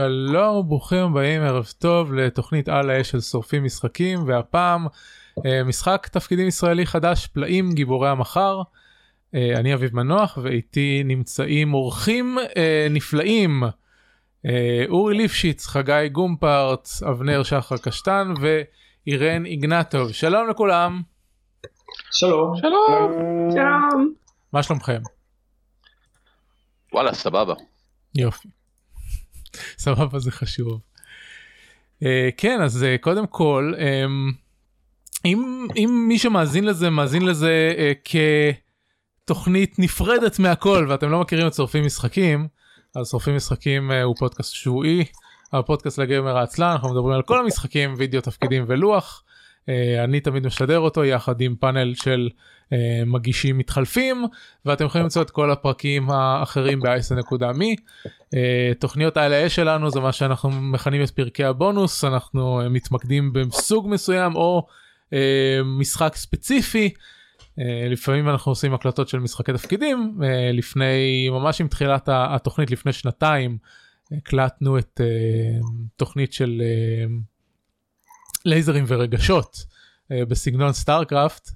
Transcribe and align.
שלום, 0.00 0.68
ברוכים 0.68 0.98
הבאים, 0.98 1.42
ערב 1.42 1.72
טוב 1.78 2.14
לתוכנית 2.14 2.68
על 2.68 2.90
האש 2.90 3.10
של 3.10 3.20
שורפים 3.20 3.64
משחקים, 3.64 4.18
והפעם 4.26 4.86
אה, 5.46 5.64
משחק 5.64 6.08
תפקידים 6.12 6.48
ישראלי 6.48 6.86
חדש, 6.86 7.26
פלאים 7.26 7.72
גיבורי 7.72 8.08
המחר. 8.08 8.62
אה, 9.34 9.52
אני 9.56 9.74
אביב 9.74 9.96
מנוח 9.96 10.38
ואיתי 10.42 11.02
נמצאים 11.04 11.74
אורחים 11.74 12.38
אה, 12.56 12.86
נפלאים, 12.90 13.62
אורי 14.88 15.16
ליפשיץ, 15.16 15.66
חגי 15.66 16.08
גומפרץ, 16.12 17.02
אבנר 17.02 17.42
שחר 17.42 17.76
קשטן 17.76 18.34
ואירן 18.40 19.46
איגנטוב. 19.46 20.12
שלום 20.12 20.48
לכולם. 20.48 21.02
שלום. 22.10 22.56
שלום. 22.56 23.12
שלום. 23.50 24.14
מה 24.52 24.62
שלומכם? 24.62 25.00
וואלה, 26.92 27.14
סבבה. 27.14 27.54
יופי. 28.14 28.59
סבבה 29.78 30.18
זה 30.18 30.30
חשוב. 30.30 30.80
Uh, 32.02 32.06
כן 32.36 32.60
אז 32.62 32.82
uh, 32.82 33.02
קודם 33.02 33.26
כל 33.26 33.72
um, 33.76 34.34
אם 35.24 35.66
אם 35.76 36.04
מי 36.08 36.18
שמאזין 36.18 36.64
לזה 36.64 36.90
מאזין 36.90 37.22
לזה 37.22 37.74
uh, 37.76 38.10
כתוכנית 39.24 39.78
נפרדת 39.78 40.38
מהכל 40.38 40.86
ואתם 40.88 41.10
לא 41.10 41.20
מכירים 41.20 41.46
את 41.46 41.54
שורפים 41.54 41.86
משחקים 41.86 42.48
אז 42.96 43.10
שורפים 43.10 43.36
משחקים 43.36 43.90
uh, 43.90 43.94
הוא 44.04 44.14
פודקאסט 44.18 44.54
שבועי 44.54 45.04
הפודקאסט 45.52 45.98
לגמר 45.98 46.38
העצלן 46.38 46.70
אנחנו 46.70 46.88
מדברים 46.88 47.14
על 47.14 47.22
כל 47.22 47.44
המשחקים 47.44 47.94
וידאו 47.98 48.20
תפקידים 48.20 48.64
ולוח. 48.68 49.24
Uh, 49.60 50.04
אני 50.04 50.20
תמיד 50.20 50.46
משדר 50.46 50.78
אותו 50.78 51.04
יחד 51.04 51.40
עם 51.40 51.56
פאנל 51.60 51.94
של 51.94 52.28
מגישים 53.06 53.58
מתחלפים 53.58 54.24
ואתם 54.64 54.84
יכולים 54.84 55.02
למצוא 55.04 55.22
את 55.22 55.30
כל 55.30 55.50
הפרקים 55.50 56.10
האחרים 56.10 56.80
ב-ice.me. 56.80 57.80
Uh, 58.06 58.38
תוכניות 58.78 59.16
ה-LA 59.16 59.48
שלנו 59.48 59.90
זה 59.90 60.00
מה 60.00 60.12
שאנחנו 60.12 60.50
מכנים 60.50 61.02
את 61.02 61.10
פרקי 61.10 61.44
הבונוס 61.44 62.04
אנחנו 62.04 62.62
uh, 62.62 62.68
מתמקדים 62.68 63.32
בסוג 63.32 63.88
מסוים 63.88 64.34
או 64.34 64.66
משחק 65.64 66.16
ספציפי. 66.16 66.90
לפעמים 67.90 68.28
אנחנו 68.28 68.52
עושים 68.52 68.74
הקלטות 68.74 69.08
של 69.08 69.18
משחקי 69.18 69.52
תפקידים 69.52 70.18
לפני 70.52 71.28
ממש 71.30 71.60
עם 71.60 71.68
תחילת 71.68 72.08
התוכנית 72.12 72.70
לפני 72.70 72.92
שנתיים 72.92 73.58
הקלטנו 74.12 74.78
את 74.78 75.00
תוכנית 75.96 76.32
של. 76.32 76.62
לייזרים 78.44 78.84
ורגשות 78.88 79.64
בסגנון 80.10 80.72
StarCraft 80.72 81.50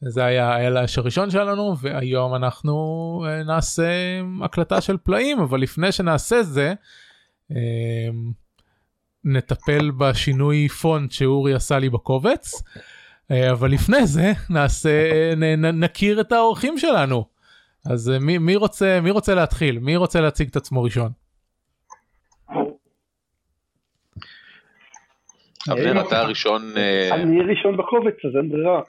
זה 0.00 0.24
היה 0.24 0.78
האש 0.80 0.98
הראשון 0.98 1.30
שלנו 1.30 1.74
והיום 1.80 2.34
אנחנו 2.34 2.74
אה, 3.24 3.46
נעשה 3.46 3.92
הקלטה 4.42 4.80
של 4.80 4.96
פלאים 4.96 5.38
אבל 5.38 5.60
לפני 5.60 5.92
שנעשה 5.92 6.42
זה 6.42 6.74
אה, 7.52 7.54
נטפל 9.24 9.90
בשינוי 9.90 10.68
פונט 10.68 11.12
שאורי 11.12 11.54
עשה 11.54 11.78
לי 11.78 11.88
בקובץ 11.88 12.62
אבל 13.52 13.70
לפני 13.70 14.06
זה 14.06 14.32
נעשה 14.50 15.10
נ, 15.36 15.44
נ, 15.44 15.84
נכיר 15.84 16.20
את 16.20 16.32
האורחים 16.32 16.78
שלנו 16.78 17.24
אז 17.86 18.12
מי, 18.20 18.38
מי 18.38 18.56
רוצה 18.56 19.00
מי 19.02 19.10
רוצה 19.10 19.34
להתחיל 19.34 19.78
מי 19.78 19.96
רוצה 19.96 20.20
להציג 20.20 20.48
את 20.48 20.56
עצמו 20.56 20.82
ראשון. 20.82 21.10
אבנר 25.72 26.06
אתה 26.06 26.20
הראשון. 26.20 26.62
אה, 26.76 27.14
אני 27.14 27.40
ראשון 27.40 27.76
בקובץ 27.76 28.24
אז 28.24 28.36
אין 28.36 28.48
ברירה. 28.48 28.80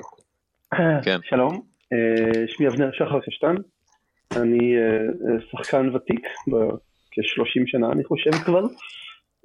כן. 1.03 1.17
שלום, 1.29 1.61
אה, 1.93 2.47
שמי 2.47 2.67
אבנר 2.67 2.89
שחר 2.93 3.19
קשטן, 3.19 3.55
אני 4.35 4.77
אה, 4.77 5.07
שחקן 5.51 5.95
ותיק 5.95 6.27
כ-30 7.11 7.63
שנה 7.65 7.91
אני 7.91 8.03
חושב 8.03 8.31
כבר, 8.31 8.63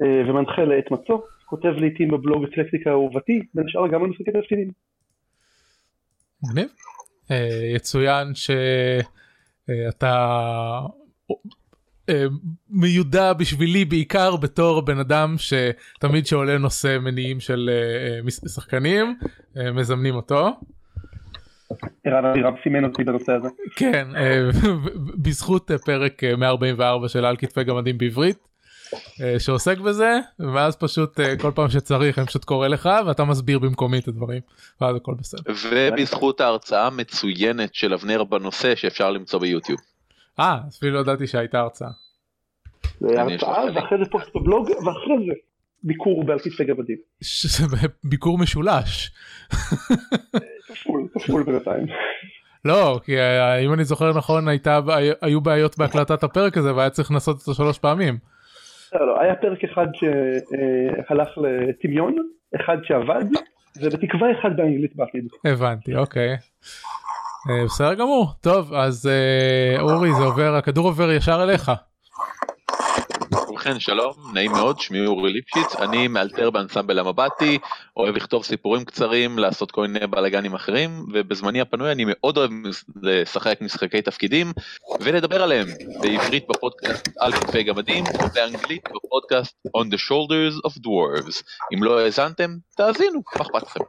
ומנחה 0.00 0.64
לעת 0.64 0.90
מצוא, 0.90 1.18
כותב 1.44 1.68
לעיתים 1.68 2.08
בבלוג 2.08 2.44
אקלקטיקה 2.44 2.90
אהובתי, 2.90 3.40
בין 3.54 3.64
השאר 3.68 3.88
גם 3.88 4.04
על 4.04 4.10
משחקי 4.10 4.30
תפקידים. 4.32 4.70
מגניב. 6.42 6.68
יצוין 7.74 8.34
שאתה 8.34 10.12
אה, 12.08 12.24
מיודע 12.70 13.32
בשבילי 13.32 13.84
בעיקר 13.84 14.36
בתור 14.36 14.80
בן 14.80 14.98
אדם 14.98 15.34
שתמיד 15.38 16.26
שעולה 16.26 16.58
נושא 16.58 16.98
מניעים 17.00 17.40
של 17.40 17.70
אה, 17.72 18.20
אה, 18.26 18.48
שחקנים 18.48 19.18
מזמנים 19.74 20.14
אותו. 20.14 20.50
ערן 22.04 22.24
אבירם 22.24 22.54
סימן 22.62 22.84
אותי 22.84 23.04
בנושא 23.04 23.32
הזה. 23.32 23.48
כן, 23.76 24.08
בזכות 25.22 25.70
פרק 25.84 26.24
144 26.38 27.08
של 27.08 27.24
על 27.24 27.36
כתפי 27.36 27.64
גמדים 27.64 27.98
בעברית 27.98 28.48
שעוסק 29.38 29.78
בזה 29.78 30.18
ואז 30.38 30.76
פשוט 30.76 31.20
כל 31.40 31.50
פעם 31.54 31.68
שצריך 31.68 32.18
אני 32.18 32.26
פשוט 32.26 32.44
קורא 32.44 32.68
לך 32.68 32.88
ואתה 33.06 33.24
מסביר 33.24 33.58
במקומי 33.58 33.98
את 33.98 34.08
הדברים 34.08 34.40
ואז 34.80 34.96
הכל 34.96 35.14
בסדר. 35.18 35.52
ובזכות 35.64 36.40
ההרצאה 36.40 36.86
המצוינת 36.86 37.74
של 37.74 37.94
אבנר 37.94 38.24
בנושא 38.24 38.74
שאפשר 38.74 39.10
למצוא 39.10 39.40
ביוטיוב. 39.40 39.80
אה, 40.40 40.58
אפילו 40.68 40.94
לא 40.94 41.00
ידעתי 41.00 41.26
שהייתה 41.26 41.60
הרצאה. 41.60 41.88
זה 43.00 43.20
הרצאה 43.20 43.64
ואחרי 43.74 43.98
זה 43.98 44.10
פוסט 44.10 44.28
בבלוג 44.34 44.70
ואחרי 44.70 45.26
זה 45.26 45.32
ביקור 45.82 46.24
בעל 46.24 46.38
כתפי 46.38 46.64
גמדים. 46.64 46.96
ביקור 48.04 48.38
משולש. 48.38 49.10
כפול, 50.80 51.08
כפול 51.14 51.42
בינתיים. 51.42 51.86
לא, 52.64 53.00
כי 53.04 53.18
אה, 53.18 53.58
אם 53.58 53.72
אני 53.72 53.84
זוכר 53.84 54.18
נכון 54.18 54.48
הייתה, 54.48 54.80
היו 55.22 55.40
בעיות 55.40 55.78
בהקלטת 55.78 56.22
הפרק 56.22 56.56
הזה 56.56 56.74
והיה 56.74 56.90
צריך 56.90 57.10
לנסות 57.10 57.36
אותו 57.40 57.54
שלוש 57.54 57.78
פעמים. 57.78 58.18
לא, 58.94 59.06
לא, 59.06 59.20
היה 59.20 59.34
פרק 59.34 59.64
אחד 59.64 59.86
שהלך 59.94 61.28
לטמיון, 61.38 62.16
אחד 62.60 62.76
שעבד, 62.82 63.24
ובתקווה 63.82 64.32
אחד 64.40 64.56
באנגלית 64.56 64.96
בעתיד. 64.96 65.28
הבנתי, 65.44 65.96
אוקיי. 65.96 66.36
אה, 67.50 67.64
בסדר 67.64 67.94
גמור 67.94 68.32
טוב 68.40 68.74
אז 68.74 69.06
אה, 69.06 69.80
אורי 69.80 70.12
זה 70.18 70.24
עובר 70.24 70.54
הכדור 70.54 70.86
עובר 70.86 71.12
ישר 71.12 71.42
אליך. 71.42 71.72
ובכן 73.56 73.80
שלום 73.80 74.12
נעים 74.34 74.52
מאוד 74.52 74.80
שמי 74.80 75.06
אורי 75.06 75.32
ליפשיץ 75.32 75.76
אני 75.76 76.08
מאלתר 76.08 76.50
באנסמבל 76.50 76.98
המבטי 76.98 77.58
אוהב 77.96 78.16
לכתוב 78.16 78.44
סיפורים 78.44 78.84
קצרים 78.84 79.38
לעשות 79.38 79.70
כל 79.70 79.86
מיני 79.86 80.06
בלאגנים 80.06 80.54
אחרים 80.54 81.06
ובזמני 81.12 81.60
הפנוי 81.60 81.92
אני 81.92 82.04
מאוד 82.06 82.36
אוהב 82.36 82.50
לשחק 83.02 83.60
משחקי 83.60 84.02
תפקידים 84.02 84.52
ולדבר 85.00 85.42
עליהם 85.42 85.66
בעברית 86.00 86.44
בפודקאסט 86.48 87.08
על 87.20 87.32
כתפי 87.32 87.62
גמדים 87.62 88.04
ובאנגלית 88.14 88.88
בפודקאסט 88.94 89.56
on 89.76 89.84
the 89.84 89.98
shoulders 89.98 90.70
of 90.70 90.78
dwarves 90.78 91.42
אם 91.74 91.82
לא 91.82 92.00
האזנתם 92.00 92.56
תאזינו 92.76 93.22
מה 93.36 93.42
אכפת 93.42 93.62
לכם. 93.62 93.84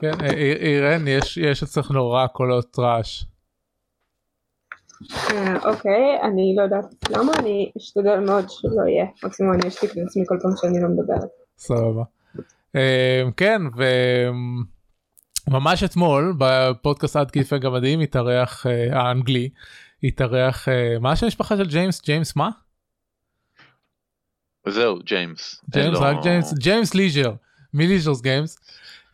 כן 0.00 0.24
אירן 0.60 1.08
יש 1.08 1.62
אצלך 1.62 1.90
נורא 1.90 2.26
קולות 2.26 2.78
רעש. 2.78 3.22
אה, 5.12 5.56
אוקיי, 5.64 6.20
אני 6.22 6.54
לא 6.56 6.62
יודעת 6.62 6.84
למה, 7.10 7.32
אני 7.38 7.70
אשתדל 7.78 8.18
מאוד 8.18 8.44
שלא 8.50 8.82
יהיה, 8.88 9.06
מקסימום 9.24 9.54
אני 9.54 9.68
אשתיק 9.68 9.96
לעצמי 9.96 10.24
כל 10.26 10.36
פעם 10.42 10.52
שאני 10.56 10.82
לא 10.82 10.88
מדברת. 10.88 11.28
סבבה. 11.58 12.02
אה, 12.76 13.22
כן, 13.36 13.62
וממש 15.48 15.84
אתמול 15.84 16.34
בפודקאסט 16.38 17.16
עד 17.16 17.30
כיפי 17.30 17.58
גמדים 17.58 18.00
התארח 18.00 18.66
אה, 18.66 19.00
האנגלי, 19.00 19.48
התארח, 20.02 20.68
מה 21.00 21.12
השם 21.12 21.26
המשפחה 21.26 21.56
של 21.56 21.66
ג'יימס? 21.66 22.02
ג'יימס 22.02 22.36
מה? 22.36 22.50
זהו, 24.68 24.98
ג'יימס. 25.04 25.64
ג'יימס, 25.70 25.98
רק 25.98 26.16
ג'יימס, 26.22 26.54
ג'יימס 26.54 26.94
Leisure, 26.94 27.32
מ 27.74 27.80
Leisure 27.80 28.20
Games. 28.20 28.58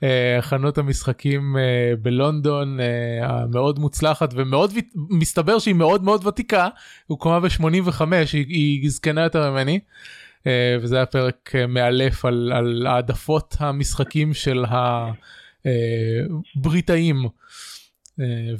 אה, 0.03 0.39
חנות 0.41 0.79
המשחקים 0.79 1.57
אה, 1.57 1.93
בלונדון 2.03 2.81
אה, 2.81 2.87
המאוד 3.23 3.79
מוצלחת 3.79 4.31
ומאוד 4.37 4.73
מסתבר 4.95 5.59
שהיא 5.59 5.75
מאוד 5.75 6.03
מאוד 6.03 6.27
ותיקה 6.27 6.69
הוקמה 7.07 7.41
ב-85 7.41 8.01
היא, 8.33 8.47
היא 8.49 8.91
זקנה 8.91 9.23
יותר 9.23 9.51
ממני 9.51 9.81
וזה 10.81 10.97
היה 10.97 11.07
פרק 11.07 11.53
מאלף 11.69 12.25
על, 12.25 12.53
על 12.55 12.87
העדפות 12.87 13.57
המשחקים 13.59 14.35
של 14.35 14.65
הבריטאים 16.57 17.29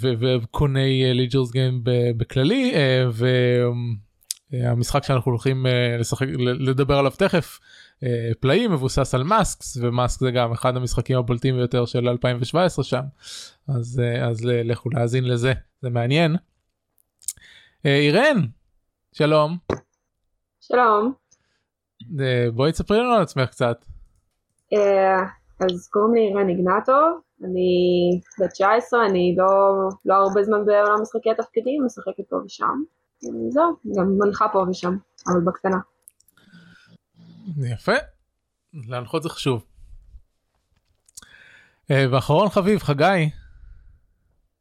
וקוני 0.01 1.15
Leisure 1.15 1.51
Games 1.51 1.81
בכללי 2.17 2.75
והמשחק 4.53 5.05
שאנחנו 5.05 5.31
הולכים 5.31 5.67
לשחק 5.99 6.27
לדבר 6.39 6.99
עליו 6.99 7.11
תכף. 7.11 7.59
אה, 8.03 8.31
פלאים 8.41 8.73
מבוסס 8.73 9.15
על 9.15 9.23
מאסקס 9.23 9.77
ומאסק 9.81 10.21
זה 10.21 10.31
גם 10.31 10.53
אחד 10.53 10.77
המשחקים 10.77 11.19
הבולטים 11.19 11.57
ביותר 11.57 11.85
של 11.85 12.09
2017 12.09 12.85
שם 12.85 13.03
אז 13.69 14.03
אה, 14.05 14.29
אז 14.29 14.45
לכו 14.45 14.91
להאזין 14.91 15.25
לזה 15.25 15.53
זה 15.83 15.91
מעניין. 15.91 16.37
אה, 17.87 17.97
אירן 17.97 18.41
שלום. 19.13 19.57
שלום. 20.61 21.13
בואי 22.55 22.73
תספרי 22.73 22.99
לנו 22.99 23.13
על 23.13 23.23
עצמך 23.23 23.51
קצת. 23.51 23.85
אז 25.61 25.89
קוראים 25.91 26.15
לי 26.15 26.21
אירן 26.21 26.49
איגנטוב 26.49 27.21
אני 27.45 28.21
בת 28.41 28.51
19 28.51 29.07
אני 29.07 29.35
לא 29.39 29.75
לא 30.05 30.15
הרבה 30.15 30.43
זמן 30.43 30.65
בעולם 30.65 31.03
משחקי 31.03 31.31
התפקידים 31.31 31.85
משחקת 31.85 32.29
פה 32.29 32.37
ושם. 32.45 32.83
זהו 33.49 33.77
גם 33.97 34.19
מנחה 34.19 34.49
פה 34.53 34.65
ושם 34.71 34.97
אבל 35.29 35.41
בקטנה. 35.47 35.79
יפה. 37.73 37.93
להנחות 38.89 39.23
זה 39.23 39.29
חשוב. 39.29 39.65
אה, 41.91 42.05
ואחרון 42.11 42.49
חביב 42.49 42.79
חגי. 42.79 43.31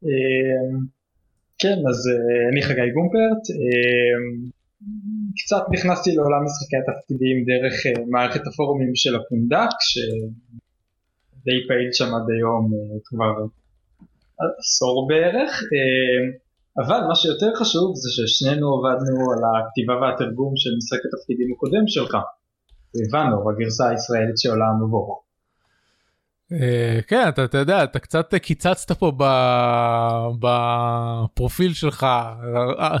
אמ, 0.04 0.86
כן, 1.58 1.78
אז 1.90 1.98
אה, 2.12 2.48
אני 2.52 2.62
חגי 2.62 2.90
גומפרט, 2.96 3.42
קצת 5.38 5.64
נכנסתי 5.74 6.10
לעולם 6.16 6.42
משחקי 6.44 6.76
התפקידים 6.82 7.36
דרך 7.50 7.76
אה, 7.86 8.04
מערכת 8.12 8.46
הפורומים 8.46 8.92
של 8.94 9.16
הפונדק, 9.16 9.72
שדי 9.80 11.58
פעיל 11.68 11.90
שם 11.92 12.10
עד 12.16 12.26
היום 12.34 12.64
אה, 12.74 12.98
כבר 13.04 13.34
עשור 14.58 15.08
בערך, 15.08 15.62
אבל 16.82 17.00
מה 17.08 17.14
שיותר 17.14 17.50
חשוב 17.54 17.88
זה 18.02 18.08
ששנינו 18.16 18.66
עבדנו 18.74 19.32
על 19.32 19.40
הכתיבה 19.48 19.94
והתרגום 20.00 20.52
של 20.56 20.70
משחק 20.78 21.02
התפקידים 21.06 21.48
הקודם 21.52 21.84
שלך, 21.86 22.16
הבנו, 23.08 23.50
הגרסה 23.50 23.88
הישראלית 23.88 24.38
שעולה 24.38 24.66
המבוך. 24.66 25.22
אה, 26.52 27.00
כן 27.06 27.28
אתה, 27.28 27.44
אתה 27.44 27.58
יודע 27.58 27.84
אתה 27.84 27.98
קצת 27.98 28.34
קיצצת 28.34 28.92
פה 28.92 29.12
בפרופיל 30.40 31.72
שלך 31.72 32.04
אה, 32.04 32.96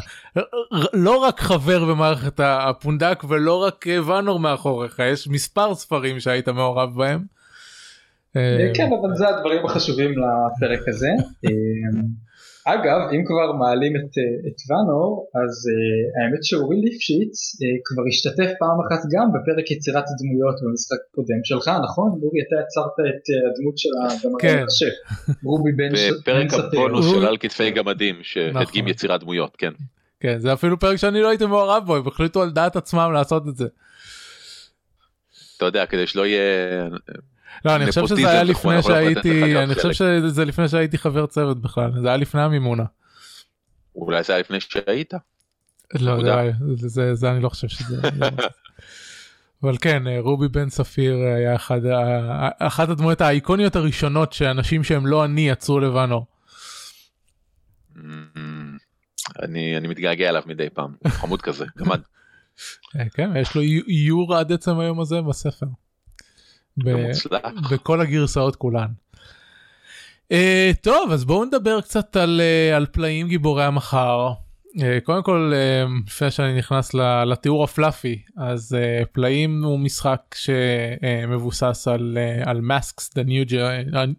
לא 0.92 1.16
רק 1.16 1.40
חבר 1.40 1.84
במערכת 1.84 2.40
הפונדק 2.42 3.22
ולא 3.28 3.62
רק 3.62 3.86
ואנור 4.06 4.40
מאחוריך 4.40 4.98
יש 4.98 5.28
מספר 5.28 5.74
ספרים 5.74 6.20
שהיית 6.20 6.48
מעורב 6.48 6.96
בהם. 6.96 7.24
אה, 8.36 8.70
כן 8.74 8.90
אבל 9.00 9.14
זה 9.14 9.28
הדברים 9.28 9.66
החשובים 9.66 10.10
לפרק 10.10 10.88
הזה. 10.88 11.08
אגב, 12.74 13.00
אם 13.14 13.22
כבר 13.28 13.48
מעלים 13.62 13.92
את, 13.96 14.12
אה, 14.18 14.34
את 14.48 14.58
ואנור, 14.68 15.30
אז 15.40 15.54
uh, 15.70 15.74
האמת 16.16 16.44
שאורי 16.48 16.76
ליפשיץ 16.84 17.34
uh, 17.54 17.64
כבר 17.84 18.04
השתתף 18.10 18.50
פעם 18.60 18.78
אחת 18.84 19.02
גם 19.12 19.26
בפרק 19.34 19.70
יצירת 19.70 20.04
דמויות 20.18 20.56
במשחק 20.62 21.00
הקודם 21.08 21.40
שלך, 21.44 21.66
נכון? 21.84 22.08
אורי, 22.22 22.40
אתה 22.46 22.56
יצרת 22.62 22.96
את 23.08 23.24
uh, 23.30 23.42
הדמות 23.46 23.78
של 23.78 23.92
הגמדים 24.02 24.38
כן. 24.38 24.64
רובי 25.44 25.72
בן 25.72 25.92
בפרק 25.92 26.50
ספיר. 26.50 26.80
הבונוס 26.80 27.10
של 27.10 27.26
על 27.26 27.36
כתפי 27.40 27.70
גמדים 27.70 28.16
שהדגים 28.22 28.84
נכון. 28.84 28.88
יצירת 28.88 29.20
דמויות, 29.20 29.56
כן. 29.56 29.72
כן 30.20 30.38
זה 30.38 30.52
אפילו 30.52 30.78
פרק 30.78 30.96
שאני 30.96 31.20
לא 31.20 31.28
הייתי 31.28 31.46
מעורב 31.46 31.82
בו 31.86 31.96
הם 31.96 32.08
החליטו 32.08 32.42
על 32.42 32.50
דעת 32.50 32.76
עצמם 32.76 33.10
לעשות 33.14 33.48
את 33.48 33.56
זה. 33.56 33.66
אתה 35.56 35.64
יודע, 35.64 35.86
כדי 35.86 36.06
שלא 36.06 36.26
יהיה... 36.26 36.88
לא 37.66 37.76
אני 37.76 37.86
חושב 37.86 38.06
שזה 38.06 38.30
היה 38.30 38.42
לפני 38.42 38.72
לתת 38.76 38.84
שהייתי 38.86 39.58
אני 39.58 39.74
חושב. 39.74 39.92
שזה 39.92 40.44
לפני 40.44 40.68
שהייתי 40.68 40.98
חבר 40.98 41.26
צוות 41.26 41.60
בכלל 41.62 41.92
זה 42.00 42.08
היה 42.08 42.16
לפני 42.16 42.40
המימונה. 42.42 42.84
אולי 43.94 44.22
זה 44.22 44.32
היה 44.32 44.40
לפני 44.40 44.58
שהיית. 44.60 45.14
לא. 46.00 46.16
זה, 47.14 47.30
אני 47.30 47.40
לא 47.42 47.48
חושב 47.48 47.68
שזה. 47.68 47.96
זה- 48.00 48.08
אבל 49.62 49.76
כן 49.80 50.06
אה, 50.06 50.16
רובי 50.20 50.48
בן 50.48 50.70
ספיר 50.70 51.16
היה 51.36 51.54
אחד 51.56 51.80
אחת 52.58 52.88
הדמויות 52.88 53.20
האיקוניות 53.20 53.76
הראשונות 53.76 54.32
שאנשים 54.32 54.84
שהם 54.84 55.06
לא 55.06 55.24
אני 55.24 55.48
יצרו 55.50 55.80
לבנו. 55.80 56.24
אמ, 57.96 58.76
אני 59.42 59.76
אני 59.76 59.88
מתגעגע 59.88 60.28
אליו 60.28 60.42
מדי 60.46 60.70
פעם, 60.70 60.94
חמוד 61.08 61.42
כזה, 61.42 61.64
גמד. 61.78 62.00
אה, 62.98 63.04
כן 63.14 63.30
יש 63.36 63.54
לו 63.54 63.62
איו- 63.62 63.82
איור 63.88 64.34
עד 64.36 64.52
עצם 64.52 64.78
היום 64.78 65.00
הזה 65.00 65.22
בספר. 65.22 65.66
בכל 67.70 68.00
הגרסאות 68.00 68.56
כולן. 68.56 68.88
Uh, 70.32 70.76
טוב 70.80 71.10
אז 71.12 71.24
בואו 71.24 71.44
נדבר 71.44 71.80
קצת 71.80 72.16
על, 72.16 72.40
uh, 72.40 72.76
על 72.76 72.86
פלאים 72.86 73.28
גיבורי 73.28 73.64
המחר. 73.64 74.30
Uh, 74.76 74.80
קודם 75.04 75.22
כל 75.22 75.52
uh, 75.54 76.06
לפני 76.06 76.30
שאני 76.30 76.58
נכנס 76.58 76.94
לתיאור 77.26 77.64
הפלאפי 77.64 78.22
אז 78.36 78.76
uh, 78.78 79.06
פלאים 79.12 79.64
הוא 79.64 79.78
משחק 79.78 80.20
שמבוסס 80.34 81.88
על, 81.88 82.18
uh, 82.44 82.48
על 82.48 82.60
masks 82.60 83.10
the 83.14 83.28
new, 83.28 83.50
Gen- 83.50 84.14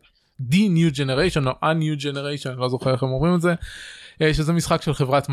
the 0.51 0.69
new 0.69 0.95
generation 0.95 1.47
או 1.47 1.51
a-new 1.51 2.01
generation 2.01 2.49
לא 2.57 2.69
זוכר 2.69 2.93
איך 2.93 3.03
הם 3.03 3.09
אומרים 3.09 3.35
את 3.35 3.41
זה 3.41 3.53
uh, 3.53 4.33
שזה 4.33 4.53
משחק 4.53 4.81
של 4.81 4.93
חברת 4.93 5.27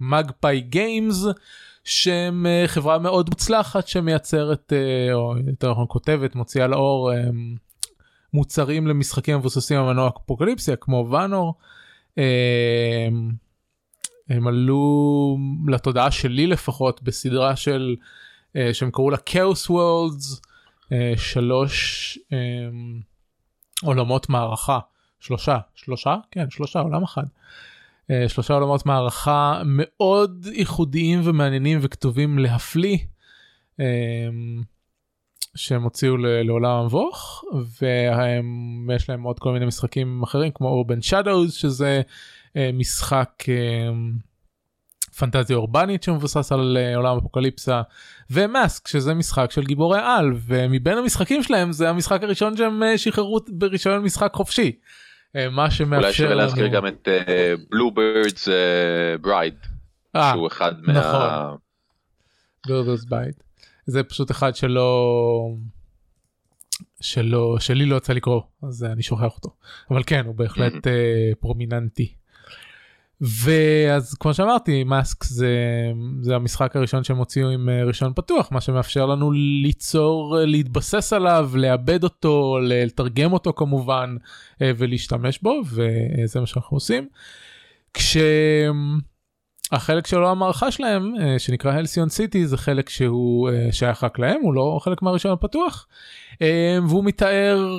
מגפאי 0.00 0.60
גיימס 0.60 1.24
שהם 1.84 2.46
אה, 2.46 2.64
חברה 2.66 2.98
מאוד 2.98 3.30
מוצלחת 3.30 3.88
שמייצרת 3.88 4.72
אה, 4.72 5.14
או 5.14 5.34
יותר 5.46 5.70
נכון 5.70 5.86
כותבת 5.88 6.34
מוציאה 6.34 6.66
לאור 6.66 7.12
אה, 7.12 7.24
מוצרים 8.34 8.86
למשחקים 8.86 9.36
מבוססים 9.38 9.78
על 9.78 9.84
מנוע 9.84 10.10
אפוקליפסיה 10.16 10.76
כמו 10.76 11.08
ואנור. 11.10 11.54
הם 14.28 14.46
עלו 14.46 15.38
לתודעה 15.68 16.10
שלי 16.10 16.46
לפחות 16.46 17.02
בסדרה 17.02 17.56
של 17.56 17.96
שהם 18.72 18.90
קראו 18.90 19.10
לה 19.10 19.16
כאוס 19.16 19.70
וורלדס 19.70 20.40
שלוש 21.16 22.18
עולמות 23.82 24.28
מערכה 24.28 24.78
שלושה 25.20 25.58
שלושה 25.74 26.16
כן 26.30 26.50
שלושה 26.50 26.78
עולם 26.78 27.02
אחד. 27.02 27.24
אה, 28.10 28.28
שלושה 28.28 28.54
עולמות 28.54 28.86
מערכה 28.86 29.62
מאוד 29.64 30.46
ייחודיים 30.52 31.20
ומעניינים 31.24 31.78
וכתובים 31.82 32.38
להפליא 32.38 32.98
אה, 33.80 33.86
שהם 35.56 35.82
הוציאו 35.82 36.16
לעולם 36.16 36.70
המבוך 36.70 37.44
ויש 38.88 39.08
להם 39.08 39.22
עוד 39.22 39.38
כל 39.38 39.52
מיני 39.52 39.66
משחקים 39.66 40.22
אחרים 40.22 40.50
כמו 40.54 40.68
אורבן 40.68 41.02
שדוז 41.02 41.52
שזה 41.52 42.02
אה, 42.56 42.70
משחק 42.72 43.44
פנטזיה 45.18 45.56
אורבנית 45.56 46.02
שמבוסס 46.02 46.52
על 46.52 46.78
עולם 46.96 47.18
אפוקליפסה 47.18 47.82
ומאסק 48.30 48.88
שזה 48.88 49.14
משחק 49.14 49.50
של 49.50 49.64
גיבורי 49.64 50.00
על 50.02 50.32
ומבין 50.34 50.98
המשחקים 50.98 51.42
שלהם 51.42 51.72
זה 51.72 51.88
המשחק 51.88 52.22
הראשון 52.22 52.56
שהם 52.56 52.82
שחררו 52.96 53.40
ברישיון 53.48 54.02
משחק 54.02 54.32
חופשי. 54.34 54.72
אה, 55.36 55.50
מה 55.50 55.62
אולי 55.62 55.70
שמאפשר 55.70 56.12
שווה 56.12 56.34
להזכיר 56.34 56.66
גם 56.66 56.86
את 56.86 57.08
Bluebeard's 57.70 58.48
Bride, 59.20 59.54
שהוא 60.16 60.46
אחד 60.46 60.72
נכון. 60.82 61.20
מה... 61.20 61.54
Beard's 62.66 63.04
Bride. 63.04 63.44
זה 63.86 64.02
פשוט 64.02 64.30
אחד 64.30 64.56
שלא 64.56 65.54
שלא 67.00 67.56
שלי 67.60 67.86
לא 67.86 67.96
יצא 67.96 68.12
לקרוא 68.12 68.40
אז 68.62 68.84
אני 68.84 69.02
שוכח 69.02 69.36
אותו 69.36 69.54
אבל 69.90 70.02
כן 70.06 70.26
הוא 70.26 70.34
בהחלט 70.34 70.86
אה, 70.86 71.32
פרומיננטי. 71.40 72.14
ואז 73.24 74.14
כמו 74.14 74.34
שאמרתי 74.34 74.84
Masks 74.84 75.24
זה 75.24 75.56
זה 76.20 76.34
המשחק 76.34 76.76
הראשון 76.76 77.04
שהם 77.04 77.16
הוציאו 77.16 77.48
עם 77.48 77.68
אה, 77.68 77.84
רישיון 77.84 78.12
פתוח 78.16 78.52
מה 78.52 78.60
שמאפשר 78.60 79.06
לנו 79.06 79.32
ליצור 79.62 80.38
אה, 80.38 80.44
להתבסס 80.44 81.12
עליו 81.12 81.50
לעבד 81.54 82.04
אותו 82.04 82.58
לתרגם 82.62 83.32
אותו 83.32 83.52
כמובן 83.52 84.16
אה, 84.62 84.70
ולהשתמש 84.78 85.38
בו 85.42 85.60
וזה 85.66 86.40
מה 86.40 86.46
שאנחנו 86.46 86.76
עושים. 86.76 87.08
כש... 87.94 88.16
החלק 89.72 90.06
של 90.06 90.16
עולם 90.16 90.42
הערכה 90.42 90.70
שלהם 90.70 91.14
שנקרא 91.38 91.72
הלסיון 91.72 92.08
סיטי 92.08 92.46
זה 92.46 92.56
חלק 92.56 92.88
שהוא 92.88 93.50
שייך 93.70 94.04
רק 94.04 94.18
להם 94.18 94.40
הוא 94.42 94.54
לא 94.54 94.78
חלק 94.82 95.02
מהרישיון 95.02 95.34
הפתוח 95.34 95.86
והוא 96.88 97.04
מתאר 97.04 97.78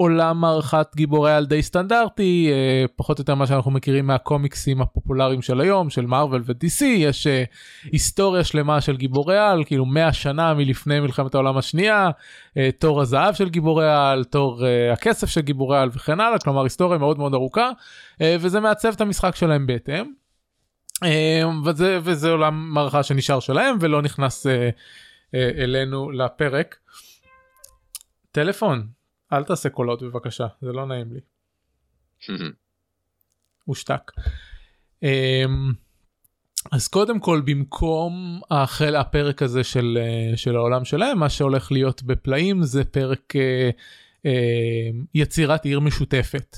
עולם 0.00 0.44
הערכת 0.44 0.86
גיבורי 0.96 1.32
על 1.32 1.46
די 1.46 1.62
סטנדרטי 1.62 2.48
אה, 2.52 2.84
פחות 2.96 3.18
או 3.18 3.22
יותר 3.22 3.34
מה 3.34 3.46
שאנחנו 3.46 3.70
מכירים 3.70 4.06
מהקומיקסים 4.06 4.82
הפופולריים 4.82 5.42
של 5.42 5.60
היום 5.60 5.90
של 5.90 6.06
מארוול 6.06 6.42
ו-DC 6.46 6.84
יש 6.84 7.26
אה, 7.26 7.44
היסטוריה 7.82 8.44
שלמה 8.44 8.80
של 8.80 8.96
גיבורי 8.96 9.38
על 9.38 9.64
כאילו 9.64 9.86
100 9.86 10.12
שנה 10.12 10.54
מלפני 10.54 11.00
מלחמת 11.00 11.34
העולם 11.34 11.56
השנייה 11.56 12.10
אה, 12.56 12.70
תור 12.78 13.00
הזהב 13.00 13.34
של 13.34 13.48
גיבורי 13.48 13.90
על 13.90 14.24
תור 14.24 14.62
הכסף 14.92 15.28
של 15.28 15.40
גיבורי 15.40 15.78
על 15.78 15.88
וכן 15.92 16.20
הלאה 16.20 16.38
כלומר 16.38 16.62
היסטוריה 16.62 16.98
מאוד 16.98 17.18
מאוד 17.18 17.34
ארוכה 17.34 17.70
וזה 18.22 18.60
מעצב 18.60 18.92
את 18.96 19.00
המשחק 19.00 19.36
שלהם 19.36 19.66
בהתאם. 19.66 20.04
וזה 21.64 21.98
וזה 22.02 22.30
עולם 22.30 22.74
מערכה 22.74 23.02
שנשאר 23.02 23.40
שלהם 23.40 23.76
ולא 23.80 24.02
נכנס 24.02 24.46
אלינו 25.34 26.10
לפרק. 26.10 26.76
טלפון 28.32 28.99
אל 29.32 29.44
תעשה 29.44 29.68
קולות 29.68 30.02
בבקשה 30.02 30.46
זה 30.60 30.72
לא 30.72 30.86
נעים 30.86 31.12
לי 31.12 31.20
הושתק. 33.64 34.10
אה, 35.02 35.44
אז 36.72 36.88
קודם 36.88 37.20
כל 37.20 37.42
במקום 37.44 38.40
החל 38.50 38.96
הפרק 38.96 39.42
הזה 39.42 39.64
של 39.64 39.98
אה, 40.00 40.36
של 40.36 40.56
העולם 40.56 40.84
שלהם 40.84 41.18
מה 41.18 41.28
שהולך 41.28 41.72
להיות 41.72 42.02
בפלאים 42.02 42.62
זה 42.62 42.84
פרק 42.84 43.36
אה, 43.36 43.70
אה, 44.26 44.90
יצירת 45.14 45.64
עיר 45.64 45.80
משותפת. 45.80 46.56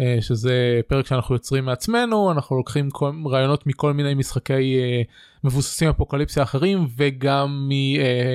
אה, 0.00 0.16
שזה 0.20 0.80
פרק 0.86 1.06
שאנחנו 1.06 1.34
יוצרים 1.34 1.64
מעצמנו 1.64 2.32
אנחנו 2.32 2.56
לוקחים 2.56 2.90
כל, 2.90 3.12
רעיונות 3.26 3.66
מכל 3.66 3.92
מיני 3.92 4.14
משחקי 4.14 4.78
אה, 4.78 5.02
מבוססים 5.44 5.88
אפוקליפסיה 5.88 6.42
אחרים 6.42 6.86
וגם 6.96 7.70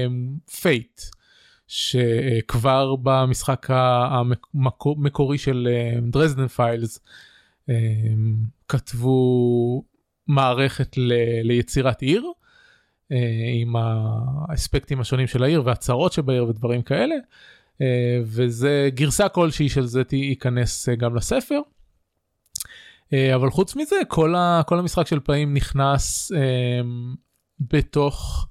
מפייט 0.09 1.01
שכבר 1.69 2.95
במשחק 2.95 3.67
המקורי 3.69 5.37
של 5.37 5.67
דרזדן 6.11 6.47
פיילס 6.47 6.99
כתבו 8.67 9.83
מערכת 10.27 10.95
ליצירת 11.43 12.01
עיר 12.01 12.25
אה, 13.11 13.17
עם 13.61 13.75
האספקטים 13.75 15.01
השונים 15.01 15.27
של 15.27 15.43
העיר 15.43 15.61
והצרות 15.65 16.13
שבעיר 16.13 16.45
ודברים 16.45 16.81
כאלה. 16.81 17.15
אה, 17.81 18.19
וזה 18.23 18.89
גרסה 18.93 19.29
כלשהי 19.29 19.69
של 19.69 19.85
זה 19.85 20.03
תיכנס 20.03 20.89
אה, 20.89 20.95
גם 20.95 21.15
לספר. 21.15 21.59
אה, 23.13 23.35
אבל 23.35 23.49
חוץ 23.49 23.75
מזה 23.75 23.95
כל, 24.07 24.35
ה, 24.35 24.61
כל 24.65 24.79
המשחק 24.79 25.07
של 25.07 25.19
פלאים 25.19 25.53
נכנס 25.53 26.31
אה, 26.31 26.81
בתוך 27.59 28.47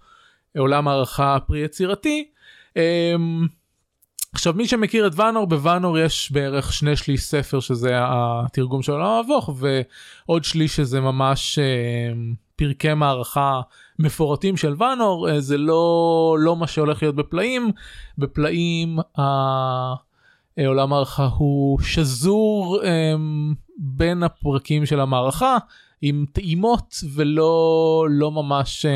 עולם 0.58 0.88
הערכה 0.88 1.38
פרי 1.46 1.60
יצירתי. 1.64 2.30
אה, 2.78 3.14
עכשיו 4.32 4.54
מי 4.54 4.68
שמכיר 4.68 5.06
את 5.06 5.12
ואנור 5.14 5.46
בוואנור 5.46 5.98
יש 5.98 6.32
בערך 6.32 6.72
שני 6.72 6.96
שליש 6.96 7.20
ספר 7.20 7.60
שזה 7.60 7.92
התרגום 7.94 8.82
של 8.82 8.92
עולם 8.92 9.06
המבוך 9.06 9.50
ועוד 9.58 10.44
שליש 10.44 10.76
שזה 10.76 11.00
ממש 11.00 11.58
אה, 11.58 12.12
פרקי 12.56 12.94
מערכה 12.94 13.60
מפורטים 13.98 14.56
של 14.56 14.74
ואנור 14.78 15.30
אה, 15.30 15.40
זה 15.40 15.58
לא 15.58 16.36
לא 16.38 16.56
מה 16.56 16.66
שהולך 16.66 17.02
להיות 17.02 17.14
בפלאים 17.14 17.70
בפלאים 18.18 18.98
אה, 19.18 19.94
עולם 20.66 20.92
הערכה 20.92 21.28
הוא 21.36 21.80
שזור 21.80 22.80
אה, 22.84 23.14
בין 23.78 24.22
הפרקים 24.22 24.86
של 24.86 25.00
המערכה 25.00 25.56
עם 26.02 26.24
טעימות 26.32 26.94
ולא 27.14 28.06
לא 28.10 28.30
ממש. 28.30 28.86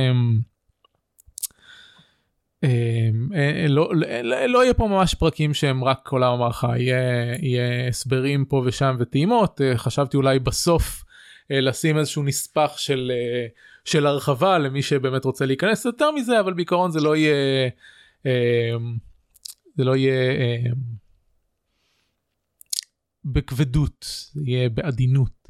אה, 2.64 3.66
לא, 3.68 3.90
לא, 4.22 4.46
לא 4.46 4.62
יהיה 4.62 4.74
פה 4.74 4.86
ממש 4.86 5.14
פרקים 5.14 5.54
שהם 5.54 5.84
רק 5.84 6.08
עולם 6.08 6.32
המערכה, 6.32 6.78
יהיה, 6.78 7.88
הסברים 7.88 8.44
פה 8.44 8.62
ושם 8.66 8.96
וטעימות, 8.98 9.60
חשבתי 9.76 10.16
אולי 10.16 10.38
בסוף 10.38 11.04
לשים 11.50 11.98
איזשהו 11.98 12.22
נספח 12.22 12.72
של, 12.76 13.12
של 13.84 14.06
הרחבה 14.06 14.58
למי 14.58 14.82
שבאמת 14.82 15.24
רוצה 15.24 15.46
להיכנס 15.46 15.84
יותר 15.84 16.10
מזה, 16.10 16.40
אבל 16.40 16.52
בעיקרון 16.52 16.90
זה 16.90 17.00
לא 17.00 17.16
יהיה, 17.16 17.68
זה 19.76 19.84
לא 19.84 19.96
יהיה 19.96 20.14
בכבדות, 23.24 24.06
זה 24.34 24.42
יהיה 24.44 24.68
בעדינות. 24.68 25.48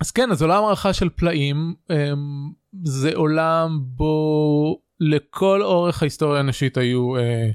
אז 0.00 0.10
כן, 0.10 0.30
אז 0.30 0.42
עולם 0.42 0.64
הערכה 0.64 0.92
של 0.92 1.08
פלאים 1.08 1.74
זה 2.84 3.10
עולם 3.14 3.78
בו 3.82 4.78
לכל 5.00 5.62
אורך 5.62 6.02
ההיסטוריה 6.02 6.36
האנושית 6.36 6.76
היו 6.76 7.16
אה, 7.16 7.50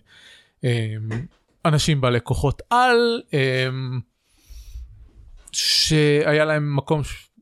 אה, 0.64 0.96
אנשים 1.66 2.02
בעלי 2.02 2.20
כוחות 2.24 2.62
על, 2.70 3.22
אה, 3.34 3.68
שהיה 5.52 6.46
להם 6.46 6.76
מקום 6.76 7.02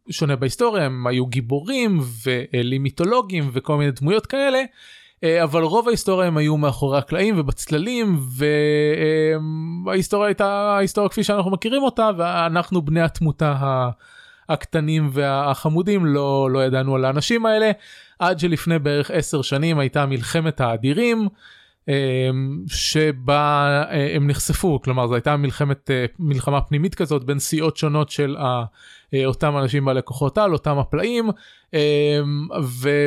שונה 0.09 0.35
בהיסטוריה, 0.35 0.85
הם 0.85 1.07
היו 1.07 1.25
גיבורים 1.25 1.99
ואלים 2.23 2.83
מיתולוגיים 2.83 3.49
וכל 3.53 3.77
מיני 3.77 3.91
דמויות 3.91 4.25
כאלה, 4.25 4.61
אה, 5.23 5.43
אבל 5.43 5.61
רוב 5.63 5.87
ההיסטוריה 5.87 6.27
הם 6.27 6.37
היו 6.37 6.57
מאחורי 6.57 6.97
הקלעים 6.97 7.39
ובצללים 7.39 8.19
וההיסטוריה 9.85 10.27
הייתה 10.27 10.47
ההיסטוריה 10.47 11.09
כפי 11.09 11.23
שאנחנו 11.23 11.51
מכירים 11.51 11.83
אותה 11.83 12.09
ואנחנו 12.17 12.81
בני 12.81 13.01
התמותה 13.01 13.89
הקטנים 14.49 15.09
והחמודים 15.11 16.05
לא 16.05 16.49
לא 16.51 16.65
ידענו 16.65 16.95
על 16.95 17.05
האנשים 17.05 17.45
האלה. 17.45 17.71
עד 18.19 18.39
שלפני 18.39 18.79
בערך 18.79 19.11
עשר 19.11 19.41
שנים 19.41 19.79
הייתה 19.79 20.05
מלחמת 20.05 20.61
האדירים 20.61 21.27
שבה 22.67 23.83
הם 24.15 24.27
נחשפו. 24.27 24.81
כלומר 24.81 25.07
זו 25.07 25.15
הייתה 25.15 25.37
מלחמת 25.37 25.91
מלחמה 26.19 26.61
פנימית 26.61 26.95
כזאת 26.95 27.23
בין 27.23 27.39
סיעות 27.39 27.77
שונות 27.77 28.09
של 28.09 28.37
אותם 29.25 29.57
אנשים 29.57 29.85
בעלי 29.85 29.99
כוחות 30.03 30.37
על 30.37 30.53
אותם 30.53 30.77
הפלאים 30.77 31.29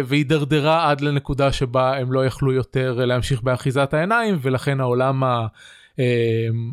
והידרדרה 0.07 0.91
עד 0.91 1.01
לנקודה 1.01 1.53
שבה 1.53 1.97
הם 1.97 2.13
לא 2.13 2.27
יכלו 2.27 2.53
יותר 2.53 3.05
להמשיך 3.05 3.43
באחיזת 3.43 3.95
העיניים 3.95 4.39
ולכן 4.43 4.81
העולם, 4.81 5.25
ה, 5.25 5.47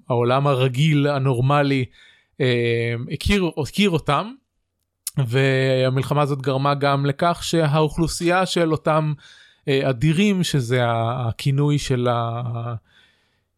העולם 0.09 0.47
הרגיל 0.47 1.07
הנורמלי 1.07 1.85
הכיר, 3.11 3.49
הכיר 3.57 3.89
אותם 3.89 4.31
והמלחמה 5.17 6.21
הזאת 6.21 6.41
גרמה 6.41 6.75
גם 6.75 7.05
לכך 7.05 7.39
שהאוכלוסייה 7.43 8.45
של 8.45 8.71
אותם 8.71 9.13
אדירים 9.69 10.43
שזה 10.43 10.81
הכינוי 10.89 11.79
של 11.79 12.07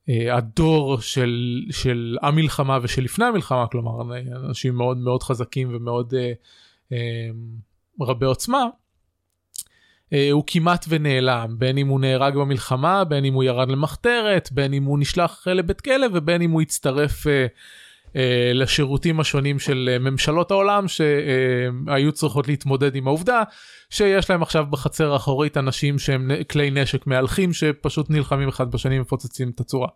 הדור 0.08 1.02
של, 1.02 1.62
של 1.72 2.18
המלחמה 2.22 2.80
ושל 2.82 3.02
לפני 3.02 3.26
המלחמה 3.26 3.68
כלומר 3.68 4.18
אנשים 4.46 4.76
מאוד 4.76 4.98
מאוד 4.98 5.24
חזקים 5.24 5.76
ומאוד 5.76 6.14
רבי 8.02 8.26
עוצמה. 8.26 8.66
הוא 10.32 10.44
כמעט 10.48 10.86
ונעלם 10.90 11.56
בין 11.58 11.78
אם 11.78 11.88
הוא 11.88 12.00
נהרג 12.00 12.36
במלחמה 12.36 13.04
בין 13.04 13.26
אם 13.26 13.34
הוא 13.34 13.44
ירד 13.44 13.70
למחתרת 13.70 14.50
בין 14.52 14.74
אם 14.74 14.84
הוא 14.84 15.00
נשלח 15.00 15.48
לבית 15.48 15.82
כלא 15.82 16.08
ובין 16.14 16.42
אם 16.42 16.52
הוא 16.52 16.62
הצטרף 16.62 17.28
אה, 17.28 17.46
לשירותים 18.54 19.20
השונים 19.20 19.60
של 19.60 19.90
אה, 19.92 20.00
ממשלות 20.00 20.52
העולם 20.52 20.86
שהיו 20.88 22.12
צריכות 22.12 22.48
להתמודד 22.48 22.96
עם 22.96 23.08
העובדה 23.08 23.44
שיש 23.90 24.30
להם 24.30 24.42
עכשיו 24.42 24.66
בחצר 24.70 25.14
האחורית 25.14 25.58
אנשים 25.58 26.00
שהם 26.00 26.32
כלי 26.52 26.72
נשק 26.72 27.08
מהלכים 27.08 27.54
שפשוט 27.54 28.10
נלחמים 28.10 28.48
אחד 28.48 28.72
בשני 28.72 28.98
ומפוצצים 29.00 29.52
את 29.56 29.60
הצורה. 29.60 29.88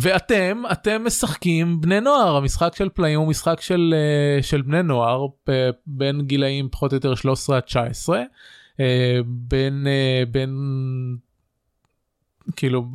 ואתם 0.00 0.62
אתם 0.72 1.04
משחקים 1.04 1.80
בני 1.80 2.00
נוער 2.00 2.36
המשחק 2.36 2.72
של 2.76 2.88
פלאים 2.88 3.20
הוא 3.20 3.28
משחק 3.28 3.60
של 3.60 3.94
אה, 3.96 4.42
של 4.42 4.62
בני 4.62 4.82
נוער 4.82 5.26
בין 5.86 6.22
גילאים 6.22 6.68
פחות 6.68 6.92
או 6.92 6.96
יותר 6.96 7.14
13 7.14 7.56
עד 7.56 7.62
19 7.62 8.22
בין 9.26 9.86
בין 10.30 10.50
כאילו 12.56 12.86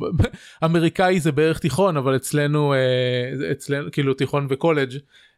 אמריקאי 0.64 1.20
זה 1.20 1.32
בערך 1.32 1.58
תיכון 1.58 1.96
אבל 1.96 2.16
אצלנו 2.16 2.74
אה, 2.74 3.50
אצלנו 3.52 3.90
כאילו 3.92 4.14
תיכון 4.14 4.46
וקולג' 4.50 4.92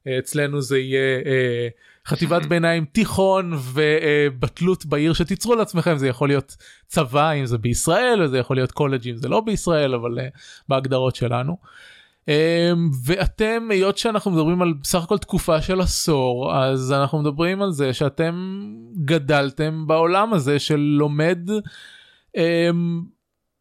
אה, 0.06 0.18
אצלנו 0.18 0.62
זה 0.62 0.78
יהיה 0.78 1.18
אה, 1.26 1.68
חטיבת 2.06 2.46
ביניים 2.52 2.84
תיכון 2.92 3.52
ובתלות 3.72 4.86
בעיר 4.86 5.12
שתיצרו 5.12 5.54
לעצמכם 5.54 5.96
זה 5.96 6.08
יכול 6.08 6.28
להיות 6.28 6.56
צבא 6.86 7.32
אם 7.32 7.46
זה 7.46 7.58
בישראל 7.58 8.22
וזה 8.22 8.38
יכול 8.38 8.56
להיות 8.56 8.72
קולג' 8.72 9.08
אם 9.08 9.16
זה 9.16 9.28
לא 9.28 9.40
בישראל 9.40 9.94
אבל 9.94 10.18
בהגדרות 10.68 11.16
שלנו. 11.16 11.56
ואתם 13.04 13.68
היות 13.70 13.98
שאנחנו 13.98 14.30
מדברים 14.30 14.62
על 14.62 14.72
בסך 14.82 15.02
הכל 15.02 15.18
תקופה 15.18 15.62
של 15.62 15.80
עשור 15.80 16.54
אז 16.56 16.92
אנחנו 16.92 17.18
מדברים 17.18 17.62
על 17.62 17.70
זה 17.70 17.92
שאתם 17.92 18.64
גדלתם 19.04 19.86
בעולם 19.86 20.32
הזה 20.34 20.58
של 20.58 20.76
לומד. 20.76 21.48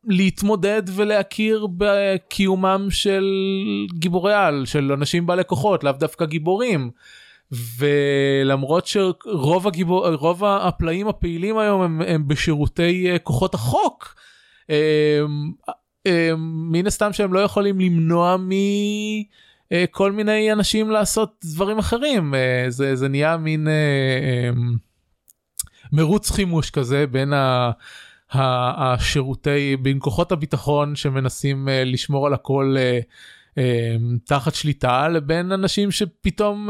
להתמודד 0.08 0.84
ולהכיר 0.96 1.68
בקיומם 1.78 2.88
של 2.90 3.26
גיבורי 3.94 4.34
על 4.34 4.66
של 4.66 4.92
אנשים 4.92 5.26
בעלי 5.26 5.44
כוחות 5.46 5.84
לאו 5.84 5.92
דווקא 5.92 6.26
גיבורים. 6.26 6.92
ולמרות 7.52 8.88
שרוב 8.88 9.68
הגיבור 9.68 10.08
הפלאים 10.44 11.08
הפעילים 11.08 11.58
היום 11.58 11.82
הם, 11.82 12.02
הם 12.02 12.28
בשירותי 12.28 13.16
uh, 13.16 13.20
כוחות 13.20 13.54
החוק 13.54 14.16
um, 14.64 14.70
um, 16.08 16.12
מן 16.72 16.88
הסתם 16.88 17.14
שהם 17.14 17.34
לא 17.34 17.40
יכולים 17.40 17.80
למנוע 17.80 18.38
מכל 18.38 20.12
uh, 20.12 20.14
מיני 20.14 20.52
אנשים 20.52 20.92
לעשות 20.92 21.46
דברים 21.46 21.78
אחרים 21.78 22.34
זה 22.68 22.96
זה 22.96 23.08
נהיה 23.08 23.38
מין 23.38 23.68
um, 23.68 24.60
מרוץ 25.94 26.32
חימוש 26.32 26.70
כזה 26.70 27.08
בין 27.08 27.34
ה... 27.34 27.72
השירותי 28.34 29.78
בין 29.82 29.98
כוחות 30.02 30.32
הביטחון 30.32 30.96
שמנסים 30.96 31.70
אה, 31.70 31.84
לשמור 31.84 32.28
על 32.28 32.34
הכל 32.34 32.76
אה, 32.78 33.00
אה, 33.58 33.96
תחת 34.26 34.56
שליטה 34.56 35.08
לבין 35.08 35.52
אנשים 35.52 35.92
שפתאום 35.92 36.70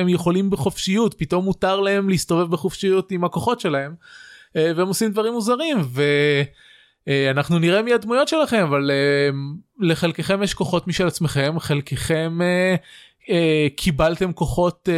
הם 0.00 0.08
יכולים 0.08 0.50
בחופשיות 0.50 1.14
פתאום 1.14 1.44
מותר 1.44 1.80
להם 1.80 2.08
להסתובב 2.08 2.50
בחופשיות 2.50 3.12
עם 3.12 3.24
הכוחות 3.24 3.60
שלהם 3.60 3.94
והם 4.54 4.88
עושים 4.88 5.10
דברים 5.10 5.32
מוזרים 5.32 5.78
ואנחנו 7.06 7.58
נראה 7.58 7.82
מי 7.82 7.94
הדמויות 7.94 8.28
שלכם 8.28 8.62
אבל 8.62 8.90
לחלקכם 9.80 10.42
יש 10.42 10.54
כוחות 10.54 10.88
משל 10.88 11.06
עצמכם 11.06 11.54
חלקכם 11.58 12.38
קיבלתם 13.76 14.32
כוחות 14.32 14.88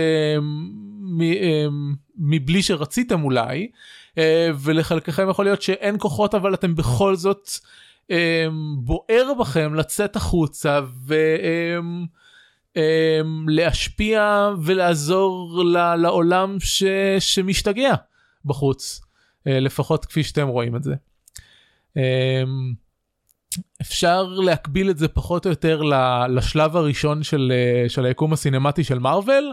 מבלי 2.19 2.63
שרציתם 2.63 3.25
אולי. 3.25 3.69
אה, 4.19 4.51
ולחלקכם 4.63 5.31
יכול 5.31 5.45
להיות 5.45 5.63
שאין 5.63 5.97
כוחות 5.99 6.35
אבל 6.35 6.55
אתם 6.55 6.75
בכל 6.75 7.17
זאת 7.17 7.51
אה, 8.11 8.47
בוער 8.79 9.33
בכם 9.41 9.75
לצאת 9.75 10.17
החוצה 10.17 10.81
ולהשפיע 13.47 14.21
אה, 14.23 14.51
ולעזור 14.65 15.63
לעולם 15.97 16.57
ש, 16.61 16.85
שמשתגע 17.19 17.95
בחוץ 18.45 19.01
לפחות 19.47 20.05
כפי 20.05 20.23
שאתם 20.23 20.49
רואים 20.49 20.77
את 20.77 20.83
זה. 20.83 20.95
אפשר 23.81 24.23
להקביל 24.23 24.91
את 24.91 24.99
זה 24.99 25.09
פחות 25.09 25.47
או 25.47 25.51
יותר 25.51 25.83
לשלב 26.29 26.77
הראשון 26.77 27.23
של, 27.23 27.53
של 27.89 28.05
היקום 28.05 28.33
הסינמטי 28.33 28.85
של 28.85 28.99
Marvel 28.99 29.53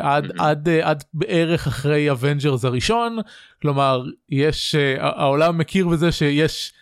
עד 0.00 0.24
Mhm. 0.30 0.34
עד 0.38 0.68
אה, 0.68 0.88
עד 0.90 1.04
בערך 1.14 1.66
אחרי 1.66 2.10
Avengers 2.10 2.64
הראשון 2.64 3.18
כלומר 3.62 4.04
יש 4.30 4.74
אה, 4.74 4.96
העולם 4.98 5.58
מכיר 5.58 5.88
בזה 5.88 6.12
שיש 6.12 6.72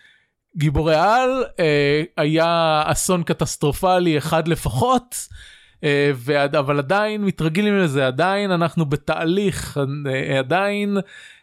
גיבורי 0.57 0.95
על 0.95 1.43
אה, 1.59 2.03
היה 2.17 2.83
אסון 2.85 3.23
קטסטרופלי 3.23 4.17
אחד 4.17 4.47
לפחות. 4.47 5.15
אה, 5.83 6.11
ועד, 6.15 6.55
אבל 6.55 6.77
עדיין 6.77 7.25
מתרגלים 7.25 7.77
לזה 7.77 8.07
עדיין 8.07 8.51
אנחנו 8.51 8.85
בתהליך 8.85 9.79
אה, 10.07 10.39
עדיין 10.39 10.97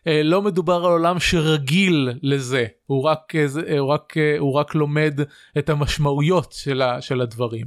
אה, 0.07 0.23
לא 0.25 0.43
מדובר 0.43 0.75
על 0.75 0.93
עולם 0.93 1.21
שרגיל 1.21 2.11
לזה 2.23 2.67
הוא 2.87 3.03
רק 3.03 3.35
אה, 3.35 3.47
אה, 3.69 3.79
הוא 3.79 3.89
רק 3.89 4.15
אה, 4.17 4.37
הוא 4.39 4.55
רק 4.55 4.75
לומד 4.75 5.21
את 5.59 5.69
המשמעויות 5.69 6.53
של, 6.53 6.83
ה, 6.83 7.01
של 7.01 7.21
הדברים. 7.21 7.67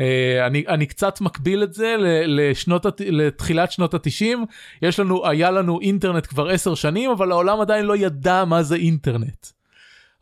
אה, 0.00 0.46
אני 0.46 0.64
אני 0.68 0.86
קצת 0.86 1.20
מקביל 1.20 1.62
את 1.62 1.74
זה 1.74 1.94
לשנות 2.26 2.86
לתחילת 3.00 3.72
שנות 3.72 3.94
התשעים 3.94 4.44
יש 4.82 5.00
לנו 5.00 5.28
היה 5.28 5.50
לנו 5.50 5.80
אינטרנט 5.80 6.26
כבר 6.26 6.48
עשר 6.48 6.74
שנים 6.74 7.10
אבל 7.10 7.32
העולם 7.32 7.60
עדיין 7.60 7.84
לא 7.84 7.96
ידע 7.96 8.44
מה 8.44 8.62
זה 8.62 8.74
אינטרנט. 8.74 9.46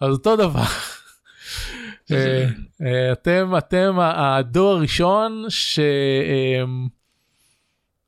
אז 0.01 0.13
אותו 0.13 0.37
דבר. 0.37 0.65
אה, 2.11 2.49
אה, 2.83 3.13
אתם 3.13 3.53
אתם 3.59 3.97
הדור 4.01 4.71
הראשון 4.71 5.45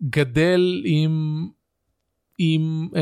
שגדל 0.00 0.82
עם 0.84 1.46
עם 2.42 2.88
um, 2.92 2.96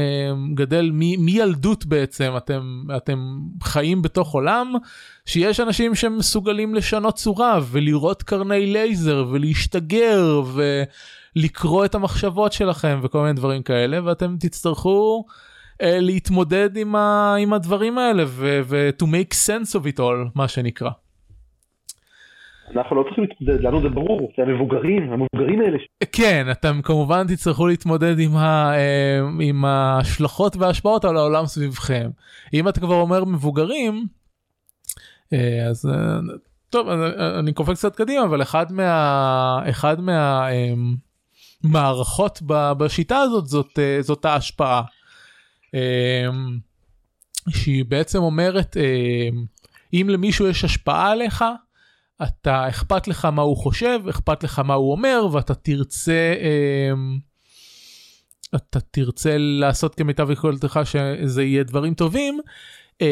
גדל 0.54 0.90
מ- 0.92 1.24
מילדות 1.24 1.86
בעצם 1.86 2.32
אתם 2.36 2.82
אתם 2.96 3.38
חיים 3.62 4.02
בתוך 4.02 4.34
עולם 4.34 4.72
שיש 5.26 5.60
אנשים 5.60 5.94
שמסוגלים 5.94 6.74
לשנות 6.74 7.14
צורה 7.14 7.58
ולראות 7.70 8.22
קרני 8.22 8.66
לייזר 8.66 9.24
ולהשתגר 9.30 10.42
ולקרוא 11.36 11.84
את 11.84 11.94
המחשבות 11.94 12.52
שלכם 12.52 13.00
וכל 13.02 13.20
מיני 13.20 13.32
דברים 13.32 13.62
כאלה 13.62 13.98
ואתם 14.04 14.36
תצטרכו 14.40 15.24
uh, 15.28 15.76
להתמודד 15.82 16.76
עם, 16.76 16.96
ה- 16.96 17.34
עם 17.40 17.52
הדברים 17.52 17.98
האלה 17.98 18.24
ו- 18.26 18.60
ו- 18.64 18.90
to 19.02 19.06
make 19.06 19.34
sense 19.46 19.72
of 19.80 19.84
it 19.84 19.98
all 19.98 20.30
מה 20.34 20.48
שנקרא. 20.48 20.90
אנחנו 22.76 22.96
לא 22.96 23.02
צריכים 23.02 23.24
להתמודד, 23.24 23.60
לנו 23.60 23.80
זה 23.80 23.88
ברור, 23.88 24.32
זה 24.36 24.42
המבוגרים, 24.42 25.12
המבוגרים 25.12 25.60
האלה. 25.60 25.78
כן 26.12 26.46
אתם 26.50 26.80
כמובן 26.82 27.26
תצטרכו 27.26 27.66
להתמודד 27.66 28.18
עם, 28.18 28.36
ה, 28.36 28.72
אה, 28.76 29.20
עם 29.40 29.64
ההשלכות 29.64 30.56
וההשפעות 30.56 31.04
על 31.04 31.16
העולם 31.16 31.46
סביבכם. 31.46 32.10
אם 32.54 32.68
אתה 32.68 32.80
כבר 32.80 32.94
אומר 32.94 33.24
מבוגרים 33.24 34.06
אה, 35.32 35.66
אז 35.68 35.86
אה, 35.86 36.18
טוב 36.70 36.88
אני 37.38 37.52
קופץ 37.52 37.78
קצת 37.78 37.96
קדימה 37.96 38.24
אבל 38.24 38.42
אחד 38.42 38.72
מה 38.72 39.62
אחד 39.70 40.00
מה 40.00 40.48
מערכות 41.64 42.42
בשיטה 42.78 43.16
הזאת 43.18 43.46
זאת 43.46 43.78
זאת 44.00 44.24
ההשפעה. 44.24 44.82
שהיא 47.48 47.84
בעצם 47.84 48.18
אומרת 48.18 48.76
אם 49.92 50.06
למישהו 50.10 50.46
יש 50.46 50.64
השפעה 50.64 51.10
עליך 51.10 51.44
אתה 52.22 52.68
אכפת 52.68 53.08
לך 53.08 53.24
מה 53.24 53.42
הוא 53.42 53.56
חושב 53.56 54.00
אכפת 54.10 54.44
לך 54.44 54.58
מה 54.58 54.74
הוא 54.74 54.92
אומר 54.92 55.26
ואתה 55.32 55.54
תרצה 55.54 56.34
אמ, 56.40 57.18
אתה 58.54 58.80
תרצה 58.80 59.36
לעשות 59.38 59.94
כמיטב 59.94 60.30
יכולתך 60.30 60.80
שזה 60.84 61.42
יהיה 61.42 61.62
דברים 61.62 61.94
טובים 61.94 62.40
אמ, 63.00 63.06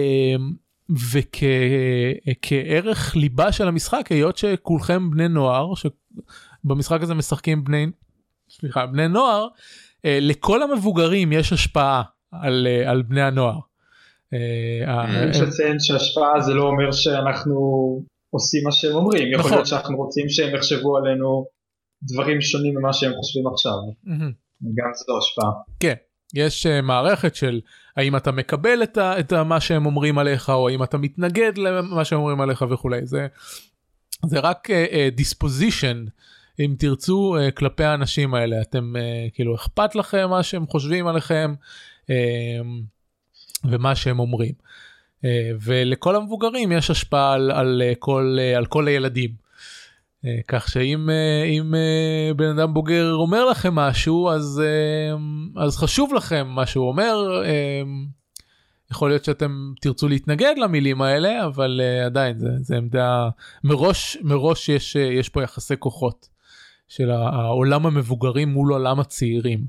וכערך 2.30 3.16
ליבה 3.16 3.52
של 3.52 3.68
המשחק 3.68 4.12
היות 4.12 4.36
שכולכם 4.36 5.10
בני 5.10 5.28
נוער 5.28 5.72
שבמשחק 5.74 7.02
הזה 7.02 7.14
משחקים 7.14 7.64
בני 7.64 7.86
סליחה 8.50 8.86
בני 8.86 9.08
נוער 9.08 9.48
אה, 10.04 10.18
לכל 10.20 10.62
המבוגרים 10.62 11.32
יש 11.32 11.52
השפעה 11.52 12.02
על, 12.32 12.66
אה, 12.70 12.90
על 12.90 13.02
בני 13.02 13.22
הנוער. 13.22 13.58
אה, 14.34 15.28
יש 15.30 15.40
לציין 15.40 15.80
שהשפעה 15.80 16.40
זה 16.40 16.54
לא 16.54 16.62
אומר 16.62 16.92
שאנחנו 16.92 17.56
עושים 18.36 18.64
מה 18.64 18.72
שהם 18.72 18.92
אומרים, 18.92 19.32
יכול 19.32 19.38
נכון. 19.38 19.52
להיות 19.52 19.66
שאנחנו 19.66 19.96
רוצים 19.96 20.28
שהם 20.28 20.54
יחשבו 20.54 20.96
עלינו 20.96 21.46
דברים 22.02 22.40
שונים 22.40 22.78
ממה 22.78 22.92
שהם 22.92 23.12
חושבים 23.14 23.46
עכשיו. 23.46 23.72
גם 24.62 24.90
זו 24.94 25.18
השפעה. 25.18 25.50
כן, 25.80 25.94
יש 26.34 26.66
uh, 26.66 26.82
מערכת 26.82 27.34
של 27.34 27.60
האם 27.96 28.16
אתה 28.16 28.32
מקבל 28.32 28.82
את, 28.82 28.98
ה, 28.98 29.18
את 29.20 29.32
ה, 29.32 29.44
מה 29.44 29.60
שהם 29.60 29.86
אומרים 29.86 30.18
עליך 30.18 30.50
או 30.50 30.68
האם 30.68 30.82
אתה 30.82 30.98
מתנגד 30.98 31.58
למה 31.58 32.04
שהם 32.04 32.18
אומרים 32.18 32.40
עליך 32.40 32.64
וכולי 32.70 33.06
זה 33.06 33.26
זה 34.26 34.40
רק 34.40 34.68
uh, 34.70 35.14
דיספוזישן 35.14 36.04
אם 36.60 36.74
תרצו 36.78 37.36
uh, 37.36 37.50
כלפי 37.50 37.84
האנשים 37.84 38.34
האלה 38.34 38.60
אתם 38.60 38.92
uh, 38.96 39.34
כאילו 39.34 39.54
אכפת 39.54 39.94
לכם 39.94 40.30
מה 40.30 40.42
שהם 40.42 40.66
חושבים 40.66 41.06
עליכם 41.06 41.54
ומה 43.64 43.94
שהם 43.94 44.18
אומרים. 44.18 44.52
Uh, 45.16 45.28
ולכל 45.60 46.16
המבוגרים 46.16 46.72
יש 46.72 46.90
השפעה 46.90 47.32
על, 47.32 47.50
על, 47.50 47.82
uh, 47.92 47.96
כל, 47.98 48.36
uh, 48.38 48.56
על 48.56 48.66
כל 48.66 48.88
הילדים. 48.88 49.46
כך 50.48 50.68
שאם 50.68 51.10
אם, 51.46 51.74
בן 52.36 52.58
אדם 52.58 52.74
בוגר 52.74 53.14
אומר 53.14 53.44
לכם 53.44 53.74
משהו 53.74 54.30
אז 54.30 54.62
אז 55.56 55.76
חשוב 55.76 56.14
לכם 56.14 56.46
מה 56.48 56.66
שהוא 56.66 56.88
אומר 56.88 57.42
יכול 58.90 59.10
להיות 59.10 59.24
שאתם 59.24 59.72
תרצו 59.80 60.08
להתנגד 60.08 60.54
למילים 60.56 61.02
האלה 61.02 61.46
אבל 61.46 61.80
עדיין 62.06 62.38
זה, 62.38 62.48
זה 62.60 62.76
עמדה 62.76 63.28
מראש 63.64 64.16
מראש 64.22 64.68
יש 64.68 64.96
יש 64.96 65.28
פה 65.28 65.42
יחסי 65.42 65.74
כוחות 65.78 66.28
של 66.88 67.10
העולם 67.10 67.86
המבוגרים 67.86 68.48
מול 68.48 68.72
עולם 68.72 69.00
הצעירים 69.00 69.66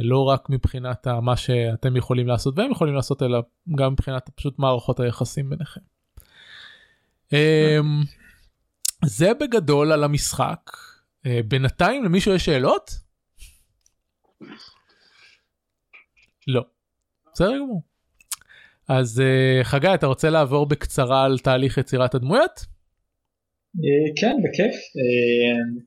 לא 0.00 0.24
רק 0.24 0.50
מבחינת 0.50 1.06
מה 1.06 1.36
שאתם 1.36 1.96
יכולים 1.96 2.26
לעשות 2.26 2.58
והם 2.58 2.70
יכולים 2.70 2.94
לעשות 2.94 3.22
אלא 3.22 3.40
גם 3.74 3.92
מבחינת 3.92 4.30
פשוט 4.34 4.58
מערכות 4.58 5.00
היחסים 5.00 5.50
ביניכם. 5.50 5.80
Um, 7.30 8.06
זה 9.04 9.34
בגדול 9.40 9.92
על 9.92 10.04
המשחק. 10.04 10.70
Uh, 11.26 11.28
בינתיים 11.48 12.04
למישהו 12.04 12.32
יש 12.32 12.44
שאלות? 12.44 12.90
לא. 16.46 16.64
בסדר 17.32 17.58
גמור. 17.58 17.82
אז 18.88 19.22
uh, 19.22 19.64
חגי 19.64 19.94
אתה 19.94 20.06
רוצה 20.06 20.30
לעבור 20.30 20.66
בקצרה 20.66 21.24
על 21.24 21.38
תהליך 21.38 21.78
יצירת 21.78 22.14
הדמויות? 22.14 22.60
אה, 23.76 24.12
כן, 24.20 24.36
בכיף. 24.44 24.74
אה, 24.74 25.82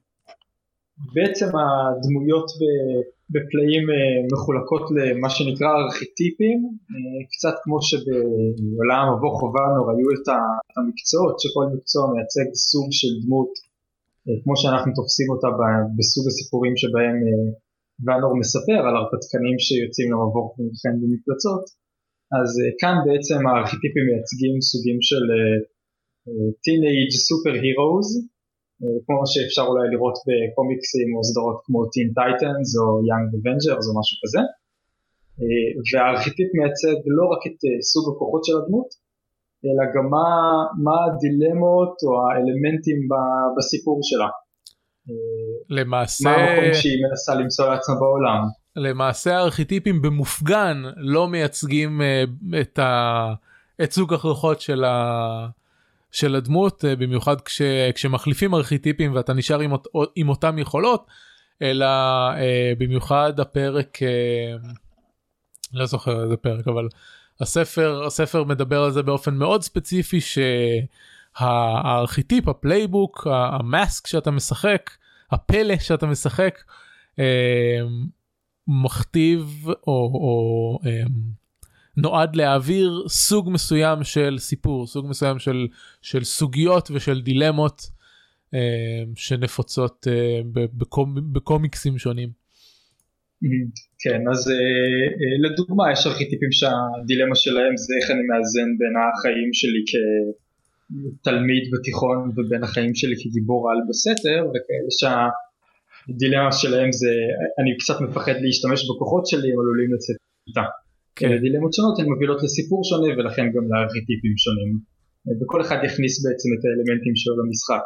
בעצם 1.14 1.46
הדמויות 1.46 2.46
בפלאים 3.34 3.86
אה, 3.94 4.18
מחולקות 4.32 4.86
למה 4.98 5.30
שנקרא 5.36 5.70
ארכיטיפים, 5.82 6.60
אה, 6.92 7.20
קצת 7.32 7.56
כמו 7.64 7.78
שבעולם 7.88 9.02
המבוא 9.06 9.32
חובנו 9.40 9.82
היו 9.90 10.10
את 10.16 10.28
המקצועות, 10.76 11.36
שכל 11.42 11.66
מקצוע 11.74 12.04
מייצג 12.14 12.48
סוג 12.70 12.88
של 13.00 13.14
דמות, 13.24 13.52
אה, 14.26 14.36
כמו 14.44 14.56
שאנחנו 14.60 14.92
תופסים 15.00 15.28
אותה 15.34 15.50
בסוג 15.98 16.26
הסיפורים 16.28 16.74
שבהם 16.82 17.18
ואנור 18.04 18.34
מספר 18.42 18.80
על 18.88 18.96
הרפתקנים 18.98 19.58
שיוצאים 19.66 20.10
למבוא 20.14 20.46
ולכן 20.56 20.94
במפלצות, 21.02 21.64
אז 22.38 22.50
כאן 22.82 22.96
בעצם 23.06 23.40
הארכיטיפים 23.48 24.04
מייצגים 24.10 24.56
סוגים 24.70 25.00
של 25.10 25.26
Teenage 26.66 27.14
superheroes, 27.28 28.08
כמו 29.06 29.22
שאפשר 29.32 29.66
אולי 29.72 29.86
לראות 29.94 30.18
בקומיקסים 30.28 31.08
או 31.16 31.20
סדרות 31.30 31.58
כמו 31.66 31.80
Teen 31.94 32.08
Titans 32.20 32.70
או 32.80 32.86
Young 33.10 33.28
Avengers 33.36 33.86
או 33.88 33.94
משהו 34.00 34.18
כזה. 34.24 34.42
אה, 35.40 35.70
והארכיטיפ 35.90 36.50
מייצג 36.58 36.98
לא 37.18 37.26
רק 37.32 37.42
את 37.48 37.58
אה, 37.66 37.82
סוג 37.92 38.06
הכוחות 38.12 38.46
של 38.46 38.56
הדמות, 38.60 38.90
אלא 39.66 39.84
גם 39.96 40.06
מה, 40.16 40.28
מה 40.86 40.98
הדילמות 41.06 41.96
או 42.06 42.12
האלמנטים 42.24 43.00
בסיפור 43.58 44.00
שלה. 44.10 44.30
אה, 45.10 45.14
למעשה 45.70 46.30
מה 46.30 46.36
המקום 46.36 46.74
שהיא 46.74 47.00
מנסה 47.04 47.36
למצוא 47.36 47.66
לעצמה 47.70 47.96
בעולם. 47.96 48.42
למעשה 48.76 49.38
הארכיטיפים 49.38 50.02
במופגן 50.02 50.78
לא 50.98 51.28
מייצגים 51.28 52.02
את, 52.62 52.80
ה... 52.80 53.34
את 53.84 53.92
סוג 53.92 54.14
הכוחות 54.14 54.62
של, 54.62 54.84
ה... 54.84 55.48
של 56.12 56.36
הדמות 56.36 56.84
אה, 56.84 56.88
במיוחד 56.96 57.42
כש... 57.42 57.62
כשמחליפים 57.96 58.54
ארכיטיפים 58.54 59.16
ואתה 59.16 59.34
נשאר 59.34 59.60
עם, 59.60 59.72
אות... 59.72 59.88
עם 60.16 60.30
אותם 60.30 60.60
יכולות 60.60 61.06
אלא 61.62 61.86
אה, 62.34 62.40
במיוחד 62.78 63.40
הפרק 63.40 63.98
אה, 63.98 64.02
לא 65.74 65.86
זוכר 65.86 66.24
איזה 66.24 66.38
פרק 66.38 66.68
אבל 66.68 66.88
הספר 67.42 68.04
הספר 68.06 68.44
מדבר 68.44 68.84
על 68.84 68.92
זה 68.92 69.04
באופן 69.04 69.36
מאוד 69.36 69.62
ספציפי 69.62 70.20
שהארכיטיפ 71.40 72.48
ה 72.48 72.56
playbook 72.56 73.28
ה 73.32 73.47
mask 73.47 74.08
שאתה 74.08 74.32
משחק 74.32 74.92
הפלא 75.32 75.78
שאתה 75.78 76.06
משחק. 76.06 76.64
אה, 77.16 77.20
מכתיב 78.68 79.66
או, 79.68 79.78
או 79.88 80.80
um, 80.84 81.12
נועד 81.98 82.36
להעביר 82.36 83.04
סוג 83.08 83.50
מסוים 83.50 84.04
של 84.04 84.36
סיפור 84.40 84.88
סוג 84.88 85.08
מסוים 85.10 85.40
של 85.40 85.68
של 86.02 86.24
סוגיות 86.24 86.90
ושל 86.94 87.22
דילמות 87.22 87.82
אה, 88.54 89.04
שנפוצות 89.16 90.08
אה, 90.08 90.42
בקומ, 90.54 91.34
בקומיקסים 91.34 91.98
שונים. 91.98 92.30
כן 94.00 94.22
אז 94.32 94.52
לדוגמה 95.44 95.92
יש 95.92 96.08
ארכיטיפים 96.08 96.52
שהדילמה 96.52 97.36
שלהם 97.36 97.78
זה 97.78 97.94
איך 98.02 98.12
אני 98.12 98.24
מאזן 98.30 98.70
בין 98.80 98.96
החיים 99.04 99.50
שלי 99.54 99.82
כתלמיד 99.90 101.64
בתיכון 101.74 102.32
ובין 102.36 102.64
החיים 102.64 102.96
שלי 102.96 103.16
כגיבור 103.22 103.72
על 103.72 103.78
בסתר 103.90 104.40
וכאלה 104.50 104.92
שהדילמה 105.00 106.52
שלהם 106.52 106.92
זה 106.92 107.14
אני 107.60 107.78
קצת 107.78 108.02
מפחד 108.02 108.36
להשתמש 108.42 108.80
בכוחות 108.90 109.28
שלי 109.28 109.48
הם 109.52 109.60
עלולים 109.60 109.94
לצאת 109.94 110.18
איתה. 110.48 110.87
כן. 111.18 111.38
דילמות 111.44 111.74
שונות 111.74 112.00
הן 112.00 112.08
מובילות 112.14 112.40
לסיפור 112.44 112.80
שונה 112.90 113.10
ולכן 113.18 113.46
גם 113.56 113.66
לארכיטיפים 113.72 114.36
שונים. 114.44 114.72
וכל 115.38 115.62
אחד 115.62 115.80
יכניס 115.88 116.14
בעצם 116.26 116.50
את 116.56 116.62
האלמנטים 116.66 117.16
שלו 117.22 117.34
למשחק. 117.42 117.86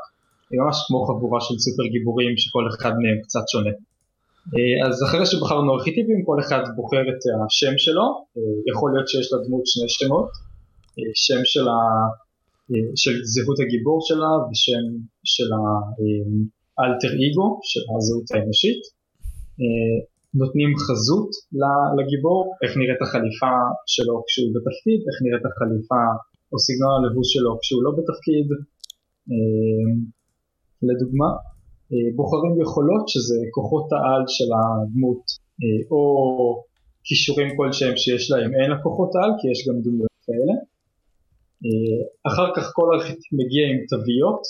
ממש 0.59 0.75
כמו 0.87 0.99
חבורה 1.07 1.39
של 1.45 1.55
סופר 1.65 1.85
גיבורים 1.93 2.33
שכל 2.41 2.65
אחד 2.71 2.93
מהם 3.01 3.17
קצת 3.25 3.45
שונה. 3.51 3.73
אה, 4.55 4.87
אז 4.87 4.95
אחרי 5.07 5.25
שבחרנו 5.25 5.69
ארכיטיפים 5.75 6.19
כל 6.27 6.37
אחד 6.43 6.63
בוחר 6.75 7.03
את 7.11 7.21
השם 7.45 7.73
שלו. 7.77 8.07
אה, 8.37 8.41
יכול 8.71 8.87
להיות 8.93 9.07
שיש 9.09 9.27
לדמות 9.33 9.65
שני 9.71 9.89
שמות. 9.97 10.29
אה, 10.99 11.11
שם 11.25 11.41
של, 11.51 11.65
ה... 11.73 11.79
של 13.01 13.15
זהות 13.33 13.59
הגיבור 13.63 13.99
שלה 14.07 14.31
ושם 14.47 14.85
של 15.33 15.49
האלטר 16.77 17.11
איגו 17.21 17.47
של 17.69 17.83
הזהות 17.91 18.27
האנושית 18.31 18.81
נותנים 20.33 20.71
חזות 20.85 21.29
לגיבור, 21.97 22.39
איך 22.63 22.71
נראית 22.79 23.01
החליפה 23.01 23.55
שלו 23.93 24.15
כשהוא 24.27 24.51
בתפקיד, 24.55 24.99
איך 25.07 25.17
נראית 25.25 25.45
החליפה 25.49 26.03
או 26.51 26.57
סגנון 26.65 26.93
הלבוש 26.97 27.27
שלו 27.33 27.51
כשהוא 27.61 27.83
לא 27.85 27.91
בתפקיד. 27.97 28.47
אמ, 29.29 29.91
לדוגמה, 30.89 31.29
אה, 31.91 32.09
בוחרים 32.15 32.61
יכולות 32.61 33.05
שזה 33.09 33.37
כוחות 33.55 33.87
העל 33.93 34.23
של 34.35 34.49
הדמות 34.57 35.23
אה, 35.61 35.81
או 35.91 36.01
כישורים 37.03 37.49
כלשהם 37.57 37.97
שיש 37.97 38.31
להם 38.31 38.51
אין 38.59 38.71
לכוחות 38.71 39.11
העל 39.15 39.31
כי 39.39 39.45
יש 39.51 39.59
גם 39.67 39.77
דמויות 39.85 40.17
כאלה. 40.25 40.55
אה, 41.65 41.99
אחר 42.29 42.47
כך 42.55 42.65
כל 42.75 42.87
ארכיטיפ 42.95 43.29
מגיע 43.39 43.65
עם 43.71 43.79
תוויות, 43.91 44.43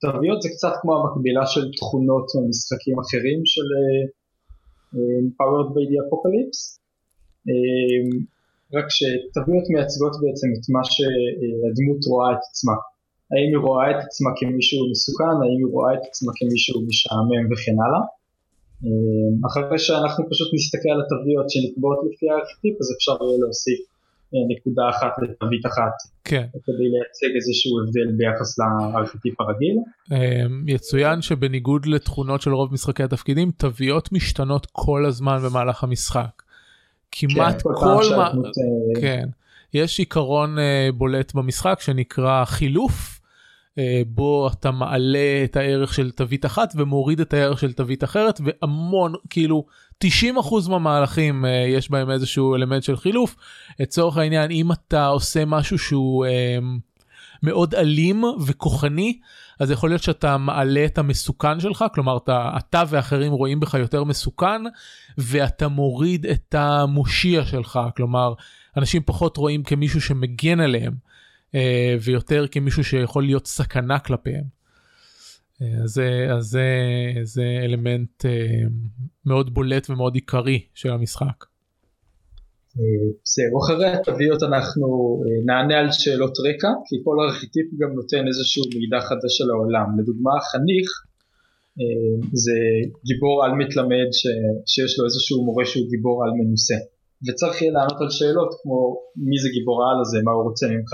תוויות 0.00 0.42
זה 0.42 0.48
קצת 0.54 0.74
כמו 0.80 0.92
המקבילה 0.96 1.46
של 1.46 1.64
תכונות 1.78 2.26
ממשחקים 2.36 2.96
אחרים 3.04 3.40
של 3.52 3.68
powered 5.38 5.70
by 5.74 5.84
the 5.90 5.96
apocalypse 6.04 6.60
רק 8.76 8.86
שתוויות 8.96 9.66
מייצגות 9.72 10.14
בעצם 10.22 10.48
את 10.56 10.64
מה 10.74 10.82
שהדמות 10.92 12.02
רואה 12.10 12.32
את 12.32 12.42
עצמה. 12.50 12.76
האם 13.30 13.48
היא 13.54 13.62
רואה 13.66 13.90
את 13.90 14.00
עצמה 14.06 14.30
כמישהו 14.38 14.90
מסוכן, 14.90 15.36
האם 15.42 15.58
היא 15.62 15.72
רואה 15.74 15.94
את 15.94 16.04
עצמה 16.08 16.32
כמישהו 16.38 16.76
משעמם 16.88 17.44
וכן 17.50 17.76
הלאה. 17.84 18.04
אחרי 19.48 19.78
שאנחנו 19.78 20.22
פשוט 20.30 20.48
נסתכל 20.54 20.90
על 20.94 21.00
התוויות 21.02 21.46
שנקבעות 21.50 22.00
לפי 22.06 22.26
הארכיטיפ 22.30 22.74
אז 22.80 22.88
אפשר 22.96 23.16
יהיה 23.24 23.38
להוסיף 23.42 23.80
אה, 23.80 23.93
נקודה 24.48 24.82
אחת 24.90 25.12
לתווית 25.22 25.66
אחת. 25.66 25.92
כן. 26.24 26.46
כדי 26.52 26.88
לייצג 26.92 27.36
איזשהו 27.36 27.72
הבדל 27.80 28.16
ביחס 28.16 28.58
לארכיטיפ 28.58 29.40
הרגיל. 29.40 29.76
אמ, 30.12 30.68
יצוין 30.68 31.22
שבניגוד 31.22 31.86
לתכונות 31.86 32.42
של 32.42 32.54
רוב 32.54 32.72
משחקי 32.72 33.02
התפקידים, 33.02 33.50
תוויות 33.50 34.12
משתנות 34.12 34.66
כל 34.72 35.06
הזמן 35.06 35.38
במהלך 35.44 35.84
המשחק. 35.84 36.42
כמעט 37.12 37.54
כן, 37.54 37.58
כל, 37.62 37.74
כל 37.80 38.16
מה... 38.16 38.26
אה, 38.26 39.00
כן. 39.00 39.28
יש 39.74 39.98
עיקרון 39.98 40.58
uh, 40.58 40.92
בולט 40.92 41.34
במשחק 41.34 41.80
שנקרא 41.80 42.44
חילוף, 42.44 43.20
uh, 43.70 43.78
בו 44.06 44.48
אתה 44.48 44.70
מעלה 44.70 45.44
את 45.44 45.56
הערך 45.56 45.94
של 45.94 46.10
תווית 46.10 46.46
אחת 46.46 46.72
ומוריד 46.76 47.20
את 47.20 47.34
הערך 47.34 47.58
של 47.58 47.72
תווית 47.72 48.04
אחרת, 48.04 48.40
והמון, 48.44 49.14
כאילו 49.30 49.64
90% 50.04 50.68
מהמהלכים 50.70 51.44
uh, 51.44 51.48
יש 51.48 51.90
בהם 51.90 52.10
איזשהו 52.10 52.54
אלמנט 52.54 52.82
של 52.82 52.96
חילוף. 52.96 53.36
לצורך 53.80 54.16
העניין, 54.16 54.50
אם 54.50 54.72
אתה 54.72 55.06
עושה 55.06 55.44
משהו 55.44 55.78
שהוא... 55.78 56.26
Uh, 56.26 56.64
מאוד 57.44 57.74
אלים 57.74 58.24
וכוחני 58.46 59.18
אז 59.60 59.70
יכול 59.70 59.90
להיות 59.90 60.02
שאתה 60.02 60.38
מעלה 60.38 60.84
את 60.84 60.98
המסוכן 60.98 61.60
שלך 61.60 61.84
כלומר 61.94 62.16
אתה, 62.16 62.50
אתה 62.58 62.82
ואחרים 62.88 63.32
רואים 63.32 63.60
בך 63.60 63.74
יותר 63.74 64.04
מסוכן 64.04 64.62
ואתה 65.18 65.68
מוריד 65.68 66.26
את 66.26 66.54
המושיע 66.54 67.44
שלך 67.44 67.80
כלומר 67.96 68.34
אנשים 68.76 69.02
פחות 69.06 69.36
רואים 69.36 69.62
כמישהו 69.62 70.00
שמגן 70.00 70.60
עליהם 70.60 70.94
אה, 71.54 71.96
ויותר 72.00 72.44
כמישהו 72.50 72.84
שיכול 72.84 73.22
להיות 73.24 73.46
סכנה 73.46 73.98
כלפיהם. 73.98 74.63
אה, 75.64 75.84
אז 75.84 75.90
זה, 76.40 76.68
זה, 77.22 77.42
אלמנט 77.64 78.24
אה, 78.24 78.30
מאוד 79.26 79.54
בולט 79.54 79.90
ומאוד 79.90 80.14
עיקרי 80.14 80.60
של 80.74 80.90
המשחק. 80.90 81.44
זהו, 83.34 83.54
אחרי 83.62 83.86
התוויות 83.86 84.42
אנחנו 84.42 84.86
אה, 85.22 85.44
נענה 85.46 85.76
על 85.80 85.92
שאלות 85.92 86.36
רקע, 86.48 86.70
כי 86.86 86.96
כל 87.04 87.16
ארכיטיפ 87.24 87.66
גם 87.80 87.90
נותן 87.94 88.26
איזשהו 88.26 88.64
מידע 88.78 89.00
חדש 89.00 89.32
של 89.38 89.50
העולם. 89.50 89.86
לדוגמה, 89.98 90.30
חניך 90.50 90.88
אה, 91.80 92.28
זה 92.32 92.56
גיבור 93.04 93.44
על 93.44 93.52
מתלמד 93.52 94.08
ש, 94.12 94.22
שיש 94.72 94.98
לו 94.98 95.04
איזשהו 95.04 95.44
מורה 95.44 95.64
שהוא 95.66 95.86
גיבור 95.90 96.24
על 96.24 96.30
מנוסה. 96.38 96.78
וצריך 97.26 97.62
יהיה 97.62 97.72
לענות 97.72 98.00
על 98.00 98.10
שאלות 98.10 98.50
כמו 98.62 98.96
מי 99.16 99.38
זה 99.42 99.48
גיבור 99.56 99.76
העל 99.84 99.98
הזה, 100.00 100.18
מה 100.24 100.32
הוא 100.36 100.44
רוצה 100.48 100.66
ממך, 100.74 100.92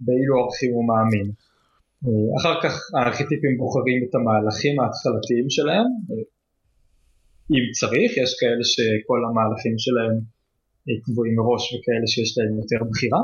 באילו 0.00 0.32
ערכים 0.40 0.70
הוא 0.76 0.84
מאמין. 0.88 1.28
אה, 2.04 2.28
אחר 2.38 2.54
כך 2.62 2.74
הארכיטיפים 2.94 3.54
בוחרים 3.58 3.98
את 4.04 4.12
המהלכים 4.14 4.74
ההתחלתיים 4.80 5.46
שלהם, 5.56 5.88
אם 7.54 7.64
צריך, 7.78 8.10
יש 8.22 8.30
כאלה 8.40 8.64
שכל 8.72 9.20
המהלכים 9.26 9.76
שלהם 9.84 10.16
קבועים 11.04 11.34
מראש 11.38 11.64
וכאלה 11.72 12.06
שיש 12.12 12.30
להם 12.38 12.52
יותר 12.60 12.80
בחירה. 12.90 13.22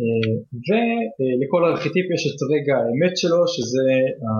אה, 0.00 0.36
ולכל 0.66 1.62
ארכיטיפ 1.70 2.06
יש 2.14 2.22
את 2.30 2.38
רגע 2.52 2.74
האמת 2.80 3.14
שלו, 3.20 3.40
שזה 3.54 3.86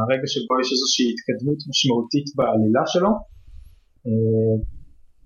הרגע 0.03 0.27
שבו 0.33 0.53
יש 0.62 0.68
איזושהי 0.75 1.07
התקדמות 1.12 1.61
משמעותית 1.71 2.27
בעלילה 2.37 2.85
שלו. 2.92 3.12
אה, 4.07 4.55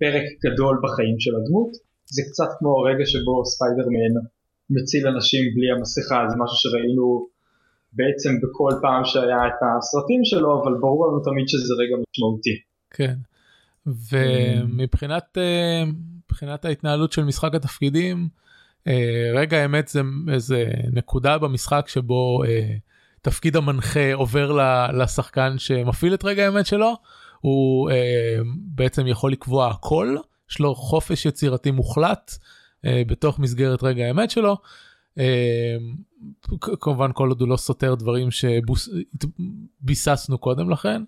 פרק 0.01 0.25
גדול 0.45 0.75
בחיים 0.83 1.17
של 1.23 1.33
הדמות. 1.37 1.71
זה 2.15 2.21
קצת 2.27 2.49
כמו 2.57 2.71
הרגע 2.79 3.05
שבו 3.11 3.35
ספיידרמן 3.51 4.13
מציל 4.75 5.03
אנשים 5.13 5.43
בלי 5.55 5.69
המסכה, 5.71 6.19
זה 6.29 6.35
משהו 6.43 6.57
שראינו 6.63 7.05
בעצם 7.93 8.29
בכל 8.41 8.71
פעם 8.81 9.05
שהיה 9.05 9.47
את 9.47 9.59
הסרטים 9.61 10.21
שלו, 10.23 10.63
אבל 10.63 10.73
ברור 10.81 11.07
לנו 11.07 11.19
תמיד 11.23 11.47
שזה 11.47 11.73
רגע 11.73 11.95
משמעותי. 11.95 12.59
כן, 12.89 13.15
ומבחינת 13.87 15.37
אה, 15.37 15.83
מבחינת 16.25 16.65
ההתנהלות 16.65 17.11
של 17.11 17.23
משחק 17.23 17.55
התפקידים, 17.55 18.27
אה, 18.87 19.31
רגע 19.35 19.57
האמת 19.57 19.87
זה 19.87 20.01
איזה 20.33 20.65
נקודה 20.91 21.37
במשחק 21.37 21.85
שבו 21.87 22.43
אה, 22.43 22.75
תפקיד 23.21 23.55
המנחה 23.55 24.13
עובר 24.13 24.51
לשחקן 24.93 25.57
שמפעיל 25.57 26.13
את 26.13 26.25
רגע 26.25 26.45
האמת 26.45 26.65
שלו, 26.65 26.93
הוא 27.41 27.89
בעצם 28.75 29.07
יכול 29.07 29.31
לקבוע 29.31 29.67
הכל, 29.67 30.15
יש 30.51 30.59
לו 30.59 30.75
חופש 30.75 31.25
יצירתי 31.25 31.71
מוחלט 31.71 32.31
בתוך 32.83 33.39
מסגרת 33.39 33.83
רגע 33.83 34.05
האמת 34.05 34.31
שלו. 34.31 34.57
אה, 35.19 35.77
כמובן 36.79 37.09
כל 37.13 37.29
עוד 37.29 37.41
הוא 37.41 37.49
לא 37.49 37.57
סותר 37.57 37.95
דברים 37.95 38.27
שביססנו 39.81 40.37
קודם 40.37 40.69
לכן. 40.69 41.03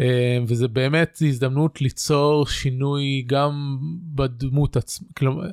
אה, 0.00 0.38
וזה 0.46 0.68
באמת 0.68 1.18
הזדמנות 1.28 1.80
ליצור 1.80 2.46
שינוי 2.46 3.24
גם 3.26 3.78
בדמות 4.14 4.76
עצמה, 4.76 5.08
כלומר, 5.16 5.44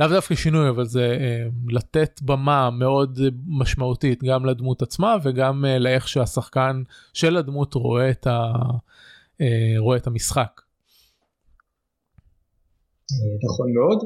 לאו 0.00 0.08
דווקא 0.08 0.34
שינוי 0.34 0.68
אבל 0.68 0.84
זה 0.84 1.16
אה, 1.20 1.46
לתת 1.68 2.20
במה 2.22 2.70
מאוד 2.70 3.20
משמעותית 3.46 4.24
גם 4.24 4.46
לדמות 4.46 4.82
עצמה 4.82 5.16
וגם 5.22 5.64
אה, 5.64 5.78
לאיך 5.78 6.08
שהשחקן 6.08 6.82
של 7.12 7.36
הדמות 7.36 7.74
רואה 7.74 8.10
את, 8.10 8.26
ה, 8.26 8.52
רואה 9.78 9.96
את 9.96 10.06
המשחק. 10.06 10.60
נכון 13.44 13.68
מאוד. 13.74 13.98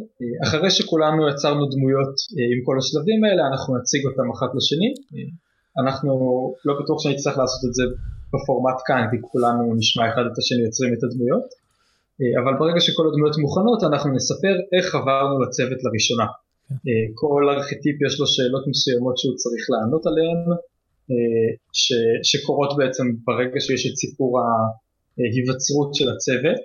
אחרי 0.45 0.71
שכולנו 0.71 1.29
יצרנו 1.29 1.67
דמויות 1.75 2.15
עם 2.53 2.61
כל 2.65 2.79
השלבים 2.79 3.25
האלה 3.25 3.43
אנחנו 3.51 3.79
נציג 3.79 4.07
אותם 4.07 4.31
אחת 4.35 4.51
לשני. 4.57 4.91
אנחנו 5.81 6.11
לא 6.65 6.75
בטוח 6.81 7.03
שאני 7.03 7.15
אצטרך 7.15 7.39
לעשות 7.39 7.63
את 7.69 7.75
זה 7.75 7.85
בפורמט 8.33 8.79
כאן, 8.87 9.03
כי 9.11 9.17
כולנו 9.21 9.75
נשמע 9.75 10.09
אחד 10.09 10.25
את 10.33 10.39
השני 10.39 10.63
יוצרים 10.67 10.93
את 10.95 11.03
הדמויות. 11.05 11.47
אה, 12.21 12.43
אבל 12.43 12.53
ברגע 12.61 12.81
שכל 12.81 13.05
הדמויות 13.09 13.37
מוכנות 13.39 13.81
אנחנו 13.89 14.11
נספר 14.15 14.55
איך 14.77 14.95
עברנו 14.95 15.43
לצוות 15.43 15.79
לראשונה. 15.85 16.27
אה, 16.89 17.05
כל 17.15 17.43
ארכיטיפ 17.57 17.97
יש 18.07 18.21
לו 18.21 18.27
שאלות 18.27 18.65
מסוימות 18.67 19.19
שהוא 19.19 19.37
צריך 19.43 19.65
לענות 19.73 20.07
עליהן, 20.07 20.41
אה, 21.11 21.49
ש, 21.73 21.93
שקורות 22.23 22.77
בעצם 22.79 23.05
ברגע 23.27 23.61
שיש 23.61 23.83
את 23.87 23.97
סיפור 23.97 24.41
ההיווצרות 24.41 25.95
של 25.95 26.09
הצוות. 26.11 26.63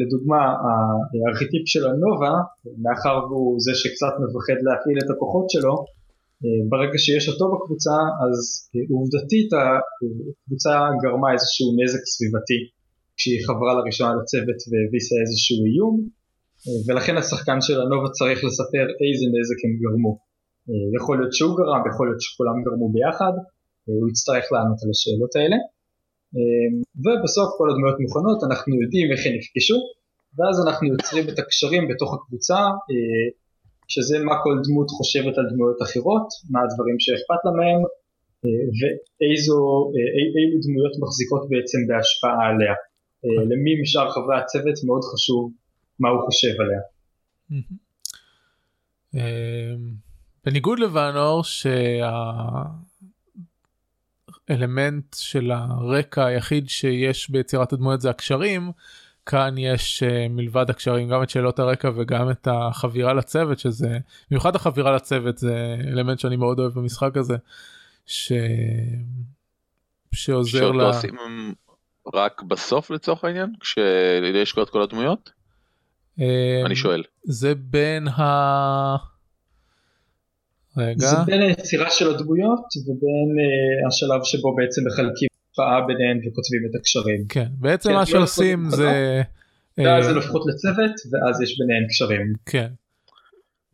לדוגמה, 0.00 0.42
הארכיטיפ 0.64 1.64
של 1.72 1.84
הנובה, 1.86 2.34
מאחר 2.82 3.16
והוא 3.28 3.56
זה 3.64 3.72
שקצת 3.74 4.14
מפחד 4.22 4.58
להפעיל 4.66 4.98
את 5.04 5.10
הכוחות 5.10 5.50
שלו, 5.50 5.74
אה, 6.44 6.60
ברגע 6.70 6.98
שיש 7.04 7.24
אותו 7.28 7.44
בקבוצה 7.52 7.96
אז 8.24 8.36
אה, 8.72 8.84
עובדתית 8.96 9.50
הקבוצה 9.58 10.74
גרמה 11.02 11.28
איזשהו 11.34 11.66
נזק 11.78 12.02
סביבתי 12.12 12.60
כשהיא 13.16 13.40
חברה 13.46 13.72
לראשונה 13.78 14.12
לצוות 14.18 14.60
והביסה 14.70 15.16
איזשהו 15.24 15.60
איום 15.70 15.94
אה, 16.66 16.78
ולכן 16.86 17.16
השחקן 17.16 17.58
של 17.66 17.78
הנובה 17.82 18.08
צריך 18.18 18.38
לספר 18.46 18.84
איזה 19.00 19.26
נזק 19.34 19.58
הם 19.64 19.72
גרמו. 19.82 20.14
יכול 20.98 21.14
להיות 21.18 21.34
שהוא 21.36 21.56
גרם, 21.60 21.82
יכול 21.90 22.04
להיות 22.08 22.20
שכולם 22.26 22.56
גרמו 22.64 22.88
ביחד, 22.94 23.34
הוא 23.84 24.08
יצטרך 24.10 24.44
לענות 24.52 24.78
על 24.82 24.90
השאלות 24.94 25.32
האלה. 25.36 25.56
ובסוף 27.02 27.48
כל 27.58 27.70
הדמויות 27.70 27.98
מוכנות, 28.00 28.38
אנחנו 28.48 28.72
יודעים 28.82 29.06
איך 29.12 29.20
הן 29.26 29.32
נפגשו, 29.38 29.78
ואז 30.36 30.56
אנחנו 30.66 30.84
יוצרים 30.92 31.24
את 31.28 31.38
הקשרים 31.38 31.88
בתוך 31.88 32.14
הקבוצה, 32.14 32.60
שזה 33.88 34.16
מה 34.18 34.34
כל 34.42 34.56
דמות 34.64 34.88
חושבת 34.90 35.34
על 35.38 35.46
דמויות 35.52 35.78
אחרות, 35.82 36.26
מה 36.50 36.60
הדברים 36.64 36.96
שאכפת 37.04 37.40
לה 37.44 37.52
מהם, 37.60 37.80
ואיזו, 38.78 39.56
אילו 40.38 40.58
דמויות 40.66 40.94
מחזיקות 41.02 41.42
בעצם 41.50 41.78
בהשפעה 41.88 42.42
עליה. 42.50 42.74
למי 43.50 43.82
משאר 43.82 44.10
חברי 44.10 44.36
הצוות 44.40 44.78
מאוד 44.86 45.02
חשוב 45.12 45.52
מה 46.00 46.08
הוא 46.08 46.20
חושב 46.26 46.54
עליה. 46.62 46.80
בניגוד 50.44 50.78
לוואנור 50.78 51.42
שהאלמנט 54.50 55.16
של 55.18 55.50
הרקע 55.50 56.24
היחיד 56.26 56.68
שיש 56.68 57.30
ביצירת 57.30 57.72
הדמויות 57.72 58.00
זה 58.00 58.10
הקשרים, 58.10 58.72
כאן 59.26 59.58
יש 59.58 60.02
uh, 60.02 60.28
מלבד 60.30 60.70
הקשרים 60.70 61.08
גם 61.08 61.22
את 61.22 61.30
שאלות 61.30 61.58
הרקע 61.58 61.90
וגם 61.96 62.30
את 62.30 62.48
החבירה 62.50 63.14
לצוות 63.14 63.58
שזה 63.58 63.98
במיוחד 64.30 64.56
החבירה 64.56 64.92
לצוות 64.96 65.38
זה 65.38 65.76
אלמנט 65.86 66.18
שאני 66.18 66.36
מאוד 66.36 66.58
אוהב 66.58 66.72
במשחק 66.72 67.16
הזה 67.16 67.36
ש... 68.06 68.32
שעוזר 70.14 70.72
לה... 70.72 70.84
עושים 70.84 71.16
רק 72.14 72.42
בסוף 72.42 72.90
לצורך 72.90 73.24
העניין 73.24 73.52
כשיש 73.60 74.52
כבר 74.52 74.62
את 74.62 74.70
כל 74.70 74.82
הדמויות? 74.82 75.30
Um, 76.18 76.22
אני 76.66 76.76
שואל. 76.76 77.02
זה 77.24 77.54
בין 77.54 78.08
ה... 78.08 79.10
רגע. 80.76 81.06
זה 81.06 81.16
בין 81.26 81.42
היצירה 81.42 81.90
של 81.90 82.14
הדמויות 82.14 82.64
ובין 82.86 83.30
uh, 83.38 83.88
השלב 83.88 84.20
שבו 84.24 84.56
בעצם 84.56 84.82
מחלקים 84.86 85.28
השפעה 85.50 85.80
ביניהן 85.86 86.18
וכותבים 86.18 86.60
את 86.70 86.74
הקשרים. 86.80 87.24
כן, 87.28 87.48
בעצם 87.58 87.92
מה 87.92 88.06
שעושים 88.06 88.70
זה... 88.70 89.22
ואז 89.78 90.08
הן 90.08 90.14
הופכות 90.14 90.42
לצוות 90.46 90.90
ואז 91.10 91.42
יש 91.42 91.58
ביניהן 91.58 91.86
קשרים. 91.88 92.32
כן. 92.46 92.68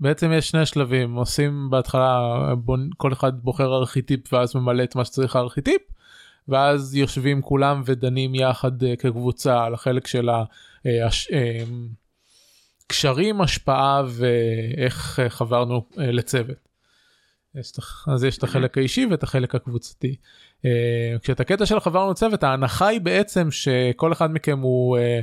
בעצם 0.01 0.33
יש 0.33 0.49
שני 0.49 0.67
שלבים 0.67 1.15
עושים 1.15 1.69
בהתחלה 1.71 2.39
בון, 2.59 2.91
כל 2.97 3.13
אחד 3.13 3.33
בוחר 3.43 3.75
ארכיטיפ 3.75 4.33
ואז 4.33 4.57
ממלא 4.57 4.83
את 4.83 4.97
מה 4.97 5.05
שצריך 5.05 5.37
הארכיטיפ 5.37 5.83
ואז 6.49 6.95
יושבים 6.95 7.43
כולם 7.43 7.83
ודנים 7.87 8.35
יחד 8.35 8.83
uh, 8.83 8.87
כקבוצה 8.99 9.65
על 9.65 9.75
החלק 9.75 10.07
של 10.07 10.29
הקשרים, 12.87 13.41
uh, 13.41 13.45
השפעה 13.45 14.03
ואיך 14.07 15.19
uh, 15.19 15.29
חברנו 15.29 15.83
uh, 15.93 16.01
לצוות. 16.01 16.66
אז 18.07 18.25
יש 18.25 18.39
את 18.39 18.43
החלק 18.43 18.79
האישי 18.79 19.07
ואת 19.07 19.23
החלק 19.23 19.55
הקבוצתי. 19.55 20.17
אה, 20.65 20.71
כשאת 21.23 21.41
הקטע 21.41 21.67
של 21.67 21.81
חברנו 21.81 22.15
צוות 22.15 22.43
ההנחה 22.43 22.87
היא 22.87 23.01
בעצם 23.01 23.51
שכל 23.51 24.13
אחד 24.13 24.31
מכם 24.33 24.59
הוא 24.59 24.99
אה, 24.99 25.21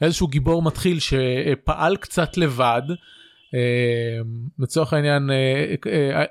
איזשהו 0.00 0.28
גיבור 0.28 0.62
מתחיל 0.62 0.98
שפעל 1.00 1.96
קצת 1.96 2.36
לבד. 2.36 2.82
אה, 3.54 4.20
לצורך 4.58 4.92
העניין 4.92 5.30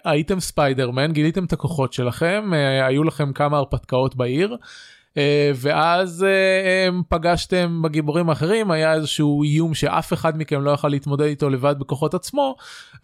הייתם 0.03 0.39
ספיידרמן 0.39 1.11
גיליתם 1.13 1.45
את 1.45 1.53
הכוחות 1.53 1.93
שלכם 1.93 2.51
היו 2.87 3.03
לכם 3.03 3.33
כמה 3.33 3.57
הרפתקאות 3.57 4.15
בעיר 4.15 4.57
ואז 5.55 6.25
פגשתם 7.09 7.81
בגיבורים 7.81 8.29
האחרים 8.29 8.71
היה 8.71 8.93
איזשהו 8.93 9.43
איום 9.43 9.73
שאף 9.73 10.13
אחד 10.13 10.37
מכם 10.37 10.61
לא 10.61 10.71
יכל 10.71 10.87
להתמודד 10.87 11.25
איתו 11.25 11.49
לבד 11.49 11.75
בכוחות 11.79 12.13
עצמו 12.13 12.55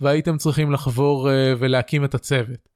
והייתם 0.02 0.38
צריכים 0.38 0.72
לחבור 0.72 1.30
ולהקים 1.60 2.06
את 2.06 2.16
הצוות. 2.16 2.72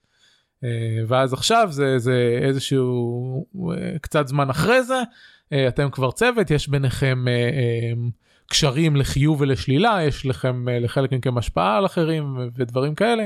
אה, 0.65 1.03
ואז 1.07 1.33
עכשיו 1.33 1.67
זה, 1.71 1.99
זה 1.99 2.39
איזשהו 2.41 3.45
אה, 3.71 3.99
קצת 4.01 4.27
זמן 4.27 4.49
אחרי 4.49 4.83
זה 4.83 5.01
אה, 5.53 5.67
אתם 5.67 5.89
כבר 5.91 6.11
צוות 6.11 6.51
יש 6.51 6.67
ביניכם 6.67 7.25
קשרים 8.49 8.95
לחיוב 8.95 9.41
ולשלילה 9.41 9.97
יש 10.03 10.25
לכם 10.25 10.65
לחלק 10.69 11.11
מכם 11.11 11.37
השפעה 11.37 11.77
על 11.77 11.85
אחרים 11.85 12.37
ודברים 12.55 12.95
כאלה 12.95 13.25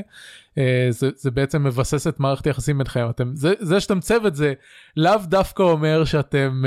זה, 0.89 1.09
זה 1.15 1.31
בעצם 1.31 1.63
מבסס 1.63 2.07
את 2.07 2.19
מערכת 2.19 2.47
היחסים 2.47 2.77
ביניכם 2.77 3.09
אתם 3.09 3.35
זה, 3.35 3.53
זה 3.59 3.79
שאתם 3.79 3.99
צוות 3.99 4.35
זה 4.35 4.53
לאו 4.97 5.17
דווקא 5.23 5.63
אומר 5.63 6.05
שאתם 6.05 6.63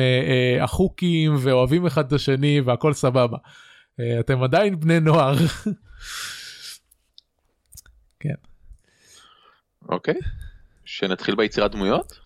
אחוקים 0.60 1.36
ואוהבים 1.38 1.86
אחד 1.86 2.06
את 2.06 2.12
השני 2.12 2.60
והכל 2.60 2.92
סבבה 2.92 3.38
אתם 4.20 4.42
עדיין 4.42 4.80
בני 4.80 5.00
נוער. 5.00 5.34
כן. 8.20 8.34
אוקיי. 9.88 10.14
Okay. 10.14 10.26
שנתחיל 10.84 11.34
ביצירת 11.34 11.70
דמויות? 11.70 12.18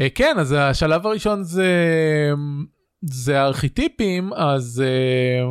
אה, 0.00 0.06
כן 0.14 0.36
אז 0.38 0.54
השלב 0.58 1.06
הראשון 1.06 1.42
זה 1.42 1.66
זה 3.02 3.42
ארכיטיפים 3.42 4.32
אז 4.32 4.82
אה, 4.86 5.42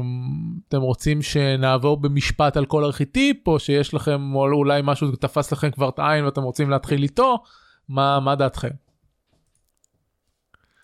אתם 0.70 0.82
רוצים 0.82 1.22
שנעבור 1.22 1.98
במשפט 1.98 2.58
על 2.58 2.66
כל 2.66 2.84
ארכיטיפ 2.84 3.48
או 3.48 3.60
שיש 3.60 3.94
לכם 3.94 4.36
או 4.36 4.52
אולי 4.52 4.82
משהו 4.84 5.12
תפס 5.12 5.52
לכם 5.52 5.72
כבר 5.72 5.90
את 5.90 6.00
העין 6.00 6.26
ואתם 6.26 6.42
רוצים 6.44 6.70
להתחיל 6.70 7.04
איתו 7.04 7.44
מה 7.90 8.20
מה 8.20 8.36
דעתכם. 8.36 8.70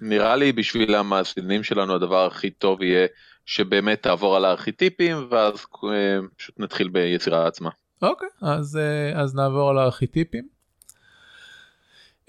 נראה 0.01 0.35
לי 0.35 0.51
בשביל 0.51 0.95
המאזינים 0.95 1.63
שלנו 1.63 1.95
הדבר 1.95 2.25
הכי 2.25 2.49
טוב 2.49 2.81
יהיה 2.81 3.07
שבאמת 3.45 4.03
תעבור 4.03 4.35
על 4.35 4.45
הארכיטיפים 4.45 5.27
ואז 5.29 5.53
אה, 5.53 6.19
פשוט 6.37 6.59
נתחיל 6.59 6.87
ביצירה 6.87 7.47
עצמה. 7.47 7.69
אוקיי 8.01 8.29
אז 8.41 8.79
אז 9.13 9.35
נעבור 9.35 9.69
על 9.69 9.77
הארכיטיפים. 9.77 10.60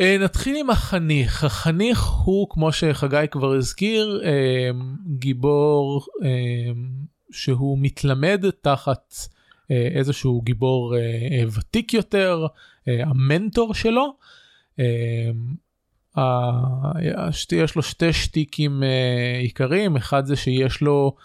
אה, 0.00 0.16
נתחיל 0.20 0.56
עם 0.56 0.70
החניך, 0.70 1.44
החניך 1.44 2.02
הוא 2.04 2.46
כמו 2.50 2.72
שחגי 2.72 3.24
כבר 3.30 3.52
הזכיר 3.54 4.20
אה, 4.24 4.70
גיבור 5.18 6.06
אה, 6.24 6.28
שהוא 7.30 7.78
מתלמד 7.80 8.44
תחת 8.60 9.14
איזשהו 9.94 10.42
גיבור 10.42 10.94
ותיק 11.52 11.94
יותר, 11.94 12.46
המנטור 12.86 13.74
שלו. 13.74 14.16
יש 17.52 17.76
לו 17.76 17.82
שתי 17.82 18.12
שטיקים 18.12 18.82
עיקריים, 19.40 19.96
אחד 19.96 20.26
זה 20.26 20.36
שיש 20.36 20.80
לו 20.80 21.16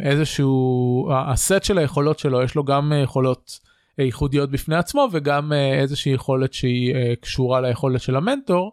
איזשהו, 0.00 1.08
הסט 1.14 1.64
של 1.64 1.78
היכולות 1.78 2.18
שלו, 2.18 2.42
יש 2.42 2.54
לו 2.54 2.64
גם 2.64 2.92
יכולות 3.04 3.60
ייחודיות 3.98 4.50
בפני 4.50 4.76
עצמו 4.76 5.08
וגם 5.12 5.52
אה, 5.52 5.80
איזושהי 5.80 6.12
יכולת 6.12 6.52
שהיא 6.52 6.94
אה, 6.94 7.12
קשורה 7.20 7.60
ליכולת 7.60 8.00
של 8.00 8.16
המנטור. 8.16 8.72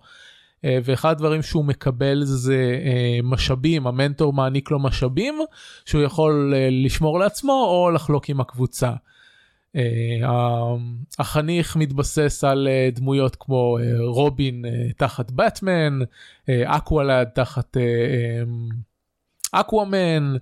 אה, 0.66 0.78
ואחד 0.84 1.12
הדברים 1.12 1.42
שהוא 1.42 1.66
מקבל 1.66 2.22
זה 2.24 2.80
משאבים, 3.24 3.88
המנטור 3.88 4.34
מעניק 4.34 4.72
לו 4.72 4.80
משאבים 4.80 5.40
שהוא 5.86 6.02
יכול 6.02 6.54
לשמור 6.86 7.20
לעצמו 7.20 7.54
או 7.54 7.92
לחלוק 7.92 8.30
עם 8.30 8.42
הקבוצה. 8.42 8.92
החניך 11.20 11.76
מתבסס 11.76 12.44
על 12.44 12.68
דמויות 12.94 13.36
כמו 13.40 13.78
רובין 14.00 14.66
תחת 14.98 15.32
באטמן, 15.32 16.00
אקוואלד 16.66 17.28
תחת 17.36 17.78
אקוואמן, 19.52 20.36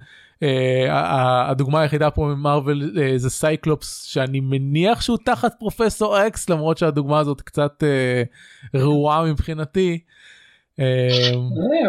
הדוגמה 0.89 1.81
היחידה 1.81 2.11
פה 2.11 2.25
מ 2.25 2.35
Marvel 2.35 2.91
אה, 2.95 3.17
זה 3.17 3.29
סייקלופס 3.29 4.03
שאני 4.03 4.39
מניח 4.39 5.01
שהוא 5.01 5.17
תחת 5.25 5.51
פרופסור 5.59 6.27
אקס 6.27 6.49
למרות 6.49 6.77
שהדוגמה 6.77 7.19
הזאת 7.19 7.41
קצת 7.41 7.83
אה, 7.83 8.77
רעועה 8.79 9.25
מבחינתי. 9.25 9.99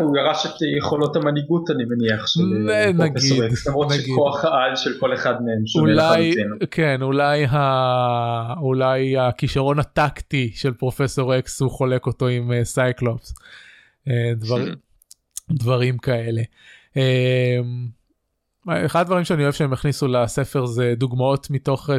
הוא 0.00 0.16
ירש 0.16 0.46
את 0.46 0.52
יכולות 0.78 1.16
המנהיגות 1.16 1.70
אני 1.70 1.84
מניח 1.84 2.26
של 2.26 2.40
פרופסור 2.96 3.46
אקס 3.46 3.66
למרות 3.66 3.88
שכוח 3.92 4.44
העל 4.44 4.76
של 4.76 4.90
כל 5.00 5.14
אחד 5.14 5.32
מהם 5.32 5.66
שונה 5.66 5.92
לחלוטין. 5.92 6.48
כן 6.70 7.02
אולי 7.02 7.46
אולי 8.60 9.18
הכישרון 9.18 9.78
הטקטי 9.78 10.50
של 10.54 10.72
פרופסור 10.72 11.38
אקס 11.38 11.60
הוא 11.60 11.70
חולק 11.70 12.06
אותו 12.06 12.28
עם 12.28 12.52
סייקלופס. 12.64 13.34
דברים 15.50 15.98
כאלה. 15.98 16.42
אחד 18.86 19.00
הדברים 19.00 19.24
שאני 19.24 19.42
אוהב 19.42 19.54
שהם 19.54 19.72
הכניסו 19.72 20.08
לספר 20.08 20.66
זה 20.66 20.94
דוגמאות 20.96 21.50
מתוך 21.50 21.90
אה. 21.90 21.96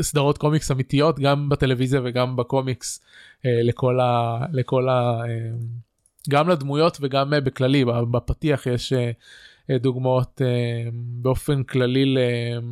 סדרות 0.00 0.38
קומיקס 0.38 0.70
אמיתיות 0.70 1.18
גם 1.18 1.48
בטלוויזיה 1.48 2.00
וגם 2.04 2.36
בקומיקס 2.36 3.00
אה, 3.46 3.62
לכל 3.62 4.00
ה... 4.00 4.38
לכל 4.52 4.88
ה... 4.88 4.92
אה, 4.92 5.50
גם 6.30 6.48
לדמויות 6.48 6.98
וגם 7.00 7.32
בכללי 7.44 7.84
בפתיח 8.10 8.66
יש 8.66 8.92
דוגמאות 9.70 10.40
באופן 10.92 11.62
כללי 11.62 12.14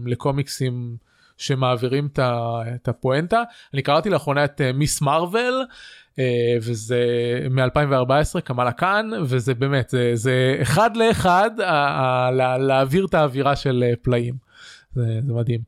לקומיקסים 0.06 0.96
שמעבירים 1.38 2.08
את 2.18 2.88
הפואנטה. 2.88 3.42
אני 3.74 3.82
קראתי 3.82 4.10
לאחרונה 4.10 4.44
את 4.44 4.60
מיס 4.74 5.02
מרוויל. 5.02 5.54
אה, 6.20 6.56
וזה 6.58 7.04
מ-2014 7.50 8.40
קמאלה 8.40 8.72
קאן 8.72 9.10
וזה 9.22 9.54
באמת 9.54 9.88
זה, 9.88 10.10
זה 10.14 10.58
אחד 10.62 10.96
לאחד 10.96 11.50
להעביר 12.60 13.04
את 13.04 13.14
האווירה 13.14 13.56
של 13.56 13.84
אה, 13.86 13.92
פלאים. 14.02 14.34
זה, 14.94 15.20
זה 15.26 15.32
מדהים. 15.32 15.60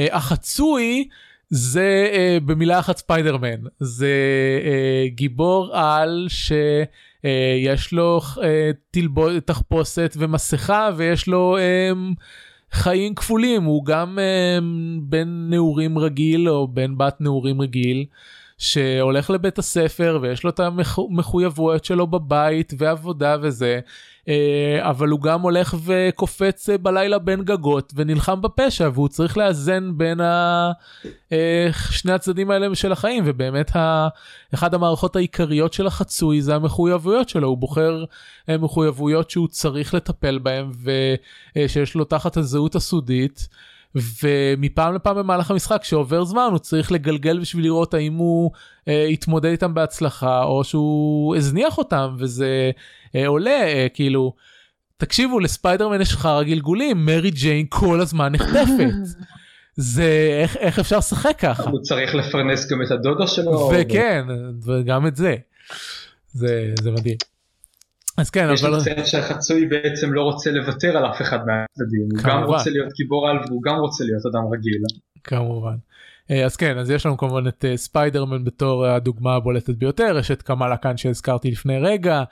אה, 0.00 0.16
החצוי 0.16 1.08
זה 1.50 2.08
במילה 2.46 2.78
אחת 2.78 2.96
ספיידרמן 2.96 3.60
זה 3.80 4.14
גיבור 5.06 5.76
על 5.76 6.26
שיש 6.28 7.92
לו 7.92 8.20
אה, 8.42 8.70
תלבו, 8.90 9.40
תחפושת 9.40 10.14
ומסכה 10.18 10.90
ויש 10.96 11.28
לו 11.28 11.56
אה, 11.58 11.90
חיים 12.72 13.14
כפולים 13.14 13.62
הוא 13.62 13.84
גם 13.84 14.18
אה, 14.18 14.58
בן 15.02 15.46
נעורים 15.50 15.98
רגיל 15.98 16.48
או 16.48 16.68
בן 16.68 16.98
בת 16.98 17.20
נעורים 17.20 17.60
רגיל. 17.60 18.04
שהולך 18.58 19.30
לבית 19.30 19.58
הספר 19.58 20.18
ויש 20.22 20.44
לו 20.44 20.50
את 20.50 20.60
המחויבויות 20.60 21.84
שלו 21.84 22.06
בבית 22.06 22.72
ועבודה 22.78 23.36
וזה 23.42 23.80
אה, 24.28 24.90
אבל 24.90 25.08
הוא 25.08 25.20
גם 25.20 25.40
הולך 25.40 25.74
וקופץ 25.84 26.68
אה, 26.68 26.78
בלילה 26.78 27.18
בין 27.18 27.42
גגות 27.42 27.92
ונלחם 27.96 28.42
בפשע 28.42 28.88
והוא 28.94 29.08
צריך 29.08 29.38
לאזן 29.38 29.98
בין 29.98 30.20
ה... 30.20 30.70
אה, 31.32 31.68
שני 31.90 32.12
הצדדים 32.12 32.50
האלה 32.50 32.74
של 32.74 32.92
החיים 32.92 33.24
ובאמת 33.26 33.76
ה... 33.76 34.08
אחד 34.54 34.74
המערכות 34.74 35.16
העיקריות 35.16 35.72
של 35.72 35.86
החצוי 35.86 36.42
זה 36.42 36.54
המחויבויות 36.54 37.28
שלו 37.28 37.48
הוא 37.48 37.58
בוחר 37.58 38.04
מחויבויות 38.48 39.30
שהוא 39.30 39.48
צריך 39.48 39.94
לטפל 39.94 40.38
בהם 40.38 40.70
ושיש 41.56 41.94
לו 41.94 42.04
תחת 42.04 42.36
הזהות 42.36 42.74
הסודית. 42.74 43.48
ומפעם 43.94 44.94
לפעם 44.94 45.16
במהלך 45.16 45.50
המשחק 45.50 45.84
שעובר 45.84 46.24
זמן 46.24 46.48
הוא 46.50 46.58
צריך 46.58 46.92
לגלגל 46.92 47.40
בשביל 47.40 47.64
לראות 47.64 47.94
האם 47.94 48.14
הוא 48.14 48.50
אה, 48.88 49.04
התמודד 49.04 49.50
איתם 49.50 49.74
בהצלחה 49.74 50.42
או 50.42 50.64
שהוא 50.64 51.36
הזניח 51.36 51.78
אותם 51.78 52.16
וזה 52.18 52.70
אה, 53.14 53.26
עולה 53.26 53.62
אה, 53.62 53.86
כאילו 53.94 54.34
תקשיבו 54.96 55.40
לספיידרמן 55.40 56.00
יש 56.00 56.12
חרא 56.12 56.42
גלגולים 56.42 57.06
מרי 57.06 57.30
ג'יין 57.30 57.66
כל 57.68 58.00
הזמן 58.00 58.32
נחטפת. 58.32 58.94
זה 59.76 60.38
איך, 60.42 60.56
איך 60.56 60.78
אפשר 60.78 60.98
לשחק 60.98 61.36
ככה. 61.38 61.70
הוא 61.70 61.80
צריך 61.80 62.14
לפרנס 62.14 62.72
גם 62.72 62.82
את 62.82 62.90
הדודה 62.90 63.26
שלו. 63.26 63.70
וכן 63.74 64.26
וגם 64.64 65.06
את 65.06 65.16
זה. 65.16 65.36
זה, 66.32 66.72
זה 66.82 66.90
מדהים. 66.90 67.16
אז 68.16 68.30
כן 68.30 68.48
יש 68.52 68.64
אבל 68.64 68.76
לציין 68.76 69.06
שהחצוי 69.06 69.66
בעצם 69.66 70.12
לא 70.12 70.22
רוצה 70.22 70.50
לוותר 70.50 70.96
על 70.96 71.06
אף 71.06 71.22
אחד 71.22 71.38
מהצדדים 71.38 72.08
הוא 72.10 72.22
גם. 72.24 72.42
רוצה 72.44 72.70
להיות 72.70 72.92
גיבור 72.92 73.28
על 73.28 73.36
והוא 73.48 73.62
גם 73.62 73.76
רוצה 73.76 74.04
להיות 74.04 74.26
אדם 74.26 74.42
רגיל. 74.52 74.82
כמובן. 75.24 75.76
אה, 76.30 76.44
אז 76.44 76.56
כן 76.56 76.78
אז 76.78 76.90
יש 76.90 77.06
לנו 77.06 77.16
כמובן 77.16 77.48
את 77.48 77.64
אה, 77.64 77.76
ספיידרמן 77.76 78.44
בתור 78.44 78.86
הדוגמה 78.86 79.34
הבולטת 79.34 79.74
ביותר 79.74 80.16
יש 80.18 80.30
את 80.30 80.42
קמאלה 80.42 80.76
כאן 80.76 80.96
שהזכרתי 80.96 81.50
לפני 81.50 81.78
רגע. 81.78 82.22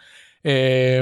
אה, 0.47 1.01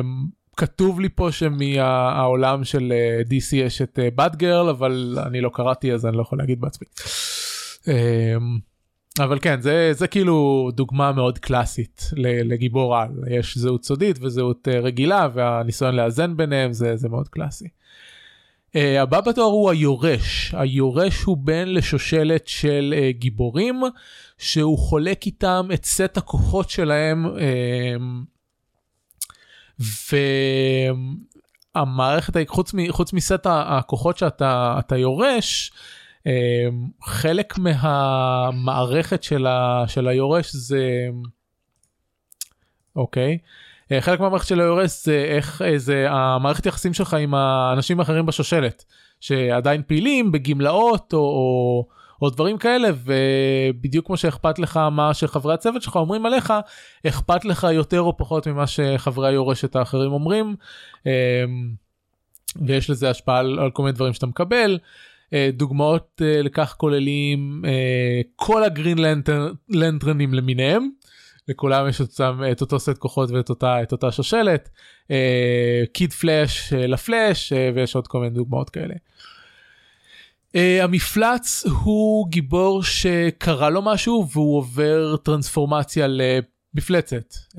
כתוב 0.57 1.01
לי 1.01 1.09
פה 1.14 1.33
שמהעולם 1.33 2.64
של 2.64 2.93
DC 3.31 3.57
יש 3.57 3.83
את 3.83 3.99
בת 4.14 4.37
גרל 4.37 4.69
אבל 4.69 5.19
אני 5.27 5.40
לא 5.40 5.51
קראתי 5.55 5.93
אז 5.93 6.07
אני 6.07 6.16
לא 6.16 6.23
יכול 6.23 6.38
להגיד 6.38 6.61
בעצמי. 6.61 6.87
אבל 9.18 9.38
כן 9.38 9.61
זה 9.61 9.90
זה 9.92 10.07
כאילו 10.07 10.68
דוגמה 10.75 11.12
מאוד 11.12 11.38
קלאסית 11.38 12.11
לגיבור 12.44 12.96
על 12.96 13.09
יש 13.31 13.59
זהות 13.59 13.85
סודית 13.85 14.18
וזהות 14.20 14.68
אה, 14.68 14.81
רגילה 14.81 15.29
והניסיון 15.35 15.94
לאזן 15.94 16.37
ביניהם 16.37 16.73
זה 16.73 16.96
זה 16.96 17.09
מאוד 17.09 17.29
קלאסי. 17.29 17.68
Uh, 18.77 18.79
הבא 19.01 19.20
בתואר 19.20 19.46
הוא 19.46 19.70
היורש 19.70 20.55
היורש 20.55 21.23
הוא 21.23 21.37
בן 21.37 21.68
לשושלת 21.68 22.49
של 22.49 22.94
uh, 22.96 23.18
גיבורים 23.18 23.83
שהוא 24.38 24.79
חולק 24.79 25.27
איתם 25.27 25.68
את 25.75 25.85
סט 25.85 26.16
הכוחות 26.16 26.70
שלהם 26.70 27.27
uh, 27.27 27.40
והמערכת 31.77 32.35
חוץ, 32.49 32.75
מ, 32.75 32.92
חוץ 32.92 33.12
מסט 33.12 33.46
הכוחות 33.46 34.18
שאתה 34.18 34.77
אתה 34.79 34.96
יורש 34.96 35.73
חלק 37.03 37.59
מהמערכת 37.59 39.23
של, 39.23 39.47
ה, 39.47 39.85
של 39.87 40.09
היורש 40.09 40.55
זה 40.55 41.09
אוקיי. 42.97 43.39
אה, 43.93 44.01
חלק 44.01 44.21
מהמערכת 44.21 44.47
של 44.47 44.61
היורש 44.61 45.05
זה 45.05 45.25
איך 45.29 45.63
אה, 45.63 45.79
זה 45.79 46.07
המערכת 46.11 46.67
יחסים 46.67 46.95
שלך 46.95 47.15
עם 47.15 47.35
האנשים 47.35 48.01
האחרים 48.01 48.27
בשושלת 48.27 48.85
שעדיין 49.21 49.83
פעילים 49.87 50.33
בגמלאות 50.33 51.13
או, 51.13 51.19
או, 51.19 51.87
או 52.23 52.31
דברים 52.31 52.59
כאלה 52.59 52.89
ובדיוק 53.05 54.07
כמו 54.07 54.17
שאכפת 54.17 54.59
לך 54.59 54.77
מה 54.77 55.15
שחברי 55.15 55.55
הצוות 55.55 55.83
שלך 55.83 55.97
אומרים 55.97 56.27
עליך 56.27 56.53
אכפת 57.07 57.45
לך 57.45 57.67
יותר 57.73 58.01
או 58.01 58.17
פחות 58.17 58.47
ממה 58.47 58.67
שחברי 58.67 59.29
היורשת 59.29 59.77
האחרים 59.77 60.13
אומרים 60.13 60.57
אה, 61.07 61.45
ויש 62.67 62.91
לזה 62.91 63.11
השפעה 63.11 63.39
על, 63.39 63.59
על 63.59 63.71
כל 63.71 63.83
מיני 63.83 63.93
דברים 63.93 64.13
שאתה 64.13 64.27
מקבל. 64.27 64.79
דוגמאות 65.53 66.23
לכך 66.45 66.75
כוללים 66.79 67.62
כל 68.37 68.64
הגרין 68.64 68.99
לנטרנים 69.69 70.35
למיניהם. 70.35 70.88
לכולם 71.49 71.88
יש 71.88 72.01
אותם, 72.01 72.43
את 72.53 72.61
אותו 72.61 72.81
סט 72.81 72.99
כוחות 72.99 73.31
ואת 73.31 73.51
אותה, 73.51 73.81
אותה 73.93 74.12
שושלת, 74.12 74.69
אה, 75.11 75.83
קיד 75.93 76.12
פלאש 76.12 76.73
אה, 76.73 76.87
לפלאש 76.87 77.53
אה, 77.53 77.71
ויש 77.75 77.97
עוד 77.97 78.07
כל 78.07 78.21
מיני 78.21 78.35
דוגמאות 78.35 78.71
כאלה. 78.71 78.95
Uh, 80.57 80.83
המפלץ 80.83 81.64
הוא 81.85 82.29
גיבור 82.29 82.83
שקרה 82.83 83.71
לו 83.71 83.83
משהו 83.83 84.27
והוא 84.33 84.59
עובר 84.59 85.16
טרנספורמציה 85.16 86.07
למפלצת. 86.09 87.35
Uh, 87.35 87.59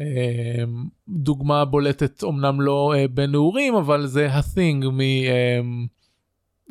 דוגמה 1.09 1.65
בולטת 1.65 2.23
אמנם 2.23 2.61
לא 2.61 2.93
uh, 2.95 3.07
בנעורים 3.07 3.75
אבל 3.75 4.05
זה 4.05 4.31
ה-thing 4.31 4.85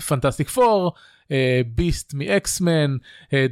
מפנטסטיק 0.01 0.49
פור. 0.49 0.93
ביסט 1.75 2.15
מאקסמן, 2.15 2.97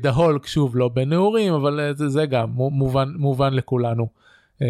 דה 0.00 0.10
הולק 0.10 0.46
שוב 0.46 0.76
לא 0.76 0.88
בנעורים 0.88 1.52
אבל 1.52 1.80
אה, 1.80 1.94
זה, 1.94 2.08
זה 2.08 2.26
גם 2.26 2.50
מובן, 2.50 3.08
מובן 3.16 3.54
לכולנו. 3.54 4.08
אה, 4.62 4.66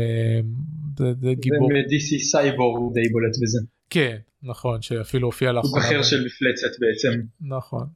זה, 0.98 1.12
זה 1.20 1.32
גיבור. 1.40 1.68
ו-DC 1.68 2.22
סייבור 2.22 2.90
די 2.94 3.08
בולט 3.12 3.36
בזה. 3.42 3.58
כן 3.90 4.16
נכון 4.42 4.82
שאפילו 4.82 5.28
הופיע 5.28 5.52
לאחרונה. 5.52 5.84
הוא 5.84 5.88
אחר 5.88 6.02
של 6.02 6.16
מפלצת 6.16 6.80
בעצם. 6.80 7.20
נכון. 7.40 7.86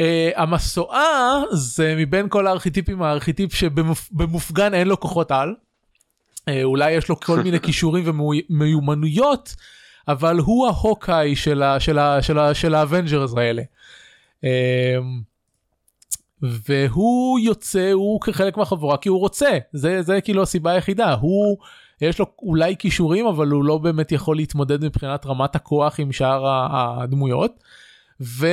Uh, 0.00 0.02
המסועה 0.36 1.42
זה 1.52 1.94
מבין 1.98 2.28
כל 2.28 2.46
הארכיטיפים 2.46 3.02
הארכיטיפ 3.02 3.54
שבמופגן 3.54 4.74
אין 4.74 4.88
לו 4.88 5.00
כוחות 5.00 5.30
על. 5.30 5.54
אה, 6.38 6.52
אולי 6.62 6.92
יש 6.92 7.08
לו 7.08 7.20
כל 7.20 7.42
מיני 7.42 7.60
כישורים 7.66 8.04
ומיומנויות 8.06 9.56
אבל 10.08 10.38
הוא 10.38 10.66
ההוקאי 10.66 11.36
של, 11.36 11.62
ה, 11.62 11.80
של, 11.80 11.98
ה, 11.98 12.22
של, 12.22 12.38
ה, 12.38 12.54
של 12.54 12.74
ה 12.74 12.81
Avengers 12.81 13.36
האלה. 13.36 13.62
אמ, 14.44 14.50
והוא 16.42 17.40
יוצא 17.40 17.90
הוא 17.92 18.20
כחלק 18.20 18.56
מהחבורה 18.56 18.96
כי 18.96 19.08
הוא 19.08 19.18
רוצה 19.20 19.58
זה 19.72 20.02
זה 20.02 20.20
כאילו 20.20 20.42
הסיבה 20.42 20.70
היחידה 20.70 21.12
הוא 21.12 21.56
יש 22.00 22.18
לו 22.18 22.26
אולי 22.42 22.76
כישורים 22.76 23.26
אבל 23.26 23.48
הוא 23.48 23.64
לא 23.64 23.78
באמת 23.78 24.12
יכול 24.12 24.36
להתמודד 24.36 24.84
מבחינת 24.84 25.26
רמת 25.26 25.56
הכוח 25.56 26.00
עם 26.00 26.12
שאר 26.12 26.46
הדמויות. 27.02 27.52
ו... 28.20 28.46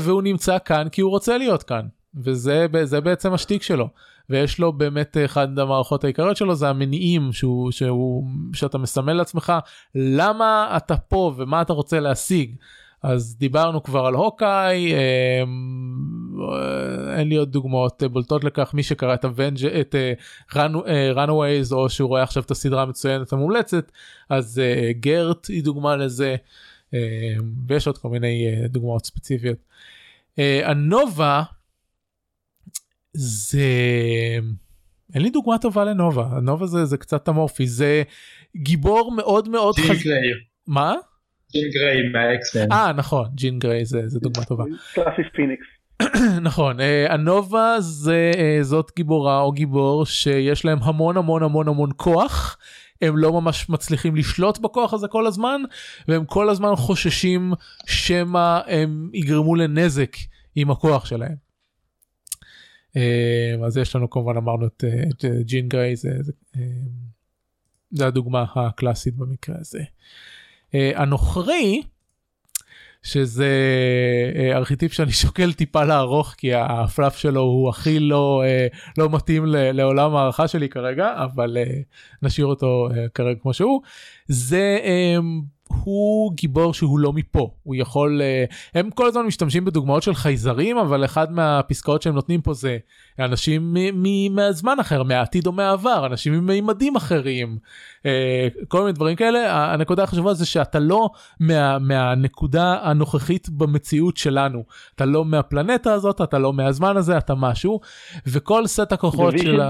והוא 0.00 0.22
נמצא 0.22 0.58
כאן 0.64 0.88
כי 0.92 1.00
הוא 1.00 1.10
רוצה 1.10 1.38
להיות 1.38 1.62
כאן 1.62 1.86
וזה 2.14 2.66
זה 2.84 3.00
בעצם 3.00 3.32
השטיק 3.32 3.62
שלו 3.62 3.88
ויש 4.30 4.58
לו 4.58 4.72
באמת 4.72 5.16
אחד 5.24 5.58
המערכות 5.58 6.04
העיקריות 6.04 6.36
שלו 6.36 6.54
זה 6.54 6.68
המניעים 6.68 7.32
שהוא 7.32 7.70
שהוא 7.70 8.24
שאתה 8.52 8.78
מסמל 8.78 9.12
לעצמך 9.12 9.52
למה 9.94 10.74
אתה 10.76 10.96
פה 10.96 11.32
ומה 11.36 11.62
אתה 11.62 11.72
רוצה 11.72 12.00
להשיג. 12.00 12.54
אז 13.02 13.36
דיברנו 13.38 13.82
כבר 13.82 14.06
על 14.06 14.14
הוקאי 14.14 14.94
אה, 14.94 15.42
אין 17.18 17.28
לי 17.28 17.36
עוד 17.36 17.52
דוגמאות 17.52 18.02
בולטות 18.12 18.44
לכך 18.44 18.74
מי 18.74 18.82
שקרא 18.82 19.14
את 19.14 19.24
Aveng 19.24 19.66
את 19.66 19.94
Runaways 21.14 21.72
או 21.72 21.88
שהוא 21.88 22.08
רואה 22.08 22.22
עכשיו 22.22 22.42
את 22.42 22.50
הסדרה 22.50 22.82
המצוינת 22.82 23.32
המומלצת 23.32 23.92
אז 24.28 24.58
אה, 24.58 24.92
גרט 24.92 25.46
היא 25.48 25.64
דוגמה 25.64 25.96
לזה 25.96 26.36
אה, 26.94 27.34
ויש 27.68 27.86
עוד 27.86 27.98
כל 27.98 28.08
מיני 28.08 28.46
דוגמאות 28.68 29.06
ספציפיות. 29.06 29.58
הנובה 30.64 31.42
זה 33.12 33.68
אין 35.14 35.22
לי 35.22 35.30
דוגמה 35.30 35.58
טובה 35.58 35.84
לנובה 35.84 36.28
הנובה 36.32 36.66
זה 36.66 36.84
זה 36.84 36.96
קצת 36.96 37.28
אמורפי 37.28 37.66
זה 37.66 38.02
גיבור 38.56 39.12
מאוד 39.16 39.48
מאוד 39.48 39.74
ג'ין 39.76 39.84
חז... 39.84 40.02
גריי. 40.02 40.30
מה? 40.66 40.94
ג'ין 41.52 41.70
גריי 41.70 42.08
מהאקסמן. 42.12 42.72
אה 42.72 42.92
נכון 42.92 43.26
ג'ין 43.34 43.58
גריי 43.58 43.84
זה, 43.84 44.08
זה 44.08 44.20
דוגמה 44.20 44.44
טובה. 44.44 44.64
קלאסי 44.94 45.22
פיניקס. 45.34 45.66
נכון 46.50 46.76
הנובה 47.08 47.76
זה 47.78 48.32
זאת 48.62 48.90
גיבורה 48.96 49.40
או 49.40 49.52
גיבור 49.52 50.06
שיש 50.06 50.64
להם 50.64 50.78
המון 50.82 51.16
המון 51.16 51.42
המון 51.42 51.68
המון 51.68 51.90
כוח 51.96 52.58
הם 53.02 53.16
לא 53.16 53.32
ממש 53.32 53.68
מצליחים 53.68 54.16
לשלוט 54.16 54.58
בכוח 54.58 54.94
הזה 54.94 55.08
כל 55.08 55.26
הזמן 55.26 55.60
והם 56.08 56.24
כל 56.24 56.48
הזמן 56.48 56.76
חוששים 56.76 57.52
שמא 57.86 58.60
הם 58.66 59.10
יגרמו 59.12 59.54
לנזק 59.54 60.16
עם 60.56 60.70
הכוח 60.70 61.06
שלהם. 61.06 61.49
אה, 62.96 63.66
אז 63.66 63.76
יש 63.76 63.96
לנו 63.96 64.10
כמובן 64.10 64.36
אמרנו 64.36 64.66
את, 64.66 64.84
אה, 64.84 65.02
את 65.10 65.24
ג'ין 65.40 65.68
גריי 65.68 65.96
זה, 65.96 66.10
זה, 66.20 66.32
אה, 66.56 66.62
זה 67.90 68.06
הדוגמה 68.06 68.44
הקלאסית 68.54 69.16
במקרה 69.16 69.56
הזה. 69.58 69.82
הנוכרי 70.74 71.82
שזה 73.02 73.48
ארכיטיפ 74.54 74.92
שאני 74.92 75.12
שוקל 75.22 75.52
טיפה 75.52 75.84
לערוך 75.84 76.34
כי 76.38 76.54
הפלאפ 76.54 77.18
שלו 77.18 77.40
הוא 77.40 77.68
הכי 77.68 78.00
לא 78.00 78.42
לא 78.98 79.10
מתאים 79.10 79.44
לעולם 79.46 80.16
הערכה 80.16 80.48
שלי 80.48 80.68
כרגע 80.68 81.14
אבל 81.24 81.56
נשאיר 82.22 82.46
אותו 82.46 82.88
כרגע 83.14 83.40
כמו 83.40 83.54
שהוא 83.54 83.82
זה 84.28 84.78
הוא 85.84 86.32
גיבור 86.34 86.74
שהוא 86.74 86.98
לא 86.98 87.12
מפה. 87.12 87.50
הוא 87.62 87.74
יכול 87.74 88.22
אה, 88.22 88.44
הם 88.74 88.90
כל 88.90 89.06
הזמן 89.06 89.26
משתמשים 89.26 89.64
בדוגמאות 89.64 90.02
של 90.02 90.14
חייזרים 90.14 90.78
אבל 90.78 91.04
אחד 91.04 91.32
מהפסקאות 91.32 92.02
שהם 92.02 92.14
נותנים 92.14 92.40
פה 92.40 92.54
זה 92.54 92.78
אנשים 93.18 93.76
מהזמן 94.30 94.80
אחר 94.80 95.02
מהעתיד 95.02 95.46
או 95.46 95.52
מהעבר 95.52 96.06
אנשים 96.06 96.32
עם 96.32 96.46
מימדים 96.46 96.96
אחרים 96.96 97.58
אה, 98.06 98.48
כל 98.68 98.80
מיני 98.80 98.92
דברים 98.92 99.16
כאלה. 99.16 99.72
הנקודה 99.72 100.02
החשובה 100.02 100.34
זה 100.34 100.46
שאתה 100.46 100.78
לא 100.78 101.10
מה, 101.40 101.78
מהנקודה 101.78 102.78
הנוכחית 102.82 103.48
במציאות 103.48 104.16
שלנו. 104.16 104.64
אתה 104.94 105.04
לא 105.04 105.24
מהפלנטה 105.24 105.92
הזאת 105.92 106.20
אתה 106.20 106.38
לא 106.38 106.52
מהזמן 106.52 106.96
הזה 106.96 107.18
אתה 107.18 107.34
משהו. 107.34 107.80
וכל 108.26 108.66
סט 108.66 108.92
הכוחות 108.92 109.38
של 109.38 109.60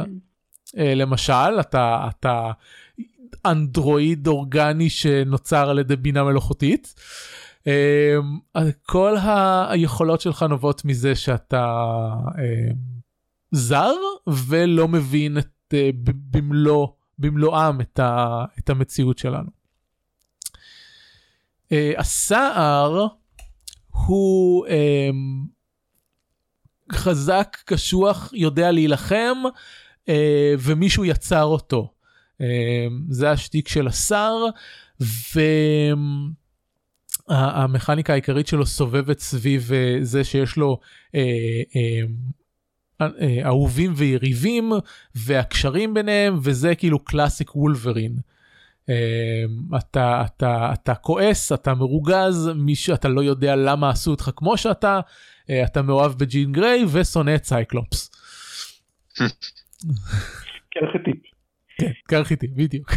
אה, 0.79 0.95
למשל 0.95 1.61
אתה 1.61 2.09
אתה 2.09 2.51
אנדרואיד 3.47 4.27
אורגני 4.27 4.91
שנוצר 4.91 5.71
על 5.71 5.79
ידי 5.79 5.97
בינה 5.97 6.25
מלאכותית. 6.25 6.95
אמ, 7.67 7.73
כל 8.83 9.17
היכולות 9.69 10.21
שלך 10.21 10.43
נובעות 10.43 10.85
מזה 10.85 11.15
שאתה 11.15 11.87
אמ, 12.39 12.77
זר 13.53 13.95
ולא 14.27 14.89
מבין 14.89 15.39
את 15.39 15.75
אה, 15.75 15.91
במלוא 16.05 16.89
במלואם 17.19 17.81
את, 17.81 17.99
ה, 17.99 18.45
את 18.59 18.71
המציאות 18.71 19.19
שלנו. 19.19 19.51
אה, 21.73 21.93
הסער 21.99 23.07
הוא 23.91 24.67
אמ, 24.67 25.45
חזק 26.93 27.57
קשוח 27.65 28.31
יודע 28.33 28.71
להילחם 28.71 29.37
אה, 30.09 30.55
ומישהו 30.59 31.05
יצר 31.05 31.45
אותו. 31.45 31.93
אמ, 32.41 32.47
זה 33.09 33.31
השטיק 33.31 33.69
של 33.69 33.87
השר 33.87 34.35
והמכניקה 37.29 38.13
העיקרית 38.13 38.47
שלו 38.47 38.67
סובבת 38.67 39.19
סביב 39.19 39.73
אה, 39.73 39.99
זה 40.01 40.25
שיש 40.25 40.57
לו 40.57 40.81
אה, 41.15 41.21
אה, 41.77 43.43
אהובים 43.45 43.93
ויריבים 43.97 44.73
והקשרים 45.15 45.95
ביניהם 45.95 46.39
וזה 46.43 46.75
כאילו 46.75 47.05
קלאסיק 47.05 47.57
וולברין. 47.57 48.17
אתה 49.79 50.23
אתה 50.27 50.73
אתה 50.73 50.95
כועס 50.95 51.53
אתה 51.53 51.75
מרוגז 51.75 52.51
מישהו 52.55 52.95
אתה 52.95 53.09
לא 53.09 53.21
יודע 53.21 53.57
למה 53.57 53.91
עשו 53.91 54.11
אותך 54.11 54.31
כמו 54.37 54.57
שאתה 54.57 55.01
אתה 55.65 55.83
מאוהב 55.83 56.13
בג'ין 56.13 56.53
גריי 56.53 56.85
ושונא 56.93 57.35
את 57.35 57.45
סייקלופס. 57.45 58.11
כן, 60.71 60.81
כן, 61.81 61.93
קח 62.09 62.31
איתי, 62.31 62.47
בדיוק. 62.47 62.93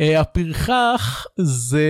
אה, 0.00 0.20
הפרחח 0.20 1.26
זה 1.36 1.86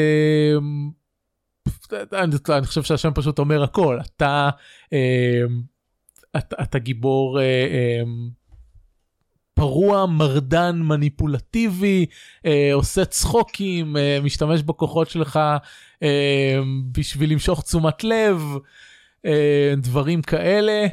אני, 2.12 2.66
חושב 2.66 2.82
שהשם 2.82 3.11
פשוט 3.14 3.38
אומר 3.38 3.62
הכל 3.62 3.99
אתה 4.01 4.51
אה, 4.92 5.42
אתה, 6.36 6.57
אתה 6.62 6.78
גיבור 6.78 7.40
אה, 7.40 8.03
פרוע 9.55 10.07
מרדן 10.07 10.78
מניפולטיבי 10.82 12.07
עושה 12.72 13.05
צחוקים 13.05 13.96
משתמש 14.22 14.62
בכוחות 14.62 15.11
שלך 15.11 15.40
בשביל 16.92 17.32
למשוך 17.32 17.62
תשומת 17.62 18.05
לב 18.05 18.42
דברים 19.76 20.22
כאלה. 20.22 20.86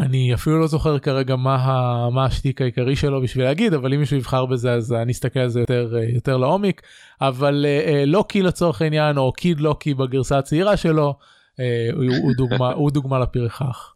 אני 0.00 0.34
אפילו 0.34 0.60
לא 0.60 0.66
זוכר 0.66 0.98
כרגע 0.98 1.36
מה, 1.36 1.54
ה, 1.54 2.10
מה 2.10 2.24
השטיק 2.24 2.62
העיקרי 2.62 2.96
שלו 2.96 3.22
בשביל 3.22 3.44
להגיד 3.44 3.74
אבל 3.74 3.94
אם 3.94 4.00
מישהו 4.00 4.16
יבחר 4.16 4.46
בזה 4.46 4.72
אז 4.72 4.92
אני 4.92 5.12
אסתכל 5.12 5.40
על 5.40 5.48
זה 5.48 5.60
יותר 5.60 5.92
אה, 5.96 6.04
יותר 6.14 6.36
לעומק 6.36 6.82
אבל 7.20 7.66
אה, 7.68 8.04
לוקי 8.06 8.42
לצורך 8.42 8.82
העניין 8.82 9.18
או 9.18 9.32
קיד 9.32 9.60
לוקי 9.60 9.94
בגרסה 9.94 10.38
הצעירה 10.38 10.76
שלו 10.76 11.14
אה, 11.60 11.88
הוא, 11.92 12.04
הוא 12.22 12.32
דוגמה 12.36 12.72
הוא 12.72 12.90
דוגמה 12.90 13.18
לפרחח. 13.18 13.94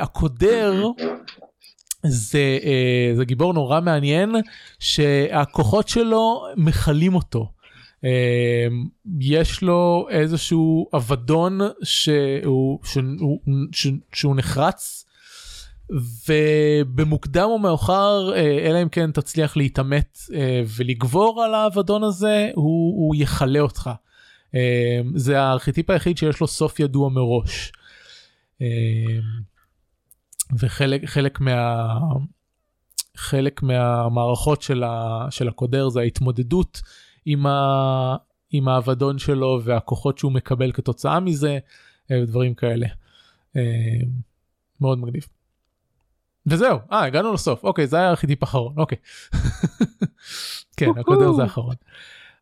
הקודר 0.00 0.84
זה 2.02 2.58
זה 3.14 3.24
גיבור 3.24 3.54
נורא 3.54 3.80
מעניין 3.80 4.34
שהכוחות 4.78 5.88
שלו 5.88 6.46
מכלים 6.56 7.14
אותו. 7.14 7.48
יש 9.20 9.62
לו 9.62 10.06
איזשהו 10.10 10.88
אבדון 10.96 11.60
שהוא, 11.82 12.78
שהוא, 12.84 13.40
שהוא, 13.72 13.98
שהוא 14.12 14.36
נחרץ 14.36 15.06
ובמוקדם 16.28 17.44
או 17.44 17.58
מאוחר 17.58 18.34
אלא 18.36 18.82
אם 18.82 18.88
כן 18.88 19.10
תצליח 19.12 19.56
להתעמת 19.56 20.18
ולגבור 20.76 21.42
על 21.42 21.54
האבדון 21.54 22.04
הזה 22.04 22.50
הוא, 22.54 23.06
הוא 23.06 23.14
יכלה 23.18 23.60
אותך. 23.60 23.90
זה 25.14 25.40
הארכיטיפ 25.40 25.90
היחיד 25.90 26.18
שיש 26.18 26.40
לו 26.40 26.46
סוף 26.46 26.80
ידוע 26.80 27.08
מראש. 27.08 27.72
וחלק 30.58 31.04
חלק 31.04 31.40
מה... 31.40 31.86
חלק 33.16 33.62
מהמערכות 33.62 34.62
של, 34.62 34.82
ה, 34.82 35.26
של 35.30 35.48
הקודר 35.48 35.88
זה 35.88 36.00
ההתמודדות 36.00 36.82
עם, 37.24 37.46
ה, 37.46 38.16
עם 38.50 38.68
האבדון 38.68 39.18
שלו 39.18 39.60
והכוחות 39.64 40.18
שהוא 40.18 40.32
מקבל 40.32 40.72
כתוצאה 40.72 41.20
מזה 41.20 41.58
אה, 42.10 42.22
ודברים 42.22 42.54
כאלה. 42.54 42.86
אה, 43.56 43.62
מאוד 44.80 44.98
מגניב. 44.98 45.26
וזהו, 46.46 46.78
אה 46.92 47.04
הגענו 47.04 47.32
לסוף, 47.32 47.64
אוקיי 47.64 47.86
זה 47.86 47.96
היה 47.96 48.08
הארכיטיפ 48.08 48.42
האחרון, 48.42 48.74
אוקיי. 48.76 48.98
כן, 50.76 50.90
הקודם 51.00 51.34
זה 51.36 51.42
האחרון. 51.42 51.74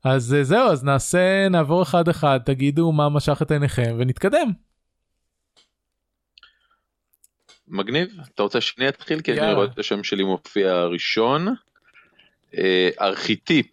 אז 0.05 0.35
אה, 0.35 0.45
זהו, 0.45 0.69
אז 0.71 0.85
נעשה, 0.85 1.49
נעבור 1.49 1.83
אחד 1.83 2.09
אחד, 2.09 2.41
תגידו 2.45 2.93
מה 2.93 3.09
משך 3.09 3.43
את 3.43 3.51
עיניכם 3.51 3.97
ונתקדם. 3.99 4.53
מגניב, 7.69 8.09
אתה 8.35 8.43
רוצה 8.43 8.61
שאני 8.61 8.89
אתחיל? 8.89 9.21
כי 9.21 9.41
אני 9.41 9.53
רואה 9.53 9.67
את 9.67 9.79
השם 9.79 10.03
שלי 10.03 10.25
מופיע 10.25 10.85
ראשון. 10.85 11.55
ארכיטיפ 13.01 13.67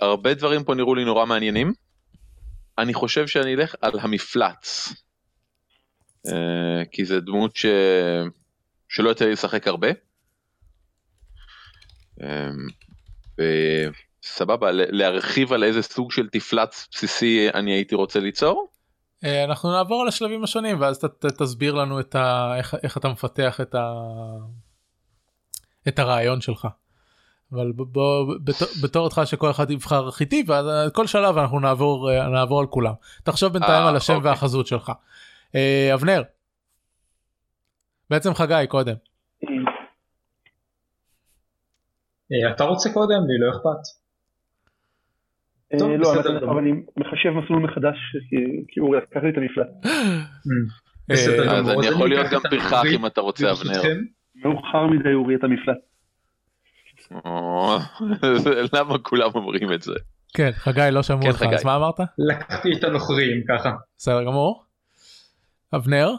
הרבה 0.00 0.34
דברים 0.34 0.64
פה 0.64 0.74
נראו 0.74 0.94
לי 0.94 1.04
נורא 1.04 1.26
מעניינים. 1.26 1.72
אני 2.78 2.94
חושב 2.94 3.26
שאני 3.26 3.54
אלך 3.54 3.74
על 3.80 3.98
המפלץ. 4.00 4.92
Uh, 6.26 6.32
כי 6.92 7.04
זה 7.04 7.20
דמות 7.20 7.56
ש... 7.56 7.66
שלא 8.88 9.08
יוצא 9.08 9.24
לי 9.24 9.32
לשחק 9.32 9.68
הרבה. 9.68 9.88
Uh, 12.20 12.24
סבבה, 14.22 14.70
להרחיב 14.72 15.52
על 15.52 15.64
איזה 15.64 15.82
סוג 15.82 16.12
של 16.12 16.28
תפלץ 16.28 16.88
בסיסי 16.92 17.48
אני 17.54 17.72
הייתי 17.72 17.94
רוצה 17.94 18.20
ליצור? 18.20 18.68
אנחנו 19.44 19.72
נעבור 19.72 20.02
על 20.02 20.08
השלבים 20.08 20.44
השונים 20.44 20.80
ואז 20.80 20.98
ת, 20.98 21.04
ת, 21.04 21.26
תסביר 21.26 21.74
לנו 21.74 22.00
את 22.00 22.14
ה, 22.14 22.54
איך, 22.58 22.74
איך 22.82 22.96
אתה 22.96 23.08
מפתח 23.08 23.60
את, 23.60 23.74
ה, 23.74 23.92
את 25.88 25.98
הרעיון 25.98 26.40
שלך. 26.40 26.66
אבל 27.52 27.72
בוא 27.72 28.34
בתור 28.82 29.04
אותך 29.04 29.20
שכל 29.24 29.50
אחד 29.50 29.70
יבחר 29.70 30.10
חיטי 30.10 30.44
ואז 30.46 30.66
כל 30.92 31.06
שלב 31.06 31.38
אנחנו 31.38 31.60
נעבור 31.60 32.10
אה, 32.10 32.28
נעבור 32.28 32.60
על 32.60 32.66
כולם 32.66 32.92
תחשוב 33.24 33.52
בינתיים 33.52 33.86
על 33.86 33.96
השם 33.96 34.14
אוקיי. 34.14 34.30
והחזות 34.30 34.66
שלך. 34.66 34.92
אה, 35.54 35.90
אבנר. 35.94 36.22
בעצם 38.10 38.34
חגי 38.34 38.66
קודם. 38.68 38.94
אה, 42.32 42.50
אתה 42.54 42.64
רוצה 42.64 42.92
קודם 42.92 43.26
לי 43.26 43.38
לא 43.38 43.50
אכפת. 43.50 44.02
לא 45.98 46.14
אבל 46.50 46.58
אני 46.58 46.70
מחשב 46.96 47.30
מסלול 47.30 47.62
מחדש 47.62 47.96
כי 48.68 48.80
הוא 48.80 48.96
לקח 48.96 49.20
לי 49.22 49.30
את 49.30 49.34
המפלט. 49.36 49.68
אז 51.10 51.70
אני 51.70 51.86
יכול 51.86 52.08
להיות 52.08 52.26
גם 52.32 52.40
פרחח 52.50 52.82
אם 52.94 53.06
אתה 53.06 53.20
רוצה 53.20 53.52
אבנר. 53.52 53.82
מאוחר 54.34 54.86
מדי 54.86 55.14
אורי 55.14 55.34
את 55.34 55.44
המפלט. 55.44 55.91
למה 58.72 58.98
כולם 59.02 59.30
אומרים 59.34 59.72
את 59.72 59.82
זה? 59.82 59.92
כן, 60.34 60.50
חגי 60.52 60.88
לא 60.90 61.02
שמעו 61.02 61.28
אותך, 61.28 61.42
אז 61.54 61.64
מה 61.64 61.76
אמרת? 61.76 62.00
לקחתי 62.18 62.68
את 62.78 62.84
הנוכרים 62.84 63.42
ככה. 63.48 63.72
בסדר 63.98 64.24
גמור. 64.24 64.64
אבנר? 65.74 66.14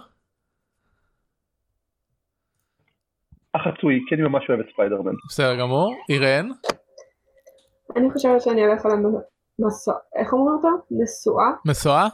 החצוי, 3.53 4.05
כי 4.09 4.15
אני 4.15 4.23
ממש 4.23 4.43
אוהב 4.49 4.59
את 4.59 4.65
ספיידרמן. 4.73 5.11
בסדר 5.29 5.59
גמור. 5.59 5.95
אירן? 6.09 6.49
אני 7.95 8.11
חושבת 8.13 8.41
שאני 8.41 8.65
אלך 8.65 8.85
על 8.85 8.91
המסוע, 8.91 9.93
איך 10.15 10.33
אומרים 10.33 10.55
אותה? 10.55 10.67
נשואה? 10.91 11.45
משואה? 11.65 12.07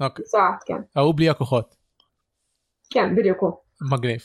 אוקיי. 0.00 0.24
נשואה, 0.24 0.50
כן. 0.66 0.82
ההוא 0.96 1.14
בלי 1.16 1.30
הכוחות. 1.30 1.76
כן, 2.90 3.16
בדיוק 3.16 3.38
הוא. 3.40 3.52
מגניב. 3.90 4.20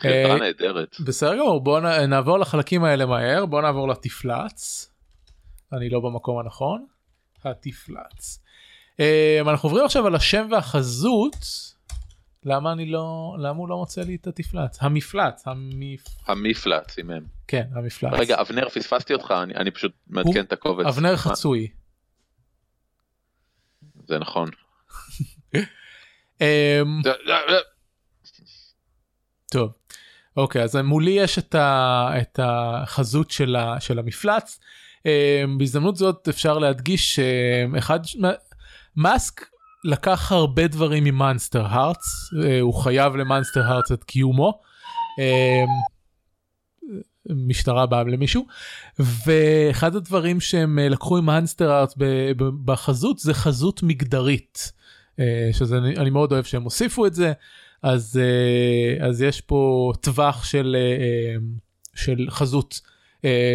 חברה 0.00 0.12
אה, 0.34 0.38
נהדרת. 0.38 0.96
בסדר 1.06 1.34
גמור 1.36 1.60
בוא 1.60 1.80
נ- 1.80 2.10
נעבור 2.10 2.38
לחלקים 2.38 2.84
האלה 2.84 3.06
מהר 3.06 3.46
בוא 3.46 3.62
נעבור 3.62 3.88
לתפלץ. 3.88 4.90
אני 5.72 5.88
לא 5.90 6.00
במקום 6.00 6.38
הנכון. 6.38 6.86
התפלץ. 7.44 8.42
אה, 9.00 9.38
אנחנו 9.40 9.68
עוברים 9.68 9.84
עכשיו 9.84 10.06
על 10.06 10.14
השם 10.14 10.48
והחזות. 10.50 11.36
למה 12.44 12.72
אני 12.72 12.86
לא 12.86 13.36
למה 13.38 13.58
הוא 13.58 13.68
לא 13.68 13.76
מוצא 13.76 14.00
לי 14.02 14.14
את 14.14 14.26
התפלץ 14.26 14.78
המפלץ 14.80 15.42
המפ... 15.48 16.00
המפלץ 16.26 16.98
עם 16.98 17.10
הם. 17.10 17.24
כן 17.48 17.66
המפלץ. 17.74 18.12
רגע 18.12 18.40
אבנר 18.40 18.68
פספסתי 18.68 19.12
אותך 19.14 19.34
אני, 19.42 19.54
אני 19.54 19.70
פשוט 19.70 19.92
מעדכן 20.06 20.40
את 20.44 20.52
הקובץ. 20.52 20.86
אבנר? 20.86 21.16
חצוי. 21.16 21.68
זה 24.06 24.18
נכון. 24.18 24.48
אמ, 26.40 26.46
טוב. 29.52 29.72
אוקיי 30.40 30.62
אז 30.62 30.76
מולי 30.76 31.10
יש 31.10 31.38
את, 31.38 31.54
ה, 31.54 32.10
את 32.20 32.40
החזות 32.42 33.30
של, 33.30 33.56
ה, 33.56 33.80
של 33.80 33.98
המפלץ. 33.98 34.60
אמ, 35.06 35.58
בהזדמנות 35.58 35.96
זאת 35.96 36.28
אפשר 36.28 36.58
להדגיש 36.58 37.14
שאחד 37.14 38.00
מאסק 38.96 39.46
לקח 39.84 40.32
הרבה 40.32 40.66
דברים 40.66 41.04
ממאנסטר 41.04 41.66
הארטס 41.66 42.30
אה, 42.44 42.60
הוא 42.60 42.74
חייב 42.74 43.16
למאנסטר 43.16 43.62
הארטס 43.62 43.92
את 43.92 44.04
קיומו. 44.04 44.60
אמ, 45.18 45.68
משטרה 47.48 47.86
באה 47.86 48.02
למישהו 48.02 48.46
ואחד 48.98 49.96
הדברים 49.96 50.40
שהם 50.40 50.78
לקחו 50.78 51.18
עם 51.18 51.28
ב- 51.96 52.32
ב- 52.36 52.64
בחזות 52.64 53.18
זה 53.18 53.34
חזות 53.34 53.82
מגדרית 53.82 54.72
אה, 55.20 55.50
שזה 55.52 55.78
אני 55.78 56.10
מאוד 56.10 56.32
אוהב 56.32 56.44
שהם 56.44 56.62
הוסיפו 56.62 57.06
את 57.06 57.14
זה 57.14 57.32
אז 57.82 58.20
אה, 58.22 59.06
אז 59.06 59.22
יש 59.22 59.40
פה 59.40 59.92
טווח 60.00 60.44
של 60.44 60.76
אה, 60.78 60.80
אה, 60.80 61.36
של 61.94 62.26
חזות 62.30 62.80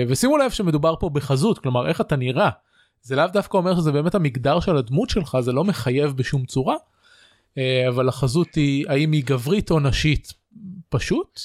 ושימו 0.08 0.38
לב 0.38 0.52
שמדובר 0.52 0.96
פה 1.00 1.10
בחזות 1.10 1.60
כלומר 1.60 1.88
איך 1.88 2.02
אתה 2.02 2.16
נראה 2.16 2.50
זה 3.02 3.16
לאו 3.16 3.26
דווקא 3.34 3.58
אומר 3.58 3.76
שזה 3.76 3.92
באמת 3.92 4.16
המגדר 4.16 4.60
של 4.60 4.78
הדמות 4.78 5.10
שלך 5.10 5.38
זה 5.40 5.52
לא 5.52 5.64
מחייב 5.64 6.12
בשום 6.12 6.46
צורה 6.46 6.76
אבל 7.88 8.10
החזות 8.10 8.56
היא 8.56 8.86
האם 8.90 9.12
היא 9.12 9.24
גברית 9.26 9.72
או 9.72 9.80
נשית 9.80 10.34
פשוט 10.90 11.40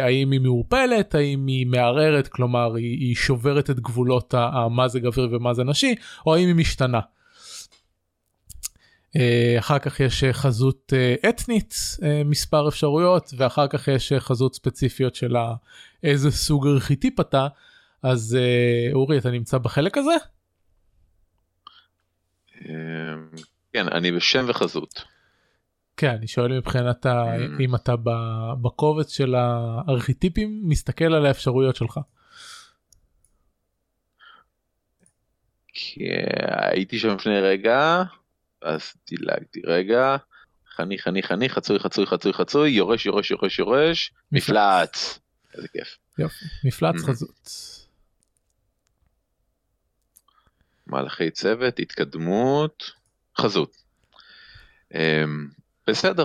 האם 0.00 0.30
היא 0.30 0.40
מעורפלת 0.40 1.14
האם 1.14 1.46
היא 1.46 1.66
מערערת 1.66 2.28
כלומר 2.28 2.74
היא, 2.74 2.98
היא 2.98 3.14
שוברת 3.14 3.70
את 3.70 3.80
גבולות 3.80 4.34
מה 4.70 4.88
זה 4.88 5.00
גברי 5.00 5.36
ומה 5.36 5.54
זה 5.54 5.64
נשי 5.64 5.94
או 6.26 6.34
האם 6.34 6.46
היא 6.46 6.54
משתנה. 6.54 7.00
אה, 9.16 9.56
אחר 9.58 9.78
כך 9.78 10.00
יש 10.00 10.24
אה, 10.24 10.32
חזות 10.32 10.92
אה, 10.96 11.28
אתנית 11.28 11.74
מספר 12.24 12.68
אפשרויות 12.68 13.30
ואחר 13.36 13.66
כך 13.68 13.88
יש 13.88 14.12
חזות 14.18 14.54
ספציפיות 14.54 15.14
של 15.14 15.36
איזה 16.02 16.30
סוג 16.30 16.66
ארכיטיפ 16.66 17.20
אתה 17.20 17.46
אז 18.02 18.38
אורי 18.92 19.18
אתה 19.18 19.30
נמצא 19.30 19.58
בחלק 19.58 19.98
הזה? 19.98 20.12
כן 23.72 23.88
אני 23.88 24.12
בשם 24.12 24.44
וחזות. 24.48 25.04
כן 25.96 26.10
אני 26.10 26.26
שואל 26.26 26.58
מבחינת 26.58 27.06
ה... 27.06 27.24
אם 27.60 27.74
אתה 27.74 27.92
בקובץ 28.62 29.12
של 29.12 29.34
הארכיטיפים 29.34 30.60
מסתכל 30.64 31.14
על 31.14 31.26
האפשרויות 31.26 31.76
שלך. 31.76 32.00
כי 35.68 36.00
הייתי 36.70 36.98
שם 36.98 37.14
לפני 37.14 37.40
רגע 37.40 38.02
אז 38.62 38.92
דילגתי 39.10 39.60
רגע. 39.66 40.16
חני 40.76 40.98
חני 40.98 41.22
חני 41.22 41.48
חצוי 41.48 41.78
חצוי 41.78 42.06
חצוי 42.06 42.32
חצוי 42.32 42.70
יורש 42.70 43.06
יורש 43.06 43.30
יורש 43.30 43.58
יורש 43.58 44.12
מפלץ. 44.32 45.18
איזה 45.54 45.68
כיף. 45.68 45.98
יופי 46.18 46.44
מפלץ 46.64 46.94
Mm. 46.94 47.06
חזות. 47.06 47.50
מהלכי 50.86 51.30
צוות 51.30 51.78
התקדמות 51.78 52.90
חזות. 53.38 53.76
אמ, 54.94 55.48
בסדר. 55.86 56.24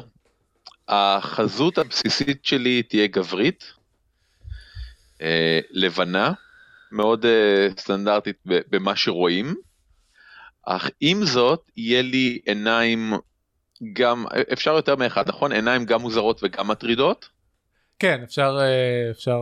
החזות 0.87 1.77
הבסיסית 1.77 2.45
שלי 2.45 2.83
תהיה 2.83 3.07
גברית. 3.07 3.73
אה, 5.21 5.59
לבנה. 5.71 6.31
מאוד 6.91 7.25
אה, 7.25 7.67
סטנדרטית 7.77 8.35
במה 8.45 8.95
שרואים. 8.95 9.55
אך 10.69 10.89
עם 10.99 11.25
זאת 11.25 11.71
יהיה 11.77 12.01
לי 12.01 12.39
עיניים 12.45 13.13
גם 13.93 14.25
אפשר 14.53 14.71
יותר 14.71 14.95
מאחד 14.95 15.29
נכון 15.29 15.51
עיניים 15.51 15.85
גם 15.85 16.01
מוזרות 16.01 16.39
וגם 16.43 16.67
מטרידות 16.67 17.29
כן 17.99 18.21
אפשר 18.23 18.57
אה, 18.59 19.11
אפשר 19.11 19.39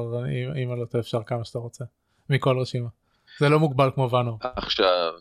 אם- 0.55 0.71
אני 0.71 0.79
לא 0.79 0.85
טועה 0.85 1.01
אפשר 1.01 1.19
כמה 1.25 1.45
שאתה 1.45 1.59
רוצה 1.59 1.85
מכל 2.29 2.57
רשימה. 2.59 2.89
זה 3.39 3.49
לא 3.49 3.59
מוגבל 3.59 3.89
כמו 3.95 4.09
ואנו. 4.11 4.37
עכשיו 4.41 5.11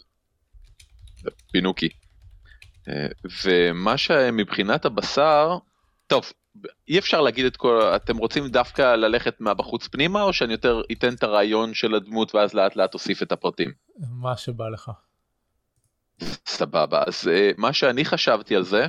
פינוקי 1.52 1.88
אה, 2.88 3.06
ומה 3.44 3.96
שמבחינת 3.98 4.84
הבשר 4.84 5.58
טוב 6.06 6.32
אי 6.88 6.98
אפשר 6.98 7.20
להגיד 7.20 7.46
את 7.46 7.56
כל 7.56 7.82
אתם 7.96 8.16
רוצים 8.16 8.48
דווקא 8.48 8.94
ללכת 8.94 9.40
מהבחוץ 9.40 9.88
פנימה 9.88 10.22
או 10.22 10.32
שאני 10.32 10.52
יותר 10.52 10.82
אתן 10.92 11.14
את 11.14 11.22
הרעיון 11.22 11.74
של 11.74 11.94
הדמות 11.94 12.34
ואז 12.34 12.54
לאט 12.54 12.76
לאט 12.76 12.94
אוסיף 12.94 13.22
את 13.22 13.32
הפרטים. 13.32 13.72
מה 14.10 14.36
שבא 14.36 14.68
לך. 14.68 14.90
סבבה 16.46 17.02
אז 17.06 17.28
אה, 17.28 17.50
מה 17.56 17.72
שאני 17.72 18.04
חשבתי 18.04 18.56
על 18.56 18.64
זה 18.64 18.86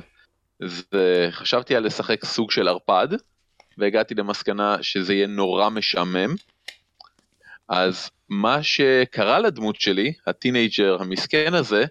זה 0.64 1.28
חשבתי 1.30 1.76
על 1.76 1.86
לשחק 1.86 2.24
סוג 2.24 2.50
של 2.50 2.68
ערפד 2.68 3.08
והגעתי 3.78 4.14
למסקנה 4.14 4.82
שזה 4.82 5.14
יהיה 5.14 5.26
נורא 5.26 5.68
משעמם. 5.68 6.34
אז 7.68 8.10
מה 8.28 8.62
שקרה 8.62 9.38
לדמות 9.38 9.80
שלי 9.80 10.12
הטינג'ר 10.26 10.96
המסכן 11.00 11.54
הזה 11.54 11.84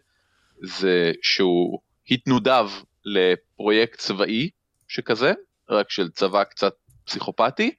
זה 0.64 1.12
שהוא 1.22 1.80
התנודב 2.12 2.70
לפרויקט 3.06 4.00
צבאי 4.00 4.50
שכזה 4.88 5.34
רק 5.70 5.91
של 5.91 6.10
צבא 6.10 6.43
קצת 6.43 6.74
פסיכופתי 7.06 7.72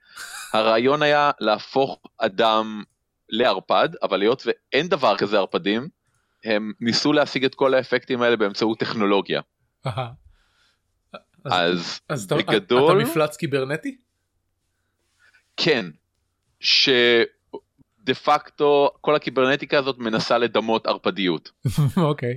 הרעיון 0.52 1.02
היה 1.02 1.30
להפוך 1.40 1.98
אדם 2.18 2.82
לערפד 3.28 3.88
אבל 4.02 4.22
היות 4.22 4.42
ואין 4.46 4.88
דבר 4.88 5.16
כזה 5.16 5.38
ערפדים 5.38 5.88
הם 6.46 6.72
ניסו 6.80 7.12
להשיג 7.12 7.44
את 7.44 7.54
כל 7.54 7.74
האפקטים 7.74 8.22
האלה 8.22 8.36
באמצעות 8.36 8.78
טכנולוגיה. 8.78 9.40
אז- 9.84 10.02
אז 11.44 12.00
אז 12.08 12.26
בגדול- 12.26 13.00
אתה 13.02 13.10
מפלץ 13.10 13.36
קיברנטי? 13.36 13.96
כן 15.56 15.86
שדה 16.60 18.14
פקטו 18.24 18.90
כל 19.00 19.14
הקיברנטיקה 19.14 19.78
הזאת 19.78 19.98
מנסה 19.98 20.38
לדמות 20.38 20.86
ערפדיות 20.86 21.50
אוקיי. 21.96 22.36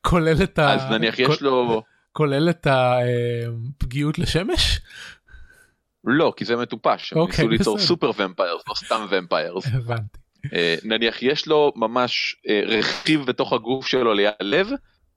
כולל 0.00 0.42
את 0.42 0.58
ה... 0.58 0.74
אז 0.74 0.90
נניח 0.90 1.18
יש 1.18 1.42
לו 1.42 1.82
כולל 2.12 2.50
את 2.50 2.66
הפגיעות 2.70 4.18
לשמש? 4.18 4.80
לא 6.04 6.32
כי 6.36 6.44
זה 6.44 6.56
מטופש 6.56 7.12
הם 7.12 7.18
אוקיי, 7.18 7.34
ניסו 7.48 7.48
ליצור. 7.48 7.78
סופר 7.78 8.10
ומפיירס 8.16 8.62
לא 8.68 8.74
סתם 8.74 9.06
ומפיירס 9.10 9.66
הבנתי. 9.74 10.18
אה, 10.54 10.76
נניח 10.84 11.22
יש 11.22 11.46
לו 11.46 11.72
ממש 11.76 12.36
אה, 12.48 12.60
רכיב 12.66 13.26
בתוך 13.26 13.52
הגוף 13.52 13.86
שלו 13.86 14.14
ליד 14.14 14.32
הלב 14.40 14.68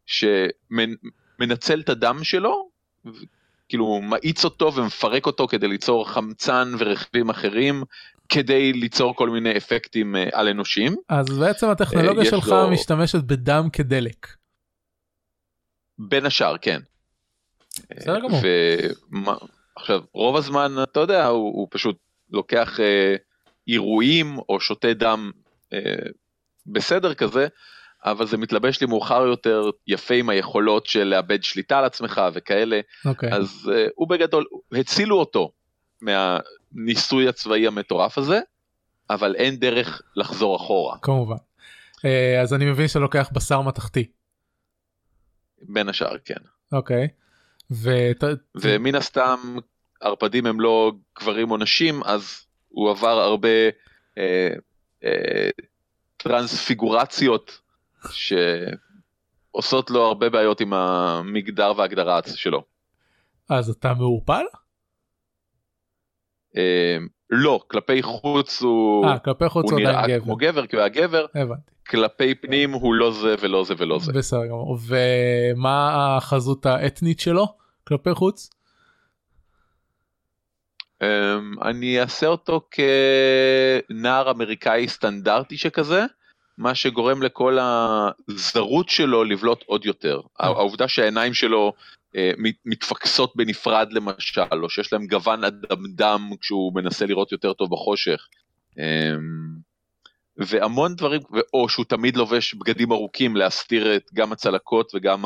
שמנצל 0.06 1.80
את 1.80 1.90
הדם 1.90 2.20
שלו 2.24 2.70
ו- 3.06 3.10
כאילו 3.70 4.02
מאיץ 4.02 4.46
אותו 4.46 4.74
ומפרק 4.76 5.26
אותו 5.26 5.48
כדי 5.48 5.68
ליצור 5.68 6.10
חמצן 6.10 6.72
ורכיבים 6.80 7.30
אחרים 7.30 7.84
כדי 8.30 8.74
ליצור 8.74 9.16
כל 9.16 9.30
מיני 9.30 9.58
אפקטים 9.58 10.16
אה, 10.16 10.30
על 10.34 10.48
אנושיים 10.48 10.96
אז 11.10 11.30
בעצם 11.40 11.70
הטכנולוגיה 11.70 12.26
שלך 12.26 12.48
לו- 12.48 12.70
משתמשת 12.72 13.24
בדם 13.24 13.68
כדלק. 13.74 14.28
בין 16.00 16.26
השאר 16.26 16.58
כן. 16.58 16.80
בסדר 17.98 18.20
גמור. 18.20 18.40
ומה, 19.12 19.36
עכשיו 19.76 20.02
רוב 20.14 20.36
הזמן 20.36 20.72
אתה 20.84 21.00
יודע 21.00 21.26
הוא, 21.28 21.54
הוא 21.56 21.68
פשוט 21.72 21.98
לוקח 22.32 22.80
אירועים 23.74 24.38
או 24.49 24.59
שותה 24.59 24.93
דם 24.93 25.32
אה, 25.74 25.80
בסדר 26.65 27.13
כזה 27.13 27.47
אבל 28.05 28.28
זה 28.28 28.38
מתלבש 28.38 28.82
לי 28.82 28.88
מאוחר 28.88 29.22
יותר 29.22 29.70
יפה 29.88 30.13
עם 30.13 30.30
היכולות 30.30 30.86
של 30.86 31.03
לאבד 31.03 31.43
שליטה 31.43 31.78
על 31.78 31.86
עצמך 31.86 32.22
וכאלה 32.34 32.80
אוקיי. 33.05 33.34
אז 33.34 33.72
אה, 33.76 33.86
הוא 33.95 34.09
בגדול 34.09 34.45
הצילו 34.72 35.20
אותו 35.20 35.51
מהניסוי 36.01 37.28
הצבאי 37.28 37.67
המטורף 37.67 38.17
הזה 38.17 38.39
אבל 39.09 39.36
אין 39.36 39.55
דרך 39.55 40.01
לחזור 40.15 40.55
אחורה 40.55 40.97
כמובן. 41.01 41.36
אה, 42.05 42.41
אז 42.41 42.53
אני 42.53 42.65
מבין 42.65 42.88
שאתה 42.88 42.99
לוקח 42.99 43.30
בשר 43.34 43.61
מתכתי. 43.61 44.11
בין 45.61 45.89
השאר 45.89 46.17
כן 46.26 46.39
אוקיי. 46.72 47.07
ות... 47.72 48.24
ומן 48.55 48.95
הסתם 48.95 49.39
ערפדים 50.01 50.45
הם 50.45 50.59
לא 50.59 50.91
גברים 51.20 51.51
או 51.51 51.57
נשים 51.57 52.03
אז 52.03 52.45
הוא 52.70 52.89
עבר 52.89 53.20
הרבה 53.20 53.49
אה, 54.17 54.53
אה, 55.03 55.49
טרנספיגורציות 56.17 57.61
שעושות 58.11 59.89
לו 59.89 60.05
הרבה 60.05 60.30
בעיות 60.30 60.61
עם 60.61 60.74
המגדר 60.74 61.74
וההגדרה 61.78 62.20
שלו. 62.36 62.63
אז 63.49 63.70
אתה 63.70 63.93
מעורפל? 63.93 64.43
אה, 66.57 66.97
לא, 67.30 67.59
כלפי 67.67 68.03
חוץ 68.03 68.61
הוא, 68.61 69.05
אה, 69.05 69.20
כלפי 69.20 69.49
חוץ 69.49 69.72
הוא 69.72 69.80
נראה 69.80 70.07
גבר. 70.07 70.24
כמו 70.24 70.36
גבר 70.36 70.67
כי 70.67 70.76
הוא 70.76 70.82
היה 70.82 70.89
גבר, 70.89 71.26
הבנתי. 71.36 71.72
כלפי 71.89 72.36
פנים 72.36 72.72
הוא 72.72 72.93
לא 72.93 73.11
זה 73.11 73.36
ולא 73.39 73.63
זה 73.63 73.74
ולא 73.78 73.99
זה. 73.99 74.13
בסדר 74.13 74.45
גמור. 74.45 74.78
ומה 74.88 76.17
החזות 76.17 76.65
האתנית 76.65 77.20
שלו 77.20 77.47
כלפי 77.88 78.13
חוץ? 78.13 78.49
אמ, 81.04 81.54
אני 81.62 82.02
אעשה 82.02 82.28
אותו 82.28 82.62
כנער 82.72 84.32
אמריקאי 84.32 84.88
סטנדרטי 84.88 85.58
שכזה, 85.58 86.06
מה 86.58 86.76
שגורם 86.76 87.22
לכל 87.22 87.58
הזרות 87.62 88.89
שלו 88.89 89.24
לבלוט 89.24 89.64
עוד 89.66 89.86
יותר. 89.86 90.22
העובדה 90.39 90.88
שהעיניים 90.88 91.34
שלו 91.34 91.74
אה, 92.16 92.32
מת- 92.38 92.62
מתפקסות 92.66 93.34
בנפרד 93.36 93.88
למשל, 93.93 94.41
או 94.64 94.70
שיש 94.70 94.93
להם 94.93 95.08
גוון 95.08 95.43
אדמדם 95.43 96.30
כשהוא 96.41 96.76
מנסה 96.76 97.06
לראות 97.06 97.32
יותר 97.32 97.54
טוב 97.54 97.72
בחושך. 97.72 98.28
אמ, 98.78 99.70
והמון 100.38 100.95
דברים, 100.95 101.22
או 101.54 101.70
שהוא 101.70 101.86
תמיד 101.86 102.18
לובש 102.18 102.54
בגדים 102.54 102.91
ארוכים 102.91 103.36
להסתיר 103.36 103.95
את 103.95 104.04
גם 104.14 104.32
הצלקות 104.32 104.91
וגם 104.95 105.26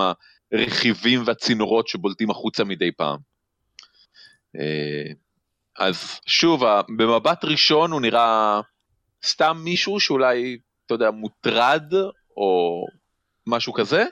הרכיבים 0.53 1.21
והצינורות 1.25 1.87
שבולטים 1.87 2.29
החוצה 2.29 2.63
מדי 2.63 2.91
פעם. 2.91 3.17
אה, 5.79 5.87
אז 5.87 6.19
שוב, 6.25 6.63
במבט 6.97 7.45
ראשון 7.45 7.91
הוא 7.91 8.01
נראה 8.01 8.61
סתם 9.25 9.57
מישהו 9.63 9.99
שאולי, 9.99 10.57
אתה 10.85 10.93
יודע, 10.93 11.11
מוטרד 11.11 11.93
או 12.37 12.85
משהו 13.47 13.73
כזה, 13.73 14.03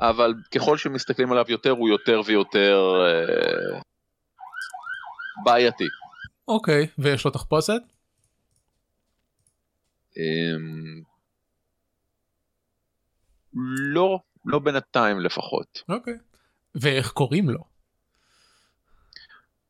אבל 0.00 0.34
ככל 0.54 0.76
שמסתכלים 0.76 1.32
עליו 1.32 1.44
יותר 1.48 1.70
הוא 1.70 1.88
יותר 1.88 2.20
ויותר 2.24 2.78
אה, 3.06 3.80
בעייתי. 5.44 5.84
אוקיי, 6.48 6.86
ויש 6.98 7.24
לו 7.24 7.30
תחפושת? 7.30 7.82
אמ, 10.16 11.02
לא, 13.94 14.18
לא 14.44 14.58
בינתיים 14.58 15.20
לפחות. 15.20 15.82
אוקיי. 15.88 16.14
ואיך 16.74 17.10
קוראים 17.10 17.50
לו? 17.50 17.77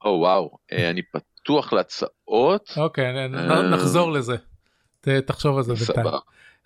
או 0.05 0.11
וואו, 0.11 0.59
אה, 0.73 0.91
אני 0.91 1.03
פתוח 1.03 1.73
להצעות. 1.73 2.71
אוקיי, 2.77 3.05
אה. 3.05 3.63
נחזור 3.71 4.13
לזה. 4.13 4.37
תחשוב 5.01 5.57
על 5.57 5.63
זה 5.63 5.75
בינתיים. 5.75 6.15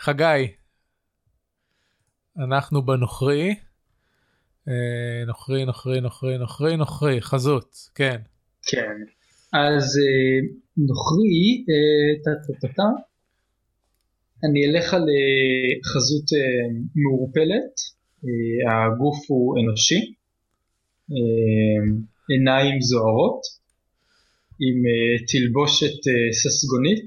חגי, 0.01 0.53
אנחנו 2.39 2.83
בנוכרי. 2.83 3.55
אה, 4.69 5.25
נוכרי, 5.27 5.65
נוכרי, 5.65 6.01
נוכרי, 6.01 6.39
נוכרי, 6.39 6.77
נוכרי, 6.77 7.21
חזות, 7.21 7.77
כן. 7.95 8.21
כן. 8.63 8.97
אז 9.53 9.99
נוכרי, 10.77 11.65
אה, 11.69 12.23
טה 12.25 12.31
טה 12.47 12.53
טה 12.61 12.75
טה, 12.75 12.83
אני 14.45 14.67
אלך 14.67 14.95
על 14.95 15.05
חזות 15.93 16.25
מעורפלת, 16.95 17.75
הגוף 18.71 19.19
הוא 19.29 19.61
אנושי, 19.61 20.15
עיניים 22.29 22.81
זוהרות, 22.81 23.43
עם 24.65 24.77
אה, 24.91 25.27
תלבושת 25.31 25.97
אה, 26.09 26.33
ססגונית, 26.41 27.07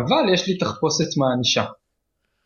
אבל 0.00 0.34
יש 0.34 0.48
לי 0.48 0.58
תחפושת 0.58 1.10
מענישה. 1.16 1.66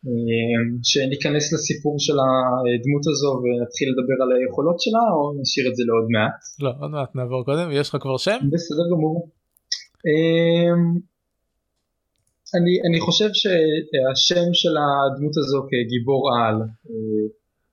אה, 0.07 0.61
שניכנס 0.83 1.53
לסיפור 1.53 1.95
של 1.99 2.13
הדמות 2.13 3.05
הזו 3.11 3.31
ונתחיל 3.41 3.87
לדבר 3.91 4.17
על 4.23 4.29
היכולות 4.37 4.79
שלה 4.79 5.05
או 5.13 5.41
נשאיר 5.41 5.65
את 5.69 5.75
זה 5.75 5.83
לעוד 5.87 6.07
מעט? 6.15 6.39
לא, 6.59 6.71
עוד 6.81 6.91
מעט 6.91 7.15
נעבור 7.15 7.45
קודם, 7.45 7.67
יש 7.71 7.89
לך 7.89 7.97
כבר 8.01 8.17
שם? 8.17 8.37
בסדר 8.51 8.85
גמור. 8.91 9.29
אני, 12.55 12.73
אני 12.87 12.99
חושב 12.99 13.29
שהשם 13.33 14.47
של 14.53 14.75
הדמות 14.77 15.37
הזו 15.37 15.67
כגיבור 15.69 16.21
על 16.37 16.55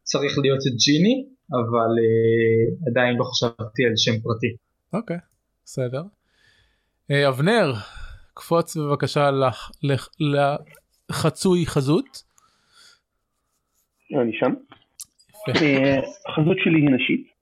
צריך 0.03 0.39
להיות 0.39 0.63
ג'יני, 0.85 1.27
אבל 1.53 1.93
אה, 2.03 2.91
עדיין 2.91 3.17
לא 3.17 3.25
חשבתי 3.25 3.85
על 3.85 3.93
שם 3.97 4.21
פרטי. 4.23 4.57
אוקיי, 4.93 5.17
בסדר. 5.65 6.03
אה, 7.11 7.29
אבנר, 7.29 7.73
קפוץ 8.35 8.77
בבקשה 8.77 9.31
לח- 9.31 9.71
לח- 9.83 10.09
לחצוי 11.11 11.67
חזות. 11.67 12.23
אני 14.23 14.33
שם. 14.33 14.53
יפה. 15.49 15.65
אה, 15.65 15.99
החזות 16.29 16.57
שלי 16.65 16.81
היא 16.81 16.91
נשית. 16.91 17.33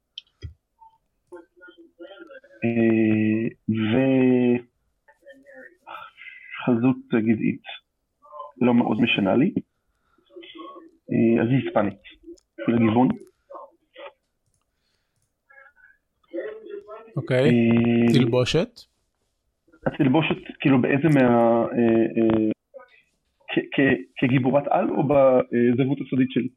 וחזות 6.68 6.96
גזעית 7.14 7.62
לא 8.60 8.74
מאוד 8.74 9.00
משנה 9.00 9.36
לי. 9.36 9.52
אז 11.42 11.48
היא 11.50 11.58
היספנית, 11.64 11.98
לגיוון. 12.68 13.08
אוקיי, 17.16 17.50
אה, 17.50 18.12
תלבושת. 18.14 18.80
התלבושת, 19.86 20.36
כאילו 20.60 20.82
באיזה 20.82 21.08
מה... 21.14 21.28
אה, 21.62 21.66
אה, 22.16 22.50
כגיבורת 24.18 24.64
על 24.70 24.90
או 24.90 25.02
בזהות 25.02 25.98
הסודית 26.06 26.30
שלי? 26.30 26.48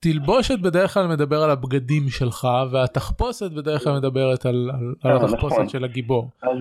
תלבושת 0.00 0.58
בדרך 0.58 0.94
כלל 0.94 1.06
מדבר 1.14 1.36
על 1.36 1.50
הבגדים 1.50 2.02
שלך 2.08 2.46
והתחפושת 2.72 3.50
בדרך 3.56 3.84
כלל 3.84 3.92
מדברת 3.98 4.46
על, 4.46 4.70
על, 5.04 5.12
על 5.12 5.16
התחפושת 5.16 5.54
נכון. 5.54 5.68
של 5.68 5.84
הגיבור. 5.84 6.30
אז 6.42 6.58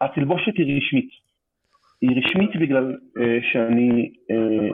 התלבושת 0.00 0.52
היא 0.58 0.76
רשמית. 0.76 1.08
היא 2.00 2.10
רשמית 2.10 2.50
בגלל 2.60 2.96
אה, 3.20 3.38
שאני 3.52 4.10
אה, 4.30 4.68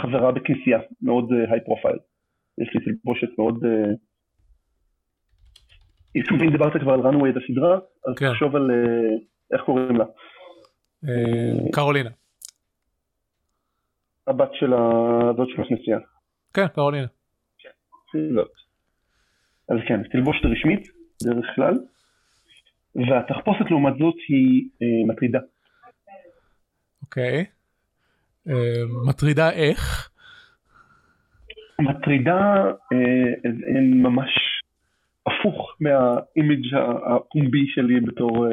חברה 0.00 0.32
בכנסייה 0.32 0.78
מאוד 1.02 1.32
היי 1.50 1.60
פרופייל. 1.64 1.96
יש 2.58 2.68
לי 2.74 2.80
תלבושת 2.80 3.38
מאוד... 3.38 3.64
אה, 3.64 3.92
אם 6.16 6.50
דיברת 6.50 6.72
כבר 6.80 6.92
על 6.92 7.00
runway 7.00 7.30
את 7.30 7.42
הסדרה, 7.42 7.78
אז 8.08 8.18
כן. 8.18 8.32
תחשוב 8.32 8.56
על 8.56 8.70
אה, 8.70 9.16
איך 9.52 9.62
קוראים 9.62 9.96
לה. 9.96 10.04
אה, 11.08 11.72
קרולינה. 11.72 12.10
הבת 14.26 14.50
של 14.52 14.74
הזאת 14.74 15.48
של 15.48 15.62
הכנסייה. 15.62 15.98
כן, 16.54 16.68
קרולינה. 16.68 17.06
זאת. 18.34 18.52
אז 19.68 19.76
כן, 19.88 20.02
תלבושת 20.02 20.44
רשמית, 20.44 20.88
דרך 21.22 21.46
כלל, 21.54 21.74
והתחפושת 22.94 23.70
לעומת 23.70 23.92
זאת 23.98 24.14
היא 24.28 24.68
אה, 24.82 25.12
מטרידה. 25.12 25.38
אוקיי. 27.02 27.44
מטרידה 29.06 29.50
איך? 29.50 30.10
מטרידה 31.80 32.64
הם 33.76 34.02
ממש 34.02 34.45
הפוך 35.26 35.76
מהאימיג' 35.80 36.74
הפומבי 37.06 37.66
שלי 37.66 38.00
בתור 38.00 38.46
אה, 38.46 38.50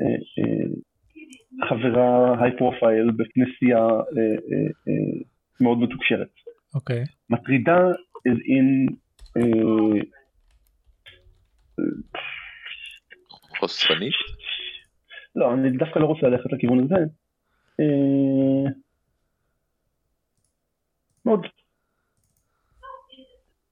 אה, 0.00 0.16
אה, 0.38 1.68
חברה 1.68 2.42
high 2.44 2.56
profile 2.58 3.10
בכנסייה 3.10 3.88
מאוד 5.60 5.78
מתוקשרת. 5.78 6.28
אוקיי. 6.74 7.04
מטרידה 7.30 7.78
as 8.28 8.38
in 8.56 8.94
חושפנית? 13.58 14.14
לא, 15.36 15.54
אני 15.54 15.70
דווקא 15.70 15.98
לא 15.98 16.06
רוצה 16.06 16.26
ללכת 16.26 16.52
לכיוון 16.52 16.78
הזה. 16.78 17.04
מאוד 21.26 21.46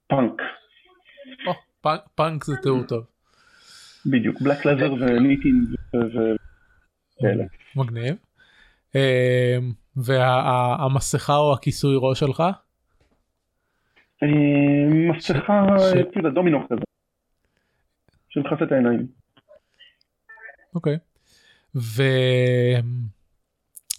פאנק, 0.07 0.43
פאנק, 2.15 2.45
זה 2.45 2.57
תיאור 2.63 2.83
טוב. 2.83 3.05
בדיוק, 4.07 4.41
בלק 4.41 4.67
לזר 4.67 4.93
וניטין 4.93 5.67
וכאלה. 5.95 7.45
מגניב. 7.77 8.17
אה, 8.97 9.59
והמסכה 9.97 11.37
או 11.37 11.53
הכיסוי 11.53 11.95
ראש 11.99 12.21
שלך? 12.21 12.41
אה, 14.23 14.29
מסכה, 15.11 15.67
יודע, 16.17 16.31
דומינו 16.31 16.69
כזה. 16.69 16.81
שמכסה 18.29 18.65
את 18.65 18.73
העיניים. 18.73 19.07
אוקיי. 20.75 20.99
ו... 21.77 22.03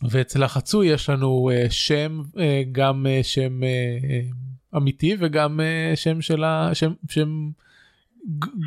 ואצל 0.09 0.43
החצוי 0.43 0.87
יש 0.87 1.09
לנו 1.09 1.49
אה, 1.53 1.65
שם 1.69 2.21
אה, 2.39 2.61
גם 2.71 3.05
אה, 3.09 3.19
שם 3.23 3.59
אמיתי 4.77 5.15
וגם 5.19 5.59
שם 5.95 6.21
של 6.21 6.43
ה... 6.43 6.69
שם, 6.73 6.93
שם 7.09 7.49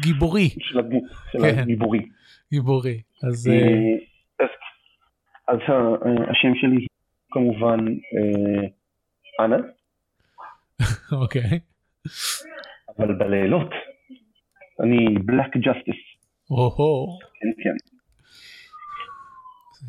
גיבורי 0.02 0.48
של 0.58 0.78
הדמות, 0.78 1.02
של 1.32 1.38
כן. 1.38 1.58
הגיבורי. 1.58 2.08
גיבורי. 2.52 3.02
אז 3.28 3.48
אה, 3.48 3.52
אה, 3.54 3.96
אז- 4.40 4.50
אז 5.48 5.58
ה- 5.68 6.30
השם 6.30 6.52
שלי 6.60 6.86
כמובן 7.30 7.78
אה, 7.88 8.68
אנה, 9.44 9.56
אוקיי. 11.22 11.60
אבל 12.98 13.14
בלילות 13.18 13.70
אני 14.80 15.18
בלק 15.24 15.56
ג'סטיס, 15.56 16.00
או-הו, 16.50 17.18
כן 17.40 17.62
כן. 17.62 17.76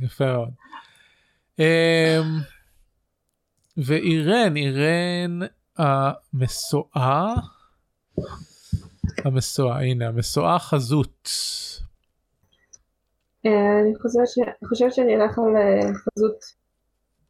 יפה 0.06 0.26
מאוד. 0.26 0.50
אמ, 1.60 2.40
ואירן, 3.78 4.58
אירן 4.58 5.40
המשואה, 5.78 7.34
המשואה, 9.26 9.82
הנה 9.82 10.08
המשואה 10.08 10.60
חזות. 10.60 11.30
אה, 13.46 13.80
אני 13.82 13.94
חושבת 14.68 14.94
שאני 14.94 15.16
אלך 15.16 15.40
על 15.40 15.56
אה, 15.56 15.94
חזות 15.94 16.46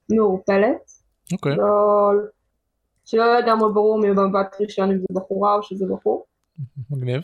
מעורפלת. 0.10 0.92
אוקיי, 1.34 1.56
לא... 1.56 2.12
שלא 3.06 3.40
לגמרי 3.40 3.74
ברור 3.74 4.00
ממבט 4.00 4.56
ראשון 4.60 4.92
אם 4.92 4.98
זה 4.98 5.06
בחורה 5.14 5.56
או 5.56 5.64
שזה 5.64 5.86
בחור. 5.90 6.26
מגניב. 6.90 7.22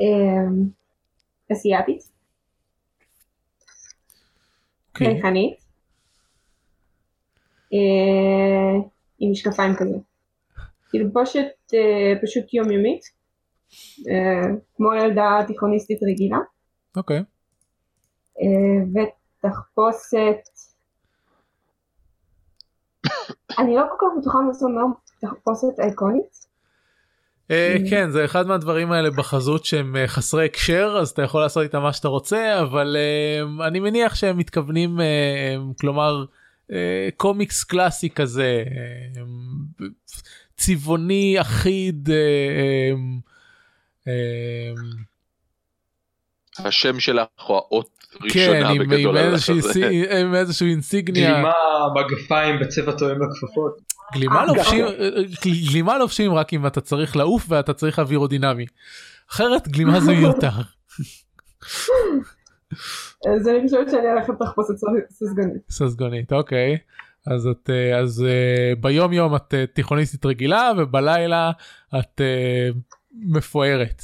אה, 0.00 0.46
אסיאתית, 1.52 2.10
אוקיי. 4.88 5.06
חייכנית, 5.06 5.58
אה, 7.72 8.88
עם 9.18 9.30
משקפיים 9.30 9.76
כזה. 9.76 10.09
תלבושת 10.90 11.46
אה, 11.74 12.12
פשוט 12.22 12.54
יומיומית, 12.54 13.02
אה, 14.08 14.54
כמו 14.76 14.94
ילדה 14.94 15.38
תיכוניסטית 15.46 15.98
רגילה, 16.02 16.38
אוקיי. 16.96 17.22
אה, 18.40 19.02
ותחפושת, 19.44 20.38
אני 23.58 23.76
לא 23.76 23.82
כל 23.90 23.96
כך 24.00 24.20
בטוחה 24.20 24.38
מה 24.40 24.52
זה 24.52 24.66
אומר 24.66 24.82
תחפושת 25.20 25.80
אייקונית. 25.80 26.50
אה, 27.50 27.76
Mm. 27.76 27.90
כן 27.90 28.10
זה 28.10 28.24
אחד 28.24 28.46
מהדברים 28.46 28.92
האלה 28.92 29.10
בחזות 29.10 29.64
שהם 29.64 29.96
אה, 29.96 30.08
חסרי 30.08 30.44
הקשר 30.44 30.96
אז 31.00 31.08
אתה 31.10 31.22
יכול 31.22 31.40
לעשות 31.40 31.62
איתם 31.62 31.82
מה 31.82 31.92
שאתה 31.92 32.08
רוצה 32.08 32.60
אבל 32.62 32.96
אה, 32.96 33.66
אני 33.66 33.80
מניח 33.80 34.14
שהם 34.14 34.38
מתכוונים 34.38 35.00
אה, 35.00 35.56
כלומר 35.80 36.24
אה, 36.72 37.08
קומיקס 37.16 37.64
קלאסי 37.64 38.10
כזה 38.10 38.64
אה, 38.66 39.22
צבעוני 40.60 41.36
אחיד. 41.40 42.10
אה, 42.10 42.14
אה, 42.16 42.92
אה, 44.08 44.72
השם 46.66 47.00
שלך 47.00 47.26
הוא 47.46 47.56
האות 47.56 47.88
כן 48.32 48.52
ראשונה 48.52 48.74
בגדול 48.74 49.18
על 49.18 49.34
הזה. 49.34 49.88
עם 50.20 50.34
איזשהו 50.34 50.66
אינסיגניה 50.66 51.32
גלימה 51.32 51.52
מגפיים 51.94 52.60
בצבע 52.60 52.92
תואם 52.92 53.16
לכפפות. 53.22 53.80
גלימה 54.12 54.40
אה, 54.40 54.46
לובשים 54.46 54.84
גלימה 55.68 55.98
לובשים 55.98 56.34
רק 56.34 56.52
אם 56.52 56.66
אתה 56.66 56.80
צריך 56.80 57.16
לעוף 57.16 57.46
ואתה 57.48 57.72
צריך 57.72 57.98
אווירודינמי 57.98 58.66
אחרת 59.30 59.68
גלימה 59.68 60.00
זה 60.00 60.12
מיותר. 60.14 60.50
אז 63.34 63.48
אני 63.48 63.62
חושבת 63.64 63.90
שאני 63.90 64.08
הולכת 64.08 64.32
תחפושת 64.38 64.74
ססגונית. 65.10 65.62
ססגונית 65.70 66.32
אוקיי 66.32 66.78
אז 67.26 67.46
את 67.46 67.70
אה, 67.70 67.98
אז 67.98 68.24
אה, 68.28 68.72
ביום 68.80 69.12
יום 69.12 69.36
את 69.36 69.54
אה, 69.54 69.66
תיכוניסטית 69.66 70.26
רגילה 70.26 70.70
ובלילה 70.78 71.50
את 71.98 72.20
מפוארת. 73.14 74.02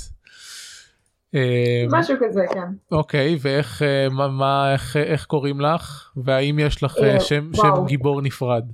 משהו 1.93 2.17
כזה, 2.21 2.45
כן. 2.53 2.97
אוקיי 2.97 3.37
ואיך 3.41 3.83
מה, 4.11 4.29
מה 4.29 4.73
איך 4.73 4.97
איך 4.97 5.25
קוראים 5.25 5.61
לך 5.61 6.13
והאם 6.17 6.59
יש 6.59 6.83
לך 6.83 6.97
אה, 7.03 7.21
שם 7.21 7.51
וואו. 7.55 7.77
שם 7.77 7.87
גיבור 7.87 8.23
נפרד. 8.23 8.65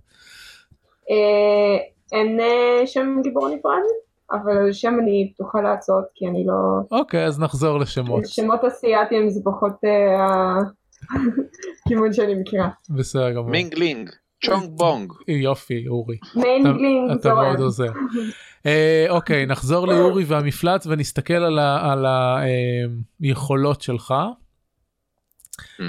אה, 1.11 1.77
אין 2.13 2.41
שם 2.87 3.17
גיבור 3.23 3.49
נפרד, 3.49 3.83
אבל 4.33 4.57
על 4.57 4.73
שם 4.73 4.95
אני 5.03 5.33
פתוחה 5.35 5.61
לעצות, 5.61 6.05
כי 6.15 6.27
אני 6.27 6.45
לא... 6.47 6.99
אוקיי 6.99 7.27
אז 7.27 7.41
נחזור 7.41 7.79
לשמות 7.79 8.27
שמות 8.27 8.65
אסיאתיים 8.65 9.31
זה 9.31 9.41
פחות 9.45 9.73
אה, 9.85 10.59
הכיוון 11.87 12.13
שאני 12.13 12.35
מכירה. 12.35 12.69
בסדר 12.91 13.33
גמור 13.33 13.51
מינג 13.51 13.75
לינג, 13.75 14.11
צ'ונג 14.45 14.71
בונג. 14.71 15.13
יופי 15.29 15.89
אורי. 15.89 16.17
אתה 17.13 17.35
מאוד. 17.35 17.61
עוזר. 17.61 17.93
אה, 18.67 19.07
אוקיי 19.09 19.47
נחזור 19.47 19.87
לאורי 19.89 20.25
והמפלט 20.25 20.87
ונסתכל 20.87 21.59
על 21.83 22.07
היכולות 23.21 23.83
שלך. 23.83 24.15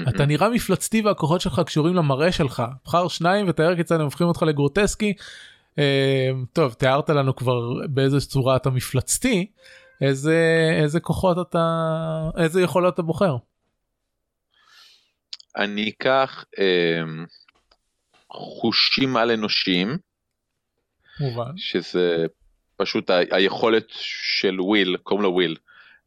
אתה 0.08 0.26
נראה 0.26 0.48
מפלצתי 0.48 1.00
והכוחות 1.00 1.40
שלך 1.40 1.60
קשורים 1.66 1.94
למראה 1.94 2.32
שלך. 2.32 2.62
בחר 2.84 3.08
שניים 3.08 3.46
ותאר 3.48 3.76
כיצד 3.76 3.94
הם 3.94 4.04
הופכים 4.04 4.26
אותך 4.26 4.42
לגרוטסקי. 4.42 5.12
אה, 5.78 6.30
טוב 6.52 6.72
תיארת 6.72 7.10
לנו 7.10 7.36
כבר 7.36 7.86
באיזה 7.88 8.20
צורה 8.20 8.56
אתה 8.56 8.70
מפלצתי. 8.70 9.46
איזה 10.00 10.68
איזה 10.82 11.00
כוחות 11.00 11.48
אתה 11.48 11.88
איזה 12.38 12.62
יכולות 12.62 12.94
אתה 12.94 13.02
בוחר. 13.02 13.36
אני 15.56 15.88
אקח 15.88 16.44
אמ, 16.58 17.24
חושים 18.34 19.16
על 19.16 19.30
אנושיים, 19.30 19.98
מובן. 21.20 21.56
שזה 21.56 22.26
פשוט 22.76 23.10
ה- 23.10 23.18
היכולת 23.36 23.86
של 24.22 24.60
וויל, 24.60 24.96
קוראים 25.02 25.22
לו 25.22 25.32
וויל, 25.32 25.56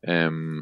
אמ, 0.07 0.61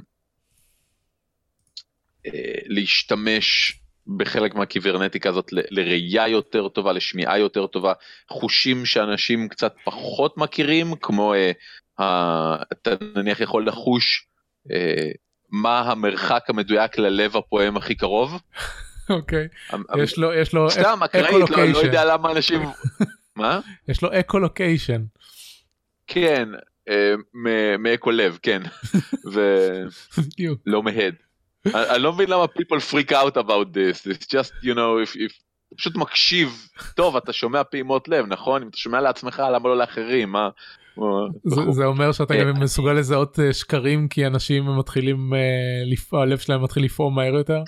אה, 2.25 2.31
להשתמש 2.65 3.79
בחלק 4.17 4.55
מהקיברנטיקה 4.55 5.29
הזאת 5.29 5.53
ל- 5.53 5.59
לראייה 5.79 6.27
יותר 6.27 6.67
טובה, 6.67 6.93
לשמיעה 6.93 7.39
יותר 7.39 7.67
טובה, 7.67 7.93
חושים 8.29 8.85
שאנשים 8.85 9.47
קצת 9.49 9.75
פחות 9.83 10.37
מכירים, 10.37 10.95
כמו 10.95 11.33
אה, 11.33 11.51
ה- 12.05 12.63
אתה 12.71 12.89
נניח 13.15 13.39
יכול 13.39 13.67
לחוש 13.67 14.27
אה, 14.71 15.09
מה 15.49 15.79
המרחק 15.79 16.43
המדויק 16.49 16.97
ללב 16.97 17.37
הפועם 17.37 17.77
הכי 17.77 17.95
קרוב. 17.95 18.41
אוקיי 19.09 19.47
המ- 19.69 19.83
יש 19.97 20.17
לו 20.17 20.33
יש 20.33 20.53
לו 20.53 20.69
סתם 20.69 20.99
אקראית, 21.05 21.49
לא. 21.49 21.79
יודע 21.79 22.05
למה 22.05 22.31
אנשים... 22.31 22.61
מה? 23.35 23.59
יש 23.87 24.01
לו 24.01 24.09
echolocation. 24.19 25.01
כן, 26.07 26.49
אה, 26.89 27.13
מאקו 27.79 28.11
לב, 28.11 28.37
כן. 28.41 28.61
ולא. 29.33 30.83
מהד. 30.83 31.15
אני 31.75 32.03
לא 32.03 32.13
מבין 32.13 32.29
למה 32.29 32.43
people 32.43 32.91
freak 32.91 33.11
out 33.11 33.37
about 33.37 33.75
this, 33.75 34.07
it's 34.07 34.25
just, 34.27 34.51
you 34.63 34.75
know, 34.75 35.03
if, 35.03 35.33
פשוט 35.77 35.95
מקשיב, 35.95 36.67
טוב, 36.95 37.15
אתה 37.15 37.33
שומע 37.33 37.63
פעימות 37.63 38.07
לב, 38.07 38.25
נכון? 38.27 38.61
אם 38.61 38.67
אתה 38.67 38.77
שומע 38.77 39.01
לעצמך, 39.01 39.43
למה 39.53 39.69
לא 39.69 39.77
לאחרים? 39.77 40.31
מה? 40.31 40.49
זה, 41.71 41.85
אומר 41.85 42.11
שאתה 42.11 42.33
אה, 42.33 42.43
גם 42.43 42.59
מסוגל 42.59 42.93
לזהות 42.93 43.39
אה, 43.39 43.53
שקרים 43.53 44.07
כי 44.07 44.27
אנשים 44.27 44.77
מתחילים 44.77 45.33
אה, 45.33 45.39
לפעול, 45.85 46.21
הלב 46.21 46.37
שלהם 46.37 46.63
מתחיל 46.63 46.83
לפעום 46.85 47.15
מהר 47.15 47.35
יותר. 47.35 47.63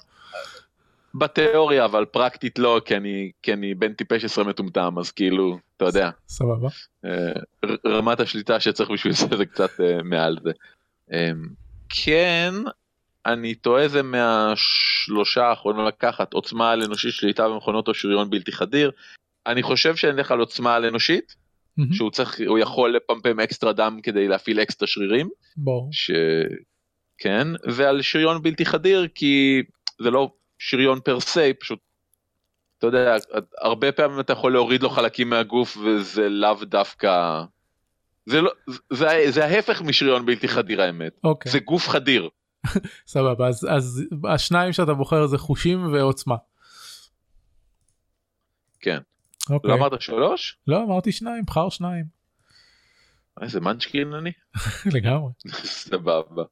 בתיאוריה, 1.18 1.86
אבל 1.86 2.05
פרקטית 2.05 2.59
לא, 2.59 2.82
כי 2.86 2.97
אני, 2.97 3.32
כי 3.41 3.53
אני 3.53 3.76
בן 3.76 3.93
טיפש 3.93 4.26
עשרה 4.26 4.43
מטומטם, 4.43 4.95
אז 4.99 5.11
כאילו, 5.11 5.57
אתה 5.78 5.86
יודע. 5.86 6.09
סבבה. 6.28 6.68
אה, 7.05 7.70
רמת 7.86 8.20
השליטה 8.20 8.59
שצריך 8.59 8.89
בשביל 8.91 9.13
זה 9.13 9.38
זה 9.38 9.45
קצת 9.45 9.80
אה, 9.80 10.03
מעל 10.03 10.38
זה. 10.43 10.51
אה, 11.11 11.32
כן, 11.89 12.53
אני 13.26 13.55
טועה 13.55 13.88
זה 13.88 14.03
מהשלושה 14.03 15.45
האחרונים 15.45 15.86
לקחת 15.86 16.34
עוצמה 16.34 16.72
על 16.72 16.84
אנושית 16.84 17.13
שליטה 17.13 17.49
במכונות 17.49 17.88
או 17.88 17.93
שריון 17.93 18.30
בלתי 18.30 18.51
חדיר. 18.51 18.91
אני 19.47 19.63
חושב 19.63 19.95
שאני 19.95 20.11
אלך 20.11 20.32
על 20.32 20.39
עוצמה 20.39 20.76
על 20.76 20.86
אנושית, 20.86 21.36
מהמם. 21.78 21.93
שהוא 21.93 22.11
צריך, 22.11 22.41
הוא 22.47 22.59
יכול 22.59 22.95
לפמפם 22.95 23.39
אקסטרה 23.39 23.74
דם 23.74 23.99
כדי 24.03 24.28
להפעיל 24.28 24.59
אקסטרה 24.59 24.88
שרירים, 24.88 25.30
ברור. 25.57 25.89
ש... 25.91 26.11
כן, 27.18 27.47
ועל 27.63 28.01
שריון 28.01 28.41
בלתי 28.41 28.65
חדיר 28.65 29.07
כי 29.15 29.63
זה 30.01 30.11
לא 30.11 30.32
שריון 30.58 30.99
פר 30.99 31.20
סי, 31.20 31.53
פשוט, 31.53 31.80
אתה 32.78 32.88
יודע, 32.88 33.16
הרבה 33.58 33.91
פעמים 33.91 34.20
אתה 34.20 34.34
יכול 34.34 34.53
להוריד 34.53 34.84
לו 34.84 34.89
חלקים 34.89 35.30
מהגוף 35.30 35.78
וזה 35.78 36.30
לאו 36.30 36.55
דווקא, 36.66 37.43
זה 38.26 38.41
לא, 38.41 38.51
זה, 38.93 39.08
זה 39.30 39.45
ההפך 39.45 39.82
משריון 39.82 40.26
בלתי 40.26 40.47
חדיר 40.47 40.82
האמת, 40.82 41.20
אוקיי. 41.24 41.51
זה 41.51 41.60
גוף 41.60 41.89
חדיר. 41.89 42.30
סבבה 43.08 43.47
אז 43.47 43.68
אז 43.70 44.03
השניים 44.30 44.74
שאתה 44.74 44.93
בוחר 44.93 45.28
זה 45.28 45.38
חושים 45.38 45.93
ועוצמה. 45.93 46.36
כן. 48.80 48.99
אוקיי. 49.49 49.70
לא 49.70 49.76
אמרת 49.76 50.01
שלוש? 50.01 50.58
לא 50.68 50.84
אמרתי 50.84 51.12
שניים 51.12 51.43
בחר 51.47 51.70
שניים. 51.70 52.05
איזה 53.41 53.60
מנצ'קין 53.60 54.14
אני? 54.14 54.32
לגמרי. 54.95 55.32
סבבה. 55.84 56.43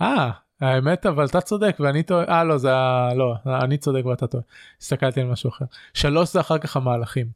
אה 0.00 0.30
האמת 0.60 1.06
אבל 1.06 1.24
אתה 1.26 1.40
צודק 1.40 1.76
ואני 1.80 2.02
טועה 2.02 2.24
אה 2.28 2.44
לא 2.44 2.58
זה 2.58 2.70
לא 3.16 3.34
אני 3.46 3.78
צודק 3.78 4.06
ואתה 4.06 4.26
טועה. 4.26 4.44
הסתכלתי 4.80 5.20
על 5.20 5.26
משהו 5.26 5.50
אחר. 5.50 5.64
שלוש 5.94 6.32
זה 6.32 6.40
אחר 6.40 6.58
כך 6.58 6.76
המהלכים. 6.76 7.26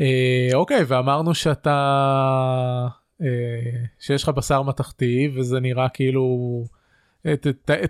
אה, 0.00 0.48
אוקיי 0.54 0.84
ואמרנו 0.86 1.34
שאתה 1.34 2.88
אה, 3.22 3.26
שיש 3.98 4.22
לך 4.22 4.28
בשר 4.28 4.62
מתכתי 4.62 5.30
וזה 5.34 5.60
נראה 5.60 5.88
כאילו 5.88 6.64
אה, 7.26 7.34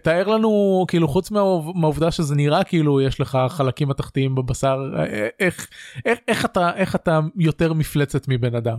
תאר 0.03 0.26
לנו 0.28 0.84
כאילו 0.88 1.09
חוץ 1.09 1.30
מהעוב- 1.30 1.76
מהעובדה 1.76 2.11
שזה 2.11 2.34
נראה 2.34 2.64
כאילו 2.64 3.01
יש 3.01 3.20
לך 3.20 3.38
חלקים 3.49 3.88
מתכתיים 3.88 4.34
בבשר 4.34 4.78
איך 5.38 5.68
איך 6.76 6.95
אתה 6.95 7.20
יותר 7.36 7.72
מפלצת 7.72 8.28
מבן 8.28 8.55
אדם. 8.55 8.78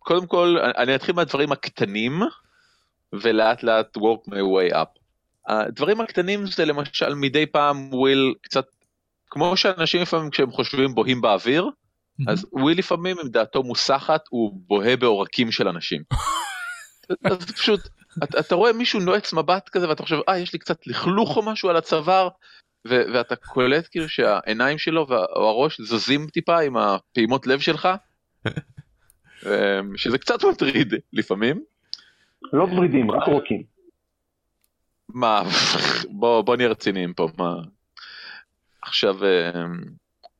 קודם 0.00 0.26
כל 0.26 0.56
אני 0.76 0.94
אתחיל 0.94 1.14
מהדברים 1.14 1.52
הקטנים 1.52 2.20
ולאט 3.12 3.62
לאט 3.62 3.96
work 3.96 4.30
my 4.30 4.32
way 4.32 4.74
up. 4.74 5.00
הדברים 5.48 6.00
הקטנים 6.00 6.46
זה 6.46 6.64
למשל 6.64 7.14
מדי 7.14 7.46
פעם 7.46 7.94
וויל 7.94 8.34
קצת 8.42 8.66
כמו 9.30 9.56
שאנשים 9.56 10.02
לפעמים 10.02 10.30
כשהם 10.30 10.50
חושבים 10.50 10.94
בוהים 10.94 11.20
באוויר 11.20 11.70
אז 12.28 12.46
וויל 12.52 12.78
לפעמים 12.78 13.16
אם 13.18 13.28
דעתו 13.28 13.62
מוסחת 13.62 14.20
הוא 14.30 14.52
בוהה 14.66 14.96
בעורקים 14.96 15.52
של 15.52 15.68
אנשים. 15.68 16.02
אז 17.30 17.52
פשוט 17.52 17.80
אתה, 18.24 18.40
אתה 18.40 18.54
רואה 18.54 18.72
מישהו 18.72 19.00
נועץ 19.00 19.32
מבט 19.32 19.68
כזה 19.68 19.88
ואתה 19.88 20.02
חושב 20.02 20.16
אה 20.28 20.38
יש 20.38 20.52
לי 20.52 20.58
קצת 20.58 20.86
לכלוך 20.86 21.36
או 21.36 21.42
משהו 21.42 21.68
על 21.68 21.76
הצוואר 21.76 22.28
ו- 22.88 23.04
ואתה 23.14 23.36
קולט 23.36 23.88
כאילו 23.90 24.08
שהעיניים 24.08 24.78
שלו 24.78 25.06
וה- 25.08 25.24
או 25.36 25.48
הראש 25.48 25.80
זזים 25.80 26.26
טיפה 26.26 26.60
עם 26.60 26.76
הפעימות 26.76 27.46
לב 27.46 27.60
שלך. 27.60 27.88
אמ, 29.46 29.96
שזה 29.96 30.18
קצת 30.18 30.44
מטריד 30.44 30.94
לפעמים. 31.12 31.62
לא 32.52 32.64
ורידים, 32.64 33.10
רק 33.10 33.28
רוקים. 33.28 33.62
מה 35.08 35.42
בוא 36.10 36.42
בוא 36.42 36.56
נהיה 36.56 36.68
רציניים 36.68 37.14
פה 37.14 37.28
מה 37.38 37.54
עכשיו 38.82 39.16
אמ, 39.24 39.80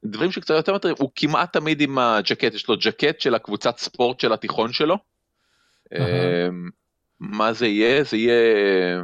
דברים 0.05 0.33
שקצת 0.33 0.55
יותר 0.55 0.75
מטרידים 0.75 0.97
הוא 1.01 1.11
כמעט 1.17 1.53
תמיד 1.53 1.81
עם 1.81 1.99
הג'קט 1.99 2.55
יש 2.55 2.69
לו 2.69 2.77
ג'קט 2.77 3.21
של 3.21 3.35
הקבוצת 3.35 3.79
ספורט 3.79 4.21
של 4.21 4.33
התיכון 4.33 4.73
שלו. 4.73 4.97
אמ, 5.95 6.69
מה 7.21 7.53
זה 7.53 7.67
יהיה 7.67 8.05
זה 8.05 8.17
יהיה 8.17 9.01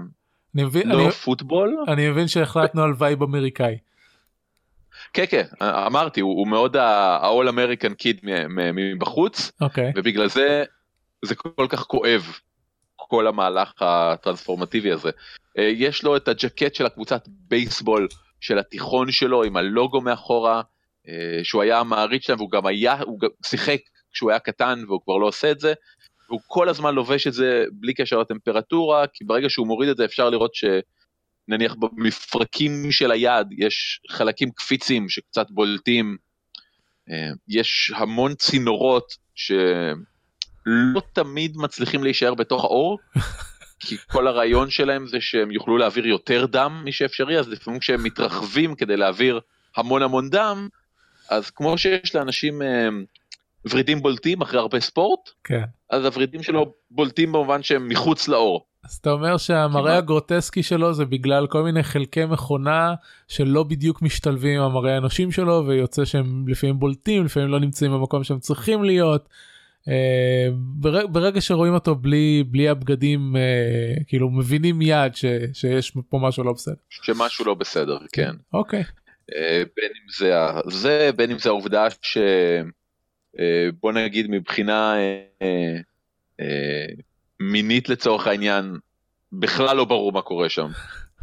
אני 0.54 0.64
מבין 0.64 0.90
אני, 0.90 1.04
לא 1.04 1.10
פוטבול 1.10 1.76
אני 1.88 2.10
מבין 2.10 2.28
שהחלטנו 2.28 2.82
על 2.82 2.92
vibe 2.98 3.22
אמריקאי. 3.22 3.78
כן 5.16 5.24
כן 5.30 5.44
אמרתי 5.62 6.20
הוא, 6.20 6.38
הוא 6.38 6.48
מאוד 6.48 6.76
ה-all 6.76 7.48
American 7.48 7.92
kid 8.02 8.26
מבחוץ 8.48 9.52
אוקיי 9.60 9.92
ובגלל 9.96 10.28
זה 10.28 10.64
זה 11.24 11.34
כל 11.34 11.66
כך 11.68 11.80
כואב 11.80 12.38
כל 12.96 13.26
המהלך 13.26 13.72
הטרנספורמטיבי 13.80 14.92
הזה. 14.92 15.10
אה, 15.58 15.62
יש 15.62 16.04
לו 16.04 16.16
את 16.16 16.28
הג'קט 16.28 16.74
של 16.74 16.86
הקבוצת 16.86 17.28
בייסבול 17.28 18.08
של 18.40 18.58
התיכון 18.58 19.10
שלו 19.12 19.42
עם 19.42 19.56
הלוגו 19.56 20.00
מאחורה 20.00 20.62
אה, 21.08 21.40
שהוא 21.42 21.62
היה 21.62 21.80
המעריץ 21.80 22.26
שלהם 22.26 22.38
והוא 22.38 22.50
גם 22.50 22.66
היה 22.66 23.00
הוא 23.02 23.20
גם 23.20 23.28
שיחק 23.44 23.78
כשהוא 24.12 24.30
היה 24.30 24.38
קטן 24.38 24.82
והוא 24.86 25.00
כבר 25.04 25.16
לא 25.16 25.26
עושה 25.26 25.50
את 25.50 25.60
זה. 25.60 25.72
והוא 26.28 26.40
כל 26.46 26.68
הזמן 26.68 26.94
לובש 26.94 27.26
את 27.26 27.32
זה 27.32 27.64
בלי 27.72 27.94
קשר 27.94 28.18
לטמפרטורה 28.18 29.06
כי 29.06 29.24
ברגע 29.24 29.50
שהוא 29.50 29.66
מוריד 29.66 29.88
את 29.88 29.96
זה 29.96 30.04
אפשר 30.04 30.30
לראות 30.30 30.54
שנניח 31.46 31.74
במפרקים 31.74 32.92
של 32.92 33.10
היד 33.10 33.46
יש 33.58 34.00
חלקים 34.10 34.50
קפיצים 34.50 35.08
שקצת 35.08 35.46
בולטים. 35.50 36.16
אה, 37.10 37.30
יש 37.48 37.92
המון 37.96 38.34
צינורות 38.34 39.16
שלא 39.34 41.00
תמיד 41.12 41.56
מצליחים 41.56 42.04
להישאר 42.04 42.34
בתוך 42.34 42.64
האור, 42.64 42.98
כי 43.80 43.96
כל 44.10 44.26
הרעיון 44.26 44.70
שלהם 44.70 45.06
זה 45.06 45.20
שהם 45.20 45.50
יוכלו 45.50 45.78
להעביר 45.78 46.06
יותר 46.06 46.46
דם 46.46 46.82
משאפשרי, 46.84 47.38
אז 47.38 47.48
לפעמים 47.48 47.80
כשהם 47.80 48.02
מתרחבים 48.02 48.74
כדי 48.74 48.96
להעביר 48.96 49.40
המון 49.76 50.02
המון 50.02 50.30
דם, 50.30 50.68
אז 51.30 51.50
כמו 51.50 51.78
שיש 51.78 52.14
לאנשים 52.14 52.62
אה, 52.62 52.88
ורידים 53.70 54.02
בולטים 54.02 54.42
אחרי 54.42 54.58
הרבה 54.58 54.80
ספורט, 54.80 55.30
כן. 55.44 55.62
אז 55.90 56.04
הוורידים 56.04 56.42
שלו 56.42 56.74
בולטים 56.90 57.32
במובן 57.32 57.62
שהם 57.62 57.88
מחוץ 57.88 58.28
לאור. 58.28 58.66
אז 58.88 58.94
אתה 59.00 59.10
אומר 59.10 59.36
שהמראה 59.36 59.82
כמעט. 59.92 60.02
הגרוטסקי 60.02 60.62
שלו 60.62 60.94
זה 60.94 61.04
בגלל 61.04 61.46
כל 61.46 61.62
מיני 61.62 61.82
חלקי 61.82 62.24
מכונה 62.24 62.94
שלא 63.28 63.62
בדיוק 63.62 64.02
משתלבים 64.02 64.60
עם 64.60 64.70
המראה 64.70 64.94
האנושים 64.94 65.32
שלו 65.32 65.64
ויוצא 65.66 66.04
שהם 66.04 66.48
לפעמים 66.48 66.78
בולטים 66.78 67.24
לפעמים 67.24 67.48
לא 67.48 67.60
נמצאים 67.60 67.92
במקום 67.92 68.24
שהם 68.24 68.38
צריכים 68.38 68.84
להיות. 68.84 69.28
אה, 69.88 70.48
בר- 70.52 71.06
ברגע 71.06 71.40
שרואים 71.40 71.74
אותו 71.74 71.94
בלי 71.94 72.44
בלי 72.46 72.68
הבגדים 72.68 73.36
אה, 73.36 73.94
כאילו 74.06 74.30
מבינים 74.30 74.78
מיד 74.78 75.14
ש, 75.14 75.24
שיש 75.52 75.92
פה 76.10 76.18
משהו 76.18 76.44
לא 76.44 76.52
בסדר. 76.52 76.74
שמשהו 76.90 77.44
לא 77.44 77.54
בסדר, 77.54 77.98
כן. 78.12 78.30
אוקיי. 78.52 78.84
אה, 79.36 79.62
בין 79.76 79.90
אם 80.02 80.08
זה 80.18 80.32
זה, 80.66 81.10
בין 81.16 81.30
אם 81.30 81.38
זה 81.38 81.48
העובדה 81.48 81.86
ש... 82.02 82.18
אה, 83.38 83.92
נגיד 83.94 84.26
מבחינה 84.30 84.94
אה, 85.42 85.76
אה, 86.40 86.86
מינית 87.40 87.88
לצורך 87.88 88.26
העניין, 88.26 88.78
בכלל 89.32 89.76
לא 89.76 89.84
ברור 89.84 90.12
מה 90.12 90.22
קורה 90.22 90.48
שם. 90.48 90.70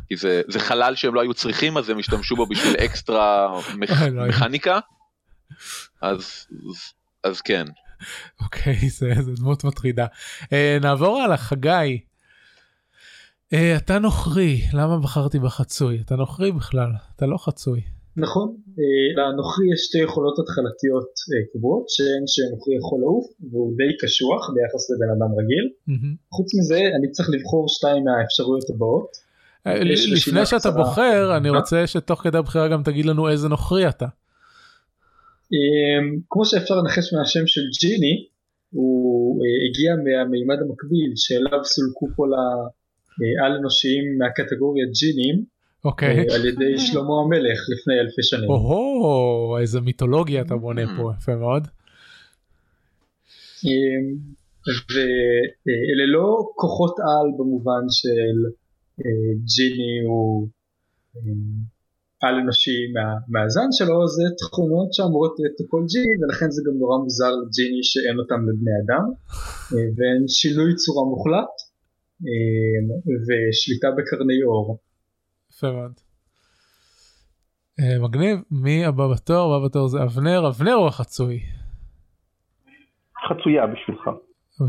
כי 0.08 0.18
זה, 0.18 0.42
זה 0.48 0.60
חלל 0.60 0.96
שהם 0.96 1.16
לא 1.16 1.22
היו 1.22 1.34
צריכים 1.34 1.78
אז 1.78 1.90
הם 1.90 2.00
השתמשו 2.00 2.36
בו 2.36 2.46
בשביל 2.46 2.76
אקסטרה 2.76 3.62
מכ... 3.76 4.02
אוי, 4.02 4.12
לא. 4.12 4.28
מכניקה. 4.28 4.80
אז, 6.02 6.48
אז, 6.70 6.94
אז 7.24 7.42
כן. 7.42 7.66
אוקיי 8.42 8.90
זה, 8.90 9.14
זה 9.20 9.32
דמות 9.36 9.64
מטרידה. 9.64 10.06
אה, 10.54 10.78
נעבור 10.82 11.22
הלאה 11.22 11.38
חגי. 11.38 12.00
אה, 13.54 13.78
אתה 13.78 14.00
נוכרי 14.00 14.62
למה 14.74 14.98
בחרתי 14.98 15.40
בחצוי 15.40 16.02
אתה 16.06 16.16
נוכרי 16.16 16.52
בכלל 16.52 16.92
אתה 17.16 17.26
לא 17.26 17.38
חצוי. 17.38 17.82
נכון, 18.18 18.56
אה, 18.80 19.24
לנוכרי 19.24 19.66
יש 19.74 19.80
שתי 19.88 19.98
יכולות 19.98 20.40
התחלתיות 20.40 21.12
אה, 21.32 21.42
קבועות, 21.54 21.86
שהן 21.90 22.24
שנוכרי 22.28 22.76
יכול 22.76 23.00
לעוף 23.02 23.26
והוא 23.52 23.74
די 23.78 23.98
קשוח 24.02 24.50
ביחס 24.54 24.84
לבן 24.92 25.12
אדם 25.16 25.32
רגיל. 25.40 25.66
חוץ 26.32 26.50
מזה 26.58 26.80
אני 26.98 27.12
צריך 27.12 27.30
לבחור 27.30 27.66
שתיים 27.70 28.04
מהאפשרויות 28.04 28.70
הבאות. 28.70 29.12
אה, 29.68 29.84
לפני 30.16 30.46
שאתה. 30.46 30.72
בוחר 30.72 31.38
אני? 31.38 31.50
רוצה 31.50 31.88
שתוך 31.88 32.22
כדי 32.22 32.38
הבחירה 32.38 32.68
גם 32.68 32.84
תגיד 32.84 33.06
לנו 33.06 33.30
איזה 33.30 33.50
נוכרי 33.50 33.90
אתה. 33.90 34.06
אה, 35.54 36.20
כמו 36.30 36.46
שאפשר 36.46 36.76
לנחש 36.76 37.14
מהשם 37.14 37.48
של 37.48 37.62
ג'יני, 37.82 38.26
הוא 38.72 39.42
הגיע 39.70 39.92
מהמימד 39.96 40.56
המקביל 40.62 41.12
שאליו 41.16 41.66
סולקו 41.66 42.08
כל 42.16 42.30
העל 42.34 43.58
אנושיים 43.58 44.18
מהקטגוריית 44.18 44.92
ג'ינים 45.00 45.53
אוקיי. 45.86 46.20
אה, 46.20 46.36
על 46.36 46.46
ידי 46.46 46.78
שלמה 46.86 47.14
המלך 47.26 47.60
לפני 47.74 48.00
אלפי 48.00 48.24
שנים. 48.24 48.50
או 48.50 49.58
איזה 49.62 49.82
מיתולוגיה 49.82 50.42
אתה 50.42 50.56
בונה 50.56 50.82
פה 50.98 51.12
יפה 51.18 51.36
מאוד. 51.36 51.68
אמ, 53.66 54.18
ואלה 54.92 56.06
לא 56.14 56.28
כוחות 56.56 56.96
על 57.00 57.28
במובן 57.38 57.84
של 57.90 58.38
אה, 59.06 59.32
ג'יני 59.56 59.96
הוא 60.08 60.48
על 62.22 62.36
אנושי 62.36 62.78
מה- 62.94 63.20
מהזן 63.34 63.70
שלו 63.72 64.08
זה 64.08 64.24
תכונות 64.38 64.94
שאמורות 64.94 65.34
להיות 65.40 65.58
לכל 65.60 65.84
ג'יני 65.92 66.14
ולכן 66.20 66.50
זה 66.56 66.62
גם 66.68 66.76
נורא 66.80 66.98
מוזר 67.04 67.32
לג'יני 67.42 67.84
שאין 67.92 68.18
אותם 68.20 68.40
לבני 68.50 68.76
אדם 68.84 69.06
אה, 69.74 69.86
והן 69.96 70.22
שינוי 70.28 70.76
צורה 70.76 71.04
מוחלט 71.12 71.54
ושליטה 73.28 73.88
בקרני 73.98 74.40
אור. 74.50 74.68
יפה 75.58 75.72
מאוד. 75.72 75.92
אה, 77.80 78.00
מגניב 78.00 78.40
מי 78.52 78.86
הבא 78.86 79.04
בתור 79.14 79.56
הבא 79.56 79.66
בתור 79.66 79.88
זה 79.88 80.04
אבנר 80.04 80.48
אבנר 80.48 80.74
הוא 80.74 80.88
החצוי. 80.88 81.40
חצויה 83.30 83.68
בשבילך. 83.68 84.10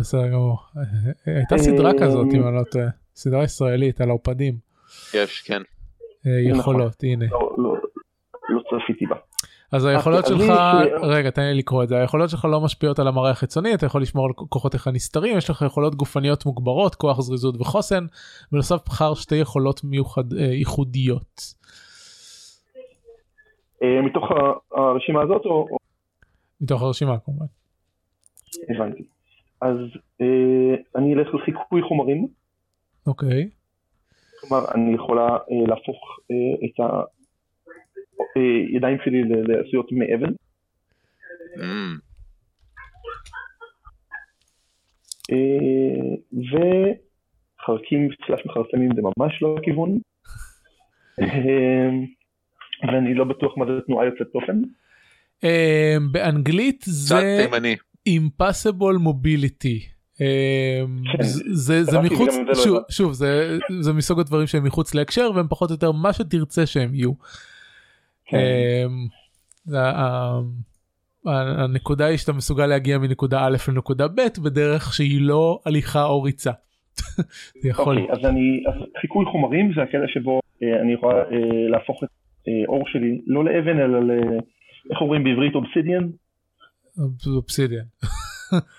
בסדר 0.00 0.28
גמור. 0.28 0.58
אה, 0.76 0.82
אה, 1.28 1.36
הייתה 1.36 1.58
סדרה 1.58 1.90
כזאת 2.00 2.26
אם 2.34 2.46
אני 2.46 2.56
לא 2.56 2.62
טועה. 2.70 2.86
סדרה 3.14 3.44
ישראלית 3.44 4.00
על 4.00 4.10
ערפדים. 4.10 4.54
יש, 5.14 5.42
כן. 5.42 5.62
אה, 6.26 6.50
נכון. 6.50 6.60
יכולות 6.60 7.02
הנה. 7.02 7.26
לא, 7.30 7.54
לא, 7.58 7.74
לא 8.48 8.60
צפיתי 8.70 9.06
בה. 9.06 9.16
אז 9.72 9.84
היכולות 9.84 10.24
אז 10.24 10.30
שלך, 10.30 10.40
אני- 10.50 10.90
רגע 11.08 11.30
תן 11.30 11.42
לי 11.42 11.54
לקרוא 11.54 11.82
את 11.82 11.88
זה, 11.88 12.00
היכולות 12.00 12.30
שלך 12.30 12.44
לא 12.44 12.60
משפיעות 12.60 12.98
על 12.98 13.08
המראה 13.08 13.30
החיצוני, 13.30 13.74
אתה 13.74 13.86
יכול 13.86 14.02
לשמור 14.02 14.26
על 14.26 14.32
כוחותיך 14.32 14.88
נסתרים, 14.92 15.38
יש 15.38 15.50
לך 15.50 15.62
יכולות 15.66 15.94
גופניות 15.94 16.46
מוגברות, 16.46 16.94
כוח 16.94 17.20
זריזות 17.20 17.60
וחוסן, 17.60 18.06
בנוסף 18.52 18.76
בחר 18.86 19.14
שתי 19.14 19.34
יכולות 19.36 19.84
מיוחד, 19.84 20.32
אה, 20.32 20.42
ייחודיות. 20.44 21.40
אה, 23.82 24.02
מתוך 24.02 24.24
ה- 24.30 24.80
הרשימה 24.80 25.22
הזאת, 25.22 25.42
או 25.44 25.66
מתוך 26.60 26.82
הרשימה 26.82 27.18
כמובן. 27.24 27.46
הבנתי. 28.68 29.02
אז 29.60 29.76
אה, 30.20 30.26
אני 30.96 31.14
אלך 31.14 31.34
לחיקוי 31.34 31.82
חומרים, 31.88 32.28
אוקיי, 33.06 33.48
כלומר 34.40 34.64
אני 34.74 34.94
יכולה 34.94 35.28
אה, 35.28 35.38
להפוך 35.68 36.18
אה, 36.30 36.66
את 36.66 36.80
הידיים 38.36 38.98
שלי 39.04 39.22
ל- 39.22 39.52
לעשויות 39.52 39.92
מאבן, 39.92 40.32
אה, 45.32 46.16
וחרקים 47.60 48.08
סלש 48.26 48.40
מכרסמים 48.46 48.90
זה 48.96 49.02
ממש 49.02 49.42
לא 49.42 49.56
הכיוון, 49.58 49.98
אה, 51.20 51.88
ואני 52.82 53.14
לא 53.14 53.24
בטוח 53.24 53.58
מה 53.58 53.64
זה 53.66 53.72
תנועה 53.86 54.06
יוצאת 54.06 54.26
תופן. 54.32 54.60
אה, 55.44 55.96
באנגלית 56.12 56.84
זה 56.86 57.46
impossible 58.08 58.98
mobility. 59.06 59.94
אה, 60.20 60.82
כן, 61.12 61.22
זה, 61.52 61.82
מחוץ, 62.00 62.34
לא 62.46 62.80
שוב, 62.90 63.12
זה 63.80 63.92
מסוג 63.94 64.20
הדברים 64.20 64.46
שהם 64.46 64.64
מחוץ 64.64 64.94
להקשר 64.94 65.30
והם 65.34 65.46
פחות 65.48 65.70
או 65.70 65.74
יותר 65.74 65.92
מה 65.92 66.12
שתרצה 66.12 66.66
שהם 66.66 66.94
יהיו. 66.94 67.12
כן. 68.26 68.36
אמ, 68.36 69.08
הנקודה 71.26 72.06
היא 72.06 72.16
שאתה 72.16 72.32
מסוגל 72.32 72.66
להגיע 72.66 72.98
מנקודה 72.98 73.46
א' 73.46 73.56
לנקודה 73.68 74.08
ב' 74.08 74.20
בדרך 74.42 74.94
שהיא 74.94 75.20
לא 75.20 75.60
הליכה 75.66 76.04
או 76.04 76.22
ריצה. 76.22 76.52
זה 77.62 77.68
יכול 77.68 77.98
אוקיי, 77.98 78.12
אז 78.12 78.24
אני, 78.24 78.64
אז 78.68 78.74
חיקוי 79.00 79.24
חומרים 79.32 79.72
זה 79.76 79.82
הקטע 79.82 80.06
שבו 80.06 80.40
אה, 80.62 80.80
אני 80.80 80.92
יכולה 80.92 81.18
אה, 81.18 81.68
להפוך 81.70 82.04
את 82.04 82.08
אה, 82.48 82.52
אור 82.68 82.84
שלי 82.86 83.20
לא 83.26 83.44
לאבן 83.44 83.78
אלא 83.78 84.00
ל... 84.02 84.10
איך 84.90 85.00
אומרים 85.00 85.24
בעברית 85.24 85.54
אובסידיאן? 85.54 86.08
אובסידיאן. 87.26 87.84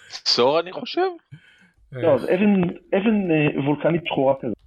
צור 0.10 0.60
אני 0.60 0.72
חושב? 0.72 1.10
לא, 1.92 2.14
אז 2.14 2.26
אבן, 2.26 2.62
אבן 2.98 3.32
אה, 3.32 3.64
וולקנית 3.66 4.02
שחורה 4.06 4.34
כזאת. 4.42 4.58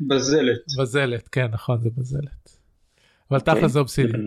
בזלת. 0.00 0.58
בזלת 0.80 1.28
כן 1.28 1.46
נכון 1.52 1.78
זה 1.78 1.90
בזלת. 1.98 2.57
אבל 3.30 3.38
אוקיי, 3.38 3.54
תכל'ס 3.54 3.70
זה 3.72 3.78
אובסידיאן. 3.78 4.20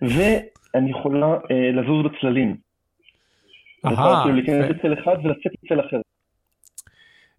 ואני 0.00 0.90
יכולה 0.90 1.26
אה, 1.26 1.72
לזוז 1.72 2.04
בצללים. 2.06 2.56
אהה, 3.86 4.26
להיכנס. 4.26 4.64
בצל 4.78 4.94
אחד 5.02 5.16
ולצאת 5.24 5.52
בצל 5.64 5.80
אחר. 5.80 6.00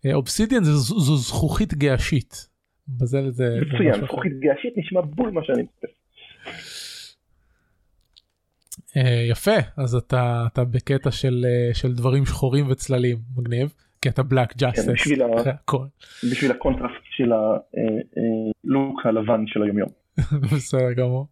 אה, 0.06 0.14
אובסידיאן 0.14 0.64
זה- 0.64 0.72
זו 0.76 1.18
זכוכית 1.18 1.74
געשית. 1.74 2.50
בזלת 2.88 3.34
זה 3.34 3.60
מצוין. 3.74 4.06
זכוכית 4.06 4.40
געשית 4.40 4.74
נשמע 4.78 5.02
בול 5.02 5.32
מה 5.32 5.42
שאני 5.44 5.64
מצפה. 5.64 5.88
אה, 8.98 9.26
יפה 9.30 9.56
אז 9.78 9.96
אתה 9.96 10.44
אתה 10.54 10.64
בקטע 10.64 11.12
של 11.12 11.46
של 11.74 11.94
דברים 11.94 12.26
שחורים 12.26 12.68
וצללים 12.70 13.18
מגניב 13.38 13.74
כי 14.02 14.10
אתה 14.10 14.24
Black 14.24 14.58
Justice. 14.58 14.86
כן, 14.86 14.94
בשביל 14.94 15.22
ה-. 15.22 15.28
בשביל 16.32 16.52
הקונטרסט 16.52 16.94
של 17.10 17.32
הלוק 17.34 19.06
הלבן 19.06 19.44
של 19.48 19.64
היומיום. 19.64 19.90
בסדר 20.52 20.94
גמור. 20.94 21.28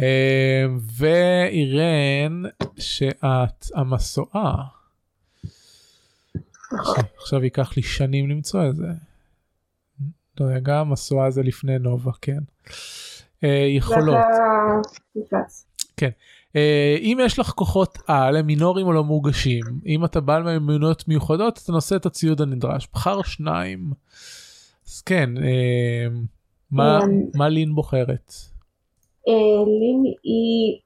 אה, 0.00 0.64
ואירן 0.96 2.42
שאת 2.78 3.66
המסועה. 3.74 4.64
עכשיו 7.16 7.44
ייקח 7.44 7.76
לי 7.76 7.82
שנים 7.82 8.30
למצוא 8.30 8.68
את 8.68 8.76
זה. 8.76 8.88
לא 10.40 10.46
גם 10.62 10.76
המסועה 10.76 11.30
זה 11.30 11.42
לפני 11.42 11.78
נובה 11.78 12.12
כן. 12.20 12.38
אה, 13.44 13.66
יכולות. 13.68 14.16
מפלץ. 15.16 15.66
אה, 16.56 16.96
אם 17.00 17.18
יש 17.24 17.38
לך 17.38 17.46
כוחות 17.46 17.98
על 18.06 18.36
הם 18.36 18.46
מינורים 18.46 18.86
או 18.86 18.92
לא 18.92 19.04
מורגשים 19.04 19.64
אם 19.86 20.04
אתה 20.04 20.20
בעל 20.20 20.42
מיומנויות 20.42 21.08
מיוחדות 21.08 21.60
אתה 21.64 21.72
נושא 21.72 21.96
את 21.96 22.06
הציוד 22.06 22.40
הנדרש 22.40 22.88
בחר 22.92 23.22
שניים. 23.22 23.92
אז 24.88 25.00
כן 25.00 25.30
אה, 25.36 26.06
מה 26.70 26.98
אמ. 27.04 27.20
מה 27.34 27.48
לין 27.48 27.74
בוחרת. 27.74 28.32
אה, 29.28 29.32
לין 29.66 30.02
היא 30.22 30.80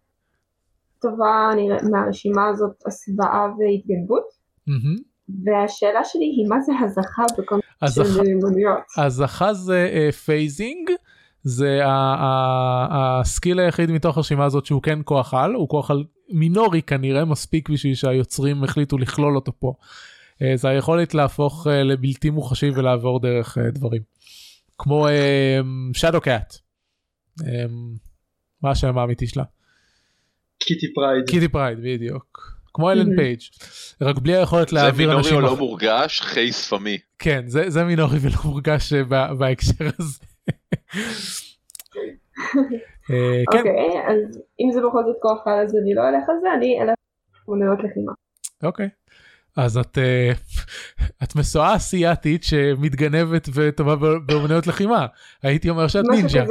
טובה 1.02 1.50
נראה, 1.56 1.76
מהרשימה 1.90 2.48
הזאת 2.48 2.74
הסוואה 2.86 3.46
והתגנבות 3.58 4.24
מהמם. 4.66 4.96
והשאלה 5.44 6.04
שלי 6.04 6.24
היא 6.24 6.48
מה 6.48 6.60
זה 6.60 6.72
הזכה 6.84 7.22
בקונטקסט 7.38 8.14
של 8.14 8.22
מיומנויות. 8.22 8.78
הזכה 8.98 9.54
זה 9.54 10.10
phasing 10.24 10.90
זה 11.44 11.84
ה- 11.84 12.14
ה- 12.14 13.20
ה 13.20 13.27
skill 13.27 13.60
היחיד 13.60 13.90
מתוך 13.90 14.16
הרשימה 14.16 14.44
הזאת 14.44 14.66
שהוא 14.66 14.82
כן 14.82 14.98
כוח 15.04 15.34
על 15.34 15.54
הוא 15.54 15.68
כוח 15.68 15.90
על 15.90 16.04
מינורי 16.30 16.82
כנראה 16.82 17.24
מספיק 17.24 17.68
בשביל 17.68 17.94
שהיוצרים 17.94 18.64
החליטו 18.64 18.98
לכלול 18.98 19.36
אותו 19.36 19.52
פה. 19.58 19.72
אה, 20.42 20.52
זה 20.56 20.68
היכולת 20.68 21.14
להפוך 21.14 21.66
אה, 21.66 21.82
לבלתי 21.82 22.30
מוחשי 22.30 22.70
ולעבור 22.74 23.20
דרך 23.20 23.58
אה, 23.58 23.70
דברים. 23.70 24.02
כמו 24.82 25.06
שדו 25.94 26.20
קאט. 26.20 26.54
מה 28.62 28.70
השם 28.70 28.98
האמיתי 28.98 29.26
שלה? 29.26 29.44
קיטי 30.58 30.92
פרייד. 30.94 31.24
קיטי 31.30 31.48
פרייד 31.48 31.78
בדיוק. 31.82 32.52
כמו 32.74 32.90
אלן 32.90 33.12
Mhm. 33.12 33.16
פייג' 33.16 33.40
רק 34.00 34.18
בלי 34.18 34.36
היכולת 34.36 34.68
זה 34.68 34.76
להעביר 34.76 35.06
מינורי 35.08 35.18
אנשים. 35.18 35.36
או 35.36 35.40
לא 35.40 35.52
אח- 35.54 35.58
מורגש, 35.58 36.20
חי 36.20 36.52
שפמי. 36.52 36.98
כן 37.18 37.42
זה 37.46 37.70
זה 37.70 37.84
מינורי 37.84 38.18
ולא 38.22 38.34
מורגש 38.44 38.92
אה, 38.92 39.04
ב- 39.04 39.32
בהקשר 39.38 39.84
הזה. 39.98 40.18
אה, 43.10 43.42
כן 43.52 43.58
אוקיי, 43.58 44.00
אז 44.08 44.38
אם 44.60 44.72
זה 44.72 44.80
בכל 44.88 45.02
זאת 45.06 45.16
כוח 45.22 45.46
על 45.46 45.58
אז 45.66 45.74
אני 45.82 45.94
לא 45.94 46.02
אלך 46.08 46.28
על 46.28 46.34
זה, 46.42 46.48
אני 46.58 46.82
אלך 46.82 46.94
מיומנויות 47.48 47.78
לחימה. 47.78 48.12
אוקיי. 48.62 48.88
אז 49.57 49.78
את 49.78 49.98
אה, 49.98 50.32
את 51.22 51.36
מסועה 51.36 51.76
אסיאתית 51.76 52.44
שמתגנבת 52.44 53.48
וטובה 53.55 53.96
ב- 53.96 54.26
באומנויות 54.26 54.66
לחימה 54.66 55.07
הייתי 55.42 55.70
אומר 55.70 55.88
שאת 55.88 56.05
נינג'ה. 56.11 56.44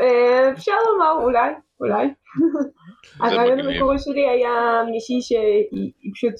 אה, 0.00 0.52
אפשר 0.52 0.72
לומר 0.90 1.24
אולי, 1.24 1.50
אולי. 1.80 2.06
הרעיון. 3.20 3.58
המקורי 3.60 3.98
שלי 3.98 4.28
היה 4.28 4.82
מישהי 4.90 5.22
שהיא 5.22 5.92
היא 6.00 6.12
פשוט, 6.14 6.34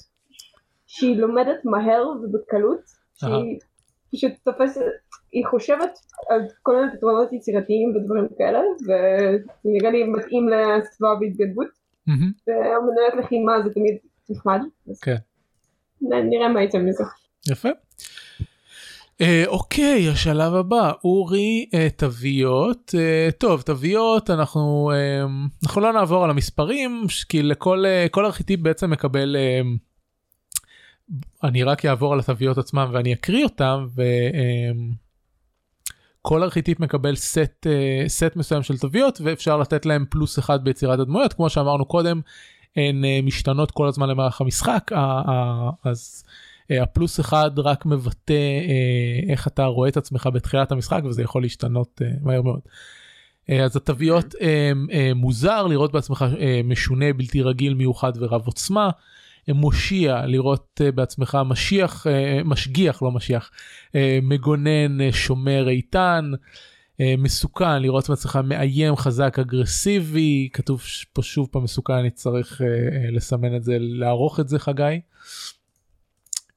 שהיא 0.87 1.17
לומדת 1.17 1.65
מהר 1.65 2.07
ובקלות, 2.07 2.81
שהיא 3.15 3.59
פשוט 4.15 4.31
תופסת, 4.43 4.81
היא 5.31 5.45
חושבת 5.45 5.99
על 6.29 6.41
כל 6.61 6.75
מיני 6.75 6.97
פתרונות 6.97 7.33
יצירתיים 7.33 7.95
ודברים 7.95 8.27
כאלה, 8.37 8.59
וזה 8.83 9.45
נראה 9.65 9.91
לי 9.91 10.03
מתאים 10.03 10.49
לצבא 10.49 11.07
והתגנבות. 11.07 11.85
ואומנויות 12.47 13.13
לחימה 13.19 13.61
זה 13.63 13.73
תמיד 13.73 13.97
נחמד. 14.29 14.59
כן. 15.01 15.15
נראה 16.01 16.49
מה 16.49 16.63
יצא 16.63 16.77
מזה. 16.77 17.03
יפה. 17.51 17.69
אה, 19.21 19.43
אוקיי 19.47 20.09
השלב 20.09 20.53
הבא 20.53 20.91
אורי 21.03 21.69
אה, 21.73 21.87
תוויות 21.89 22.91
אה, 22.97 23.29
טוב 23.37 23.61
תוויות 23.61 24.29
אנחנו 24.29 24.91
אה, 24.93 25.25
אנחנו 25.65 25.81
לא 25.81 25.93
נעבור 25.93 26.23
על 26.23 26.29
המספרים 26.29 27.05
כי 27.29 27.43
לכל 27.43 27.85
אה, 27.85 28.05
כל 28.11 28.25
ארכיטיפ 28.25 28.59
בעצם 28.59 28.89
מקבל 28.89 29.35
אה, 29.35 29.61
אני 31.43 31.63
רק 31.63 31.85
אעבור 31.85 32.13
על 32.13 32.19
התוויות 32.19 32.57
עצמם 32.57 32.89
ואני 32.93 33.13
אקריא 33.13 33.43
אותם 33.43 33.87
וכל 36.21 36.43
ארכיטיפ 36.43 36.79
מקבל 36.79 37.15
סט 37.15 37.67
אה, 37.67 38.03
סט 38.07 38.35
מסוים 38.35 38.63
של 38.63 38.77
תוויות 38.77 39.21
ואפשר 39.23 39.57
לתת 39.57 39.85
להם 39.85 40.05
פלוס 40.09 40.39
אחד 40.39 40.63
ביצירת 40.63 40.99
הדמויות 40.99 41.33
כמו 41.33 41.49
שאמרנו 41.49 41.85
קודם 41.85 42.21
הן 42.75 43.05
אה, 43.05 43.19
משתנות 43.23 43.71
כל 43.71 43.87
הזמן 43.87 44.09
למערך 44.09 44.41
המשחק 44.41 44.91
אז. 45.83 46.23
אה, 46.71 46.83
הפלוס 46.83 47.19
אחד 47.19 47.51
רק 47.57 47.85
מבטא 47.85 48.33
אה, 48.33 49.31
איך 49.31 49.47
אתה 49.47 49.65
רואה 49.65 49.89
את 49.89 49.97
עצמך 49.97 50.29
בתחילת 50.33 50.71
המשחק 50.71 51.01
וזה 51.05 51.21
יכול 51.21 51.41
להשתנות 51.41 52.01
מהר 52.21 52.41
מאוד. 52.41 52.59
אז 53.63 53.75
התוויות 53.75 54.35
אה, 54.41 54.71
מוזר 55.15 55.67
לראות 55.67 55.91
בעצמך 55.91 56.25
משונה 56.63 57.13
בלתי 57.13 57.41
רגיל 57.41 57.73
מיוחד 57.73 58.11
ורב 58.19 58.41
עוצמה. 58.45 58.89
מושיע 59.47 60.25
לראות 60.25 60.81
בעצמך 60.95 61.37
משיח 61.45 62.05
משגיח 62.45 63.01
לא 63.01 63.11
משיח 63.11 63.51
מגונן 64.21 65.11
שומר 65.11 65.69
איתן. 65.69 66.31
אה, 67.01 67.13
מסוכן 67.17 67.81
לראות 67.81 68.09
בעצמך 68.09 68.39
מאיים 68.43 68.95
חזק 68.95 69.39
אגרסיבי 69.39 70.49
כתוב 70.53 70.81
פה 71.13 71.21
שוב 71.21 71.47
פעם 71.51 71.63
מסוכן 71.63 71.93
אני 71.93 72.11
צריך 72.11 72.61
אה, 72.61 72.67
אה, 72.67 73.11
לסמן 73.11 73.55
את 73.55 73.63
זה 73.63 73.77
לערוך 73.79 74.39
את 74.39 74.49
זה 74.49 74.59
חגי. 74.59 75.01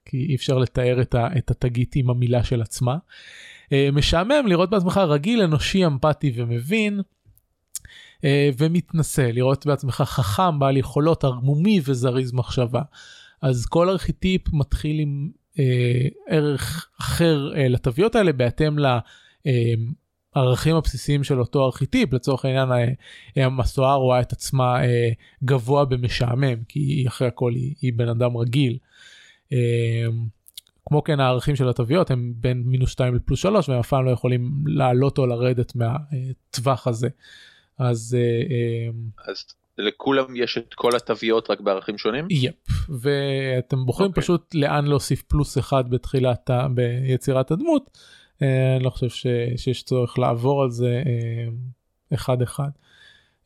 כי 0.05 0.17
אי 0.17 0.35
אפשר 0.35 0.59
לתאר 0.59 1.01
את, 1.01 1.15
ה, 1.15 1.29
את 1.39 1.51
התגית 1.51 1.97
עם 1.97 2.11
המילה 2.11 2.45
של 2.45 2.63
עצמה. 2.63 2.97
אה, 3.73 3.89
משעמם 3.93 4.47
לראות 4.47 4.71
בעצמך 4.71 4.97
רגיל, 4.97 5.43
אנושי, 5.43 5.87
אמפתי 5.87 6.33
ומבין. 6.37 7.01
אה, 8.25 8.51
ומתנשא, 8.59 9.31
לראות 9.33 9.67
בעצמך 9.67 9.95
חכם, 9.95 10.59
בעל 10.59 10.77
יכולות, 10.77 11.25
ערמומי 11.25 11.81
וזריז 11.85 12.33
מחשבה. 12.33 12.83
אז 13.43 13.67
כל 13.67 13.89
ארכיטיפ 13.89 14.43
מתחיל 14.53 15.01
עם 15.01 15.31
אה, 15.59 16.09
ערך 16.29 16.89
אחר 17.01 17.57
אה, 17.57 17.69
לתוויות 17.69 18.15
האלה 18.15 18.33
בהתאם 18.33 18.77
לערכים 20.37 20.77
הבסיסיים 20.77 21.25
של 21.25 21.41
אותו 21.41 21.65
ארכיטיפ. 21.65 22.13
לצורך 22.13 22.45
העניין 22.45 22.73
אה, 22.73 22.85
אה, 23.37 23.45
המסועה 23.47 23.95
רואה 23.95 24.21
את 24.21 24.33
עצמה 24.33 24.85
אה, 24.85 25.11
גבוה 25.45 25.85
במשעמם, 25.85 26.65
כי 26.69 27.05
אחרי 27.09 27.29
הכל 27.29 27.53
היא, 27.55 27.75
היא 27.83 27.93
בן 27.97 28.09
אדם 28.09 28.37
רגיל. 28.37 28.79
כמו 30.87 31.05
כן 31.05 31.21
הערכים 31.21 31.57
של 31.57 31.69
התוויות 31.69 32.11
הם 32.11 32.33
בין 32.37 32.63
מינוס 32.67 32.91
2 32.91 33.15
לפלוס 33.15 33.41
3 33.41 33.69
והם 33.69 33.79
אף 33.79 33.89
פעם 33.89 34.05
לא 34.05 34.11
יכולים 34.11 34.51
לעלות 34.67 35.19
או 35.19 35.27
לרדת 35.27 35.73
מהטווח 35.77 36.87
הזה. 36.87 37.09
אז 37.79 38.17
אז 39.29 39.45
לכולם 39.79 40.37
יש 40.37 40.59
את 40.59 40.75
כל 40.75 40.97
התוויות 40.97 41.51
רק 41.51 41.61
בערכים 41.61 41.99
שונים? 41.99 42.27
יפ 42.31 42.55
ואתם 42.89 43.87
בוחרים 43.87 44.09
אוקיי. 44.09 44.23
פשוט 44.23 44.55
לאן 44.55 44.87
להוסיף 44.87 45.23
פלוס 45.23 45.59
אחד 45.59 45.91
בתחילת 45.91 46.51
ה... 46.51 46.69
ביצירת 46.69 47.51
הדמות. 47.51 47.99
אה, 48.43 48.77
אני 48.77 48.85
לא 48.85 48.91
חושב 48.91 49.09
ש... 49.09 49.27
שיש 49.57 49.83
צורך 49.83 50.19
לעבור 50.19 50.63
על 50.63 50.71
זה 50.71 51.03
אה, 51.07 51.49
אחד 52.15 52.43
אחד. 52.43 52.71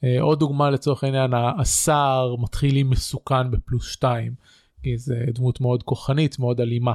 אה, 0.04 0.20
עוד 0.20 0.38
דוגמה 0.38 0.70
לצורך 0.70 1.04
העניין 1.04 1.30
הסער 1.60 2.36
מתחיל 2.36 2.76
עם 2.76 2.90
מסוכן 2.90 3.50
בפלוס 3.50 3.86
2 3.86 4.34
כי 4.82 4.98
זה 4.98 5.24
דמות 5.34 5.60
מאוד 5.60 5.82
כוחנית 5.82 6.38
מאוד 6.38 6.60
אלימה 6.60 6.92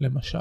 למשל. 0.00 0.38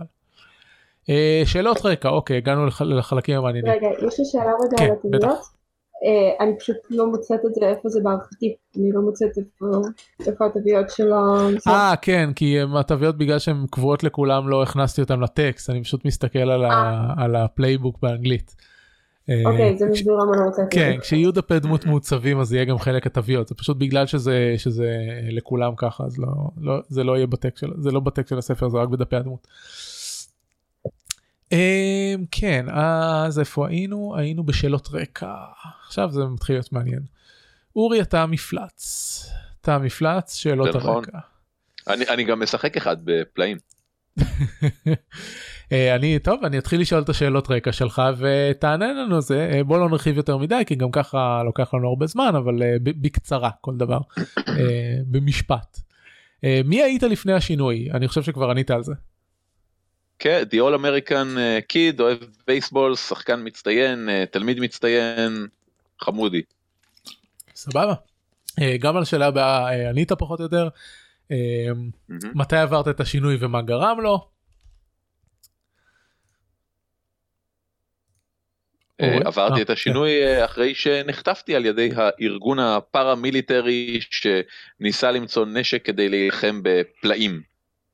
אה, 1.09 1.41
שאלות 1.45 1.85
רקע 1.85 2.09
אוקיי 2.09 2.37
הגענו 2.37 2.65
לח, 2.65 2.81
לחלקים 2.81 3.37
המעניינים. 3.37 3.71
רגע 3.71 3.87
יש 4.07 4.19
לי 4.19 4.25
שאלה 4.25 4.43
רגע 4.43 4.77
כן, 4.77 4.85
על 4.85 4.91
התוויות. 4.91 5.54
Uh, 6.05 6.43
אני 6.43 6.59
פשוט 6.59 6.77
לא 6.89 7.07
מוצאת 7.07 7.39
את 7.45 7.55
זה 7.55 7.65
איפה 7.65 7.89
זה 7.89 7.99
בארכיטיפ, 8.03 8.51
אני 8.77 8.91
לא 8.91 9.01
מוצאת 9.01 9.29
איפה, 9.37 9.65
איפה 10.27 10.45
התוויות 10.45 10.89
של 10.89 11.13
המשרד. 11.13 11.73
אה 11.73 11.93
כן 12.01 12.29
כי 12.35 12.57
התוויות 12.79 13.17
בגלל 13.17 13.39
שהן 13.39 13.65
קבועות 13.71 14.03
לכולם 14.03 14.49
לא 14.49 14.63
הכנסתי 14.63 15.01
אותן 15.01 15.19
לטקסט 15.19 15.69
אני 15.69 15.83
פשוט 15.83 16.05
מסתכל 16.05 16.39
על, 16.39 16.65
ה, 16.65 17.13
על 17.17 17.35
ה 17.35 17.42
playbook 17.42 17.99
באנגלית. 18.01 18.55
אה, 19.29 19.41
אוקיי 19.45 19.77
זה 19.77 19.85
מסביר 19.85 20.13
למה 20.13 20.45
לא 20.45 20.51
זה. 20.51 20.61
כן 20.71 20.97
כשיהיו 21.01 21.31
דפי 21.31 21.59
דמות 21.59 21.85
מעוצבים 21.85 22.39
אז 22.39 22.53
יהיה 22.53 22.65
גם 22.65 22.77
חלק 22.77 23.05
התוויות 23.05 23.47
זה 23.47 23.55
פשוט 23.55 23.77
בגלל 23.77 24.05
שזה 24.05 24.53
שזה 24.57 24.89
לכולם 25.31 25.73
ככה 25.77 26.03
אז 26.03 26.17
לא 26.17 26.27
לא 26.61 26.81
זה 26.89 27.03
לא 27.03 27.15
יהיה 27.15 27.27
בטקסט 27.27 27.57
של 27.57 27.71
זה 27.77 27.91
לא 27.91 27.99
בטקסט 27.99 28.29
של 28.29 28.37
הספר 28.37 28.69
זה 28.69 28.77
רק 28.77 28.89
בדפי 28.89 29.15
הדמות. 29.15 29.47
אמ, 31.51 32.25
כן 32.31 32.65
אז 32.69 33.39
איפה 33.39 33.67
היינו 33.67 34.15
היינו 34.17 34.43
בשאלות 34.43 34.87
רקע 34.91 35.33
עכשיו 35.85 36.11
זה 36.11 36.25
מתחיל 36.25 36.55
להיות 36.55 36.71
מעניין. 36.73 37.01
אורי 37.75 38.01
אתה 38.01 38.23
המפלץ 38.23 39.29
אתה 39.61 39.75
המפלץ 39.75 40.35
שאלות 40.35 40.75
נכון. 40.75 40.95
הרקע. 40.95 41.17
אני, 41.87 42.05
אני 42.07 42.23
גם 42.23 42.41
משחק 42.41 42.77
אחד 42.77 42.97
בפלאים. 43.03 43.57
אה, 45.71 45.95
אני 45.95 46.19
טוב 46.19 46.45
אני 46.45 46.57
אתחיל 46.57 46.81
לשאול 46.81 47.01
את 47.01 47.09
השאלות 47.09 47.51
רקע 47.51 47.71
שלך 47.71 48.01
ותענה 48.17 48.93
לנו 48.93 49.21
זה 49.21 49.51
אה, 49.53 49.63
בוא 49.63 49.77
לא 49.77 49.89
נרחיב 49.89 50.17
יותר 50.17 50.37
מדי 50.37 50.63
כי 50.67 50.75
גם 50.75 50.91
ככה 50.91 51.41
לוקח 51.45 51.73
לנו 51.73 51.87
הרבה 51.87 52.07
זמן 52.07 52.31
אבל 52.35 52.63
אה, 52.63 52.75
בקצרה 52.81 53.49
כל 53.61 53.77
דבר 53.77 53.99
במשפט. 55.11 55.79
מי 56.65 56.83
היית 56.83 57.03
לפני 57.03 57.33
השינוי 57.33 57.91
אני 57.93 58.07
חושב 58.07 58.23
שכבר 58.23 58.51
ענית 58.51 58.71
על 58.71 58.83
זה. 58.83 58.93
כן, 60.19 60.43
The 60.51 60.55
All 60.55 60.79
American 60.79 61.37
אה, 61.37 61.59
Kid, 61.73 62.01
אוהב 62.01 62.17
בייסבול, 62.47 62.95
שחקן 62.95 63.41
מצטיין, 63.43 64.09
אה, 64.09 64.23
תלמיד 64.31 64.59
מצטיין, 64.59 65.47
חמודי. 66.01 66.41
סבבה. 67.55 67.93
אה, 68.61 68.77
גם 68.77 68.95
על 68.95 69.01
השאלה 69.01 69.27
הבאה 69.27 69.73
אה, 69.73 69.89
ענית 69.89 70.11
פחות 70.11 70.39
או 70.39 70.45
יותר. 70.45 70.67
מתי 72.35 72.57
עברת 72.57 72.87
את 72.87 72.99
השינוי 72.99 73.37
ומה 73.39 73.61
גרם 73.61 74.01
לו? 74.01 74.27
עברתי 78.99 79.61
את 79.61 79.69
השינוי 79.69 80.23
אה, 80.23 80.45
אחרי 80.45 80.75
שנחטפתי 80.75 81.55
על 81.55 81.65
ידי 81.65 81.89
הארגון 81.95 82.59
הפארה-מיליטרי 82.59 83.99
שניסה 84.01 85.11
למצוא 85.11 85.45
נשק 85.45 85.85
כדי 85.85 86.09
להילחם 86.09 86.61
בפלאים. 86.63 87.41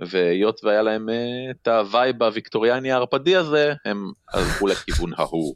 והיות 0.07 0.63
והיה 0.63 0.81
להם 0.81 1.09
אה, 1.09 1.51
את 1.51 1.67
ה 1.67 1.78
vibe 1.78 2.23
הוויקטוריאני 2.23 2.91
הערפדי 2.91 3.35
הזה, 3.35 3.73
הם 3.85 4.11
הלכו 4.33 4.67
לכיוון 4.67 5.11
ההוא. 5.17 5.55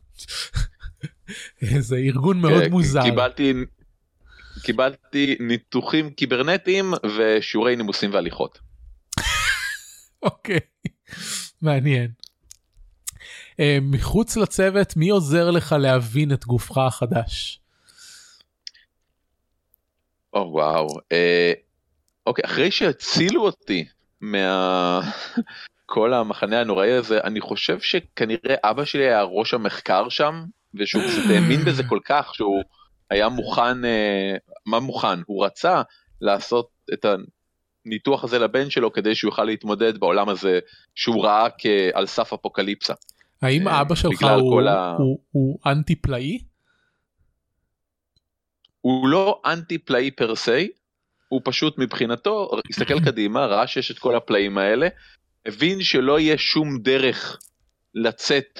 כן. 1.60 1.80
זה 1.80 1.96
ארגון 1.96 2.42
מאוד 2.42 2.64
כן, 2.64 2.72
מוזר. 2.72 3.02
קיבלתי, 3.02 3.54
קיבלתי 4.64 5.36
ניתוחים 5.40 6.10
קיברנטיים 6.10 6.94
ושיעורי 7.18 7.76
נימוסים 7.76 8.14
והליכות. 8.14 8.60
אוקיי, 10.24 10.60
מעניין. 11.62 12.12
אה, 13.60 13.78
מחוץ 13.82 14.38
לצוות 14.38 14.98
מי 14.98 15.10
עוזר 15.10 15.52
לך 15.52 15.76
להבין 15.80 16.34
את 16.34 16.46
גופך 16.46 16.78
החדש? 16.78 17.60
או 20.34 20.50
וואו. 20.52 20.88
אה, 21.12 21.54
אוקיי, 22.28 22.46
אחרי 22.46 22.72
שהצילו 22.72 23.42
אותי 23.42 23.86
מה... 24.22 25.02
כל 25.86 26.14
המחנה 26.14 26.62
הנוראי 26.62 26.92
הזה, 26.92 27.22
אני 27.24 27.42
חושב 27.42 27.80
שכנראה 27.80 28.56
אבא 28.64 28.86
שלי 28.86 29.04
היה 29.04 29.22
ראש 29.22 29.54
המחקר 29.54 30.10
שם, 30.10 30.46
ושהוא 30.74 31.04
פשוט 31.04 31.24
האמין 31.30 31.66
בזה 31.66 31.84
כל 31.84 32.00
כך, 32.06 32.36
שהוא 32.36 32.64
היה 33.10 33.30
מוכן, 33.30 33.86
אה, 33.86 34.36
מה 34.66 34.80
מוכן? 34.80 35.20
הוא 35.26 35.46
רצה 35.46 35.82
לעשות 36.22 36.70
את 36.94 37.06
הניתוח 37.86 38.24
הזה 38.24 38.40
לבן 38.40 38.70
שלו 38.70 38.94
כדי 38.94 39.16
שהוא 39.16 39.30
יוכל 39.30 39.44
להתמודד 39.44 39.98
בעולם 39.98 40.30
הזה 40.30 40.60
שהוא 40.96 41.26
ראה 41.26 41.48
כעל 41.58 42.06
סף 42.06 42.34
אפוקליפסה. 42.34 42.94
האם 43.42 43.68
אה, 43.68 43.82
אבא 43.82 43.96
שלך 43.96 44.24
הוא, 44.40 44.62
ה- 44.62 44.96
הוא, 44.98 45.20
הוא 45.32 45.60
אנטי 45.66 45.96
פלאי? 45.96 46.40
הוא 48.82 49.08
לא 49.08 49.42
אנטי 49.46 49.78
פלאי 49.78 50.12
פר 50.12 50.36
סי, 50.36 50.70
הוא 51.28 51.42
פשוט 51.44 51.78
מבחינתו 51.78 52.50
הסתכל 52.70 53.00
קדימה, 53.06 53.46
ראה 53.46 53.68
שיש 53.68 53.92
את 53.92 54.00
כל 54.00 54.16
הפלאים 54.16 54.58
האלה, 54.58 54.88
הבין 55.46 55.82
שלא 55.84 56.20
יהיה 56.20 56.38
שום 56.38 56.80
דרך 56.80 57.40
לצאת 57.94 58.60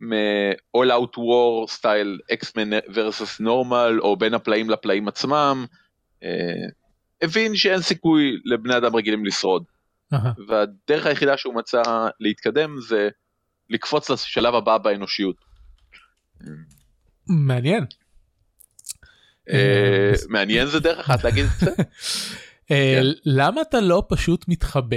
מ-all 0.00 0.90
out 0.90 1.16
war 1.16 1.70
סטייל 1.70 2.18
אקסמן 2.32 2.78
versus 2.78 3.40
normal 3.40 4.00
או 4.00 4.16
בין 4.16 4.34
הפלאים 4.34 4.70
לפלאים 4.70 5.08
עצמם, 5.08 5.66
אה, 6.22 6.68
הבין 7.22 7.56
שאין 7.56 7.80
סיכוי 7.80 8.36
לבני 8.44 8.76
אדם 8.76 8.96
רגילים 8.96 9.26
לשרוד, 9.26 9.64
והדרך 10.48 11.06
היחידה 11.06 11.36
שהוא 11.36 11.54
מצא 11.54 11.82
להתקדם 12.20 12.80
זה 12.80 13.08
לקפוץ 13.70 14.10
לשלב 14.10 14.54
הבא 14.54 14.78
באנושיות. 14.78 15.36
מעניין. 17.28 17.84
אה, 19.50 20.12
מעניין 20.28 20.66
זה 20.66 20.80
דרך 20.80 20.98
אחת 20.98 21.24
להגיד 21.24 21.44
את 21.44 21.60
זה. 21.60 21.70
אה, 22.70 23.00
כן. 23.00 23.02
למה 23.24 23.62
אתה 23.62 23.80
לא 23.80 24.02
פשוט 24.08 24.44
מתחבא? 24.48 24.96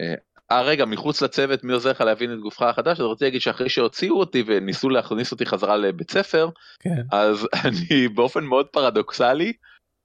אה 0.00 0.60
רגע 0.62 0.84
מחוץ 0.84 1.22
לצוות 1.22 1.64
מי 1.64 1.72
עוזר 1.72 1.90
לך 1.90 2.00
להבין 2.00 2.32
את 2.32 2.38
גופך 2.38 2.62
החדש 2.62 3.00
אז 3.00 3.06
רציתי 3.06 3.24
להגיד 3.24 3.40
שאחרי 3.40 3.68
שהוציאו 3.68 4.20
אותי 4.20 4.44
וניסו 4.46 4.88
להכניס 4.88 5.32
אותי 5.32 5.46
חזרה 5.46 5.76
לבית 5.76 6.10
ספר 6.10 6.48
כן. 6.80 7.02
אז 7.12 7.46
אני 7.64 8.08
באופן 8.08 8.44
מאוד 8.44 8.66
פרדוקסלי 8.66 9.52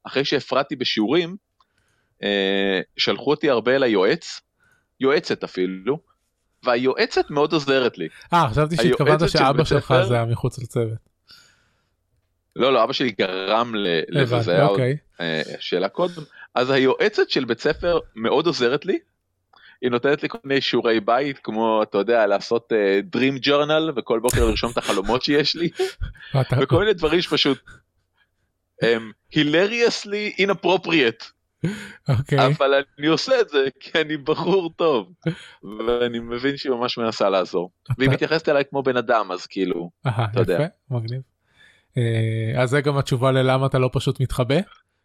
אחרי 0.04 0.26
שהפרעתי 0.26 0.76
בשיעורים 0.76 1.36
אה, 2.24 2.82
שלחו 2.98 3.32
אותי 3.32 3.50
הרבה 3.50 3.78
ליועץ 3.78 4.42
יועצת 5.00 5.44
אפילו 5.44 6.00
והיועצת 6.64 7.30
מאוד 7.30 7.54
עוזרת 7.54 7.98
לי 7.98 8.08
אה 8.34 8.50
חשבתי 8.50 8.76
שהתכוונת 8.76 9.30
שאבא 9.30 9.64
שלך 9.64 9.94
זה 10.08 10.14
היה 10.14 10.26
מחוץ 10.26 10.60
לצוות. 10.60 11.09
לא 12.56 12.74
לא 12.74 12.84
אבא 12.84 12.94
שלי 12.94 13.12
גרם 13.12 13.74
לזה 14.10 14.40
זה 14.40 14.52
היה 14.52 14.66
עוד 14.66 14.80
שאלה 15.60 15.90
קודם 15.90 16.22
אז 16.56 16.70
היועצת 16.70 17.30
של 17.30 17.46
בית 17.46 17.60
ספר 17.60 18.00
מאוד 18.16 18.46
עוזרת 18.48 18.86
לי. 18.86 19.00
היא 19.82 19.92
נותנת 19.92 20.24
לי 20.24 20.30
כל 20.30 20.38
מיני 20.44 20.62
שיעורי 20.62 21.00
בית 21.00 21.40
כמו 21.40 21.84
אתה 21.84 21.98
יודע 21.98 22.28
לעשות 22.28 22.74
אה, 22.74 23.00
Dream 23.18 23.46
Journal 23.46 23.92
וכל 23.96 24.20
בוקר 24.20 24.46
לרשום 24.46 24.72
את 24.72 24.78
החלומות 24.78 25.24
שיש 25.24 25.56
לי 25.56 25.70
וכל 26.62 26.80
מיני 26.80 26.94
דברים 26.94 27.22
שפשוט 27.22 27.58
הם 28.82 29.12
hilariously 29.36 30.42
inappropriate 30.42 31.32
אוקיי. 32.10 32.46
אבל 32.46 32.74
אני 33.00 33.08
עושה 33.08 33.42
את 33.42 33.50
זה 33.50 33.68
כי 33.80 34.02
אני 34.02 34.18
בחור 34.18 34.74
טוב 34.76 35.14
ואני 35.88 36.20
מבין 36.20 36.58
שהיא 36.58 36.72
ממש 36.72 36.98
מנסה 36.98 37.30
לעזור 37.30 37.72
והיא 37.98 38.08
אתה- 38.08 38.16
מתייחסת 38.16 38.50
אליי 38.50 38.64
כמו 38.70 38.84
בן 38.84 38.98
אדם 38.98 39.32
אז 39.32 39.46
כאילו 39.46 39.90
אהה, 40.08 40.28
אתה 40.32 40.40
יודע. 40.40 40.54
יפה, 40.54 40.66
מגניב. 40.98 41.22
אה, 42.00 42.62
אז 42.62 42.70
זה 42.70 42.82
גם 42.82 42.98
התשובה 42.98 43.32
ללמה 43.32 43.66
אתה 43.66 43.80
לא 43.80 43.90
פשוט 43.94 44.20
מתחבא? 44.20 44.60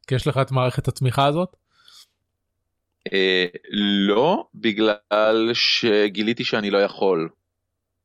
כי 0.07 0.15
יש 0.15 0.27
לך 0.27 0.39
את 0.39 0.53
מערכת 0.53 0.89
התמיכה 0.89 1.27
הזאת? 1.27 1.57
אה, 3.13 3.47
לא 3.71 4.47
בגלל 4.55 5.51
שגיליתי 5.55 6.45
שאני 6.45 6.71
לא 6.71 6.79
יכול. 6.79 7.29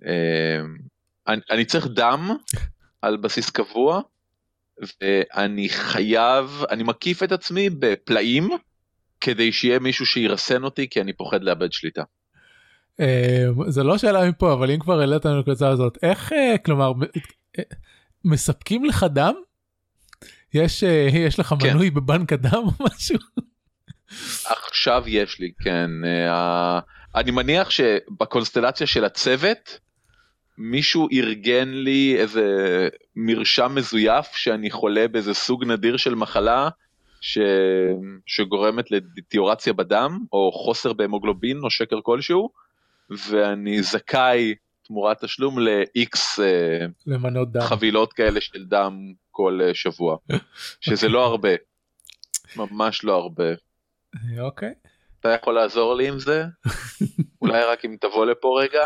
אה, 0.06 0.62
אני, 1.28 1.42
אני 1.50 1.66
צריך 1.66 1.88
דם 1.88 2.30
על 3.02 3.18
בסיס 3.18 3.50
קבוע 3.50 4.02
ואני 5.02 5.70
חייב 5.70 6.64
אני 6.70 6.84
מקיף 6.84 7.24
את 7.24 7.32
עצמי 7.32 7.70
בפלאים 7.70 8.50
כדי 9.22 9.52
שיהיה 9.52 9.80
מישהו 9.80 10.06
שירסן 10.06 10.64
אותי 10.64 10.90
כי 10.90 11.02
אני 11.02 11.14
פוחד 11.14 11.44
לאבד 11.44 11.72
שליטה. 11.72 12.04
אה, 13.00 13.46
זה 13.68 13.84
לא 13.84 13.98
שאלה 13.98 14.30
מפה 14.30 14.54
אבל 14.54 14.72
אם 14.72 14.80
כבר 14.80 15.00
העלית 15.00 15.26
לנו 15.26 15.40
לקבוצה 15.40 15.70
הזאת 15.70 15.98
איך 16.04 16.34
אה, 16.34 16.56
כלומר 16.66 16.92
מספקים 18.26 18.86
לך 18.86 19.06
דם? 19.14 19.34
יש 20.54 20.84
אה, 20.84 21.08
יש 21.14 21.40
לך 21.40 21.54
כן. 21.60 21.68
מנוי 21.68 21.90
בבנק 21.90 22.34
הדם 22.34 22.64
או 22.64 22.86
משהו? 22.86 23.18
עכשיו 24.68 25.04
יש 25.08 25.40
לי 25.40 25.52
כן 25.64 25.90
אה, 26.06 26.80
אני 27.16 27.32
מניח 27.32 27.70
שבקונסטלציה 27.70 28.88
של 28.88 29.06
הצוות 29.06 29.80
מישהו 30.58 31.08
ארגן 31.12 31.70
לי 31.70 32.16
איזה 32.18 32.46
מרשם 33.16 33.76
מזויף 33.76 34.26
שאני 34.34 34.72
חולה 34.72 35.08
באיזה 35.08 35.34
סוג 35.34 35.66
נדיר 35.66 35.98
של 35.98 36.16
מחלה 36.16 36.70
ש... 37.22 37.38
שגורמת 38.26 38.92
לדיטיורציה 38.92 39.74
בדם 39.74 40.20
או 40.34 40.52
חוסר 40.52 40.94
בהמוגלובין 40.94 41.60
או 41.64 41.70
שקר 41.70 42.00
כלשהו 42.04 42.50
ואני 43.10 43.84
זכאי 43.84 44.56
תמורת 44.90 45.24
תשלום 45.24 45.60
ל-X 45.60 46.42
אה. 46.44 46.86
חבילות 47.62 48.14
כאלה 48.14 48.42
של 48.42 48.66
דם 48.66 49.14
כל 49.32 49.60
אה, 49.64 49.74
שבוע, 49.74 50.18
שזה 50.82 51.08
לא 51.10 51.26
הרבה, 51.26 51.50
ממש 52.56 53.04
לא 53.04 53.16
הרבה. 53.16 53.44
אוקיי. 54.40 54.74
אתה 55.20 55.30
יכול 55.30 55.56
לעזור 55.56 55.96
לי 55.96 56.08
עם 56.08 56.20
זה? 56.20 56.44
אולי 57.42 57.64
רק 57.64 57.86
אם 57.86 57.96
תבוא 58.02 58.26
לפה 58.26 58.62
רגע? 58.62 58.80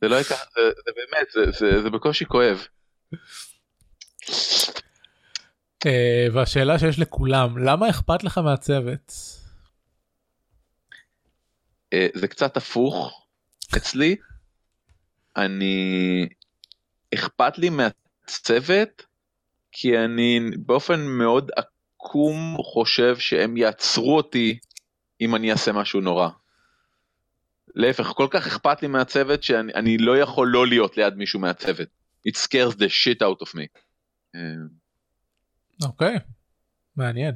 זה 0.00 0.08
לא 0.08 0.16
ייקח, 0.16 0.44
זה, 0.54 0.62
זה 0.76 0.90
באמת, 0.96 1.30
זה, 1.30 1.50
זה, 1.58 1.82
זה 1.82 1.90
בקושי 1.90 2.24
כואב. 2.24 2.66
אה, 5.86 6.26
והשאלה 6.32 6.78
שיש 6.78 6.98
לכולם, 6.98 7.58
למה 7.58 7.90
אכפת 7.90 8.24
לך 8.24 8.38
מהצוות? 8.38 9.12
אה, 11.92 12.06
זה 12.14 12.28
קצת 12.28 12.56
הפוך 12.56 13.26
אצלי. 13.76 14.16
אני 15.36 16.28
אכפת 17.14 17.58
לי 17.58 17.70
מהצוות 17.70 19.06
כי 19.72 19.98
אני 19.98 20.40
באופן 20.66 21.00
מאוד 21.00 21.50
עקום 21.56 22.56
חושב 22.62 23.18
שהם 23.18 23.56
יעצרו 23.56 24.16
אותי 24.16 24.58
אם 25.20 25.34
אני 25.34 25.52
אעשה 25.52 25.72
משהו 25.72 26.00
נורא. 26.00 26.28
להפך 27.74 28.04
כל 28.04 28.26
כך 28.30 28.46
אכפת 28.46 28.82
לי 28.82 28.88
מהצוות 28.88 29.42
שאני 29.42 29.74
אני 29.74 29.98
לא 29.98 30.18
יכול 30.18 30.48
לא 30.48 30.66
להיות 30.66 30.96
ליד 30.96 31.14
מישהו 31.14 31.40
מהצוות. 31.40 31.88
It 32.28 32.36
scares 32.36 32.74
the 32.74 32.88
shit 32.88 33.22
out 33.22 33.46
of 33.46 33.54
me. 33.54 33.80
אה, 34.34 34.40
אוקיי, 35.84 36.18
מעניין. 36.96 37.34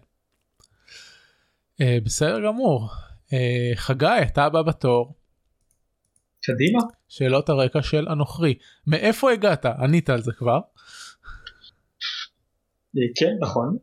אה, 1.80 1.98
בסדר 2.04 2.40
גמור. 2.46 2.90
אה, 3.32 3.72
חגי, 3.74 4.22
אתה 4.22 4.44
הבא 4.44 4.62
בתור. 4.62 5.14
קדימה. 6.46 6.78
שאלות 7.08 7.48
הרקע 7.48 7.82
של 7.82 8.08
הנוכרי. 8.08 8.54
מאיפה 8.86 9.32
הגעת? 9.32 9.66
ענית 9.66 10.10
על 10.10 10.22
זה 10.22 10.32
כבר. 10.32 10.58
אה, 12.98 13.02
כן, 13.16 13.32
נכון. 13.40 13.76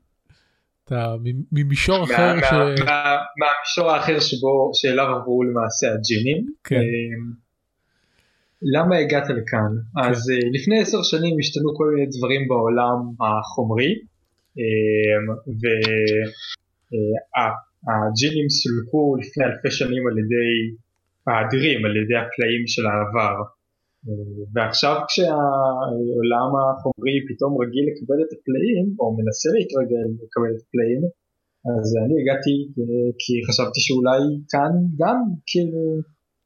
אתה 0.85 1.15
ממישור 1.51 2.03
אחר 2.03 2.35
מה- 2.35 2.41
ש... 2.41 2.51
מה- 2.85 3.17
מהמישור 3.39 3.91
האחר 3.91 4.19
שבו, 4.19 4.71
שאליו 4.73 5.05
עברו 5.05 5.43
למעשה 5.43 5.87
הג'ינים. 5.93 6.53
כן. 6.63 6.75
אה, 6.75 6.81
למה 8.75 8.97
הגעת 8.97 9.23
לכאן? 9.29 9.71
אז 10.07 10.29
אה, 10.31 10.37
לפני 10.53 10.81
עשר 10.81 11.03
שנים 11.03 11.35
השתנו 11.39 11.75
כל 11.77 11.85
מיני 11.95 12.07
דברים 12.17 12.47
בעולם 12.47 12.99
החומרי, 13.21 13.93
והג'ינים 17.85 18.49
סולקו 18.49 19.15
לפני 19.21 19.43
אלפי 19.45 19.71
שנים 19.71 20.03
על 20.07 20.17
ידי 20.19 20.49
האדירים, 21.27 21.79
על 21.85 21.93
ידי 22.01 22.17
הפלאים 22.23 22.63
של 22.73 22.83
העבר. 22.89 23.35
ועכשיו 24.53 24.95
כשהעולם 25.09 26.49
החומרי 26.59 27.15
פתאום 27.29 27.51
רגיל 27.61 27.83
לקבל 27.89 28.19
את 28.25 28.31
הפלאים, 28.35 28.85
או 28.99 29.05
מנסה 29.19 29.49
להתרגל 29.57 30.05
לקבל 30.23 30.51
את 30.55 30.61
הפלאים, 30.65 31.01
אז 31.71 31.87
אני 32.03 32.15
הגעתי 32.21 32.53
כי 33.21 33.33
חשבתי 33.47 33.79
שאולי 33.85 34.21
כאן 34.51 34.71
גם 35.01 35.17
כאילו 35.49 35.81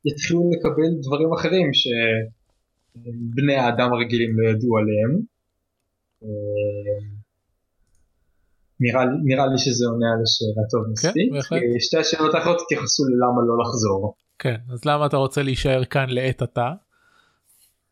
יתחילו 0.08 0.42
לקבל 0.54 0.90
דברים 1.06 1.30
אחרים 1.38 1.68
שבני 1.80 3.56
האדם 3.62 3.90
הרגילים 3.94 4.32
לא 4.40 4.44
ידעו 4.52 4.72
עליהם. 4.80 5.12
אה, 6.24 7.00
נראה, 8.80 9.06
לי- 9.06 9.22
נראה 9.30 9.48
לי 9.52 9.58
שזה 9.58 9.84
עונה 9.92 10.10
על 10.14 10.22
השאלה 10.26 10.64
טוב 10.72 10.82
מספיק. 10.92 11.28
בהחלט. 11.34 11.62
אה, 11.62 11.80
שתי 11.86 11.98
השאלות 11.98 12.34
האחרות 12.36 12.60
התייחסו 12.64 13.04
ללמה 13.10 13.42
לא 13.50 13.56
לחזור. 13.64 14.02
כן, 14.40 14.56
אז 14.74 14.86
למה 14.86 15.06
אתה 15.06 15.18
רוצה 15.18 15.44
להישאר 15.44 15.86
כאן 15.86 16.10
לעת 16.10 16.42
עתה? 16.42 16.72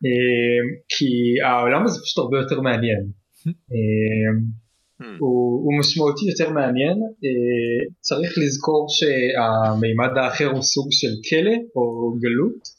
אה, 0.04 0.60
כי 0.88 1.06
העולם 1.46 1.84
הזה 1.84 2.00
פשוט 2.02 2.18
הרבה 2.18 2.38
יותר 2.38 2.60
מעניין. 2.60 3.06
אה, 3.46 4.56
Hmm. 5.00 5.04
הוא, 5.18 5.64
הוא 5.64 5.78
משמעותי 5.78 6.24
יותר 6.30 6.50
מעניין, 6.50 6.98
אה, 7.24 7.84
צריך 8.00 8.30
לזכור 8.38 8.86
שהמימד 8.88 10.18
האחר 10.18 10.46
הוא 10.46 10.62
סוג 10.62 10.88
של 10.90 11.12
כלא 11.28 11.56
או 11.76 12.16
גלות, 12.20 12.76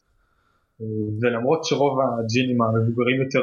ולמרות 1.22 1.66
שרוב 1.66 2.00
הג'ינים 2.02 2.62
המבוגרים 2.62 3.22
יותר 3.22 3.40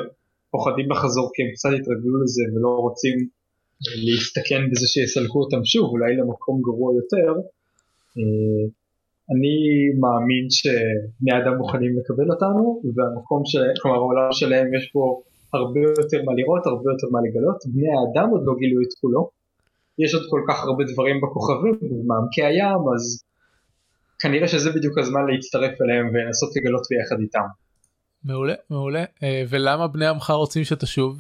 פוחדים 0.51 0.91
לחזור 0.91 1.31
כי 1.35 1.43
הם 1.43 1.49
קצת 1.55 1.69
התרגלו 1.81 2.23
לזה 2.23 2.43
ולא 2.55 2.69
רוצים 2.69 3.29
להסתכן 4.05 4.71
בזה 4.71 4.87
שיסלקו 4.87 5.39
אותם 5.41 5.65
שוב, 5.65 5.91
אולי 5.91 6.17
למקום 6.17 6.63
גרוע 6.63 6.95
יותר, 6.95 7.33
אני 9.31 9.57
מאמין 10.01 10.47
שבני 10.59 11.33
אדם 11.41 11.55
מוכנים 11.61 11.93
לקבל 11.99 12.29
אותנו, 12.35 12.81
והמקום 12.95 13.43
של, 13.45 13.65
כלומר 13.83 13.97
העולם 13.97 14.33
שלהם 14.33 14.75
יש 14.75 14.93
בו 14.95 15.23
הרבה 15.55 15.81
יותר 15.99 16.19
מה 16.27 16.33
לראות, 16.39 16.67
הרבה 16.67 16.89
יותר 16.93 17.07
מה 17.13 17.19
לגלות, 17.27 17.59
בני 17.73 17.91
האדם 17.95 18.29
עוד 18.31 18.43
לא 18.47 18.55
גילו 18.61 18.81
את 18.83 18.93
כולו, 19.01 19.31
יש 19.99 20.15
עוד 20.15 20.25
כל 20.31 20.43
כך 20.49 20.65
הרבה 20.65 20.85
דברים 20.93 21.17
בכוכבים, 21.23 21.75
במעמקי 21.91 22.45
הים, 22.45 22.83
אז 22.95 23.25
כנראה 24.21 24.49
שזה 24.49 24.71
בדיוק 24.73 24.99
הזמן 24.99 25.21
להצטרף 25.31 25.83
אליהם 25.83 26.07
ולנסות 26.13 26.51
לגלות 26.57 26.83
ביחד 26.91 27.21
איתם. 27.21 27.49
מעולה, 28.25 28.55
מעולה. 28.71 29.05
אה, 29.23 29.43
ולמה 29.49 29.87
בני 29.89 30.07
עמך 30.07 30.31
רוצים 30.31 30.65
שתשוב? 30.65 31.19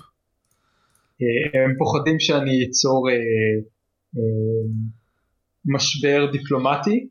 אה, 1.23 1.63
הם 1.63 1.75
פוחדים 1.79 2.21
שאני 2.21 2.65
אצור 2.65 3.11
אה, 3.11 3.15
משבר 5.67 6.31
דיפלומטי 6.33 7.09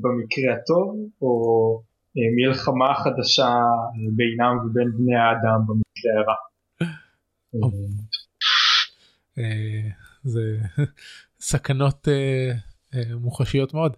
במקרה 0.00 0.54
הטוב, 0.54 1.08
או 1.22 1.82
אה, 2.18 2.22
מלחמה 2.36 2.94
חדשה 2.94 3.48
אה, 3.48 4.10
בינם 4.16 4.56
ובין 4.66 4.88
בני 4.96 5.16
האדם 5.16 5.60
במקרה 5.66 6.12
הרע. 6.20 6.34
אה, 9.38 9.44
אה, 9.44 9.90
זה 10.24 10.58
סכנות 11.50 12.08
אה, 12.08 12.52
אה, 12.94 13.16
מוחשיות 13.16 13.74
מאוד. 13.74 13.96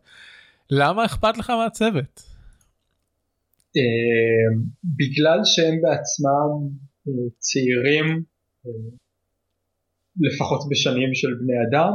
למה 0.71 1.05
אכפת 1.05 1.39
לך 1.39 1.51
מהצוות? 1.51 2.23
אה, 3.77 4.63
בגלל 4.85 5.41
שהם 5.45 5.81
בעצמם 5.83 6.69
אה, 7.09 7.31
צעירים 7.39 8.23
אה, 8.67 8.71
לפחות 10.21 10.61
בשנים 10.71 11.15
של 11.15 11.29
בני 11.41 11.55
אדם 11.69 11.93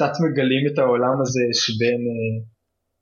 וקצת 0.00 0.12
מגלים 0.24 0.62
את 0.72 0.78
העולם 0.78 1.20
הזה 1.20 1.44
שבין 1.52 2.00
אה, 2.10 2.36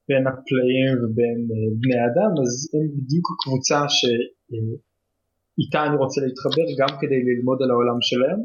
בין 0.09 0.27
הפלאים 0.27 0.95
ובין 1.01 1.39
אה, 1.51 1.57
בני 1.81 1.99
אדם 2.09 2.31
אז 2.43 2.53
הם 2.75 2.87
בדיוק 2.97 3.27
הקבוצה 3.33 3.79
שאיתה 3.89 5.81
אני 5.87 5.97
רוצה 5.97 6.21
להתחבר 6.27 6.67
גם 6.81 6.91
כדי 7.01 7.21
ללמוד 7.29 7.59
על 7.63 7.71
העולם 7.71 7.99
שלהם 8.01 8.41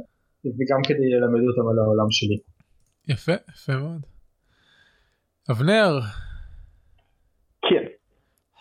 וגם 0.46 0.82
כדי 0.88 1.08
ללמד 1.14 1.44
אותם 1.50 1.66
על 1.72 1.80
העולם 1.80 2.12
שלי. 2.12 2.38
יפה, 3.08 3.32
יפה 3.54 3.78
מאוד. 3.78 4.02
אבנר, 5.52 6.00
כן. 7.70 7.86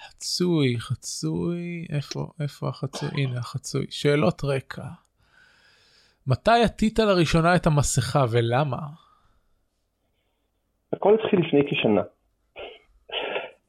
חצוי, 0.07 0.81
חצוי, 0.81 1.87
איפה, 1.91 2.31
איפה 2.41 2.69
החצוי? 2.69 3.09
הנה 3.13 3.39
החצוי. 3.39 3.87
שאלות 3.91 4.45
רקע. 4.45 4.85
מתי 6.27 6.63
עטית 6.65 6.99
לראשונה 6.99 7.57
את 7.57 7.67
המסכה 7.67 8.25
ולמה? 8.31 8.79
הכל 10.93 11.15
התחיל 11.15 11.41
לפני 11.41 11.61
כשנה. 11.71 12.03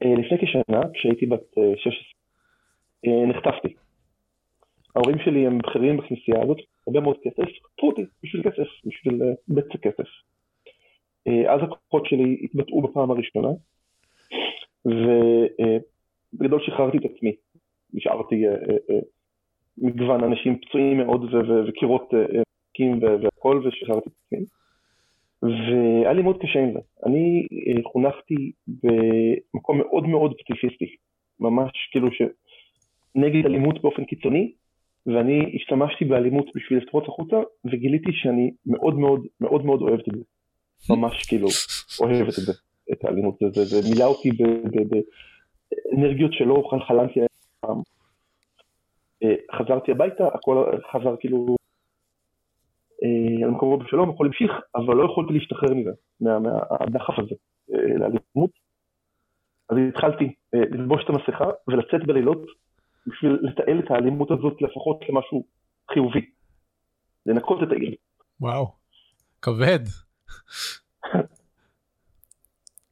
אה, 0.04 0.14
לפני 0.18 0.38
כשנה, 0.38 0.82
כשהייתי 0.94 1.26
בת 1.26 1.58
אה, 1.58 1.78
16, 1.78 1.94
אה, 3.06 3.26
נחטפתי. 3.26 3.74
ההורים 4.96 5.20
שלי 5.26 5.48
הם 5.48 5.58
בכירים 5.58 5.98
בכנסייה 5.98 6.42
הזאת, 6.44 6.58
הרבה 6.88 7.00
מאוד 7.00 7.18
כסף, 7.24 7.44
חטפו 7.44 7.88
אותי 7.88 8.06
בשביל 8.24 8.44
כסף, 8.44 8.68
בשביל 8.86 9.22
אה, 9.24 9.34
בצע 9.48 9.78
כסף. 9.78 10.10
אה, 11.28 11.54
אז 11.54 11.60
הכוחות 11.64 12.06
שלי 12.06 12.38
התבטאו 12.44 12.82
בפעם 12.82 13.12
הראשונה, 13.12 13.50
ובגדול 14.86 16.60
שחררתי 16.66 16.98
את 16.98 17.06
עצמי. 17.06 17.36
נשארתי 17.94 18.48
אה, 18.48 18.52
אה, 18.52 18.78
אה, 18.90 19.00
מגוון 19.78 20.24
אנשים 20.24 20.60
פצועים 20.60 20.98
מאוד 20.98 21.34
וקירות 21.68 22.14
אה, 22.14 22.20
אה, 22.20 22.42
ריקים 22.68 22.98
ו- 23.04 23.22
והכל, 23.24 23.62
ושחררתי 23.66 24.10
את 24.10 24.16
עצמי. 24.26 24.46
והיה 25.44 26.14
לי 26.14 26.22
מאוד 26.22 26.38
קשה 26.42 26.60
עם 26.60 26.74
זה. 26.74 26.80
אני 27.06 27.48
אה, 27.52 27.84
חונכתי 27.92 28.52
במקום 28.68 29.78
מאוד 29.78 30.08
מאוד 30.08 30.34
פציפיסטי, 30.40 30.96
ממש 31.40 31.72
כאילו 31.92 32.08
שנגד 32.12 33.46
אלימות 33.46 33.82
באופן 33.82 34.06
קיצוני, 34.06 34.52
ואני 35.06 35.56
השתמשתי 35.56 36.06
באלימות 36.06 36.46
בשביל 36.56 36.80
לפרוץ 36.80 37.04
החוצה, 37.08 37.36
וגיליתי 37.66 38.12
שאני 38.14 38.52
מאוד 38.66 39.00
מאוד 39.00 39.26
מאוד 39.42 39.66
מאוד 39.66 39.82
אוהבת 39.82 40.08
את 40.08 40.14
זה. 40.16 40.24
ממש 40.90 41.24
כאילו 41.28 41.48
אוהבת 42.00 42.40
את 42.40 42.44
זה, 42.44 42.54
את 42.92 43.06
האלימות, 43.06 43.36
זה, 43.40 43.64
זה, 43.64 43.90
מילא 43.90 44.06
אותי 44.06 44.30
באנרגיות 45.92 46.34
שלא 46.34 46.64
עליהן 47.20 47.28
פעם. 47.60 47.82
אה, 49.24 49.36
חזרתי 49.58 49.92
הביתה, 49.92 50.28
הכל 50.28 50.66
חזר 50.92 51.16
כאילו 51.20 51.56
אה, 53.04 53.46
על 53.46 53.52
מקומו 53.52 53.78
בשלום, 53.78 54.10
הכל 54.10 54.26
המשיך, 54.26 54.52
אבל 54.76 54.96
לא 54.96 55.06
יכולתי 55.12 55.34
להשתחרר 55.34 55.74
מזה, 55.74 55.90
מה- 56.22 56.40
מהדחף 56.40 57.14
הזה 57.20 57.36
אה, 57.74 57.98
לאלימות. 57.98 58.52
אז 59.70 59.78
התחלתי 59.90 60.34
אה, 60.56 60.60
ללבוש 60.72 61.04
את 61.04 61.10
המסכה 61.10 61.46
ולצאת 61.68 62.08
בלילות 62.08 62.42
בשביל 63.08 63.38
לתעל 63.42 63.80
את 63.80 63.92
האלימות 63.92 64.32
הזאת 64.32 64.62
לפחות 64.62 65.00
למשהו 65.10 65.44
חיובי. 65.94 66.30
לנקות 67.26 67.60
את 67.64 67.72
העיר. 67.72 67.96
וואו, 68.42 68.72
כבד. 69.42 69.80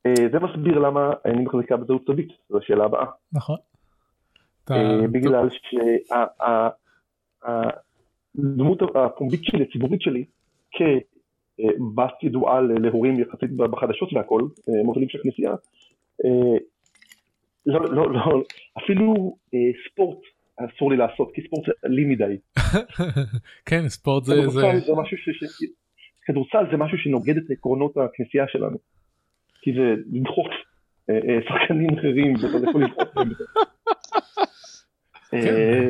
אה, 0.05 0.13
זה 0.31 0.39
מסביר 0.39 0.79
למה 0.79 1.09
אני 1.25 1.43
מחזיקה 1.43 1.77
בזהות 1.77 2.01
סודית, 2.05 2.29
זו 2.49 2.57
השאלה 2.57 2.85
הבאה. 2.85 3.05
נכון. 3.33 3.57
אתה- 4.65 4.73
אה, 7.47 7.69
בגלל 8.35 8.51
שהדמות 8.51 8.81
הפומבית 8.95 9.43
שלי, 9.43 9.63
הציבורית 9.63 10.01
שלי, 10.01 10.25
כבת 10.71 12.23
ידועה 12.23 12.61
להורים 12.61 13.19
יחסית 13.19 13.51
בחדשות 13.51 14.13
והכל, 14.13 14.41
אה, 14.41 14.83
מובילים 14.83 15.09
של 15.09 15.19
הכנסייה, 15.19 15.51
אה, 16.25 16.57
לא, 17.65 17.93
לא, 17.95 18.13
לא, 18.13 18.43
אפילו 18.77 19.35
אה, 19.53 19.59
ספורט 19.87 20.19
אסור 20.57 20.91
לי 20.91 20.97
לעשות, 20.97 21.31
כי 21.33 21.41
ספורט 21.41 21.65
זה 21.65 21.71
אלים 21.85 22.09
מדי. 22.09 22.37
כן, 23.69 23.87
ספורט 23.87 24.23
זה... 24.23 24.33
זה... 24.47 24.61
כדורסל 24.61 24.85
זה 24.85 24.93
משהו 25.01 25.17
ש... 25.17 25.29
ש- 25.29 25.65
כדורסל 26.25 26.65
זה 26.71 26.77
משהו 26.77 26.97
שנוגד 26.97 27.37
את 27.37 27.51
עקרונות 27.51 27.97
הכנסייה 27.97 28.45
שלנו. 28.47 28.77
כי 29.61 29.71
זה 29.73 29.95
לדחוף 30.11 30.47
שחקנים 31.47 31.97
אחרים, 31.99 32.33
ואתה 32.33 32.69
יכול 32.69 32.83
לדחוף 32.83 33.07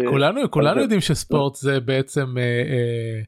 כולנו 0.09 0.51
כולנו 0.51 0.77
אז- 0.77 0.81
יודעים 0.81 1.01
שספורט 1.01 1.55
זה 1.55 1.79
בעצם 1.79 2.37
אה, 2.37 2.43
אה, 2.43 3.21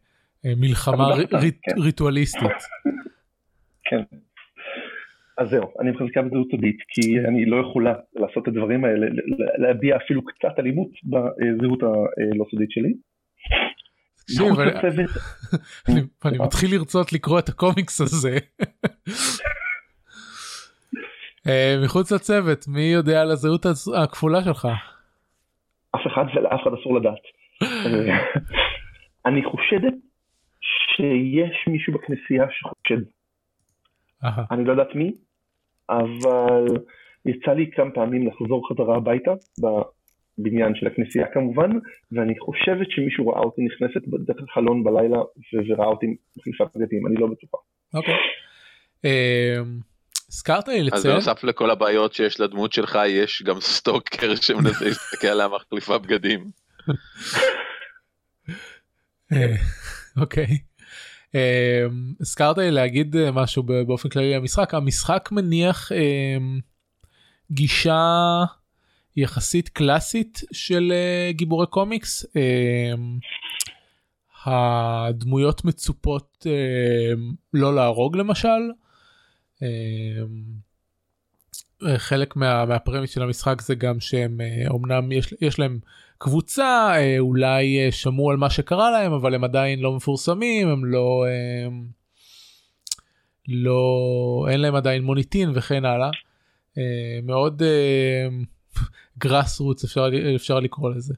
אה, 0.45 0.53
מלחמה 0.57 1.09
כן. 1.29 1.81
ריטואליסטית. 1.81 2.41
כן. 3.83 4.01
אז 5.37 5.49
זהו, 5.49 5.63
אני 5.81 5.91
מחזיקה 5.91 6.21
בזהות 6.21 6.47
סודית, 6.51 6.77
כי 6.89 7.19
אני 7.27 7.45
לא 7.45 7.57
יכולה 7.69 7.93
לעשות 8.15 8.43
את 8.43 8.47
הדברים 8.47 8.85
האלה, 8.85 9.07
להביע 9.57 9.95
אפילו 9.97 10.25
קצת 10.25 10.59
אלימות 10.59 10.87
בזהות 11.03 11.83
הלא 11.83 12.45
סודית 12.51 12.71
שלי. 12.71 12.93
תקשיב, 14.25 14.47
אני- 16.25 16.37
מתחיל 16.39 16.71
לרצות 16.75 17.13
לקרוא 17.13 17.39
את 17.39 17.49
הקומיקס 17.49 18.01
הזה. 18.01 18.37
אה, 21.47 21.75
מחוץ 21.83 22.11
לצוות, 22.11 22.67
מי 22.67 22.81
יודע 22.81 23.21
על 23.21 23.31
הזהות 23.31 23.65
הז- 23.65 23.93
הכפולה 24.03 24.43
שלך? 24.43 24.67
אף 25.95 26.01
אחד 26.07 26.25
ולאף 26.35 26.61
אחד 26.63 26.71
אסור 26.81 26.95
לדעת. 26.95 27.21
אני 29.25 29.43
חושדת 29.43 29.93
שיש 30.95 31.67
מישהו 31.67 31.93
בכנסייה 31.93 32.45
שחושד. 32.51 33.03
אני 34.51 34.65
לא 34.65 34.71
יודעת 34.71 34.95
מי, 34.95 35.11
אבל 35.89 36.65
יצא 37.25 37.51
לי 37.51 37.71
כמה 37.71 37.91
פעמים 37.91 38.27
לחזור 38.27 38.69
חזרה 38.69 38.97
הביתה, 38.97 39.31
בבניין 40.37 40.75
של 40.75 40.87
הכנסייה 40.87 41.27
כמובן, 41.33 41.71
ואני 42.11 42.39
חושבת 42.39 42.87
שמישהו 42.89 43.27
ראה 43.27 43.39
אותי 43.39 43.61
נכנסת 43.61 44.07
דרך 44.07 44.43
החלון 44.49 44.83
בלילה 44.83 45.17
וראה 45.53 45.87
אותי 45.87 46.05
מחליפת 46.37 46.77
בגדים, 46.77 47.07
אני 47.07 47.15
לא 47.15 47.27
בטוחה. 47.27 47.57
אוקיי. 47.93 48.15
אה, 49.05 49.61
הזכרת 50.33 50.67
לי 50.67 50.79
אז 50.81 50.87
לציין, 50.87 51.13
בנוסף 51.13 51.43
לכל 51.43 51.71
הבעיות 51.71 52.13
שיש 52.13 52.39
לדמות 52.39 52.73
שלך, 52.73 52.99
יש 53.07 53.43
גם 53.45 53.61
סטוקר 53.61 54.35
שמנסה 54.41 54.85
להסתכל 54.85 55.27
עליה 55.27 55.47
מחליפה 55.47 55.97
בגדים. 55.97 56.51
אה, 59.31 59.55
אוקיי. 60.17 60.57
אה, 61.35 61.85
הזכרת 62.21 62.57
לי 62.57 62.71
להגיד 62.71 63.15
אה, 63.15 63.31
משהו 63.31 63.63
באופן 63.63 64.09
כללי 64.09 64.33
למשחק, 64.33 64.73
המשחק 64.73 65.29
מניח 65.31 65.91
גישה 67.51 68.43
יחסית 69.15 69.69
קלאסית 69.69 70.41
של 70.51 70.93
גיבורי 71.29 71.67
קומיקס. 71.67 72.25
הדמויות 74.45 75.65
מצופות 75.65 76.47
לא 77.53 77.75
להרוג 77.75 78.17
למשל. 78.17 78.49
אה, 79.61 79.67
אה, 81.87 81.99
חלק 81.99 82.35
מה, 82.35 82.65
מהפרמיס 82.65 83.09
של 83.09 83.23
המשחק 83.23 83.61
זה 83.61 83.75
גם 83.75 83.99
שהם 83.99 84.41
אה, 84.41 84.67
אומנם 84.69 85.11
יש, 85.11 85.33
יש 85.41 85.59
להם 85.59 85.79
קבוצה 86.17 86.91
אה, 86.95 87.19
אולי 87.19 87.85
אה, 87.85 87.91
שמעו 87.91 88.31
על 88.31 88.37
מה 88.37 88.49
שקרה 88.49 88.91
להם 88.91 89.13
אבל 89.13 89.35
הם 89.35 89.43
עדיין 89.43 89.79
לא 89.79 89.95
מפורסמים 89.95 90.67
הם 90.67 90.85
לא 90.85 91.25
אה, 91.27 91.67
לא 93.47 94.47
אין 94.49 94.61
להם 94.61 94.75
עדיין 94.75 95.03
מוניטין 95.03 95.51
וכן 95.55 95.85
הלאה. 95.85 96.09
אה, 96.77 97.19
מאוד 97.23 97.61
גראס 99.17 99.59
רוץ 99.59 99.83
אפשר 99.83 100.09
אפשר 100.35 100.59
לקרוא 100.59 100.89
לזה. 100.89 101.13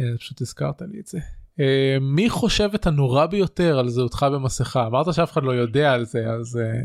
אה, 0.00 0.06
פשוט 0.18 0.40
הזכרת 0.40 0.82
לי 0.82 1.00
את 1.00 1.06
זה. 1.06 1.18
אה, 1.60 1.96
מי 2.00 2.30
חושב 2.30 2.70
את 2.74 2.86
הנורא 2.86 3.26
ביותר 3.26 3.78
על 3.78 3.88
זהותך 3.88 4.26
במסכה 4.32 4.86
אמרת 4.86 5.14
שאף 5.14 5.32
אחד 5.32 5.42
לא 5.42 5.52
יודע 5.52 5.92
על 5.92 6.04
זה 6.04 6.26
אז 6.26 6.56
אה, 6.56 6.80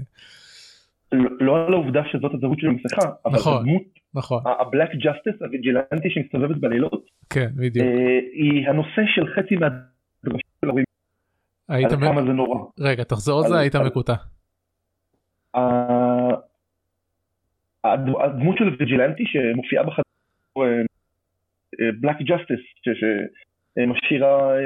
לא- 1.40 1.68
על 1.68 1.74
העובדה 1.74 2.02
שזאת 2.12 2.34
הזהות 2.34 2.60
של 2.60 2.68
המסכה, 2.68 3.10
אבל 3.26 3.36
נכון. 3.40 3.58
הדמות, 3.58 3.82
נכון 4.16 4.44
ה 4.60 4.65
Black 4.65 4.90
Justice, 4.96 5.42
ה 5.42 5.49
vigilante 5.49 6.10
שמסתובבת 6.10 6.58
בלילות, 6.58 7.06
כן 7.30 7.48
בדיוק 7.56 7.86
אה, 7.86 8.20
היא 8.34 8.70
הנושא 8.70 9.02
של 9.16 9.28
חצי 9.28 9.56
מהדרשות 9.56 10.42
של 10.62 10.68
ההורים, 10.68 10.86
היית 11.70 11.94
מ- 11.94 12.00
כמה 12.00 12.22
זה 12.24 12.30
נורא. 12.34 12.60
רגע 12.80 13.04
תחזור 13.04 13.44
על 13.44 13.50
זה 13.50 13.60
היית 13.60 13.76
מקוטע. 13.76 14.14
הדמות 18.24 18.58
של 18.58 18.76
vigilante 18.80 19.24
שמופיעה 19.26 19.84
בחדר 19.84 20.04
Black 22.00 22.18
Justice 22.22 22.60
שמשאירה 22.84 24.54
אה, 24.54 24.60
אה, 24.60 24.66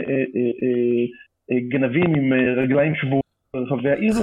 אה, 0.63 1.05
אה, 1.51 1.59
גנבים 1.69 2.15
עם 2.15 2.33
רגליים 2.33 2.95
שבורות 2.95 3.24
ברחבי 3.55 3.89
העיר 3.89 4.13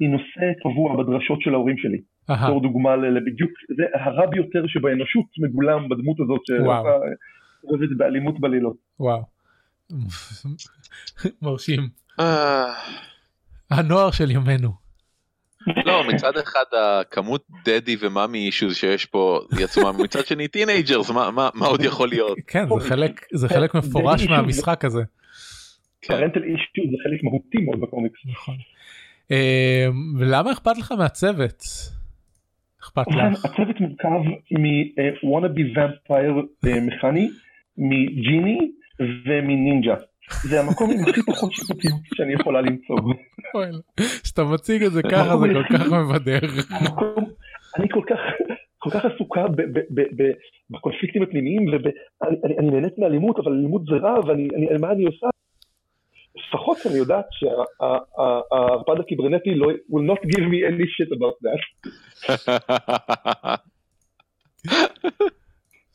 היא 0.00 0.08
נושא 0.08 0.46
קבוע 0.62 1.02
בדרשות 1.02 1.38
של 1.42 1.54
ההורים 1.54 1.76
שלי. 1.78 1.98
בתור 2.28 2.62
דוגמה 2.62 2.96
ל- 2.96 3.16
לבדיוק 3.16 3.50
זה 3.76 3.84
הרע 4.04 4.26
ביותר 4.26 4.62
שבאנושות 4.66 5.24
מגולם 5.38 5.88
בדמות 5.88 6.16
הזאת. 6.20 6.40
שעובדת 6.46 7.96
באלימות 7.96 8.40
בלילות. 8.40 8.76
וואו. 9.00 9.22
מרשים. 11.42 11.88
אה, 12.20 12.72
הנוער 13.70 14.10
של 14.10 14.30
ימינו. 14.30 14.70
לא, 15.86 16.02
מצד 16.08 16.36
אחד 16.36 16.64
הכמות 16.80 17.44
daddy 17.64 17.96
ו 18.00 18.06
mommy 18.06 18.38
issues 18.46 18.76
שיש 18.76 19.04
פה 19.06 19.40
היא 19.56 19.64
עצומה, 19.64 19.92
מצד 20.04 20.26
שני 20.26 20.48
teenagers, 20.48 21.10
מה- 21.10 21.30
מה 21.30 21.48
מה 21.54 21.66
עוד 21.66 21.80
יכול 21.82 22.08
להיות? 22.08 22.38
כן 22.46 22.66
זה 22.80 22.88
חלק 22.88 23.20
זה 23.34 23.48
חלק 23.48 23.74
מפורש. 23.74 24.26
מהמשחק 24.26 24.84
הזה. 24.84 25.02
כן. 26.02 26.14
פרנטל 26.14 26.42
אישו 26.42 26.90
זה 26.90 26.96
חלק 27.04 27.22
מהותי 27.24 27.58
מאוד 27.58 27.80
בקומיקס. 27.80 28.18
נכון. 28.26 28.54
אה, 29.32 29.86
ולמה 30.18 30.52
אכפת 30.52 30.78
לך 30.78 30.92
מהצוות? 30.92 31.62
אכפת 32.82 33.04
לך? 33.08 33.44
הצוות 33.44 33.76
מורכב 33.80 34.08
מוואנאבי 35.22 35.62
ומפייר 35.62 36.34
מכני, 36.62 37.28
מג'יני 37.78 38.58
ומנינג'ה. 39.26 39.94
זה 40.42 40.60
המקום 40.60 40.90
עם 40.90 41.08
הכי 41.08 41.22
פחות 41.22 41.52
שיפוטיות 41.52 41.94
שאני 42.14 42.32
יכולה 42.32 42.60
למצוא. 42.60 42.96
כשאתה 44.22 44.44
מציג 44.44 44.82
את 44.82 44.92
זה 44.92 45.02
ככה 45.02 45.36
זה 45.36 45.48
כל 45.54 45.78
כך 45.78 45.86
מבדר. 45.92 46.38
אני 47.78 47.88
כל 47.90 48.02
כך, 48.08 48.18
כל 48.78 48.90
כך 48.90 49.04
עסוקה 49.04 49.44
בקונפליקטים 50.70 51.22
הפנימיים, 51.22 51.66
ואני 51.68 52.70
נהנית 52.70 52.98
מאלימות, 52.98 53.38
אבל 53.38 53.52
אלימות 53.52 53.82
זה 53.84 53.96
רע, 53.96 54.26
ואני, 54.26 54.48
אני- 54.56 54.78
מה 54.80 54.92
אני 54.92 55.04
עושה? 55.04 55.26
לפחות 56.48 56.78
אני 56.86 56.94
יודעת 56.94 57.24
שהערפד 57.30 59.00
הקיברנטי 59.00 59.54
לא, 59.54 59.66
will 59.66 60.12
not 60.12 60.20
give 60.26 60.40
me 60.40 60.58
any 60.70 60.86
shit 60.94 61.10
about 61.16 61.36
that. 61.46 61.62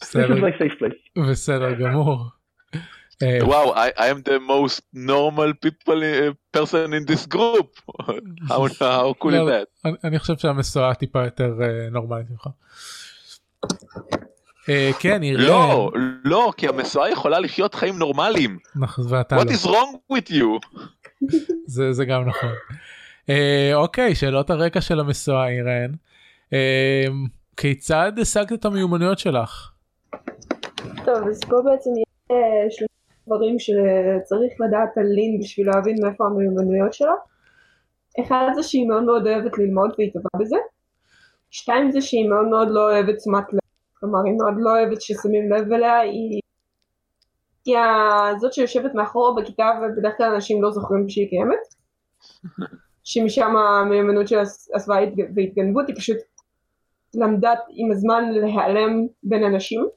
בסדר, 0.02 0.36
my 0.36 0.54
safe 0.62 0.80
place. 0.80 1.30
בסדר 1.32 1.74
גמור. 1.74 2.26
אה, 3.24 3.40
וואו, 3.42 3.76
I, 3.76 3.90
am 3.98 4.22
the 4.30 4.40
most 4.40 4.82
normal 4.94 5.54
people 5.66 6.02
uh, 6.02 6.34
person 6.58 6.94
in 6.94 7.06
this 7.12 7.26
group. 7.36 7.70
how, 8.50 8.68
how 8.80 9.14
cool 9.20 9.32
לא, 9.32 9.38
is 9.38 9.50
לא, 9.50 9.62
that? 9.62 10.00
אני- 10.04 10.20
חושב 10.20 10.38
שהמשואה 10.38 10.94
טיפה 10.94 11.24
יותר 11.24 11.54
אה, 11.62 11.90
נורמלית 11.92 12.28
ממך. 12.30 12.48
אה, 14.70 14.92
כן, 15.00 15.24
יראה. 15.24 15.48
לא, 15.48 15.92
לא, 16.24 16.54
כי 16.58 16.68
המשואה 16.68 17.10
יכולה 17.10 17.40
לחיות 17.40 17.76
חיים 17.76 17.98
נורמליים. 17.98 18.58
נכון, 18.76 19.06
ואתה 19.10 19.38
What 19.38 19.46
לא. 19.46 19.52
is 19.52 19.66
wrong 19.66 20.14
with 20.14 20.32
you? 20.32 20.80
זה, 21.66 21.94
זה 21.94 22.06
גם 22.06 22.26
נכון. 22.26 22.50
אה, 23.30 23.72
אוקיי, 23.74 24.16
שאלות 24.16 24.50
הרקע 24.50 24.82
של 24.82 25.00
המשואה, 25.00 25.50
אירן. 25.50 25.92
אה, 26.54 27.06
כיצד 27.58 28.12
השגת 28.22 28.54
את 28.54 28.66
המיומנויות 28.66 29.20
שלך? 29.20 29.72
טוב, 31.06 31.28
אז 31.30 31.40
פה 31.40 31.56
בעצם 31.66 31.90
יש 31.90 32.32
אה, 32.32 32.38
שלושה 32.70 32.94
דברים 33.28 33.60
שצריך 33.60 34.54
לדעת 34.68 34.98
על 34.98 35.06
לין 35.06 35.40
בשביל 35.40 35.68
להבין 35.68 35.96
מאיפה 36.04 36.26
המיומנויות 36.26 36.94
שלה. 36.94 37.14
אחד 38.22 38.48
זה 38.56 38.64
שהיא 38.64 38.88
מאוד 38.88 39.04
מאוד 39.04 39.28
אוהבת 39.28 39.58
ללמוד 39.58 39.92
והיא 39.98 40.12
טובה 40.14 40.30
בזה. 40.40 40.56
שתיים 41.52 41.92
זה 41.92 42.02
שהיא 42.02 42.30
מאוד 42.30 42.48
מאוד 42.48 42.68
לא 42.72 42.92
אוהבת 42.92 43.16
תשומת 43.18 43.54
לב, 43.54 43.60
כלומר 44.00 44.20
היא 44.26 44.34
מאוד 44.38 44.54
לא 44.58 44.70
אוהבת 44.70 45.02
ששמים 45.02 45.52
לב 45.52 45.74
אליה, 45.74 46.00
היא, 46.00 46.40
היא 47.66 47.78
זאת 48.38 48.54
שיושבת 48.54 48.94
מאחורה 48.94 49.42
בכיתה 49.42 49.70
ובדרך 49.82 50.14
כלל 50.18 50.34
אנשים 50.34 50.64
לא 50.64 50.72
זוכרים 50.72 51.10
שהיא 51.10 51.30
קיימת, 51.30 51.66
שמשם 53.10 53.56
המיומנות 53.56 54.28
של 54.28 54.40
הסוואה 54.76 55.00
והתגנבות, 55.36 55.88
היא 55.88 55.96
פשוט 55.96 56.18
למדה 57.14 57.54
עם 57.70 57.92
הזמן 57.92 58.32
להיעלם 58.32 59.08
בין 59.24 59.44
אנשים. 59.44 59.88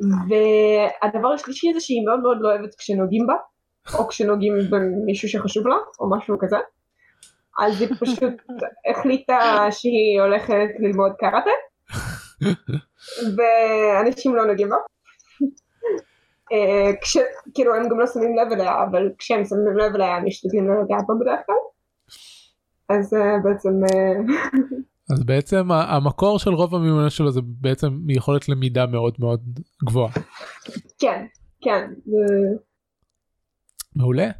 והדבר 0.00 1.28
השלישי 1.28 1.72
זה 1.74 1.80
שהיא 1.80 2.06
מאוד 2.06 2.20
מאוד 2.20 2.36
לא 2.40 2.48
אוהבת 2.48 2.74
כשנוגעים 2.74 3.26
בה, 3.26 3.34
או 3.98 4.08
כשנוגעים 4.08 4.54
במישהו 4.70 5.28
שחשוב 5.28 5.66
לה, 5.66 5.74
או 6.00 6.10
משהו 6.10 6.36
כזה. 6.40 6.56
אז 7.60 7.80
היא 7.80 7.88
פשוט 8.00 8.34
החליטה 8.90 9.66
שהיא 9.70 10.20
הולכת 10.20 10.68
ללמוד 10.78 11.12
קראטה, 11.18 11.50
ואנשים 13.36 14.36
לא 14.36 14.46
נוגעים 14.46 14.68
בה. 14.68 14.76
אה, 16.52 16.90
כש, 17.00 17.16
כאילו 17.54 17.74
הם 17.74 17.88
גם 17.88 17.98
לא 17.98 18.06
שמים 18.06 18.36
לב 18.36 18.52
אליה, 18.52 18.84
אבל 18.90 19.10
כשהם 19.18 19.44
שמים 19.44 19.78
לב 19.78 19.94
אליה 19.94 20.16
הם 20.16 20.24
משתדלים 20.26 20.68
לא 20.68 20.74
לגעת 20.82 21.04
בה 21.08 21.14
בדרך 21.20 21.40
כלל. 21.46 21.56
אז 22.88 23.14
אה, 23.14 23.38
בעצם... 23.44 23.80
אה, 23.84 24.34
אז 25.12 25.24
בעצם 25.24 25.72
המקור 25.72 26.38
של 26.38 26.50
רוב 26.50 26.74
המיומנות 26.74 27.12
שלו 27.12 27.30
זה 27.30 27.40
בעצם 27.44 27.88
יכולת 28.08 28.48
למידה 28.48 28.86
מאוד 28.86 29.14
מאוד 29.18 29.40
גבוהה. 29.84 30.12
כן, 30.98 31.26
כן. 31.60 31.90
מעולה. 33.96 34.30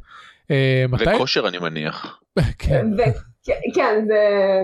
וכושר 0.99 1.47
אני 1.47 1.57
מניח. 1.57 2.21
כן. 2.59 2.87
כן, 3.75 4.05
זה 4.07 4.21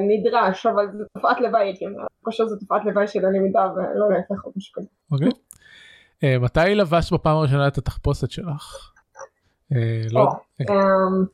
נדרש, 0.07 0.66
אבל 0.66 0.88
זה 0.98 1.03
תופעת 1.14 1.41
לוואי, 1.41 1.74
כושר 2.22 2.45
זה 2.45 2.56
תופעת 2.60 2.86
לוואי 2.86 3.07
של 3.07 3.26
הלמידה 3.26 3.68
ולא 3.76 4.10
להפך 4.10 4.45
או 4.45 4.52
משהו 4.56 4.74
כזה. 4.74 4.88
אוקיי. 5.12 5.30
אה, 6.24 6.40
מתי 6.40 6.76
לבשת 6.76 7.14
בפעם 7.14 7.38
הראשונה 7.38 7.68
את 7.68 7.78
התחפושת 7.78 8.32
שלך? 8.32 8.91
אה, 9.74 10.02
לא. 10.12 10.28
אמ, 10.62 11.26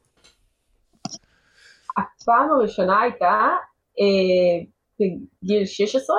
הפעם 1.97 2.51
הראשונה 2.51 3.01
הייתה 3.01 3.49
אה, 3.99 4.65
בגיל 4.99 5.65
16, 5.65 6.15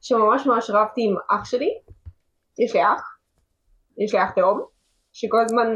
שממש 0.00 0.46
ממש 0.46 0.70
רבתי 0.70 1.00
עם 1.04 1.16
אח 1.30 1.44
שלי, 1.44 1.78
יש 2.58 2.74
לי 2.74 2.82
אח, 2.82 3.18
יש 3.98 4.14
לי 4.14 4.22
אח 4.22 4.30
תאום, 4.30 4.60
שכל 5.12 5.40
הזמן 5.44 5.74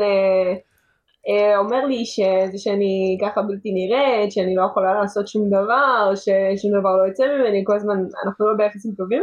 אומר 1.57 1.85
לי 1.87 2.05
שזה 2.07 2.59
שאני 2.59 3.19
ככה 3.23 3.43
בלתי 3.43 3.73
נראית, 3.73 4.33
שאני 4.33 4.55
לא 4.55 4.63
יכולה 4.71 4.95
לעשות 4.95 5.29
שום 5.29 5.49
דבר, 5.49 6.13
ששום 6.15 6.81
דבר 6.81 6.97
לא 6.97 7.03
יוצא 7.09 7.25
ממני, 7.27 7.63
כל 7.67 7.77
הזמן 7.77 7.97
אנחנו 8.25 8.49
לא 8.49 8.57
ביחסים 8.57 8.95
טובים. 8.97 9.23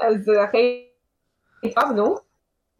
אז 0.00 0.30
אחרי 0.48 0.88
התאהבנו, 1.64 2.14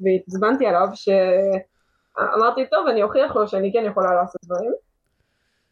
והתזמנתי 0.00 0.66
עליו 0.66 0.88
שאמרתי 0.94 2.66
טוב 2.70 2.86
אני 2.86 3.02
אוכיח 3.02 3.36
לו 3.36 3.48
שאני 3.48 3.72
כן 3.72 3.84
יכולה 3.86 4.14
לעשות 4.14 4.40
דברים 4.44 4.72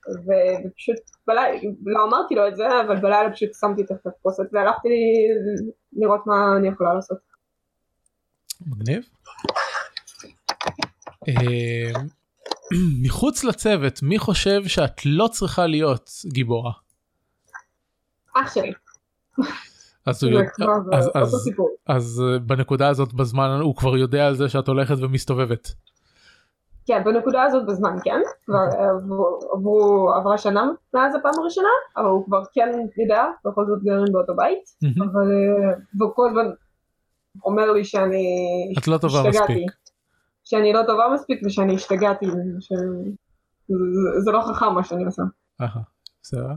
ופשוט 0.06 0.96
בלילה, 1.26 1.58
לא 1.86 2.04
אמרתי 2.04 2.34
לו 2.34 2.48
את 2.48 2.56
זה 2.56 2.66
אבל 2.86 2.96
בלילה 2.96 3.32
פשוט 3.32 3.50
שמתי 3.60 3.82
את 3.82 3.90
התחפושת 3.90 4.44
והלכתי 4.52 4.88
לראות 5.92 6.26
מה 6.26 6.34
אני 6.56 6.68
יכולה 6.68 6.94
לעשות. 6.94 7.18
מגניב. 8.66 9.08
אה, 12.72 12.76
מחוץ 13.04 13.44
לצוות 13.44 14.02
מי 14.02 14.18
חושב 14.18 14.66
שאת 14.66 15.06
לא 15.06 15.28
צריכה 15.28 15.66
להיות 15.66 16.10
גיבורה? 16.26 16.72
אח 18.36 18.54
שלי. 18.54 18.72
אז, 20.06 20.24
הוא 20.24 20.32
יודע, 20.32 20.46
אז, 20.92 21.10
אז, 21.14 21.50
אז 21.86 22.22
אה, 22.26 22.38
בנקודה 22.38 22.88
הזאת 22.88 23.12
בזמן 23.12 23.60
הוא 23.62 23.76
כבר 23.76 23.96
יודע 23.96 24.26
על 24.26 24.34
זה 24.34 24.48
שאת 24.48 24.68
הולכת 24.68 24.94
ומסתובבת. 24.98 25.68
כן 26.86 27.02
בנקודה 27.04 27.42
הזאת 27.42 27.66
בזמן 27.66 27.96
כן 28.04 28.20
כבר 28.46 28.64
אוקיי. 28.66 28.80
עברו 29.52 30.12
עברה 30.16 30.38
שנה 30.38 30.70
מאז 30.94 31.14
הפעם 31.14 31.32
הראשונה 31.40 31.68
אבל 31.96 32.06
הוא 32.06 32.24
כבר 32.24 32.42
כן 32.52 32.68
יודע 33.02 33.24
בכל 33.44 33.66
זאת 33.66 33.82
גרים 33.82 34.12
באותו 34.12 34.32
בית 34.36 34.62
אבל 34.98 35.32
אה, 35.32 35.74
והוא 35.98 36.12
כל 36.14 36.28
הזמן 36.28 36.50
אומר 37.44 37.72
לי 37.72 37.84
שאני 37.84 38.24
את 38.78 38.88
לא 38.88 38.98
טובה 38.98 39.22
מספיק 39.28 39.70
שאני 40.52 40.72
לא 40.72 40.80
טובה 40.86 41.04
מספיק 41.14 41.40
ושאני 41.46 41.74
השתגעתי 41.74 42.26
שזה 42.60 44.30
לא 44.32 44.40
חכם 44.40 44.74
מה 44.74 44.84
שאני 44.84 45.04
עושה. 45.04 45.22
בסדר. 46.22 46.52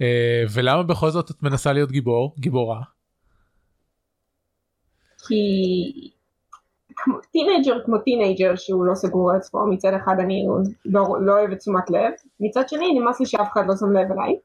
אה, 0.00 0.44
ולמה 0.54 0.82
בכל 0.82 1.10
זאת 1.10 1.30
את 1.30 1.42
מנסה 1.42 1.72
להיות 1.72 1.92
גיבור, 1.92 2.34
גיבורה? 2.38 2.80
כי 5.26 5.42
כמו 6.96 7.18
teenager 7.32 7.84
כמו 7.84 7.98
teenager 7.98 8.56
שהוא 8.56 8.84
לא 8.84 8.94
סגור 8.94 9.30
על 9.30 9.36
עצמו 9.36 9.66
מצד 9.66 9.92
אחד 9.94 10.16
אני 10.20 10.46
לא, 10.84 11.02
לא 11.20 11.32
אוהב 11.32 11.50
את 11.52 11.58
תשומת 11.58 11.90
לב 11.90 12.12
מצד 12.40 12.68
שני 12.68 12.98
נמאס 13.00 13.20
לי 13.20 13.26
שאף 13.26 13.52
אחד 13.52 13.62
לא 13.66 13.74
שם 13.76 13.92
לב 13.92 14.12
אליי. 14.12 14.36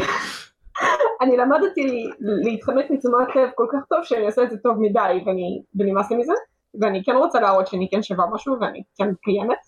אני 1.22 1.36
למדתי 1.36 2.10
להתחמק 2.20 2.90
מתשומת 2.90 3.36
לב 3.36 3.50
כל 3.54 3.66
כך 3.72 3.78
טוב 3.88 3.98
שאני 4.02 4.26
עושה 4.26 4.42
את 4.42 4.50
זה 4.50 4.56
טוב 4.56 4.76
מדי 4.80 5.22
ואני 5.26 5.62
ונמאס 5.74 6.10
לי 6.10 6.16
מזה 6.16 6.32
ואני 6.80 7.04
כן 7.04 7.12
רוצה 7.16 7.40
להראות 7.40 7.66
שאני 7.66 7.88
כן 7.90 8.02
שווה 8.02 8.24
משהו 8.34 8.56
ואני 8.60 8.82
כן 8.98 9.14
קיימת 9.22 9.58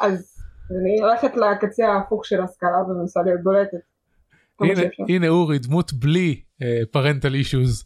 אז 0.00 0.42
אני 0.70 1.00
הולכת 1.00 1.36
לקצה 1.36 1.88
ההפוך 1.88 2.26
של 2.26 2.40
הסקאלה 2.40 2.82
ומנסה 2.88 3.20
להיות 3.22 3.42
בולטת. 3.42 3.78
הנה, 4.60 4.82
הנה 5.08 5.28
אורי 5.28 5.58
דמות 5.58 5.92
בלי 5.92 6.42
parental 6.90 7.28
uh, 7.28 7.34
issues. 7.34 7.84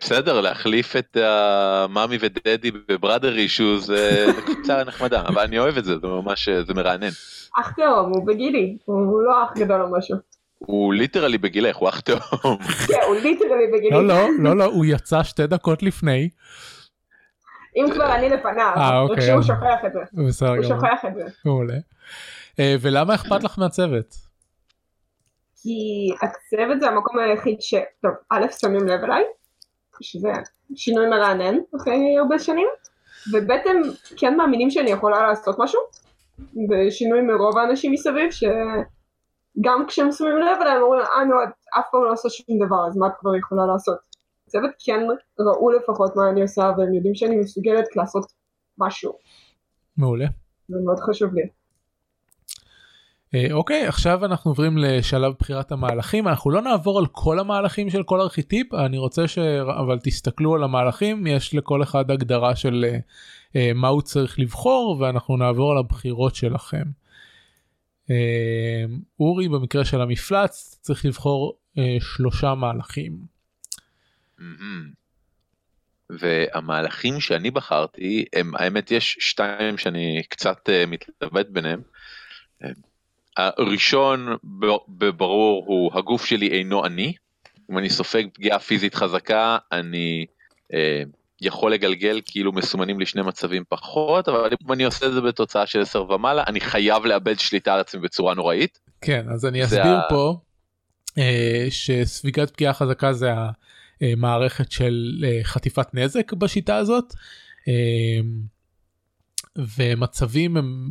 בסדר 0.00 0.40
להחליף 0.40 0.96
את 0.96 1.16
ה 1.16 1.33
mommy 1.33 2.18
ו 2.20 2.28
daddy 2.28 2.70
ב 2.70 2.78
brother 2.78 3.36
issues 3.36 3.86
זה 3.86 4.26
קצת 4.62 4.86
נחמדה 4.86 5.22
אבל 5.26 5.42
אני 5.42 5.58
אוהב 5.58 5.76
את 5.78 5.84
זה 5.84 5.98
זה 5.98 6.06
ממש 6.06 6.48
זה 6.48 6.74
מרענן. 6.74 7.08
אח 7.60 7.72
תאום 7.72 8.12
הוא 8.14 8.26
בגילי 8.26 8.78
הוא 8.84 9.22
לא 9.22 9.44
אח 9.44 9.52
גדול 9.58 9.82
או 9.82 9.98
משהו. 9.98 10.16
הוא 10.58 10.94
literally 10.94 11.38
בגילך 11.38 11.76
הוא 11.76 11.88
אח 11.88 12.00
תאום. 12.00 12.18
כן 12.88 12.94
הוא 13.06 13.14
literally 13.16 13.66
בגילי. 13.72 13.90
לא 13.90 14.06
לא 14.06 14.26
לא 14.38 14.56
לא 14.56 14.64
הוא 14.64 14.84
יצא 14.84 15.22
שתי 15.22 15.46
דקות 15.46 15.82
לפני. 15.82 16.28
אם 17.76 17.86
כבר 17.94 18.14
אני 18.14 18.28
לפניו, 18.28 18.72
אה, 18.76 19.02
רק 19.04 19.10
אוקיי, 19.10 19.26
שהוא 19.26 19.38
אז- 19.38 19.46
שוכח 19.46 19.84
את 19.86 19.92
זה, 19.92 20.22
בסדר 20.28 20.48
הוא 20.48 20.56
גמור. 20.56 20.68
שוכח 20.68 21.04
את 21.08 21.14
זה. 21.14 21.22
מעולה. 21.44 21.74
אה, 22.60 22.74
ולמה 22.80 23.14
אכפת 23.14 23.44
לך 23.44 23.58
מהצוות? 23.58 24.14
כי 25.62 25.78
הצוות 26.22 26.80
זה 26.80 26.88
המקום 26.88 27.18
היחיד 27.18 27.56
ש... 27.60 27.74
טוב, 28.02 28.10
א', 28.30 28.46
שמים 28.60 28.88
לב 28.88 29.04
אליי, 29.04 29.22
שזה 30.00 30.28
שינוי 30.74 31.08
מרענן 31.08 31.54
אחרי 31.76 32.16
הרבה 32.18 32.38
שנים, 32.38 32.68
וב' 33.32 33.50
הם 33.50 33.82
כן 34.16 34.36
מאמינים 34.36 34.70
שאני 34.70 34.90
יכולה 34.90 35.26
לעשות 35.26 35.56
משהו, 35.58 35.80
ושינוי 36.70 37.20
מרוב 37.20 37.58
האנשים 37.58 37.92
מסביב, 37.92 38.30
שגם 39.58 39.84
כשהם 39.88 40.12
שמים 40.12 40.36
לב 40.36 40.58
אליי 40.62 40.76
הם 40.76 40.82
אומרים, 40.82 41.02
אה 41.02 41.24
נו, 41.24 41.42
את 41.42 41.48
אף 41.78 41.84
פעם 41.92 42.04
לא 42.04 42.12
עושה 42.12 42.28
שום 42.30 42.66
דבר, 42.66 42.86
אז 42.88 42.96
מה 42.96 43.06
את 43.06 43.12
כבר 43.20 43.36
יכולה 43.36 43.66
לעשות? 43.66 43.98
הצוות 44.46 44.70
כן 44.84 45.00
ראו 45.38 45.70
לפחות 45.70 46.16
מה 46.16 46.30
אני 46.30 46.42
עושה, 46.42 46.70
והם 46.78 46.94
יודעים 46.94 47.14
שאני 47.14 47.36
מסוגלת 47.36 47.96
לעשות 47.96 48.24
משהו, 48.78 49.12
מעולה. 49.96 50.26
זה 50.68 50.76
מאוד 50.84 51.00
חשוב 51.00 51.34
לי. 51.34 51.42
אה, 53.34 53.46
אוקיי 53.52 53.86
עכשיו 53.86 54.24
אנחנו 54.24 54.50
עוברים 54.50 54.78
לשלב 54.78 55.32
בחירת 55.38 55.72
המהלכים 55.72 56.28
אנחנו 56.28 56.50
לא 56.50 56.62
נעבור 56.62 56.98
על 56.98 57.06
כל 57.06 57.38
המהלכים 57.38 57.90
של 57.90 58.02
כל 58.02 58.20
ארכיטיפ 58.20 58.74
אני 58.74 58.98
רוצה 58.98 59.28
ש... 59.28 59.38
אבל 59.80 59.98
תסתכלו 60.02 60.54
על 60.54 60.64
המהלכים 60.64 61.26
יש 61.26 61.54
לכל 61.54 61.82
אחד 61.82 62.10
הגדרה 62.10 62.56
של 62.56 62.84
אה, 62.88 62.98
אה, 63.56 63.72
מה 63.74 63.88
הוא 63.88 64.02
צריך 64.02 64.38
לבחור 64.38 64.96
ואנחנו 65.00 65.36
נעבור 65.36 65.72
על 65.72 65.78
הבחירות 65.78 66.34
שלכם. 66.34 66.84
אה, 68.10 68.84
אורי 69.20 69.48
במקרה 69.48 69.84
של 69.84 70.00
המפלץ 70.00 70.78
צריך 70.80 71.04
לבחור 71.04 71.58
אה, 71.78 71.96
שלושה 72.00 72.54
מהלכים. 72.54 73.18
מהמם. 74.38 74.90
והמהלכים 76.10 77.20
שאני 77.20 77.50
בחרתי 77.50 78.24
הם 78.32 78.56
האמת 78.56 78.90
יש 78.90 79.16
שתיים 79.20 79.78
שאני 79.78 80.22
קצת 80.28 80.68
אה, 80.68 80.84
מתלבט 80.86 81.46
ביניהם. 81.46 81.80
הראשון 83.36 84.36
בברור 84.88 85.64
הוא 85.66 85.98
הגוף 85.98 86.24
שלי 86.24 86.48
אינו 86.48 86.86
אני. 86.86 87.14
אם 87.70 87.78
אני 87.78 87.90
סופג 87.90 88.24
פגיעה 88.32 88.58
פיזית 88.58 88.94
חזקה 88.94 89.58
אני 89.72 90.26
אה, 90.74 91.02
יכול 91.40 91.72
לגלגל 91.72 92.20
כאילו 92.26 92.52
מסומנים 92.52 93.00
לי 93.00 93.06
שני 93.06 93.22
מצבים 93.22 93.62
פחות 93.68 94.28
אבל 94.28 94.50
אם 94.66 94.72
אני 94.72 94.84
עושה 94.84 95.06
את 95.06 95.12
זה 95.12 95.20
בתוצאה 95.20 95.66
של 95.66 95.80
10 95.80 96.10
ומעלה 96.10 96.44
אני 96.46 96.60
חייב 96.60 97.04
לאבד 97.04 97.38
שליטה 97.38 97.74
על 97.74 97.80
עצמי 97.80 98.00
בצורה 98.00 98.34
נוראית. 98.34 98.78
כן 99.00 99.26
אז 99.34 99.46
אני 99.46 99.64
אסביר 99.64 99.96
ה- 99.96 100.02
פה 100.08 100.34
אה, 101.18 101.66
שספיגת 101.70 102.50
פגיעה 102.50 102.72
חזקה 102.72 103.12
זה 103.12 103.30
המערכת 104.00 104.70
של 104.70 105.24
אה, 105.24 105.40
חטיפת 105.44 105.94
נזק 105.94 106.32
בשיטה 106.32 106.76
הזאת. 106.76 107.04
אה, 107.68 108.20
ומצבים 109.76 110.56
הם 110.56 110.86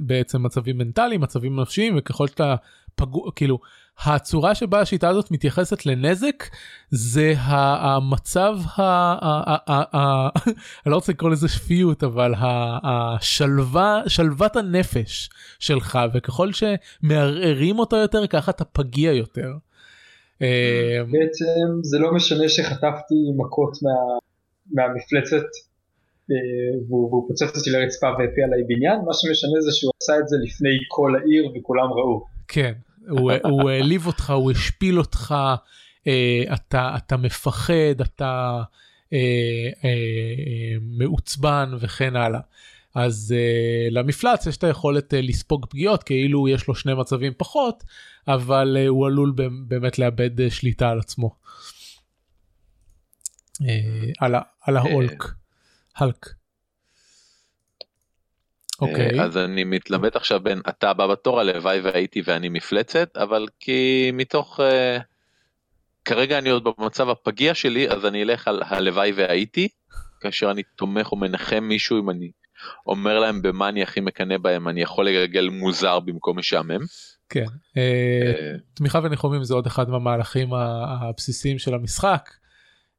בעצם 0.00 0.42
מצבים 0.42 0.78
מנטליים 0.78 1.20
מצבים 1.20 1.60
נפשיים 1.60 1.94
וככל 1.98 2.26
שאתה 2.26 2.54
פגוע 2.94 3.30
כאילו 3.36 3.58
הצורה 4.04 4.54
שבה 4.54 4.80
השיטה 4.80 5.08
הזאת 5.08 5.30
מתייחסת 5.30 5.86
לנזק 5.86 6.44
זה 6.90 7.34
המצב 7.36 8.58
אני 10.86 10.90
לא 10.92 10.94
רוצה 10.94 11.12
לקרוא 11.12 11.30
לזה 11.30 11.48
שפיות 11.48 12.04
אבל 12.04 12.34
השלווה 12.82 14.02
שלוות 14.06 14.56
הנפש 14.56 15.30
שלך 15.58 15.98
וככל 16.14 16.48
שמערערים 16.52 17.78
אותו 17.78 17.96
יותר 17.96 18.26
ככה 18.26 18.50
אתה 18.50 18.64
פגיע 18.64 19.12
יותר. 19.12 19.52
אה, 20.42 21.00
בעצם 21.10 21.82
זה 21.82 21.98
לא 21.98 22.14
משנה 22.14 22.48
שחטפתי 22.48 23.14
מכות 23.36 23.78
מהמפלצת 24.72 25.46
אה, 26.30 26.80
והוא 26.88 27.28
פוצץ 27.28 27.56
אותי 27.56 27.70
לרצפה 27.70 28.06
והפיע 28.06 28.44
עליי 28.44 28.62
בניין 28.68 28.98
מה 29.06 29.12
שמשנה 29.12 29.60
זה 29.60 29.70
שהוא 29.72 29.92
עשה 30.02 30.18
את 30.18 30.28
זה 30.28 30.36
לפני 30.44 30.76
כל 30.88 31.12
העיר 31.16 31.52
וכולם 31.54 31.86
ראו. 31.92 32.26
כן 32.48 32.72
הוא 33.44 33.70
העליב 33.70 34.06
אותך 34.06 34.30
הוא 34.30 34.50
השפיל 34.50 34.98
אותך 34.98 35.34
אה, 36.06 36.42
אתה 36.54 36.94
אתה 36.96 37.16
מפחד 37.16 38.00
אתה 38.00 38.62
מעוצבן 40.80 41.70
וכן 41.80 42.16
הלאה. 42.16 42.40
אז 42.94 43.34
uh, 43.36 43.92
למפלץ 43.92 44.46
יש 44.46 44.56
את 44.56 44.64
היכולת 44.64 45.14
uh, 45.14 45.16
לספוג 45.16 45.66
פגיעות 45.66 46.02
כאילו 46.02 46.48
יש 46.48 46.68
לו 46.68 46.74
שני 46.74 46.94
מצבים 46.94 47.32
פחות 47.36 47.84
אבל 48.28 48.76
uh, 48.76 48.88
הוא 48.88 49.06
עלול 49.06 49.32
באמת 49.68 49.98
לאבד 49.98 50.40
uh, 50.40 50.50
שליטה 50.50 50.88
על 50.88 50.98
עצמו. 50.98 51.36
Uh, 53.62 53.64
על, 54.18 54.34
על 54.60 54.76
ההולק. 54.76 55.24
הלק. 55.96 56.37
אוקיי. 58.80 59.20
אז 59.20 59.36
אני 59.36 59.64
מתלבט 59.64 60.16
עכשיו 60.16 60.40
בין 60.40 60.60
אתה 60.68 60.90
הבא 60.90 61.06
בתור 61.06 61.40
הלוואי 61.40 61.80
והייתי 61.80 62.22
ואני 62.24 62.48
מפלצת 62.48 63.16
אבל 63.16 63.46
כי 63.60 64.10
מתוך 64.14 64.60
uh, 64.60 65.02
כרגע 66.04 66.38
אני 66.38 66.50
עוד 66.50 66.64
במצב 66.64 67.08
הפגיע 67.08 67.54
שלי 67.54 67.88
אז 67.88 68.06
אני 68.06 68.22
אלך 68.22 68.48
על 68.48 68.62
הלוואי 68.66 69.12
והייתי 69.12 69.68
כאשר 70.20 70.50
אני 70.50 70.62
תומך 70.76 71.12
או 71.12 71.16
מנחם 71.16 71.64
מישהו 71.64 72.00
אם 72.00 72.10
אני 72.10 72.30
אומר 72.86 73.18
להם 73.18 73.42
במה 73.42 73.68
אני 73.68 73.82
הכי 73.82 74.00
מקנא 74.00 74.38
בהם 74.38 74.68
אני 74.68 74.82
יכול 74.82 75.08
לגלגל 75.08 75.48
מוזר 75.48 76.00
במקום 76.00 76.38
משעמם. 76.38 76.80
כן 77.28 77.44
אה, 77.76 77.82
אה, 78.26 78.56
תמיכה 78.74 79.00
וניחומים 79.04 79.44
זה 79.44 79.54
עוד 79.54 79.66
אחד 79.66 79.88
מהמהלכים 79.88 80.54
הבסיסיים 80.54 81.58
של 81.58 81.74
המשחק. 81.74 82.30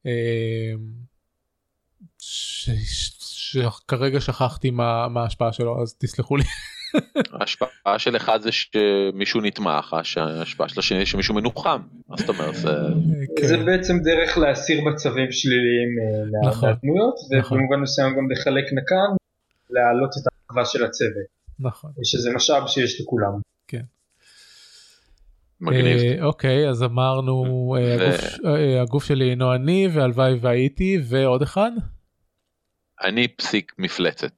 אה, 0.05 0.11
שכרגע 3.51 4.21
שכחתי 4.21 4.69
מה 4.69 5.21
ההשפעה 5.21 5.53
שלו 5.53 5.81
אז 5.81 5.95
תסלחו 5.97 6.37
לי. 6.37 6.43
ההשפעה 7.39 7.99
של 7.99 8.15
אחד 8.15 8.41
זה 8.41 8.49
שמישהו 8.51 9.41
נתמך, 9.41 9.93
ההשפעה 10.17 10.69
של 10.69 10.79
השני 10.79 11.05
שמישהו 11.05 11.35
מנוחם, 11.35 11.81
מה 12.07 12.17
זאת 12.17 12.29
אומרת? 12.29 12.55
זה... 12.55 12.69
כן. 13.37 13.47
זה 13.47 13.57
בעצם 13.57 13.99
דרך 13.99 14.37
להסיר 14.37 14.81
מצבים 14.81 15.31
שליליים 15.31 15.89
נכון, 16.49 16.69
מהדמויות, 16.69 17.15
נכון. 17.39 17.57
ובמובן 17.57 17.81
מסוים 17.81 18.17
גם 18.17 18.31
לחלק 18.31 18.63
נקן 18.63 19.15
להעלות 19.69 20.09
את 20.09 20.33
האחווה 20.33 20.65
של 20.65 20.85
הצוות. 20.85 21.39
נכון. 21.59 21.91
שזה 22.03 22.29
משאב 22.35 22.67
שיש 22.67 23.01
לכולם. 23.01 23.31
כן. 23.67 23.81
מגניב. 25.61 25.97
אה, 25.97 26.25
אוקיי 26.25 26.69
אז 26.69 26.83
אמרנו 26.83 27.75
אה, 27.77 28.15
אה, 28.45 28.81
הגוף 28.81 29.03
שלי 29.03 29.29
אינו 29.29 29.55
אני 29.55 29.87
והלוואי 29.93 30.33
והייתי 30.41 30.97
ועוד 31.03 31.41
אחד? 31.41 31.71
אני 33.03 33.27
פסיק 33.27 33.71
מפלצת. 33.77 34.31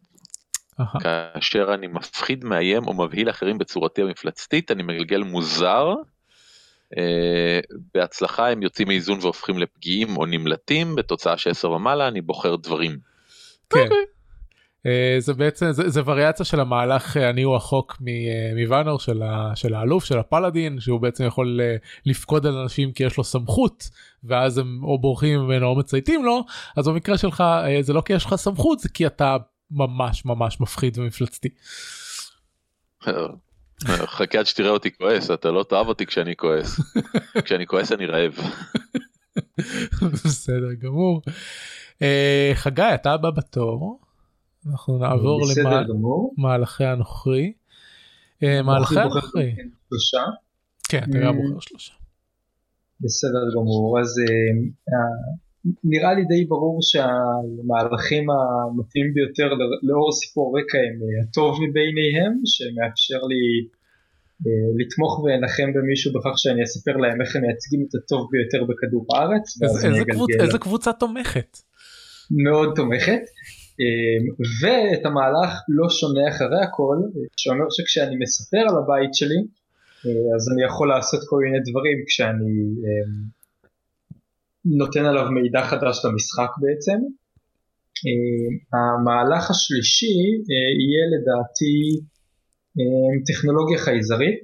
כאשר 1.00 1.74
אני 1.74 1.88
מפחיד 1.88 2.46
מאיים 2.46 2.88
או 2.88 2.94
מבהיל 2.94 3.30
אחרים 3.30 3.58
בצורתי 3.58 4.02
המפלצתית 4.02 4.72
אני 4.72 4.84
מגלגל 4.84 5.24
מוזר. 5.24 5.94
בהצלחה 7.94 8.50
הם 8.50 8.64
יוצאים 8.64 8.88
מאיזון 8.88 9.20
והופכים 9.22 9.58
לפגיעים 9.58 10.18
או 10.18 10.26
נמלטים 10.26 10.96
בתוצאה 10.96 11.38
של 11.38 11.50
10 11.50 11.72
ומעלה 11.72 12.08
אני 12.08 12.22
בוחר 12.22 12.56
דברים. 12.56 12.98
כן. 13.70 13.80
Okay. 13.80 14.21
אה, 14.86 15.16
זה 15.20 15.34
בעצם 15.34 15.72
זה, 15.72 15.90
זה 15.90 16.02
וריאציה 16.06 16.46
של 16.46 16.60
המהלך 16.60 17.18
אה, 17.18 17.30
אני 17.30 17.42
הוא 17.42 17.56
החוק 17.56 17.98
אה, 18.08 18.52
מוואנור 18.56 19.00
של, 19.00 19.22
של 19.56 19.74
האלוף 19.74 20.06
של 20.06 20.20
הפלאדין 20.20 20.80
שהוא 20.80 21.00
בעצם 21.00 21.26
יכול 21.26 21.60
לפקוד 22.06 22.46
על 22.46 22.58
אנשים 22.58 22.92
כי 22.92 23.04
יש 23.04 23.18
לו 23.18 23.24
סמכות 23.24 23.90
ואז 24.24 24.58
הם 24.58 24.84
או 24.84 25.00
בורחים 25.00 25.40
ממנו 25.40 25.68
או 25.68 25.76
מצייתים 25.76 26.26
לו 26.26 26.46
אז 26.78 26.88
במקרה 26.88 27.18
שלך 27.18 27.44
זה 27.82 27.94
לא 27.94 28.02
כי 28.02 28.14
יש 28.14 28.26
לך 28.26 28.36
סמכות 28.36 28.80
זה 28.80 28.90
כי 28.90 29.08
אתה 29.08 29.38
ממש 29.72 30.26
ממש 30.26 30.62
מפחיד 30.62 30.98
ומפלצתי. 30.98 31.50
חכה 33.88 34.40
עד 34.40 34.46
שתראה 34.46 34.70
אותי 34.70 34.98
כועס 34.98 35.32
אתה 35.32 35.52
לא 35.52 35.64
תאהב 35.70 35.88
אותי 35.88 36.06
כשאני 36.06 36.36
כועס 36.36 36.80
כשאני 37.46 37.68
כועס 37.68 37.92
אני 37.92 38.06
רעב. 38.06 38.38
בסדר 40.14 40.74
גמור. 40.80 41.22
חגי 42.56 42.94
אתה 42.94 43.14
הבא 43.14 43.30
בתור. 43.30 44.00
אנחנו 44.68 44.98
נעבור 44.98 45.42
למהלכי 46.38 46.86
הנוכרי. 46.86 47.54
אה, 48.44 48.62
מהלכי 48.62 49.00
הנוכרי. 49.00 49.56
שלושה. 49.90 50.24
כן, 50.90 51.04
אתה 51.10 51.20
גם 51.20 51.36
בוחר 51.36 51.60
שלושה. 51.60 51.94
בסדר 53.02 53.46
גמור, 53.56 54.00
אז 54.00 54.20
אה, 54.20 55.02
נראה 55.84 56.14
לי 56.14 56.26
די 56.26 56.46
ברור 56.46 56.80
שהמהלכים 56.82 58.26
המתאים 58.30 59.14
ביותר 59.14 59.54
לאור 59.84 60.12
סיפור 60.12 60.60
רקע 60.60 60.78
הם 60.78 61.00
אה, 61.02 61.24
הטוב 61.24 61.52
מביניהם, 61.64 62.34
שמאפשר 62.46 63.22
לי 63.32 63.68
לתמוך 64.80 65.20
ולנחם 65.20 65.74
במישהו 65.76 66.14
בכך 66.14 66.36
שאני 66.38 66.64
אספר 66.64 66.92
להם 66.98 67.22
איך 67.22 67.36
הם 67.36 67.42
מייצגים 67.42 67.86
את 67.90 67.96
הטוב 67.96 68.28
ביותר 68.32 68.64
בכדור 68.64 69.06
הארץ. 69.14 69.62
איזה 70.40 70.58
קבוצה 70.58 70.94
תומכת? 70.94 71.58
מאוד 72.32 72.74
תומכת. 72.76 73.22
אמ, 73.82 74.24
ואת 74.62 75.06
המהלך 75.06 75.52
לא 75.70 75.90
שונה 75.90 76.30
אחרי 76.30 76.62
הכל, 76.64 76.98
שאומר 77.38 77.66
שכשאני 77.70 78.16
מספר 78.20 78.64
על 78.70 78.78
הבית 78.84 79.14
שלי, 79.14 79.42
אה, 80.06 80.36
אז 80.36 80.44
אני 80.52 80.64
יכול 80.66 80.90
לעשות 80.90 81.20
כל 81.30 81.38
מיני 81.44 81.60
דברים 81.70 81.98
כשאני 82.08 82.56
אמ, 82.84 83.12
נותן 84.66 85.06
עליו 85.06 85.32
מידע 85.32 85.64
חדש 85.64 86.06
למשחק 86.06 86.52
בעצם. 86.62 87.00
אמ, 88.06 88.52
המהלך 88.74 89.52
השלישי 89.52 90.18
אה, 90.50 90.70
יהיה 90.82 91.04
לדעתי 91.14 91.76
טכנולוגיה 93.28 93.78
חייזרית. 93.78 94.44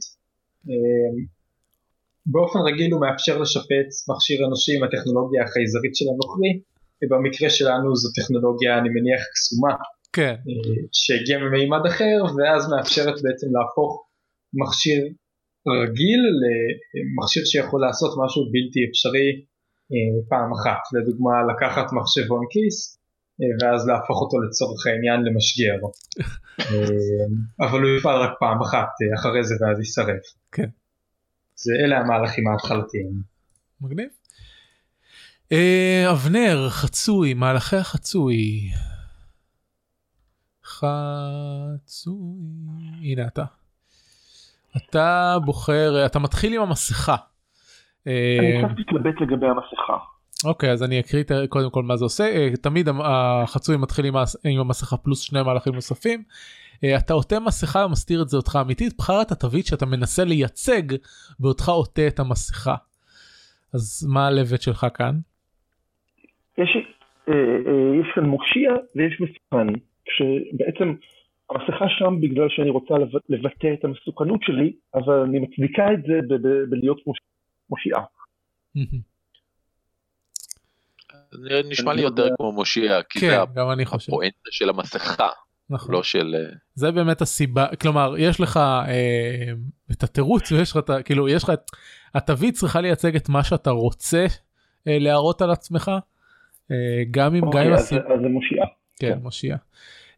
באופן 2.26 2.60
רגיל 2.60 2.94
הוא 2.94 3.02
מאפשר 3.02 3.38
לשפץ 3.38 4.10
מכשיר 4.10 4.46
אנושי 4.48 4.78
עם 4.78 4.84
הטכנולוגיה 4.84 5.44
החייזרית 5.44 5.96
של 5.96 6.06
הנוכרי 6.10 6.60
ובמקרה 7.00 7.50
שלנו 7.50 7.96
זו 7.96 8.10
טכנולוגיה 8.18 8.78
אני 8.80 8.90
מניח 8.90 9.22
קסומה 9.34 9.76
כן. 10.14 10.36
אה, 10.48 10.88
שהגיעה 10.92 11.40
ממימד 11.40 11.84
אחר 11.92 12.18
ואז 12.36 12.70
מאפשרת 12.72 13.18
בעצם 13.24 13.48
להפוך 13.56 13.92
מכשיר 14.62 15.02
רגיל 15.82 16.22
למכשיר 16.94 17.44
שיכול 17.46 17.82
לעשות 17.86 18.12
משהו 18.24 18.42
בלתי 18.54 18.80
אפשרי 18.90 19.30
אה, 19.92 20.16
פעם 20.30 20.50
אחת 20.58 20.82
לדוגמה 20.96 21.36
לקחת 21.52 21.88
מחשבון 21.98 22.44
כיס 22.52 22.78
אה, 23.40 23.52
ואז 23.60 23.88
להפוך 23.88 24.18
אותו 24.22 24.38
לצורך 24.42 24.88
העניין 24.88 25.20
למשגר 25.28 25.78
אבל 27.66 27.82
הוא 27.84 27.98
יפעל 27.98 28.22
רק 28.22 28.34
פעם 28.40 28.62
אחת 28.62 28.90
אחרי 29.20 29.44
זה 29.44 29.56
ואז 29.62 29.80
יישרף. 29.80 30.26
כן. 30.52 30.70
זה 31.56 31.72
אלה 31.84 31.98
המהלכים 31.98 32.48
ההתחלתיים. 32.48 33.12
מגניב. 33.82 34.10
אה, 35.52 36.12
אבנר, 36.12 36.70
חצוי, 36.70 37.34
מהלכי 37.34 37.76
החצוי. 37.76 38.72
חצוי, 40.64 42.16
הנה 43.02 43.28
אתה. 43.28 43.44
אתה 44.78 45.38
בוחר, 45.46 46.06
אתה 46.06 46.20
מתחיל 46.20 46.54
עם 46.54 46.62
המסכה. 46.62 47.16
אני 48.08 48.14
אה, 48.14 48.68
קצת 48.68 48.80
מתלבט 48.80 49.22
לגבי 49.22 49.48
המסכה. 49.48 49.98
אוקיי 50.46 50.72
אז 50.72 50.84
אני 50.84 51.00
אקריא 51.00 51.24
קודם 51.50 51.70
כל 51.70 51.84
מה 51.84 51.98
זה 51.98 52.06
עושה 52.06 52.24
אה, 52.24 52.50
תמיד 52.62 52.90
החצוי 53.04 53.78
מתחיל 53.78 54.06
עם 54.44 54.60
המסכה 54.60 54.98
פלוס 54.98 55.20
שני 55.20 55.44
מהלכים 55.44 55.76
נוספים. 55.76 56.24
אתה 56.98 57.14
עוטה 57.14 57.40
מסכה 57.40 57.86
ומסתיר 57.86 58.22
את 58.22 58.30
זהותך 58.30 58.60
אמיתית 58.62 58.98
בחר 58.98 59.22
את 59.22 59.32
התווית 59.32 59.66
שאתה 59.66 59.86
מנסה 59.86 60.24
לייצג 60.24 60.82
בעודך 61.40 61.70
עוטה 61.70 62.08
את 62.08 62.20
המסכה. 62.20 62.76
אז 63.74 64.08
מה 64.10 64.28
הלבט 64.28 64.62
שלך 64.62 64.88
כאן? 64.94 65.20
יש, 66.58 66.78
אה, 67.30 67.34
אה, 67.34 67.96
יש 68.02 68.08
כאן 68.16 68.24
מושיע 68.24 68.72
ויש 68.96 69.22
מסוכן, 69.22 69.68
שבעצם 70.10 70.94
המסכה 71.50 71.86
שם 71.90 72.22
בגלל 72.22 72.50
שאני 72.50 72.70
רוצה 72.70 72.94
לבטא 73.30 73.68
את 73.74 73.86
המסוכנות 73.86 74.40
שלי, 74.44 74.74
אבל 74.96 75.20
אני 75.20 75.40
מצדיקה 75.40 75.94
את 75.94 76.04
זה 76.08 76.36
בלהיות 76.70 77.02
מושיעה. 77.70 78.04
זה 81.32 81.62
נשמע 81.70 81.94
לי 81.94 82.02
יותר 82.02 82.28
כמו 82.38 82.52
מושיע, 82.52 83.02
כי 83.10 83.20
כן, 83.20 83.28
זה 83.28 83.62
הפואנטה 83.92 84.50
של 84.52 84.70
המסכה. 84.70 85.30
נכון. 85.70 85.96
לא 85.96 86.04
של... 86.04 86.36
אה, 86.36 86.56
זה 86.76 86.92
באמת 86.92 87.22
הסיבה 87.22 87.76
כלומר 87.76 88.14
יש 88.18 88.40
לך 88.40 88.58
אה, 88.58 89.54
את 89.92 90.04
התירוץ 90.04 90.52
ויש 90.52 90.72
לך 90.72 90.78
את 90.78 90.90
ה- 90.90 91.04
כאילו 91.04 91.30
יש 91.30 91.44
לך 91.44 91.50
את 91.50 91.62
התווית 92.16 92.56
צריכה 92.56 92.82
לייצג 92.82 93.16
את 93.16 93.30
מה 93.30 93.44
שאתה 93.44 93.70
רוצה 93.70 94.26
אה, 94.88 95.00
להראות 95.00 95.42
על 95.42 95.52
עצמך 95.52 95.92
גם 97.12 97.36
אם 97.36 97.42
גם 97.42 97.48
אוקיי, 97.48 97.68
אם 97.68 97.74
אז. 97.74 97.94
אז 97.94 98.22
זה 98.22 98.28
מושיע. 98.28 98.64
כן, 99.00 99.18
מושיע. 99.22 99.56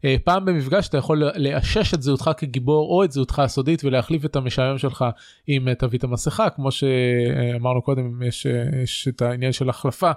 אה, 0.04 0.16
פעם 0.24 0.44
במפגש 0.44 0.88
אתה 0.88 0.98
יכול 0.98 1.22
לאשש 1.36 1.94
את 1.94 2.02
זהותך 2.02 2.30
כגיבור 2.36 2.88
או 2.90 3.04
את 3.04 3.12
זהותך 3.12 3.38
הסודית 3.38 3.84
ולהחליף 3.84 4.24
את 4.24 4.36
המשעמם 4.36 4.78
שלך 4.78 5.04
עם 5.46 5.68
אה, 5.68 5.74
תווית 5.74 6.04
המסכה 6.04 6.50
כמו 6.50 6.70
שאמרנו 6.70 7.82
קודם 7.82 8.22
יש, 8.22 8.46
אה, 8.46 8.82
יש 8.82 9.08
את 9.08 9.22
העניין 9.22 9.52
של 9.52 9.68
החלפה 9.68 10.10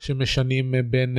שמשנים 0.00 0.74
בין, 0.90 1.18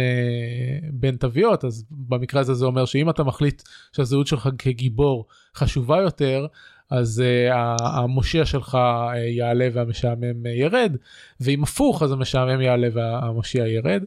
בין 0.94 1.16
תוויות 1.16 1.66
אז 1.66 1.86
במקרה 1.92 2.42
הזה 2.42 2.54
זה 2.54 2.66
אומר 2.66 2.86
שאם 2.86 3.10
אתה 3.10 3.24
מחליט 3.24 3.62
שהזהות 3.96 4.28
שלך 4.28 4.50
כגיבור 4.58 5.26
חשובה 5.56 5.98
יותר 5.98 6.48
אז 6.92 7.24
uh, 7.24 7.54
המושיע 7.84 8.46
שלך 8.46 8.76
uh, 8.76 9.18
יעלה 9.18 9.68
והמשעמם 9.74 10.46
uh, 10.46 10.50
ירד 10.50 10.96
ואם 11.42 11.64
הפוך 11.64 12.04
אז 12.04 12.12
המשעמם 12.12 12.62
יעלה 12.62 12.88
והמושיע 12.94 13.68
ירד 13.68 14.04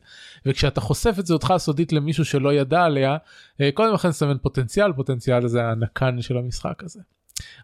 וכשאתה 0.47 0.81
חושף 0.81 1.15
את 1.19 1.27
זהותך 1.27 1.51
הסודית 1.51 1.93
למישהו 1.93 2.25
שלא 2.25 2.53
ידע 2.53 2.85
עליה 2.85 3.17
uh, 3.17 3.65
קודם 3.75 3.95
לכן 3.95 4.11
סמן 4.11 4.39
פוטנציאל 4.39 4.93
פוטנציאל 4.93 5.47
זה 5.47 5.65
הנקן 5.65 6.21
של 6.21 6.37
המשחק 6.37 6.83
הזה. 6.85 7.01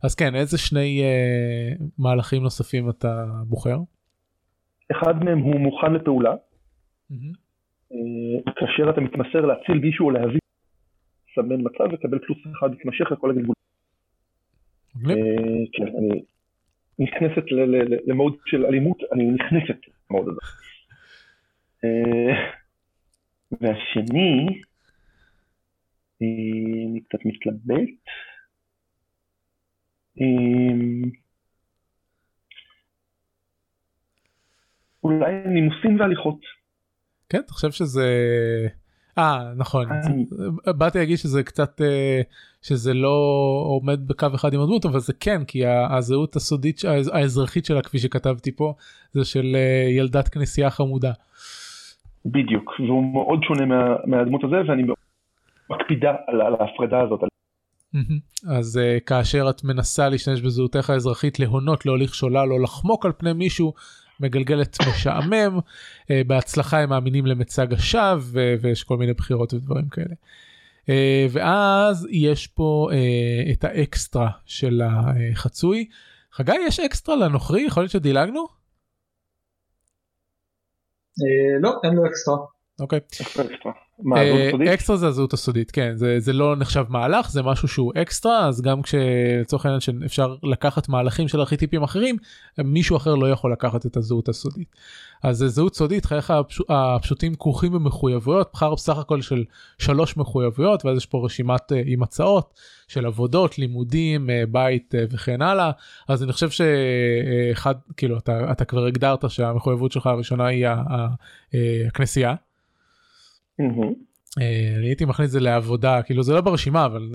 אז 0.02 0.14
כן 0.14 0.34
איזה 0.34 0.58
שני 0.58 1.02
uh, 1.02 1.82
מהלכים 1.98 2.42
נוספים 2.42 2.90
אתה 2.90 3.24
בוחר? 3.46 3.76
אחד 4.92 5.24
מהם 5.24 5.38
הוא 5.38 5.60
מוכן 5.60 5.92
לפעולה, 5.92 6.34
Mm-hmm. 7.12 7.34
אה, 7.92 8.52
כאשר 8.56 8.90
אתה 8.90 9.00
מתמסר 9.00 9.40
להציל 9.40 9.78
מישהו 9.78 10.06
או 10.06 10.10
להביא, 10.10 10.40
סמן 11.34 11.60
מצב 11.60 11.84
וקבל 11.92 12.18
פלוס 12.18 12.38
אחד 12.58 12.70
מתמשך 12.70 13.12
לכל 13.12 13.30
הגלגול. 13.30 13.55
אה, 15.04 15.64
כן, 15.72 15.86
אני 15.98 16.22
נכנסת 16.98 17.44
למוד 18.06 18.36
של 18.46 18.66
אלימות, 18.66 18.98
אני 19.12 19.30
נכנסת 19.30 19.76
למוד 20.10 20.28
הזה. 20.28 20.40
אה, 21.84 22.52
והשני, 23.60 24.46
אה, 26.22 26.26
אני 26.90 27.00
קצת 27.08 27.18
מתלבט. 27.24 27.94
אולי 35.04 35.32
נימוסים 35.46 36.00
והליכות. 36.00 36.40
כן 37.28 37.38
אתה 37.38 37.52
חושב 37.52 37.70
שזה 37.70 38.04
אה 39.18 39.52
נכון 39.56 39.86
אה. 40.66 40.72
באתי 40.72 40.98
להגיד 40.98 41.16
שזה 41.16 41.42
קצת 41.42 41.80
אה, 41.80 42.20
שזה 42.62 42.94
לא 42.94 43.16
עומד 43.66 44.08
בקו 44.08 44.26
אחד 44.34 44.54
עם 44.54 44.60
הדמות 44.60 44.86
אבל 44.86 44.98
זה 44.98 45.12
כן 45.20 45.44
כי 45.44 45.66
הזהות 45.66 46.36
הסודית 46.36 46.82
האזרחית 47.12 47.64
שלה 47.64 47.82
כפי 47.82 47.98
שכתבתי 47.98 48.52
פה 48.52 48.74
זה 49.12 49.24
של 49.24 49.56
אה, 49.56 49.90
ילדת 49.90 50.28
כנסייה 50.28 50.70
חמודה. 50.70 51.12
בדיוק, 52.26 52.80
והוא 52.80 53.12
מאוד 53.12 53.40
שונה 53.42 53.66
מה, 53.66 53.96
מהדמות 54.06 54.44
הזה, 54.44 54.56
ואני 54.68 54.82
מקפידה 55.70 56.12
על, 56.26 56.40
על 56.40 56.54
ההפרדה 56.60 57.00
הזאת. 57.00 57.20
אז 58.48 58.80
uh, 58.82 59.00
כאשר 59.00 59.46
את 59.50 59.64
מנסה 59.64 60.08
להשתמש 60.08 60.40
בזהותך 60.40 60.90
האזרחית 60.90 61.40
להונות 61.40 61.86
להוליך 61.86 62.14
שולל 62.14 62.52
או 62.52 62.58
לחמוק 62.58 63.06
על 63.06 63.12
פני 63.18 63.32
מישהו 63.32 63.72
מגלגלת 64.20 64.76
משעמם 64.88 65.58
uh, 65.58 66.08
בהצלחה 66.26 66.80
הם 66.80 66.88
מאמינים 66.88 67.26
למצג 67.26 67.72
השווא 67.72 68.42
ויש 68.60 68.84
כל 68.84 68.96
מיני 68.96 69.12
בחירות 69.12 69.54
ודברים 69.54 69.88
כאלה. 69.88 70.14
Uh, 70.84 70.88
ואז 71.30 72.08
יש 72.10 72.46
פה 72.46 72.88
uh, 72.90 73.52
את 73.52 73.64
האקסטרה 73.64 74.30
של 74.44 74.82
החצוי. 74.84 75.88
חגי 76.32 76.56
יש 76.66 76.80
אקסטרה 76.80 77.16
לנוכרי 77.16 77.62
יכול 77.62 77.82
להיות 77.82 77.90
שדילגנו? 77.90 78.46
אה, 81.22 81.60
לא, 81.60 81.72
אין 81.84 81.94
לו 81.94 82.06
אקסטרה. 82.06 82.36
אוקיי. 82.80 83.00
מה, 84.02 84.22
אה, 84.22 84.48
סודית? 84.50 84.68
אקסטרה 84.68 84.96
זה 84.96 85.06
הזהות 85.06 85.32
הסודית 85.32 85.70
כן 85.70 85.92
זה 85.94 86.20
זה 86.20 86.32
לא 86.32 86.56
נחשב 86.56 86.84
מהלך 86.88 87.30
זה 87.30 87.42
משהו 87.42 87.68
שהוא 87.68 87.92
אקסטרה 88.02 88.46
אז 88.48 88.62
גם 88.62 88.82
כשלצורך 88.82 89.66
העניין 89.66 89.80
שאפשר 89.80 90.36
לקחת 90.42 90.88
מהלכים 90.88 91.28
של 91.28 91.40
ארכיטיפים 91.40 91.82
אחרים 91.82 92.16
מישהו 92.58 92.96
אחר 92.96 93.14
לא 93.14 93.30
יכול 93.30 93.52
לקחת 93.52 93.86
את 93.86 93.96
הזהות 93.96 94.28
הסודית. 94.28 94.76
אז 95.22 95.36
זה 95.36 95.48
זהות 95.48 95.74
סודית 95.74 96.04
חייך 96.04 96.30
הפש... 96.30 96.60
הפשוטים 96.68 97.34
כרוכים 97.34 97.72
במחויבויות 97.72 98.50
בחר 98.52 98.74
בסך 98.74 98.98
הכל 98.98 99.22
של 99.22 99.44
שלוש 99.78 100.16
מחויבויות 100.16 100.84
ואז 100.84 100.96
יש 100.96 101.06
פה 101.06 101.24
רשימת 101.24 101.72
uh, 101.72 101.74
עם 101.86 102.02
הצעות 102.02 102.54
של 102.88 103.06
עבודות 103.06 103.58
לימודים 103.58 104.26
uh, 104.30 104.50
בית 104.50 104.94
uh, 104.94 105.14
וכן 105.14 105.42
הלאה 105.42 105.70
אז 106.08 106.22
אני 106.22 106.32
חושב 106.32 106.48
שאחד 106.50 107.74
כאילו 107.96 108.18
אתה, 108.18 108.52
אתה 108.52 108.64
כבר 108.64 108.86
הגדרת 108.86 109.30
שהמחויבות 109.30 109.92
שלך 109.92 110.06
הראשונה 110.06 110.46
היא 110.46 110.66
ה- 110.66 110.72
ה- 110.72 111.08
אה, 111.54 111.84
הכנסייה. 111.86 112.34
מהמם. 113.58 113.92
אה, 114.40 114.74
אני 114.78 114.86
הייתי 114.86 115.04
מכניס 115.04 115.26
את 115.28 115.32
זה 115.32 115.40
לעבודה 115.40 116.02
כאילו 116.02 116.22
זה 116.22 116.34
לא 116.34 116.40
ברשימה 116.40 116.86
אבל 116.86 117.08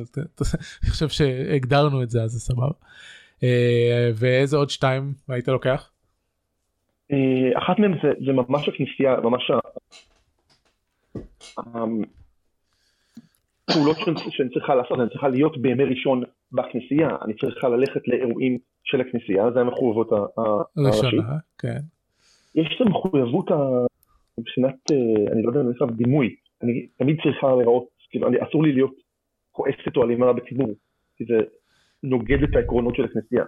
אני 0.81 0.89
חושב 0.89 1.09
שהגדרנו 1.09 2.03
את 2.03 2.09
זה 2.09 2.23
אז 2.23 2.31
זה 2.31 2.39
סבבה. 2.39 2.73
אה, 3.43 4.09
ואיזה 4.15 4.57
עוד 4.57 4.69
שתיים 4.69 5.13
היית 5.29 5.47
לוקח? 5.47 5.89
אה, 7.11 7.57
אחת 7.57 7.79
מהן 7.79 7.93
זה, 8.03 8.09
זה 8.25 8.31
ממש 8.31 8.69
הכנסייה, 8.69 9.15
ממש. 9.23 9.51
הפעולות 13.69 13.97
שאני, 13.97 14.19
שאני 14.29 14.49
צריכה 14.49 14.75
לעשות, 14.75 14.99
אני 14.99 15.09
צריכה 15.09 15.27
להיות 15.27 15.61
בימי 15.61 15.83
ראשון 15.83 16.23
בכנסייה, 16.51 17.09
אני 17.25 17.33
צריכה 17.33 17.67
ללכת 17.67 18.07
לאירועים 18.07 18.57
של 18.83 19.01
הכנסייה, 19.01 19.51
זה 19.51 19.59
המחויבות 19.59 20.09
הראשית. 20.37 21.19
כן. 21.57 21.79
יש 22.55 22.75
את 22.75 22.87
המחויבות 22.87 23.45
מבחינת, 24.41 24.75
אה, 24.91 25.33
אני 25.33 25.43
לא 25.43 25.49
יודע 25.49 25.61
אם 25.61 25.65
זה 25.65 25.95
דימוי, 25.95 26.35
אני 26.63 26.87
תמיד 26.97 27.17
צריכה 27.23 27.55
להיראות, 27.55 27.87
כאילו, 28.09 28.27
אני, 28.27 28.37
אסור 28.49 28.63
לי 28.63 28.73
להיות 28.73 28.93
כועסת 29.51 29.97
או 29.97 30.03
אלימה 30.03 30.33
בציבור, 30.33 30.69
כי 31.15 31.23
זה 31.25 31.37
נוגד 32.03 32.43
את 32.43 32.55
העקרונות 32.55 32.95
של 32.95 33.03
הכנסייה. 33.05 33.43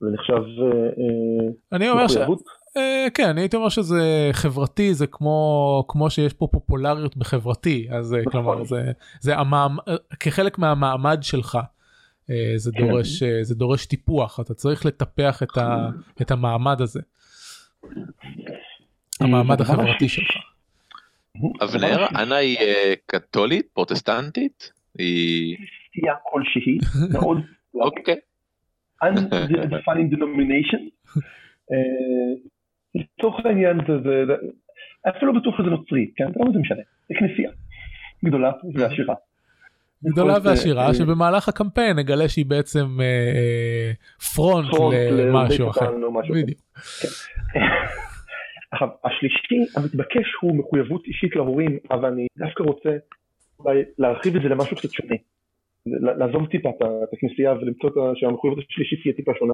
זה 0.00 0.06
נחשב 0.12 0.32
אה, 0.32 0.68
אה, 0.86 1.52
אני 1.72 1.90
אומר 1.90 2.08
ש... 2.08 2.12
מחויבות. 2.12 2.42
אה, 2.76 3.06
כן 3.14 3.28
אני 3.28 3.40
הייתי 3.40 3.56
אומר 3.56 3.68
שזה 3.68 4.30
חברתי 4.32 4.94
זה 4.94 5.06
כמו 5.06 5.84
כמו 5.88 6.10
שיש 6.10 6.32
פה 6.32 6.48
פופולריות 6.52 7.16
בחברתי 7.16 7.88
אז 7.90 8.14
אה, 8.14 8.20
נכון. 8.20 8.32
כלומר 8.32 8.64
זה 8.64 8.92
זה 9.20 9.36
המעמ... 9.36 9.76
כחלק 10.20 10.58
מהמעמד 10.58 11.18
שלך. 11.22 11.58
זה 12.56 12.70
כן. 12.72 12.88
דורש 12.88 13.22
זה 13.42 13.54
דורש 13.54 13.86
טיפוח 13.86 14.40
אתה 14.40 14.54
צריך 14.54 14.86
לטפח 14.86 15.42
את, 15.42 15.58
ה... 15.58 15.88
את 16.22 16.30
המעמד 16.30 16.80
הזה. 16.80 17.00
המעמד 19.20 19.60
החברתי 19.60 20.08
שלך. 20.08 20.36
אבנר, 21.64 22.06
אנה 22.22 22.36
היא 22.36 22.58
אה, 22.58 22.94
קתולית, 23.06 23.66
פרוטסטנטית? 23.72 24.72
היא... 24.98 25.56
כנסייה 25.56 26.14
כלשהי, 26.22 26.78
מאוד 27.14 27.38
אוקיי. 27.74 28.16
undefined 29.04 30.14
denomination. 30.14 30.82
אה, 31.72 31.76
לצורך 32.94 33.46
העניין 33.46 33.78
זה, 33.86 34.34
אפילו 35.08 35.40
בטוח 35.40 35.54
שזה 35.58 35.70
נוצרי, 35.70 36.10
כן? 36.16 36.24
אבל 36.24 36.52
זה 36.52 36.58
משנה, 36.58 36.82
זה 37.08 37.14
כנסייה 37.18 37.50
גדולה 38.24 38.50
ועשירה. 38.74 39.14
גדולה 40.04 40.34
ועשירה 40.42 40.86
אה, 40.86 40.94
שבמהלך 40.94 41.48
הקמפיין 41.48 41.98
נגלה 41.98 42.28
שהיא 42.28 42.46
בעצם 42.46 42.98
פרונט 44.34 44.68
למשהו 45.12 45.70
אחר. 45.70 45.90
בדיוק. 46.34 46.60
עכשיו, 48.70 48.88
השלישי 49.04 49.58
המתבקש 49.76 50.34
הוא 50.40 50.56
מחויבות 50.56 51.06
אישית 51.06 51.36
להורים, 51.36 51.78
אבל 51.90 52.12
אני 52.12 52.26
דווקא 52.38 52.62
רוצה 52.62 52.90
אולי 53.58 53.82
להרחיב 53.98 54.36
את 54.36 54.42
זה 54.42 54.48
למשהו 54.48 54.76
קצת 54.76 54.90
שונה. 54.90 55.16
לעזוב 55.86 56.46
טיפה 56.46 56.70
את 56.70 57.12
הכנסייה 57.12 57.52
ולמצוא 57.52 57.90
שהמחויבות 58.14 58.64
השלישית 58.70 59.02
תהיה 59.02 59.14
טיפה 59.14 59.32
שונה. 59.38 59.52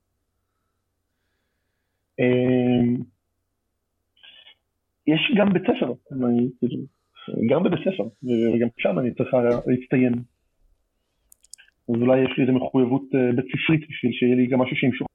אמ, 2.18 2.96
יש 5.06 5.32
גם 5.38 5.52
בית 5.52 5.62
ספר, 5.62 5.92
גם 7.50 7.62
בבית 7.62 7.80
ספר, 7.80 8.04
וגם 8.24 8.68
שם 8.78 8.98
אני 8.98 9.14
צריכה 9.14 9.36
להצטיין. 9.42 10.14
אז 11.88 11.94
אולי 12.00 12.24
יש 12.24 12.30
לי 12.36 12.42
איזה 12.42 12.52
מחויבות 12.52 13.02
אה, 13.14 13.32
בית 13.36 13.44
ספרית 13.44 13.80
בשביל 13.88 14.12
שיהיה 14.12 14.36
לי 14.36 14.46
גם 14.46 14.58
משהו 14.58 14.76
שימשוך. 14.76 15.08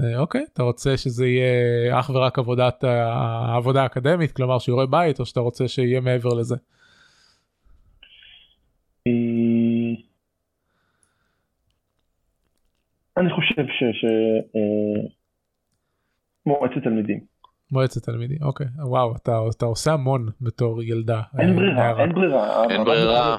אה, 0.00 0.18
אוקיי 0.18 0.44
אתה 0.52 0.62
רוצה 0.62 0.96
שזה 0.96 1.26
יהיה 1.26 1.98
אך 2.00 2.10
ורק 2.10 2.38
עבודת 2.38 2.84
העבודה 2.84 3.82
האקדמית 3.82 4.32
כלומר 4.32 4.58
שיעורי 4.58 4.86
בית 4.86 5.20
או 5.20 5.26
שאתה 5.26 5.40
רוצה 5.40 5.68
שיהיה 5.68 6.00
מעבר 6.00 6.34
לזה. 6.34 6.56
אה, 9.06 9.12
אני 13.16 13.30
חושב 13.30 13.62
ש... 13.66 14.00
ש 14.00 14.04
אה, 14.56 15.08
מועצת 16.46 16.82
תלמידים. 16.84 17.20
מועצת 17.72 18.02
תלמידים 18.04 18.38
אוקיי 18.42 18.66
וואו 18.78 19.16
אתה 19.56 19.64
עושה 19.66 19.92
המון 19.92 20.28
בתור 20.40 20.82
ילדה. 20.82 21.22
אין 21.38 21.56
ברירה. 21.56 22.00
אין 22.00 22.12
ברירה. 22.12 22.64
אין 22.70 22.84
ברירה. 22.84 23.36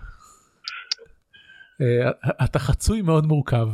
אה, 1.82 2.10
אתה 2.44 2.60
חצוי 2.60 3.02
מאוד 3.02 3.26
מורכב. 3.26 3.70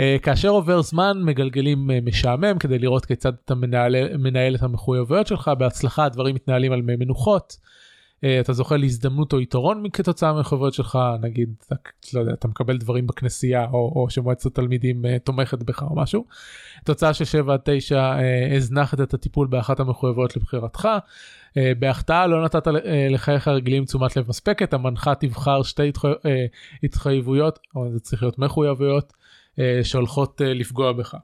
אה, 0.00 0.16
כאשר 0.22 0.48
עובר 0.48 0.82
זמן 0.82 1.20
מגלגלים 1.24 1.90
אה, 1.90 1.98
משעמם 2.02 2.58
כדי 2.58 2.78
לראות 2.78 3.06
כיצד 3.06 3.32
אתה 3.44 3.54
מנהל, 3.54 4.16
מנהל 4.18 4.54
את 4.54 4.62
המחויבויות 4.62 5.26
שלך 5.26 5.50
בהצלחה 5.58 6.04
הדברים 6.04 6.34
מתנהלים 6.34 6.72
על 6.72 6.82
מי 6.82 6.96
מנוחות. 6.96 7.56
אה, 8.24 8.40
אתה 8.40 8.52
זוכה 8.52 8.76
להזדמנות 8.76 9.32
או 9.32 9.40
יתרון 9.40 9.84
כתוצאה 9.92 10.32
מהחובות 10.32 10.74
שלך 10.74 10.98
נגיד 11.20 11.54
אתה, 11.66 11.74
לא 12.14 12.20
יודע, 12.20 12.32
אתה 12.32 12.48
מקבל 12.48 12.78
דברים 12.78 13.06
בכנסייה 13.06 13.64
או, 13.64 13.92
או 13.96 14.10
שמועצת 14.10 14.54
תלמידים 14.54 15.04
uh, 15.04 15.08
תומכת 15.18 15.62
בך 15.62 15.82
או 15.82 15.96
משהו. 15.96 16.24
תוצאה 16.84 17.14
של 17.14 17.24
7 17.24 17.52
עד 17.54 17.60
9 17.64 18.16
uh, 18.16 18.56
הזנחת 18.56 19.00
את 19.00 19.14
הטיפול 19.14 19.46
באחת 19.46 19.80
המחויבויות 19.80 20.36
לבחירתך. 20.36 20.88
בהחטאה 21.78 22.26
לא 22.26 22.44
נתת 22.44 22.66
לחייך 23.10 23.48
הרגילים 23.48 23.84
תשומת 23.84 24.16
לב 24.16 24.28
מספקת 24.28 24.72
המנחה 24.72 25.14
תבחר 25.14 25.62
שתי 25.62 25.88
התחי, 25.88 26.08
התחייבויות 26.82 27.58
או 27.74 27.90
זה 27.92 28.00
צריך 28.00 28.22
להיות 28.22 28.38
מחויבויות 28.38 29.12
שהולכות 29.82 30.40
לפגוע 30.44 30.92
בך. 30.92 31.16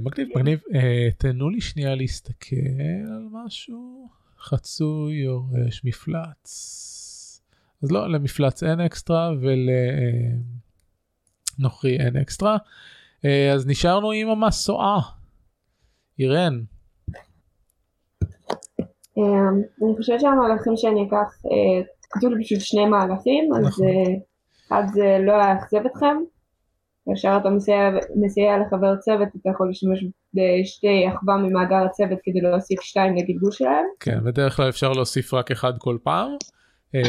מגניב 0.00 0.28
מגניב 0.36 0.60
תנו 1.18 1.50
לי 1.50 1.60
שנייה 1.60 1.94
להסתכל 1.94 2.56
על 3.06 3.26
משהו. 3.32 4.08
חצוי 4.44 5.14
יורש 5.14 5.84
מפלץ. 5.84 7.40
אז 7.82 7.92
לא, 7.92 8.12
למפלץ 8.12 8.62
אין 8.62 8.80
אקסטרה 8.80 9.30
ולנוכרי 11.58 11.98
אין 12.00 12.16
אקסטרה. 12.16 12.56
אז 13.54 13.66
נשארנו 13.66 14.10
עם 14.10 14.28
המסועה. 14.28 15.00
אירן. 16.18 16.60
אמ, 19.16 19.62
אני 19.82 19.96
חושבת 19.96 20.20
שהמהלכים 20.20 20.76
שאני 20.76 21.06
אקח, 21.08 21.36
אה, 21.46 21.82
כתוב 22.10 22.32
לי 22.32 22.44
פשוט 22.44 22.60
שני 22.60 22.86
מהלכים, 22.86 23.54
אז 23.54 23.66
נכון. 23.66 23.86
אה, 23.86 24.14
אחד 24.68 24.82
זה 24.94 25.18
לא 25.20 25.32
יאכזב 25.32 25.86
אתכם. 25.86 26.16
כאשר 27.06 27.38
אתה 27.40 27.50
מסייע, 27.50 27.90
מסייע 28.16 28.58
לחבר 28.58 28.96
צוות 28.96 29.28
אתה 29.40 29.50
יכול 29.50 29.68
להשתמש 29.68 30.04
בשתי 30.34 31.08
אחווה 31.08 31.36
ממאגר 31.36 31.76
הצוות 31.76 32.18
כדי 32.22 32.40
להוסיף 32.40 32.80
שתיים 32.80 33.16
לגלגול 33.16 33.52
שלהם. 33.52 33.84
כן, 34.00 34.24
בדרך 34.24 34.56
כלל 34.56 34.68
אפשר 34.68 34.92
להוסיף 34.92 35.34
רק 35.34 35.50
אחד 35.50 35.72
כל 35.78 35.98
פעם. 36.02 36.36
אמ, 36.94 37.00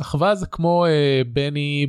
אחווה 0.00 0.34
זה 0.34 0.46
כמו 0.46 0.86
uh, 0.86 1.28
Benny 1.28 1.86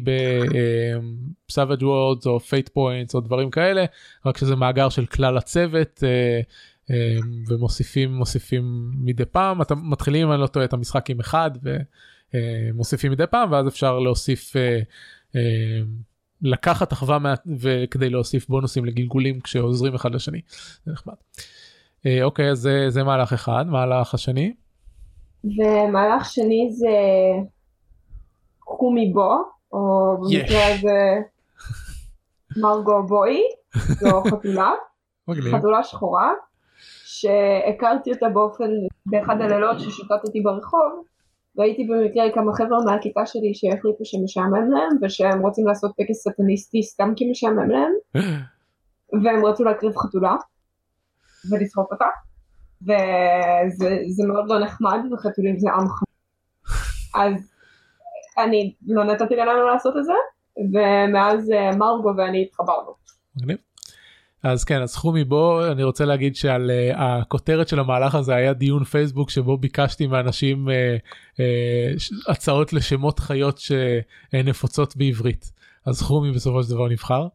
ב 1.49 1.54
Savage 1.54 1.83
Worlds 1.83 2.27
או 2.27 2.39
Fate 2.39 2.69
Points 2.69 3.15
או 3.15 3.19
דברים 3.19 3.49
כאלה 3.49 3.85
רק 4.25 4.37
שזה 4.37 4.55
מאגר 4.55 4.89
של 4.89 5.05
כלל 5.05 5.37
הצוות 5.37 6.03
uh, 6.03 6.91
um, 6.91 7.51
ומוסיפים 7.53 8.13
מוסיפים 8.13 8.91
מדי 8.93 9.25
פעם 9.25 9.61
אתם 9.61 9.75
מתחילים 9.83 10.27
אם 10.27 10.33
אני 10.33 10.41
לא 10.41 10.47
טועה 10.47 10.65
את 10.65 10.73
המשחק 10.73 11.09
עם 11.09 11.19
אחד 11.19 11.51
ומוסיפים 12.73 13.11
uh, 13.11 13.15
מדי 13.15 13.27
פעם 13.27 13.51
ואז 13.51 13.67
אפשר 13.67 13.99
להוסיף 13.99 14.53
uh, 14.55 15.37
לקחת 16.41 16.93
אחווה 16.93 17.19
מה... 17.19 17.33
וכדי 17.59 18.09
להוסיף 18.09 18.47
בונוסים 18.49 18.85
לגלגולים 18.85 19.39
כשעוזרים 19.39 19.95
אחד 19.95 20.15
לשני. 20.15 20.41
זה 20.85 20.91
נחמד. 20.91 21.13
אה, 22.05 22.23
אוקיי 22.23 22.51
אז 22.51 22.57
זה, 22.57 22.85
זה 22.89 23.03
מהלך 23.03 23.33
אחד 23.33 23.65
מהלך 23.67 24.13
השני. 24.13 24.53
ומהלך 25.43 26.25
שני 26.25 26.69
זה 26.71 26.87
חומי 28.61 29.11
בו 29.13 29.33
או 29.73 30.17
במקרה 30.21 30.75
הזה 30.75 31.21
מרגו 32.57 33.03
בוי 33.07 33.41
זו 33.75 34.23
חתולה 34.31 34.71
חתולה 35.51 35.83
שחורה 35.83 36.31
שהכרתי 37.05 38.11
אותה 38.13 38.29
באופן 38.29 38.69
באחד 39.05 39.41
הלילות 39.41 39.79
ששוטטתי 39.79 40.41
ברחוב 40.41 41.03
ראיתי 41.57 41.83
במקרה 41.83 42.31
כמה 42.33 42.53
חבר'ה 42.53 42.77
מהכיתה 42.85 43.25
שלי 43.25 43.53
שהחליטו 43.53 44.05
שמשעמם 44.05 44.71
להם 44.71 44.97
ושהם 45.01 45.41
רוצים 45.41 45.67
לעשות 45.67 45.91
טקס 45.97 46.27
סטניסטי 46.27 46.83
סתם 46.83 47.13
כי 47.15 47.31
משעמם 47.31 47.69
להם 47.69 47.93
והם 49.23 49.45
רצו 49.45 49.63
להקריב 49.63 49.97
חתולה 49.97 50.35
ולשרוף 51.51 51.91
אותה 51.91 52.05
וזה 52.81 54.23
מאוד 54.27 54.49
לא 54.49 54.59
נחמד 54.59 54.99
וחתולים 55.11 55.59
זה 55.59 55.69
עם 55.69 55.87
חמור 55.87 56.11
אז 57.15 57.51
אני 58.37 58.73
לא 58.87 59.03
נתתי 59.03 59.35
לנו 59.35 59.67
לעשות 59.67 59.97
את 59.97 60.05
זה 60.05 60.13
ומאז 60.73 61.51
אה, 61.51 61.75
מרגו 61.75 62.11
ואני 62.17 62.43
התחברנו. 62.43 62.91
מגניב. 63.37 63.57
אז 64.43 64.63
כן 64.63 64.81
אז 64.81 64.95
חומי 64.95 65.23
בוא 65.23 65.71
אני 65.71 65.83
רוצה 65.83 66.05
להגיד 66.05 66.35
שעל 66.35 66.71
uh, 66.71 66.97
הכותרת 66.97 67.67
של 67.67 67.79
המהלך 67.79 68.15
הזה 68.15 68.35
היה 68.35 68.53
דיון 68.53 68.83
פייסבוק 68.83 69.29
שבו 69.29 69.57
ביקשתי 69.57 70.07
מאנשים 70.07 70.67
uh, 70.67 70.71
uh, 71.37 72.31
הצעות 72.31 72.73
לשמות 72.73 73.19
חיות 73.19 73.59
שנפוצות 73.59 74.97
בעברית 74.97 75.51
אז 75.85 76.01
חומי 76.01 76.31
בסופו 76.31 76.63
של 76.63 76.69
דבר 76.69 76.87
נבחר. 76.87 77.27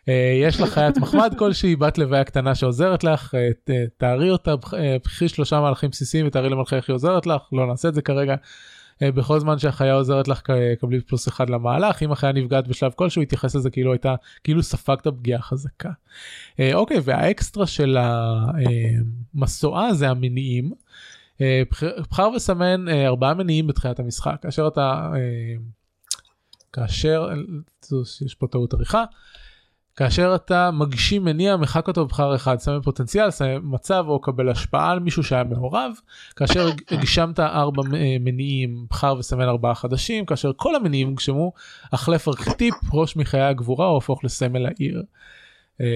Uh, 0.00 0.10
יש 0.42 0.60
לך 0.60 0.68
חיית 0.68 0.98
מחמד 0.98 1.34
כלשהי 1.38 1.76
בת 1.76 1.98
לוויה 1.98 2.24
קטנה 2.24 2.54
שעוזרת 2.54 3.04
לך 3.04 3.34
uh, 3.34 3.70
תארי 3.96 4.30
אותה 4.30 4.54
קחי 5.04 5.28
שלושה 5.28 5.60
מהלכים 5.60 5.90
בסיסיים 5.90 6.26
ותארי 6.26 6.48
למלכה 6.48 6.76
איך 6.76 6.88
היא 6.88 6.94
עוזרת 6.94 7.26
לך 7.26 7.42
לא 7.52 7.66
נעשה 7.66 7.88
את 7.88 7.94
זה 7.94 8.02
כרגע. 8.02 8.34
אה, 9.02 9.12
בכל 9.12 9.40
זמן 9.40 9.58
שהחיה 9.58 9.94
עוזרת 9.94 10.28
לך 10.28 10.42
קבלי 10.80 11.00
פלוס 11.00 11.28
אחד 11.28 11.50
למהלך 11.50 12.02
אם 12.02 12.12
החיה 12.12 12.32
נפגעת 12.32 12.68
בשלב 12.68 12.92
כלשהו 12.92 13.22
התייחס 13.22 13.54
לזה 13.54 13.70
כאילו 13.70 13.92
הייתה 13.92 14.14
כאילו 14.44 14.62
ספגת 14.62 15.06
פגיעה 15.06 15.42
חזקה. 15.42 15.90
אה, 16.60 16.74
אוקיי 16.74 16.96
והאקסטרה 17.04 17.66
של 17.66 17.96
המסועה 19.34 19.94
זה 19.94 20.10
המניעים. 20.10 20.72
אה, 21.40 21.62
בחר 22.10 22.28
וסמן 22.36 22.88
ארבעה 22.88 23.34
מניעים 23.34 23.66
בתחילת 23.66 23.98
המשחק 23.98 24.36
כאשר 24.42 24.68
אתה 24.68 25.12
כאשר 26.72 27.28
יש 28.26 28.34
פה 28.34 28.46
טעות 28.46 28.74
עריכה 28.74 29.04
כאשר 29.96 30.34
אתה 30.34 30.70
מגשים 30.70 31.24
מניע 31.24 31.56
מחק 31.56 31.88
אותו 31.88 32.04
בבחר 32.04 32.34
אחד 32.34 32.58
סמל 32.58 32.80
פוטנציאל 32.80 33.30
סמל 33.30 33.58
מצב 33.58 34.04
או 34.08 34.20
קבל 34.20 34.48
השפעה 34.48 34.90
על 34.90 35.00
מישהו 35.00 35.22
שהיה 35.22 35.44
מעורב 35.44 35.92
כאשר 36.36 36.68
הגשמת 36.90 37.40
ארבע 37.40 37.82
אה, 37.94 38.16
מניעים 38.20 38.86
בחר 38.90 39.14
וסמל 39.18 39.48
ארבעה 39.48 39.74
חדשים 39.74 40.26
כאשר 40.26 40.52
כל 40.56 40.74
המניעים 40.74 41.08
הוגשמו 41.08 41.52
החלף 41.92 42.28
ארכיטיפ 42.28 42.74
ראש 42.92 43.16
מחיי 43.16 43.40
הגבורה 43.40 43.86
או 43.86 43.96
הפוך 43.96 44.24
לסמל 44.24 44.66
העיר. 44.66 45.02
אמ, 45.80 45.86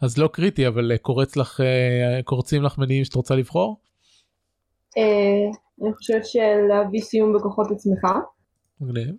אז 0.00 0.18
לא 0.18 0.28
קריטי 0.32 0.66
אבל 0.66 0.92
אה, 0.92 0.98
קורץ 0.98 1.36
לך 1.36 1.60
אה, 1.60 2.22
קורצים 2.24 2.62
לך 2.62 2.78
מניעים 2.78 3.04
שאת 3.04 3.14
רוצה 3.14 3.34
לבחור? 3.34 3.80
אני 4.96 5.94
חושבת 5.94 6.26
שלהביא 6.26 7.00
סיום 7.00 7.32
בכוחות 7.32 7.70
עצמך. 7.70 8.06
מגניב. 8.80 9.14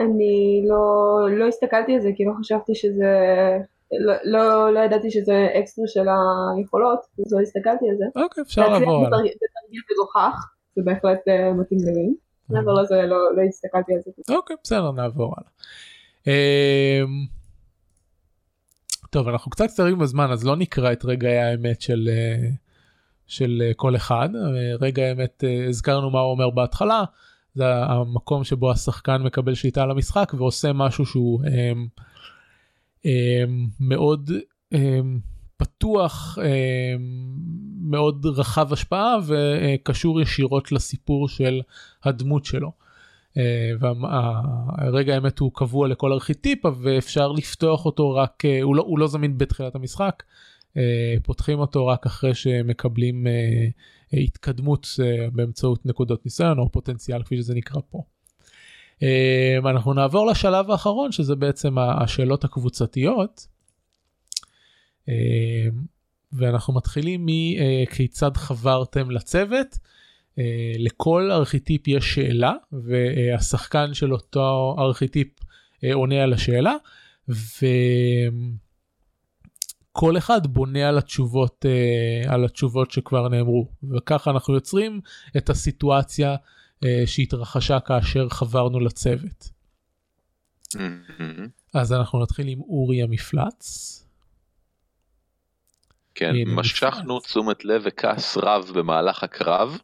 אני 0.00 0.64
לא, 0.68 1.38
לא 1.38 1.48
הסתכלתי 1.48 1.94
על 1.94 2.00
זה 2.00 2.10
כי 2.16 2.24
לא 2.24 2.32
חשבתי 2.40 2.74
שזה, 2.74 3.12
לא, 3.92 4.14
לא, 4.24 4.74
לא 4.74 4.80
ידעתי 4.80 5.10
שזה 5.10 5.48
אקסטרה 5.60 5.84
של 5.86 6.06
היכולות, 6.56 7.00
אז 7.18 7.32
לא 7.32 7.40
הסתכלתי 7.40 7.90
על 7.90 7.96
זה. 7.96 8.04
אוקיי, 8.22 8.42
אפשר 8.42 8.68
לעבור 8.68 9.06
הלאה. 9.06 9.18
זה 9.18 9.46
תרגיל 9.62 9.80
מגוחך, 9.92 10.50
זה 10.76 10.82
בהחלט 10.84 11.18
uh, 11.18 11.54
מתאים 11.60 11.78
לי. 11.84 12.14
מעבר 12.50 12.72
לזה 12.72 13.02
לא, 13.02 13.36
לא 13.36 13.42
הסתכלתי 13.48 13.92
על 13.94 14.00
זה. 14.04 14.34
אוקיי, 14.34 14.56
בסדר, 14.64 14.92
נעבור 14.92 15.34
הלאה. 15.36 15.50
Um, 16.24 17.08
טוב, 19.10 19.28
אנחנו 19.28 19.50
קצת 19.50 19.66
קצרים 19.66 19.98
בזמן, 19.98 20.30
אז 20.30 20.44
לא 20.44 20.56
נקרא 20.56 20.92
את 20.92 21.04
רגעי 21.04 21.38
האמת 21.38 21.80
של, 21.80 22.08
uh, 22.08 22.54
של 23.26 23.62
uh, 23.70 23.74
כל 23.74 23.96
אחד. 23.96 24.28
רגע 24.80 25.02
האמת, 25.02 25.44
הזכרנו 25.68 26.10
מה 26.10 26.20
הוא 26.20 26.30
אומר 26.30 26.50
בהתחלה. 26.50 27.04
זה 27.54 27.64
המקום 27.74 28.44
שבו 28.44 28.70
השחקן 28.70 29.22
מקבל 29.22 29.54
שליטה 29.54 29.82
על 29.82 29.90
המשחק 29.90 30.32
ועושה 30.38 30.72
משהו 30.72 31.06
שהוא 31.06 31.40
הם, 31.44 31.86
הם, 33.04 33.68
מאוד 33.80 34.30
הם, 34.72 35.20
פתוח, 35.56 36.38
הם, 36.38 37.32
מאוד 37.80 38.26
רחב 38.26 38.72
השפעה 38.72 39.16
וקשור 39.26 40.20
ישירות 40.20 40.72
לסיפור 40.72 41.28
של 41.28 41.60
הדמות 42.04 42.44
שלו. 42.44 42.72
והרגע 43.80 45.14
האמת 45.14 45.38
הוא 45.38 45.50
קבוע 45.54 45.88
לכל 45.88 46.12
ארכיטיפ 46.12 46.58
ואפשר 46.82 47.32
לפתוח 47.32 47.86
אותו 47.86 48.14
רק 48.14 48.42
הוא 48.62 48.76
לא, 48.76 48.82
הוא 48.82 48.98
לא 48.98 49.06
זמין 49.06 49.38
בתחילת 49.38 49.74
המשחק 49.74 50.22
פותחים 51.22 51.58
אותו 51.58 51.86
רק 51.86 52.06
אחרי 52.06 52.34
שמקבלים 52.34 53.26
התקדמות 54.12 54.86
אה, 55.02 55.30
באמצעות 55.32 55.86
נקודות 55.86 56.24
ניסיון 56.24 56.58
או 56.58 56.72
פוטנציאל 56.72 57.22
כפי 57.22 57.36
שזה 57.36 57.54
נקרא 57.54 57.80
פה. 57.90 58.02
אה, 59.02 59.58
אנחנו 59.70 59.94
נעבור 59.94 60.26
לשלב 60.26 60.70
האחרון 60.70 61.12
שזה 61.12 61.36
בעצם 61.36 61.78
השאלות 61.78 62.44
הקבוצתיות. 62.44 63.46
אה, 65.08 65.14
ואנחנו 66.32 66.74
מתחילים 66.74 67.26
מכיצד 67.26 68.36
חברתם 68.36 69.10
לצוות. 69.10 69.78
לכל 70.78 71.30
ארכיטיפ 71.32 71.88
יש 71.88 72.14
שאלה 72.14 72.52
והשחקן 72.72 73.94
של 73.94 74.12
אותו 74.12 74.76
ארכיטיפ 74.78 75.28
עונה 75.92 76.22
על 76.22 76.32
השאלה. 76.32 76.74
כל 79.92 80.18
אחד 80.18 80.46
בונה 80.46 80.88
על 80.88 80.98
התשובות 80.98 81.66
אה, 81.66 82.34
על 82.34 82.44
התשובות 82.44 82.90
שכבר 82.90 83.28
נאמרו 83.28 83.68
וככה 83.90 84.30
אנחנו 84.30 84.54
יוצרים 84.54 85.00
את 85.36 85.50
הסיטואציה 85.50 86.36
אה, 86.84 87.02
שהתרחשה 87.06 87.80
כאשר 87.80 88.28
חברנו 88.28 88.80
לצוות. 88.80 89.50
מהמם. 90.74 91.48
אז 91.74 91.92
אנחנו 91.92 92.22
נתחיל 92.22 92.48
עם 92.48 92.60
אורי 92.60 93.02
המפלץ. 93.02 93.98
כן, 96.14 96.32
משכנו 96.46 97.16
מפלץ. 97.16 97.30
תשומת 97.30 97.64
לב 97.64 97.82
וכעס 97.84 98.36
רב 98.36 98.70
במהלך 98.74 99.22
הקרב. 99.24 99.78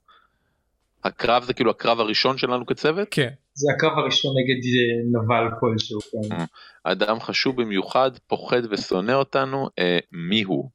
הקרב 1.05 1.45
זה 1.45 1.55
כאילו 1.55 1.71
הקרב 1.71 2.01
הראשון 2.01 2.39
שלנו 2.39 2.67
כצוות. 2.67 3.09
כן. 3.11 3.31
זה 3.59 3.73
הקרב 3.77 3.99
הראשון 3.99 4.35
נגד 4.39 4.61
אה, 4.65 5.21
נבל 5.21 5.49
כלשהו. 5.61 6.01
כן. 6.01 6.45
אדם 6.85 7.21
חשוב 7.21 7.63
במיוחד, 7.63 8.11
פוחד 8.27 8.63
ושונא 8.71 9.13
אותנו, 9.13 9.69
אה, 9.79 9.99
מי 10.13 10.43
הוא? 10.43 10.71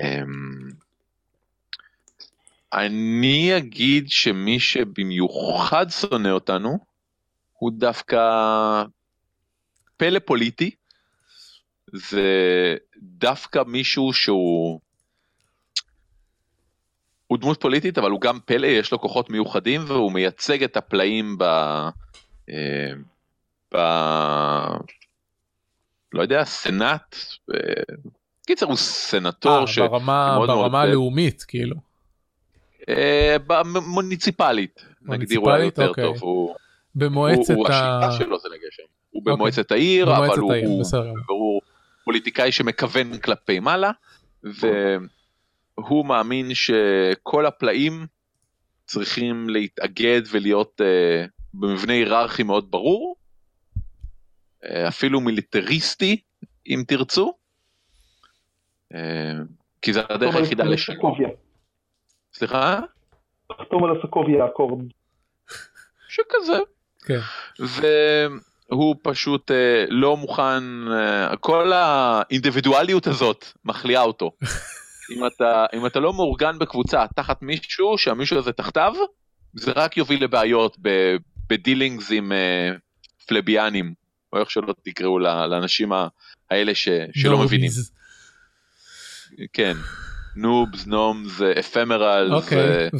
אה, 0.00 0.22
אני 2.72 3.56
אגיד 3.56 4.08
שמי 4.08 4.60
שבמיוחד 4.60 5.86
שונא 5.90 6.28
אותנו, 6.28 6.78
הוא 7.52 7.72
דווקא 7.72 8.18
פלא 9.96 10.18
פוליטי. 10.18 10.70
זה 11.92 12.26
דווקא 13.02 13.62
מישהו 13.66 14.12
שהוא... 14.12 14.80
הוא 17.28 17.38
דמות 17.38 17.60
פוליטית 17.60 17.98
אבל 17.98 18.10
הוא 18.10 18.20
גם 18.20 18.38
פלא, 18.44 18.66
יש 18.66 18.92
לו 18.92 19.00
כוחות 19.00 19.30
מיוחדים 19.30 19.84
והוא 19.86 20.12
מייצג 20.12 20.62
את 20.62 20.76
הפלאים 20.76 21.38
ב... 21.38 21.42
אה, 22.50 22.90
ב... 23.74 23.78
לא 26.12 26.22
יודע, 26.22 26.44
סנאט, 26.44 27.16
אה, 27.54 27.94
קיצר 28.46 28.66
הוא 28.66 28.76
סנטור 28.76 29.60
אה, 29.60 29.66
ש... 29.66 29.78
ברמה 29.78 30.82
הלאומית 30.82 31.42
כאילו. 31.42 31.76
במוניציפלית, 33.46 34.84
נגדיר 35.02 35.40
אולי? 35.40 35.64
יותר 35.64 35.88
אוקיי. 35.88 36.04
טוב, 36.04 36.16
הוא, 36.20 36.54
במועצת 36.94 37.50
הוא, 37.54 37.56
הוא 37.56 37.68
ה... 37.68 37.98
השליטה 38.00 38.24
שלו 38.24 38.38
זה 38.38 38.48
לגשם, 38.48 38.82
הוא 39.10 39.20
אוקיי. 39.20 39.32
במועצת 39.32 39.72
העיר, 39.72 40.16
אבל 40.16 40.24
במועצת 40.24 40.38
הוא, 40.38 40.52
העיר, 40.52 40.68
הוא, 41.28 41.60
פוליטיקאי 42.04 42.52
שמכוון 42.52 43.18
כלפי 43.18 43.60
מעלה, 43.60 43.90
והוא 45.78 46.06
מאמין 46.06 46.54
שכל 46.54 47.46
הפלאים 47.46 48.06
צריכים 48.86 49.48
להתאגד 49.48 50.22
ולהיות 50.30 50.80
אה, 50.80 51.24
במבנה 51.54 51.92
היררכי 51.92 52.42
מאוד 52.42 52.70
ברור, 52.70 53.16
אה, 54.64 54.88
אפילו 54.88 55.20
מיליטריסטי 55.20 56.20
אם 56.66 56.82
תרצו, 56.86 57.32
אה, 58.94 59.32
כי 59.82 59.92
זה 59.92 60.00
הדרך 60.10 60.34
היחידה 60.34 60.64
לשלום. 60.64 60.96
הסקוביה. 60.96 61.28
סליחה? 62.34 62.80
תחתום 63.48 63.84
על 63.84 63.96
הסקוביה 63.98 64.44
האקורד. 64.44 64.84
שכזה. 66.08 66.58
כן. 67.04 67.18
והוא 67.58 68.96
פשוט 69.02 69.50
אה, 69.50 69.84
לא 69.88 70.16
מוכן, 70.16 70.88
אה, 70.92 71.36
כל 71.36 71.72
האינדיבידואליות 71.72 73.06
הזאת 73.06 73.44
מחליאה 73.64 74.02
אותו. 74.02 74.30
אם 75.10 75.26
אתה, 75.26 75.66
אם 75.74 75.86
אתה 75.86 76.00
לא 76.00 76.12
מאורגן 76.12 76.58
בקבוצה 76.58 77.06
תחת 77.16 77.42
מישהו, 77.42 77.98
שהמישהו 77.98 78.38
הזה 78.38 78.52
תחתיו, 78.52 78.94
זה 79.54 79.72
רק 79.76 79.96
יוביל 79.96 80.24
לבעיות 80.24 80.76
בדילינגס 81.50 82.12
עם 82.12 82.32
אה, 82.32 82.70
פלביאנים, 83.26 83.94
או 84.32 84.40
איך 84.40 84.50
שלא 84.50 84.74
תקראו 84.82 85.18
לאנשים 85.18 85.92
האלה 86.50 86.74
ש, 86.74 86.88
שלא 87.14 87.38
מבינים. 87.38 87.70
newbies. 87.70 87.92
כן. 89.52 89.74
noobs, 90.36 90.86
norms, 90.86 91.40
ephemerals, 91.58 92.32
אוקיי. 92.32 92.90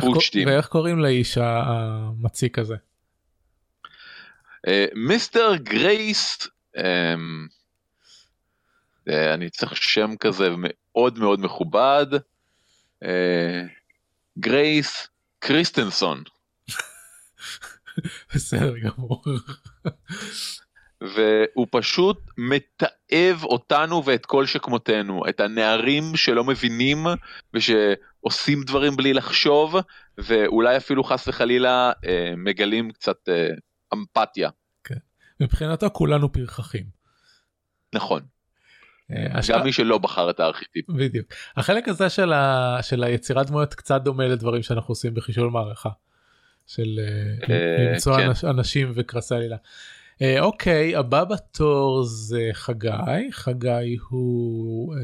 פשוטים. 0.00 0.48
ואיך 0.48 0.66
קוראים 0.66 0.98
לאיש 0.98 1.38
המציק 1.38 2.58
הזה? 2.58 2.74
אה, 4.68 4.86
mister 4.94 5.56
גרייס, 5.56 6.48
אמ, 6.76 7.46
אני 9.08 9.50
צריך 9.50 9.82
שם 9.82 10.16
כזה 10.20 10.48
מאוד 10.58 11.18
מאוד 11.18 11.40
מכובד, 11.40 12.06
אה, 13.02 13.62
גרייס 14.38 15.08
קריסטנסון, 15.38 16.22
בסדר 18.34 18.78
גמור. 18.78 19.22
והוא 21.00 21.66
פשוט 21.70 22.18
מתעב 22.38 23.44
אותנו 23.44 24.04
ואת 24.04 24.26
כל 24.26 24.46
שכמותנו, 24.46 25.28
את 25.28 25.40
הנערים 25.40 26.16
שלא 26.16 26.44
מבינים 26.44 27.06
ושעושים 27.54 28.62
דברים 28.62 28.96
בלי 28.96 29.12
לחשוב, 29.12 29.74
ואולי 30.18 30.76
אפילו 30.76 31.04
חס 31.04 31.28
וחלילה 31.28 31.92
אה, 32.04 32.32
מגלים 32.36 32.90
קצת 32.90 33.28
אה, 33.28 33.48
אמפתיה. 33.94 34.50
מבחינתו 35.40 35.90
כולנו 35.90 36.32
פרחחים. 36.32 36.84
נכון, 37.94 38.20
אה, 38.20 38.26
השאר- 39.10 39.58
גם 39.58 39.64
מי 39.64 39.72
שלא 39.72 39.98
בחר 39.98 40.30
את 40.30 40.40
הארכיטיפ. 40.40 40.90
בדיוק. 40.90 41.26
החלק 41.56 41.88
הזה 41.88 42.08
של, 42.08 42.32
ה... 42.32 42.78
של 42.82 43.04
היצירת 43.04 43.46
דמויות 43.46 43.74
קצת 43.74 44.00
דומה 44.02 44.26
לדברים 44.26 44.62
שאנחנו 44.62 44.92
עושים 44.92 45.14
בחישול 45.14 45.50
מערכה. 45.50 45.90
של 46.66 46.98
אה, 46.98 47.54
אה, 47.54 47.92
למצוא 47.92 48.16
כן. 48.16 48.26
אנש, 48.26 48.44
אנשים 48.44 48.92
וקרסי 48.94 49.34
עלילה. 49.34 49.56
אה, 50.22 50.40
אוקיי, 50.40 50.96
הבא 50.96 51.24
בתור 51.24 52.02
זה 52.04 52.48
חגי, 52.52 52.88
חגי 53.30 53.96
הוא... 54.10 54.94
אה, 54.94 55.00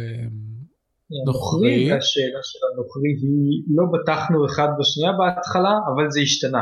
נוכרי. 1.26 1.26
נוכרי, 1.26 1.92
והשאלה 1.92 2.38
של 2.42 2.58
הנוכרי 2.72 3.10
היא 3.22 3.62
לא 3.76 3.84
בטחנו 3.92 4.46
אחד 4.46 4.68
בשנייה 4.80 5.12
בהתחלה, 5.12 5.70
אבל 5.94 6.10
זה 6.10 6.20
השתנה. 6.20 6.58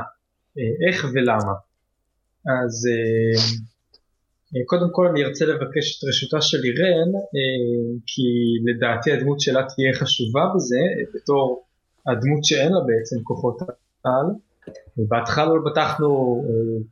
אה, 0.58 0.88
איך 0.88 1.06
ולמה. 1.14 1.52
אז 2.46 2.86
אה, 2.90 3.40
אה, 3.40 3.56
קודם 4.66 4.88
כל 4.92 5.06
אני 5.06 5.24
ארצה 5.24 5.44
לבקש 5.46 5.98
את 5.98 6.08
רשותה 6.08 6.40
של 6.40 6.58
אירן, 6.64 7.10
אה, 7.16 8.00
כי 8.06 8.22
לדעתי 8.68 9.12
הדמות 9.12 9.40
שלה 9.40 9.62
תהיה 9.62 9.92
חשובה 9.94 10.44
בזה, 10.54 10.76
אה, 10.76 11.04
בתור 11.14 11.64
הדמות 12.06 12.44
שאין 12.44 12.72
לה 12.72 12.80
בעצם 12.80 13.16
כוחות 13.24 13.58
על. 14.04 14.26
בהתחלה 15.08 15.44
לא 15.44 15.70
בטחנו 15.70 16.08
אה, 16.44 16.84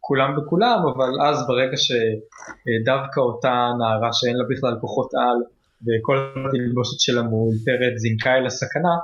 כולם 0.00 0.36
בכולם, 0.36 0.78
אבל 0.94 1.10
אז 1.28 1.46
ברגע 1.48 1.76
שדווקא 1.76 3.20
אותה 3.20 3.70
נערה 3.78 4.12
שאין 4.12 4.36
לה 4.36 4.44
בכלל 4.50 4.74
כוחות 4.80 5.10
על, 5.14 5.38
וכל 5.84 6.16
התלבושת 6.48 7.00
של 7.00 7.18
המאולתרת 7.18 7.94
זינקה 7.96 8.34
אל 8.34 8.46
הסכנה, 8.46 8.94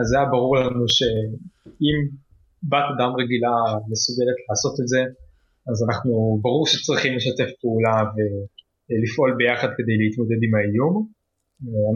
אז 0.00 0.06
זה 0.06 0.16
היה 0.18 0.26
ברור 0.26 0.56
לנו 0.56 0.84
שאם 0.88 1.96
בת 2.62 2.86
אדם 2.96 3.10
רגילה 3.20 3.54
מסוגלת 3.88 4.38
לעשות 4.50 4.80
את 4.80 4.88
זה, 4.88 5.02
אז 5.70 5.84
אנחנו, 5.88 6.38
ברור 6.42 6.66
שצריכים 6.66 7.16
לשתף 7.16 7.50
פעולה 7.60 7.96
ולפעול 8.88 9.34
ביחד 9.38 9.68
כדי 9.76 9.96
להתמודד 9.98 10.40
עם 10.42 10.54
האיום. 10.54 11.06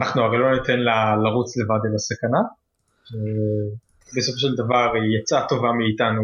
אנחנו 0.01 0.21
הרי 0.21 0.37
לא 0.37 0.51
ניתן 0.51 0.79
לה 0.79 1.15
לרוץ 1.23 1.57
לבד 1.57 1.81
אל 1.85 1.95
הסכנה. 1.95 2.41
בסופו 4.17 4.39
של 4.39 4.55
דבר 4.55 4.93
היא 4.93 5.19
יצאה 5.19 5.47
טובה 5.49 5.71
מאיתנו 5.71 6.21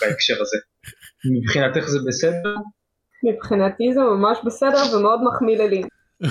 בהקשר 0.00 0.34
הזה. 0.40 0.58
מבחינתך 1.34 1.88
זה 1.88 1.98
בסדר? 2.06 2.54
מבחינתי 3.24 3.92
זה 3.94 4.00
ממש 4.00 4.38
בסדר 4.46 4.96
ומאוד 4.96 5.20
מחמיא 5.28 5.58
ללין. 5.58 5.86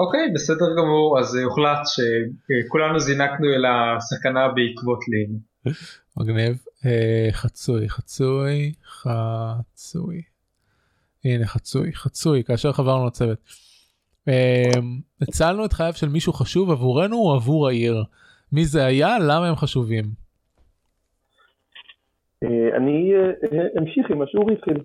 אוקיי, 0.00 0.32
בסדר 0.34 0.66
גמור, 0.78 1.18
אז 1.20 1.36
הוחלט 1.36 1.78
שכולנו 1.86 2.98
זינקנו 3.00 3.46
אל 3.54 3.64
הסכנה 3.66 4.48
בעקבות 4.48 5.00
לין. 5.08 5.38
מגניב. 6.16 6.64
אה, 6.86 7.28
חצוי, 7.32 7.88
חצוי, 7.88 8.72
חצוי. 8.84 10.22
הנה 11.24 11.46
חצוי, 11.46 11.92
חצוי, 11.92 12.44
כאשר 12.44 12.72
חברנו 12.72 13.06
לצוות. 13.06 13.38
אה, 14.28 14.80
הצלנו 15.22 15.64
את 15.64 15.72
חייו 15.72 15.92
של 15.92 16.08
מישהו 16.08 16.32
חשוב 16.32 16.70
עבורנו 16.70 17.16
או 17.16 17.34
עבור 17.34 17.68
העיר. 17.68 18.04
מי 18.52 18.64
זה 18.64 18.84
היה? 18.84 19.18
למה 19.18 19.48
הם 19.48 19.56
חשובים? 19.56 20.04
אה, 22.44 22.76
אני 22.76 23.12
אה, 23.14 23.20
אה, 23.20 23.66
אמשיך 23.78 24.10
עם 24.10 24.18
מה 24.18 24.24
שאורי 24.26 24.54
התחיל. 24.54 24.76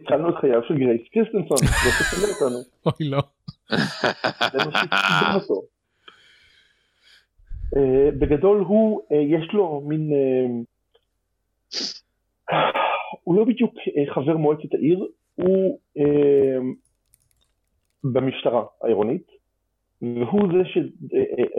הצלנו 0.00 0.28
את 0.28 0.34
חייו 0.40 0.60
של 0.68 0.74
גרייס 0.78 1.00
קריסטנסון, 1.12 1.56
לא 1.62 1.90
תצלם 1.98 2.28
אותנו. 2.34 2.58
אוי 2.86 3.10
לא. 3.10 3.22
זה 4.52 4.58
מה 4.58 4.78
שקידם 4.78 5.34
אותו. 5.34 5.75
אה, 7.76 8.10
בגדול 8.10 8.58
הוא, 8.58 9.00
אה, 9.12 9.16
יש 9.16 9.52
לו 9.52 9.80
מין, 9.80 10.10
אה, 10.12 10.46
הוא 13.22 13.34
לא 13.34 13.44
בדיוק 13.44 13.74
חבר 14.14 14.36
מועצת 14.36 14.74
העיר, 14.74 15.06
הוא 15.34 15.78
במשטרה 18.04 18.64
העירונית, 18.82 19.26
והוא 20.02 20.48
זה 20.52 20.64
ש... 20.64 20.78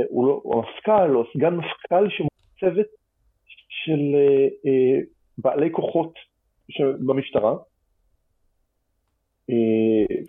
הוא 0.09 0.27
לא, 0.27 0.39
הוא 0.43 0.55
המפכ"ל 0.55 1.15
או 1.15 1.23
סגן 1.34 1.55
מפכ"ל 1.55 2.09
שמוצבת 2.09 2.88
של 3.69 3.99
בעלי 5.38 5.71
כוחות 5.71 6.13
במשטרה. 7.05 7.55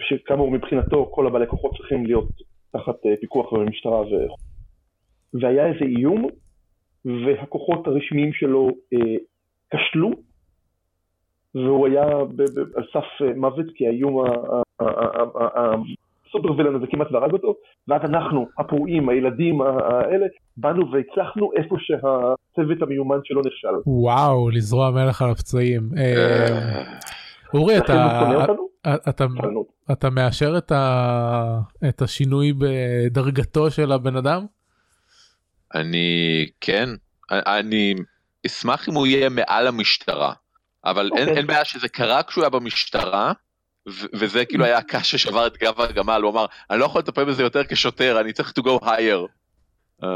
שכאמור 0.01 0.51
מבחינתו 0.51 1.11
כל 1.15 1.27
הבעלי 1.27 1.47
כוחות 1.47 1.77
צריכים 1.77 2.07
להיות 2.07 2.29
תחת 2.73 2.97
פיקוח 3.21 3.53
ומשטרה 3.53 4.01
ו... 4.01 4.15
והיה 5.35 5.67
איזה 5.67 5.85
איום 5.85 6.27
והכוחות 7.05 7.87
הרשמיים 7.87 8.33
שלו 8.33 8.69
אה, 8.93 9.17
כשלו 9.71 10.11
והוא 11.55 11.89
היה 11.89 12.05
על 12.77 12.85
סף 12.93 13.23
אה, 13.23 13.35
מוות 13.37 13.67
כי 13.75 13.87
האיום 13.87 14.25
הסופר 16.27 16.53
וילן 16.53 16.75
הזה 16.75 16.87
כמעט 16.91 17.13
והרג 17.13 17.33
אותו 17.33 17.55
ואז 17.89 18.01
אנחנו 18.05 18.47
הפרועים 18.59 19.09
הילדים 19.09 19.61
האלה 19.61 20.27
באנו 20.57 20.93
והצלחנו 20.93 21.51
איפה 21.57 21.77
שהצוות 21.79 22.83
המיומן 22.83 23.19
שלו 23.25 23.41
נכשל. 23.41 23.69
וואו 23.87 24.51
לזרוע 24.51 24.91
מלך 24.91 25.23
על 25.23 25.31
הפצעים. 25.31 25.83
אה, 25.97 26.83
אורי 27.55 27.79
אתה. 27.79 28.47
אתה 29.93 30.11
מאשר 30.11 30.59
את 31.89 32.03
השינוי 32.03 32.53
בדרגתו 32.53 33.71
של 33.71 33.93
הבן 33.93 34.17
אדם? 34.17 34.47
אני 35.75 36.47
כן 36.61 36.89
אני 37.31 37.95
אשמח 38.47 38.89
אם 38.89 38.95
הוא 38.95 39.07
יהיה 39.07 39.29
מעל 39.29 39.67
המשטרה 39.67 40.33
אבל 40.85 41.11
אין, 41.17 41.23
אוקיי. 41.23 41.37
אין 41.37 41.47
בעיה 41.47 41.65
שזה 41.65 41.89
קרה 41.89 42.23
כשהוא 42.23 42.43
היה 42.45 42.51
במשטרה 42.51 43.33
ו- 43.89 44.07
וזה 44.15 44.45
כאילו 44.45 44.65
היה 44.65 44.79
הקש 44.79 45.11
ששבר 45.11 45.47
את 45.47 45.57
גב 45.57 45.81
הגמל 45.81 46.21
הוא 46.23 46.31
אמר 46.31 46.47
אני 46.71 46.81
לא 46.81 46.85
יכול 46.85 46.99
לטפל 46.99 47.25
בזה 47.25 47.43
יותר 47.43 47.65
כשוטר 47.65 48.21
אני 48.21 48.33
צריך 48.33 48.53
to 48.59 48.63
go 48.63 48.85
higher. 48.85 49.27
Uh. 50.03 50.07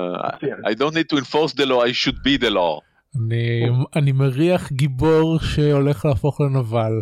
I 0.70 0.74
don't 0.74 0.94
need 0.94 1.08
to 1.12 1.16
enforce 1.16 1.52
the 1.52 1.66
law 1.66 1.80
I 1.82 1.92
should 1.92 2.18
be 2.22 2.44
the 2.44 2.50
law. 2.50 2.80
אני 3.16 3.66
אני 3.96 4.12
מריח 4.12 4.72
גיבור 4.72 5.38
שהולך 5.40 6.04
להפוך 6.04 6.40
לנבל. 6.40 6.92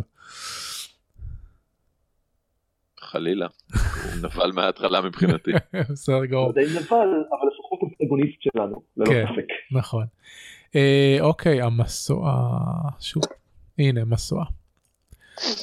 חלילה. 3.00 3.46
הוא 3.72 4.12
נבל 4.22 4.52
מההתחלה 4.52 5.00
מבחינתי. 5.00 5.50
בסדר 5.92 6.24
גמור. 6.26 6.52
די 6.52 6.60
נבל 6.60 7.10
אבל 7.30 7.48
פרוטגוניסט 8.10 8.42
שלנו 8.42 8.82
ללא 8.96 9.06
כן. 9.10 9.24
ספק. 9.32 9.46
נכון. 9.72 10.04
אה, 10.76 11.16
אוקיי 11.20 11.62
המסוע 11.62 12.40
שוב 13.00 13.22
הנה 13.78 14.04
מסוע. 14.04 14.44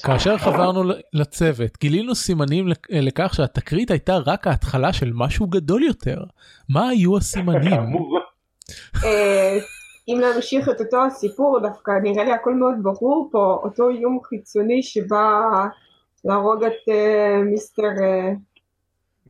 כאשר 0.04 0.38
חברנו 0.38 0.84
לצוות 1.14 1.78
גילינו 1.82 2.16
סימנים 2.16 2.68
לכ- 2.68 2.90
לכך 2.92 3.34
שהתקרית 3.34 3.92
הייתה 3.92 4.18
רק 4.26 4.48
ההתחלה 4.48 4.94
של 4.94 5.12
משהו 5.14 5.48
גדול 5.48 5.84
יותר. 5.84 6.24
מה 6.70 6.88
היו 6.90 7.18
הסימנים? 7.18 7.74
אה, 9.04 9.58
אם 10.08 10.20
להמשיך 10.20 10.70
את 10.70 10.82
אותו 10.82 11.06
הסיפור 11.06 11.60
דווקא 11.62 11.92
נראה 12.04 12.24
לי 12.24 12.32
הכל 12.34 12.54
מאוד 12.54 12.76
ברור 12.82 13.30
פה 13.32 13.60
אותו 13.64 13.90
איום 13.90 14.20
חיצוני 14.24 14.84
שבא 14.84 15.42
להרוג 16.26 16.64
את 16.64 16.90
אה, 16.90 17.38
mister 17.52 17.84
אה, 17.84 18.32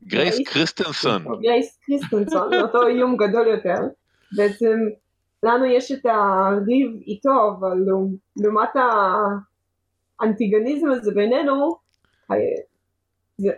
גרייס 0.07 0.39
קריסטנסון. 0.45 1.23
גרייס 1.41 1.79
קריסטנסון 1.85 2.49
זה 2.49 2.61
אותו 2.61 2.87
איום 2.87 3.17
גדול 3.17 3.47
יותר. 3.47 3.79
בעצם 4.35 4.79
לנו 5.43 5.65
יש 5.65 5.91
את 5.91 6.05
הריב 6.05 7.01
איתו 7.07 7.57
אבל 7.59 7.77
לעומת 8.37 8.69
האנטגוניזם 10.19 10.89
הזה 10.89 11.11
בינינו 11.11 11.75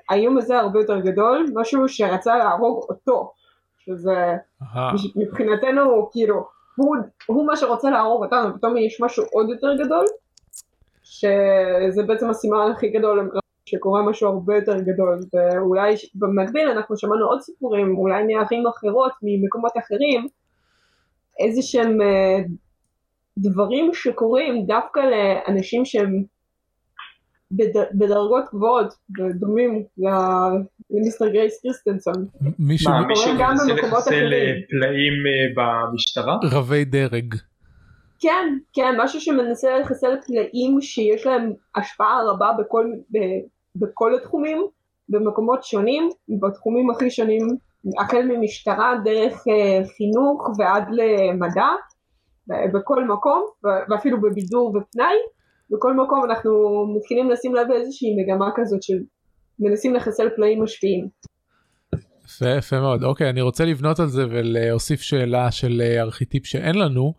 האיום 0.10 0.38
הזה 0.38 0.60
הרבה 0.60 0.80
יותר 0.80 1.00
גדול 1.00 1.46
משהו 1.54 1.88
שרצה 1.88 2.38
להרוג 2.38 2.86
אותו. 2.90 3.32
שזה 3.80 4.36
מבחינתנו 5.16 6.10
כאילו 6.12 6.48
הוא, 6.76 6.96
הוא 7.26 7.48
מה 7.48 7.56
שרוצה 7.56 7.90
להרוג 7.90 8.24
אותנו 8.24 8.58
פתאום 8.58 8.78
יש 8.78 9.02
משהו 9.02 9.24
עוד 9.32 9.50
יותר 9.50 9.76
גדול 9.86 10.06
שזה 11.04 12.04
בעצם 12.08 12.30
הסימן 12.30 12.72
הכי 12.76 12.90
גדול 12.90 13.30
שקורה 13.70 14.10
משהו 14.10 14.28
הרבה 14.30 14.56
יותר 14.56 14.80
גדול 14.80 15.20
ואולי 15.34 15.94
במקביל 16.16 16.68
אנחנו 16.70 16.98
שמענו 16.98 17.26
עוד 17.26 17.41
סיפורים 17.41 17.98
אולי 17.98 18.24
מערים 18.24 18.68
אחרות 18.68 19.12
ממקומות 19.24 19.72
אחרים 19.86 20.28
איזה 21.40 21.62
שהם 21.62 22.02
אה, 22.02 22.38
דברים 23.38 23.94
שקורים 23.94 24.66
דווקא 24.66 25.00
לאנשים 25.00 25.86
שהם 25.86 26.24
בד- 27.52 27.86
בדרגות 27.94 28.44
גבוהות 28.54 28.94
ודומים 29.20 29.84
ל- 29.98 30.08
למיסטר 30.91 31.28
גרייס 31.28 31.62
קריסטנסון 31.62 32.26
מישהו 32.60 32.91
מנסה 33.34 33.74
לחסל 33.74 33.98
אחרים. 33.98 34.34
אה, 34.34 34.54
פלאים 34.70 35.14
אה, 35.28 35.64
במשטרה? 35.91 36.38
רבי 36.52 36.86
דרג. 36.86 37.36
כן, 38.22 38.58
כן, 38.74 38.96
משהו 39.04 39.22
שמנסה 39.22 39.80
לחסל 39.80 40.16
פלאים 40.28 40.82
שיש 40.82 41.26
להם 41.26 41.54
השפעה 41.76 42.20
רבה 42.28 42.52
בכל, 42.60 42.86
ב, 43.12 43.18
בכל 43.80 44.16
התחומים, 44.16 44.66
במקומות 45.10 45.64
שונים, 45.64 46.10
בתחומים 46.42 46.90
הכי 46.90 47.10
שונים, 47.10 47.48
החל 48.00 48.26
ממשטרה 48.28 48.94
דרך 49.04 49.34
אה, 49.48 49.82
חינוך 49.98 50.60
ועד 50.60 50.84
למדע, 50.92 51.66
בכל 52.74 53.08
מקום, 53.08 53.46
ואפילו 53.90 54.22
בבידור 54.22 54.68
ופנאי, 54.70 55.16
בכל 55.72 55.94
מקום 55.94 56.24
אנחנו 56.26 56.52
מתחילים 56.96 57.30
לשים 57.30 57.56
לב 57.56 57.72
איזושהי 57.72 58.08
מגמה 58.18 58.50
כזאת 58.56 58.84
של 58.84 58.98
מנסים 59.60 59.96
לחסל 59.96 60.30
פלאים 60.36 60.64
משפיעים. 60.64 61.08
יפה, 62.26 62.50
יפה 62.50 62.80
מאוד. 62.80 63.04
אוקיי, 63.04 63.30
אני 63.30 63.42
רוצה 63.42 63.66
לבנות 63.66 64.00
על 64.00 64.08
זה 64.08 64.24
ולהוסיף 64.30 65.02
שאלה 65.02 65.52
של 65.52 65.82
אה, 65.82 66.02
ארכיטיפ 66.02 66.46
שאין 66.46 66.76
לנו. 66.76 67.14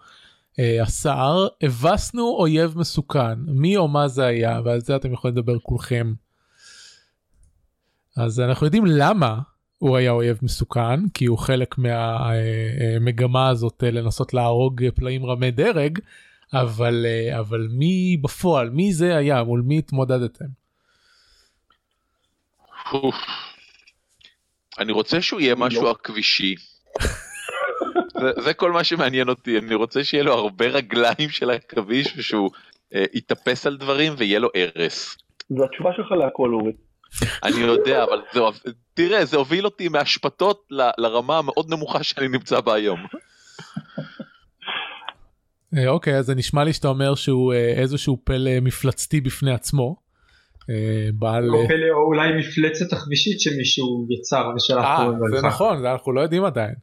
אה, 0.59 0.83
השר, 0.83 1.47
הבסנו 1.63 2.37
אויב 2.39 2.79
מסוכן, 2.79 3.39
מי 3.47 3.77
או 3.77 3.89
מה 3.89 4.09
זה 4.09 4.27
היה, 4.27 4.61
ועל 4.65 4.81
זה 4.81 4.97
אתם 4.97 5.13
יכולים 5.13 5.37
לדבר 5.37 5.59
כולכם. 5.59 6.13
אז 8.17 8.41
אנחנו 8.41 8.67
יודעים 8.67 8.85
למה 8.87 9.39
הוא 9.79 9.97
היה 9.97 10.11
אויב 10.11 10.39
מסוכן, 10.43 11.09
כי 11.15 11.27
הוא 11.27 11.39
חלק 11.39 11.75
מהמגמה 11.79 13.49
הזאת 13.49 13.85
אה, 13.85 13.91
לנסות 13.91 14.35
להרוג 14.35 14.85
אה, 14.85 14.91
פלאים 14.91 15.27
רמי 15.27 15.51
דרג, 15.51 15.99
אבל, 16.53 17.07
אה, 17.07 17.39
אבל 17.39 17.69
מי 17.71 18.17
בפועל, 18.23 18.71
מי 18.71 18.93
זה 18.93 19.17
היה, 19.17 19.45
מול 19.45 19.63
מי 19.67 19.79
התמודדתם? 19.79 20.45
אני 24.79 24.93
רוצה 24.93 25.23
שהוא 25.23 25.41
יהיה 25.41 25.55
משהו 25.55 25.89
עכבישי. 25.89 26.55
זה, 28.21 28.43
זה 28.45 28.55
כל 28.55 28.73
מה 28.73 28.85
שמעניין 28.85 29.29
אותי, 29.29 29.59
אני 29.59 29.75
רוצה 29.75 30.05
שיהיה 30.05 30.25
לו 30.25 30.33
הרבה 30.33 30.67
רגליים 30.67 31.31
של 31.31 31.51
עכביש 31.51 32.15
ושהוא 32.17 32.51
אה, 32.95 33.05
יתאפס 33.15 33.67
על 33.67 33.77
דברים 33.77 34.13
ויהיה 34.17 34.39
לו 34.39 34.49
הרס. 34.55 35.17
זו 35.49 35.65
התשובה 35.65 35.91
שלך 35.97 36.13
להכל 36.13 36.55
אורי. 36.55 36.73
אני 37.45 37.61
יודע, 37.61 38.05
אבל 38.05 38.21
זה, 38.33 38.41
תראה, 38.95 39.25
זה 39.25 39.37
הוביל 39.37 39.65
אותי 39.65 39.89
מאשפתות 39.89 40.63
ל- 40.71 40.91
לרמה 40.99 41.39
המאוד 41.39 41.71
נמוכה 41.71 42.03
שאני 42.03 42.29
נמצא 42.29 42.61
בה 42.61 42.75
היום. 42.75 42.99
אה, 45.77 45.89
אוקיי 45.89 46.17
אז 46.17 46.27
זה 46.27 46.35
נשמע 46.35 46.65
לי 46.65 46.73
שאתה 46.73 46.89
אומר 46.89 47.15
שהוא 47.15 47.53
אה, 47.53 47.73
איזשהו 47.77 48.19
פלא 48.25 48.61
מפלצתי 48.63 49.21
בפני 49.21 49.53
עצמו. 49.53 49.97
אה, 50.71 51.09
בעל... 51.15 51.51
או 51.51 51.69
פלא 51.69 51.91
או 51.93 52.07
אולי 52.07 52.33
מפלצת 52.39 52.91
תחבישית 52.91 53.41
שמישהו 53.41 54.07
יצר 54.11 54.51
ושלח 54.57 54.85
אה 54.85 55.05
אותו 55.07 55.19
זה. 55.41 55.47
נכון 55.47 55.81
זה 55.81 55.93
אנחנו 55.93 56.13
לא 56.13 56.21
יודעים 56.21 56.45
עדיין. 56.45 56.75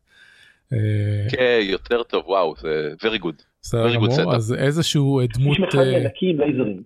כן, 1.31 1.59
יותר 1.61 2.03
טוב, 2.03 2.27
וואו, 2.27 2.53
זה 2.61 2.89
very 2.99 3.23
good. 3.23 3.43
בסדר 3.61 3.87
very 3.87 3.97
good 3.97 4.21
גמור. 4.21 4.35
אז 4.35 4.53
איזשהו 4.53 5.21
דמות 5.33 5.57
אה, 5.75 5.97
ענקי 5.97 6.29
עם 6.29 6.39
לייזרים. 6.39 6.83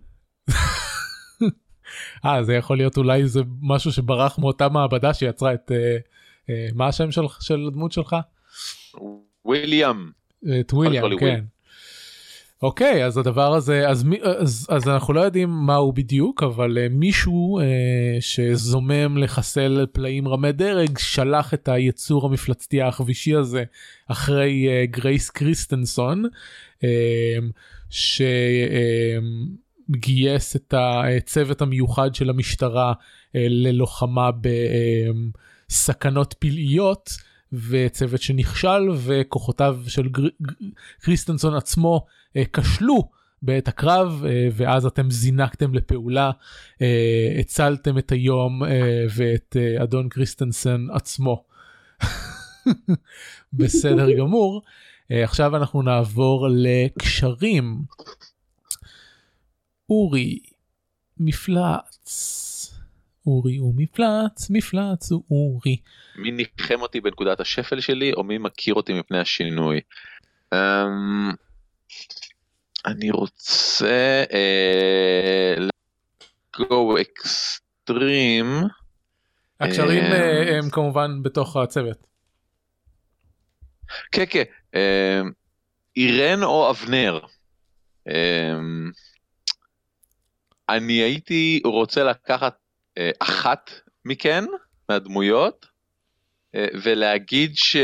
אה 2.26 2.44
זה 2.44 2.54
יכול 2.54 2.78
להיות 2.78 2.98
אולי 2.98 3.28
זה 3.28 3.42
משהו 3.62 3.92
שברח 3.92 4.40
מאותה 4.40 4.70
מעבדה 4.70 5.14
שיצרה 5.14 5.54
את 5.54 5.72
אה, 5.72 5.98
אה, 6.50 6.68
מה 6.76 6.88
השם 6.88 7.12
של, 7.12 7.22
של 7.40 7.68
הדמות 7.68 7.92
שלך? 7.92 8.16
וויליאם, 9.46 10.10
את 10.60 10.74
וויליאם 10.74 11.06
לי 11.06 11.18
כן. 11.20 11.44
אוקיי 12.64 13.06
אז 13.06 13.18
הדבר 13.18 13.54
הזה 13.54 13.90
אז, 13.90 14.04
מי- 14.04 14.22
אז, 14.22 14.68
אז 14.70 14.88
אנחנו 14.88 15.14
לא 15.14 15.22
יודעים 15.22 15.50
מה 15.50 15.76
הוא 15.76 15.94
בדיוק 15.94 16.44
אבל 16.44 16.78
uh, 16.78 16.94
מישהו 16.94 17.60
uh, 17.60 17.64
שזומם 18.20 19.18
לחסל 19.18 19.86
פלאים 19.92 20.28
רמי 20.28 20.52
דרג 20.52 20.98
שלח 20.98 21.54
את 21.54 21.68
היצור 21.68 22.26
המפלצתי 22.26 22.82
העכבישי 22.82 23.36
הזה 23.36 23.64
אחרי 24.08 24.68
uh, 24.68 24.92
גרייס 24.92 25.30
קריסטנסון 25.30 26.26
uh, 26.78 26.84
שגייס 29.96 30.56
את 30.56 30.74
הצוות 30.78 31.62
המיוחד 31.62 32.16
של 32.16 32.30
המשטרה 32.30 32.94
uh, 32.94 33.34
ללוחמה 33.34 34.30
בסכנות 35.70 36.36
פלאיות. 36.40 37.10
וצוות 37.54 38.22
שנכשל 38.22 38.90
וכוחותיו 38.96 39.80
של 39.88 40.10
גר... 40.10 40.28
קריסטנסון 41.02 41.56
עצמו 41.56 42.06
אה, 42.36 42.44
כשלו 42.54 43.10
בעת 43.42 43.68
הקרב 43.68 44.24
אה, 44.26 44.48
ואז 44.54 44.86
אתם 44.86 45.12
זינקתם 45.12 45.74
לפעולה 45.74 46.32
אה, 46.82 47.36
הצלתם 47.40 47.98
את 47.98 48.12
היום 48.12 48.64
אה, 48.64 49.06
ואת 49.16 49.58
אה, 49.60 49.84
אדון 49.84 50.10
קריסטנסון 50.10 50.88
עצמו. 50.92 51.44
בסדר 53.54 54.18
גמור 54.18 54.62
אה, 55.12 55.24
עכשיו 55.24 55.56
אנחנו 55.56 55.82
נעבור 55.82 56.48
לקשרים. 56.52 57.82
אורי 59.92 60.40
מפלץ. 61.18 62.08
אורי 63.28 63.58
הוא 63.58 63.74
מפלץ, 63.78 64.50
מפלץ 64.50 65.12
הוא 65.12 65.24
אורי. 65.32 65.78
מי 66.16 66.32
ניחם 66.32 66.82
אותי 66.82 67.02
בנקודת 67.02 67.40
השפל 67.40 67.80
שלי 67.80 68.14
או 68.14 68.24
מי 68.24 68.38
מכיר 68.38 68.74
אותי 68.74 68.94
מפני 68.94 69.20
השינוי. 69.20 69.80
Um, 70.56 70.58
אני 72.86 73.12
רוצה 73.12 74.24
uh, 74.28 75.62
go 76.58 77.00
extreme. 77.02 78.68
הקשרים 79.60 80.04
אמ, 80.04 80.12
אה, 80.12 80.58
הם 80.58 80.70
כמובן 80.70 81.24
בתוך 81.24 81.58
הצוות. 81.58 82.08
כן 84.12 84.24
כן. 84.30 84.44
um, 84.74 84.78
אירן 85.96 86.44
או 86.44 86.70
אבנר. 86.70 87.20
אני 90.76 90.94
הייתי 90.94 91.62
רוצה 91.66 92.04
לקחת 92.04 92.58
uh, 93.00 93.02
אחת 93.20 93.72
מכן 94.06 94.44
מהדמויות 94.90 95.66
uh, 95.66 96.60
ולהגיד 96.84 97.52
ש- 97.56 97.76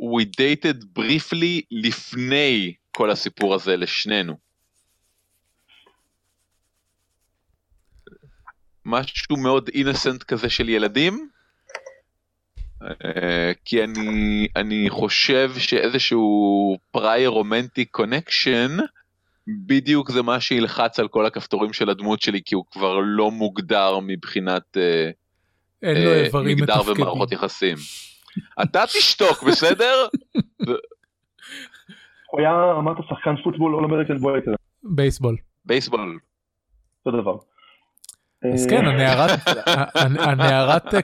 we 0.00 0.24
dated 0.24 0.84
briefly 0.98 1.62
לפני 1.70 2.74
כל 2.90 3.10
הסיפור 3.10 3.54
הזה 3.54 3.76
לשנינו. 3.76 4.36
משהו 8.84 9.36
מאוד 9.36 9.68
innocent 9.74 10.22
כזה 10.22 10.50
של 10.50 10.68
ילדים. 10.68 11.28
אה, 12.82 13.52
כי 13.64 13.84
אני 13.84 14.48
אני 14.56 14.86
חושב 14.90 15.50
שאיזשהו 15.58 16.78
prior 16.90 17.28
romantic 17.28 17.84
connection 17.84 18.76
בדיוק 19.48 20.10
זה 20.10 20.22
מה 20.22 20.40
שילחץ 20.40 21.00
על 21.00 21.08
כל 21.08 21.26
הכפתורים 21.26 21.72
של 21.72 21.90
הדמות 21.90 22.20
שלי 22.20 22.40
כי 22.44 22.54
הוא 22.54 22.64
כבר 22.70 23.00
לא 23.02 23.30
מוגדר 23.30 23.98
מבחינת 24.02 24.76
אה, 24.76 25.10
אין 25.82 26.04
לו 26.04 26.10
אה, 26.10 26.24
איברי 26.24 26.56
מגדר 26.56 26.76
מתפקדים. 26.76 27.02
ומערכות 27.02 27.32
יחסים. 27.32 27.76
אתה 28.62 28.84
תשתוק 28.86 29.42
בסדר? 29.42 30.06
הוא 32.30 32.40
היה, 32.40 32.72
אמרת 32.78 32.96
שחקן 33.08 33.34
פוטבול 33.44 33.72
לא 33.72 33.78
American 33.78 34.18
boy 34.18 34.32
יותר, 34.32 34.54
בייסבול. 34.82 35.36
בייסבול. 35.64 36.18
אותו 37.06 37.22
דבר. 37.22 37.36
אז 38.54 38.66
אה, 38.66 38.70
כן, 38.70 38.86
הנערת, 38.86 39.30
ה- 39.66 40.30
הנערת 40.30 40.94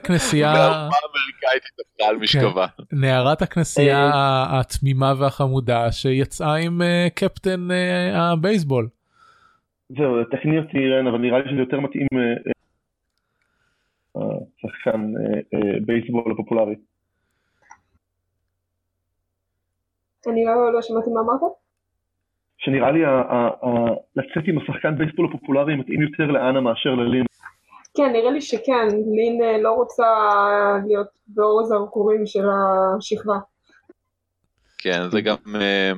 האמריקאית 0.45 1.63
התהפכה 1.73 2.09
על 2.09 2.17
משכבה. 2.17 2.65
נערת 2.91 3.41
הכנסייה 3.41 4.11
התמימה 4.59 5.13
והחמודה 5.19 5.91
שיצאה 5.91 6.55
עם 6.55 6.81
אה, 6.81 7.07
קפטן 7.15 7.71
אה, 7.71 8.31
הבייסבול. 8.31 8.87
זהו, 9.89 10.23
תקני 10.23 10.57
אותי 10.59 10.77
רן, 10.89 11.07
אבל 11.07 11.17
נראה 11.17 11.39
לי 11.39 11.49
שזה 11.51 11.59
יותר 11.59 11.79
מתאים 11.79 12.07
אה, 12.13 12.51
אה, 14.21 14.37
שחקן 14.61 15.01
אה, 15.17 15.39
אה, 15.53 15.79
בייסבול 15.85 16.31
הפופולרי. 16.31 16.75
אני 20.27 20.45
לא, 20.45 20.73
לא 20.73 20.81
שמעתי 20.81 21.09
מה 21.09 21.19
אמרת. 21.19 21.41
שנראה 22.57 22.91
לי 22.91 22.99
לצאת 24.15 24.43
עם 24.47 24.57
השחקן 24.57 24.97
בייסבול 24.97 25.27
הפופולרי 25.29 25.75
מתאים 25.75 26.01
יותר 26.01 26.23
לאנה 26.23 26.61
מאשר 26.61 26.89
ללין. 26.89 27.25
כן, 27.97 28.11
נראה 28.13 28.31
לי 28.31 28.41
שכן, 28.41 28.87
לין 29.15 29.43
אה, 29.43 29.61
לא 29.61 29.71
רוצה 29.71 30.03
להיות 30.87 31.07
באור 31.27 31.61
הזרקורים 31.61 32.25
של 32.25 32.45
השכבה. 32.97 33.37
כן 34.83 35.09
זה 35.11 35.21
גם 35.21 35.35
אה, 35.55 35.91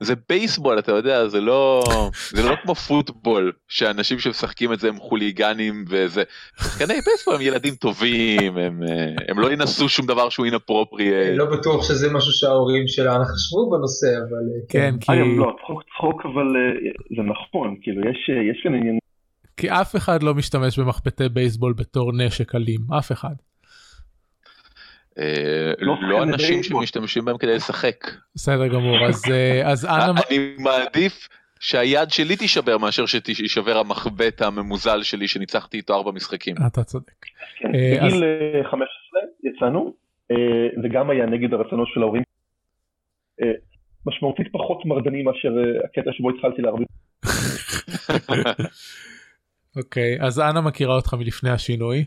זה 0.00 0.14
בייסבול 0.28 0.78
אתה 0.78 0.92
יודע 0.92 1.28
זה 1.28 1.40
לא 1.40 1.84
זה 2.30 2.42
לא 2.42 2.54
כמו 2.62 2.74
פוטבול 2.74 3.52
שאנשים 3.68 4.18
שמשחקים 4.18 4.72
את 4.72 4.80
זה 4.80 4.88
הם 4.88 4.98
חוליגנים 4.98 5.84
וזה 5.88 6.22
שחקני 6.56 6.94
בייסבול 7.06 7.34
הם 7.34 7.40
ילדים 7.40 7.74
טובים 7.74 8.56
הם 8.56 8.82
אה, 8.82 9.14
הם 9.28 9.38
לא 9.38 9.52
ינסו 9.52 9.88
שום 9.88 10.06
דבר 10.06 10.28
שהוא 10.28 10.46
אינפרופרי 10.46 11.36
לא 11.36 11.44
בטוח 11.44 11.88
שזה 11.88 12.12
משהו 12.12 12.32
שההורים 12.32 12.88
שלנו 12.88 13.24
חשבו 13.24 13.70
בנושא, 13.70 14.06
אבל 14.06 14.44
אה, 14.54 14.60
כן, 14.68 14.94
כי, 15.00 15.12
אגב, 15.12 15.26
לא, 15.36 15.56
צחוק 15.62 15.82
צחוק, 15.82 16.22
אבל 16.24 16.46
זה 17.16 17.22
נכון, 17.22 17.76
כאילו, 17.82 18.10
יש 18.10 18.30
יש 18.50 18.60
כאן 18.62 18.74
עניין. 18.74 18.98
כי 19.58 19.70
אף 19.70 19.96
אחד 19.96 20.22
לא 20.22 20.34
משתמש 20.34 20.78
במחבטי 20.78 21.28
בייסבול 21.28 21.72
בתור 21.72 22.12
נשק 22.12 22.54
אלים, 22.54 22.80
אף 22.98 23.12
אחד. 23.12 23.34
לא 25.78 25.96
לא 26.02 26.20
שחקני 26.20 26.32
אנשים. 26.34 26.62
שמשתמשים 26.62 27.24
בהם 27.24 27.38
כדי 27.38 27.54
לשחק. 27.54 27.96
בסדר 28.34 28.68
גמור, 28.68 29.06
אז, 29.06 29.24
אה, 29.30 29.70
אז 29.70 29.84
אנה, 29.86 30.20
אני 30.30 30.54
מעדיף 30.58 31.28
שהיד 31.60 32.10
שלי 32.10 32.36
תישבר 32.36 32.78
מאשר 32.78 33.06
שתישבר 33.06 33.78
המחבט 33.78 34.42
הממוזל 34.42 35.02
שלי 35.02 35.28
שניצחתי 35.28 35.76
איתו 35.76 35.94
ארבע 35.94 36.10
משחקים. 36.12 36.56
אתה 36.66 36.84
צודק. 36.84 37.26
כן, 37.58 37.74
אה, 37.74 38.06
בגיל 38.06 38.24
אה, 38.24 38.70
15 38.70 38.86
יצאנו, 39.44 39.94
אה, 40.30 40.36
וגם 40.84 41.10
היה 41.10 41.26
נגד 41.26 41.54
הרצונות 41.54 41.88
של 41.94 42.02
ההורים. 42.02 42.22
אה, 43.42 43.52
משמעותית 44.06 44.46
פחות 44.52 44.86
מרדני 44.86 45.22
מאשר 45.22 45.48
אה, 45.48 45.84
הקטע 45.84 46.10
שבו 46.12 46.30
התחלתי 46.30 46.62
להרביץ. 46.62 46.88
אוקיי, 49.78 50.18
אז 50.20 50.40
אנה 50.40 50.60
מכירה 50.60 50.94
אותך 50.94 51.14
מלפני 51.14 51.50
השינוי. 51.50 52.04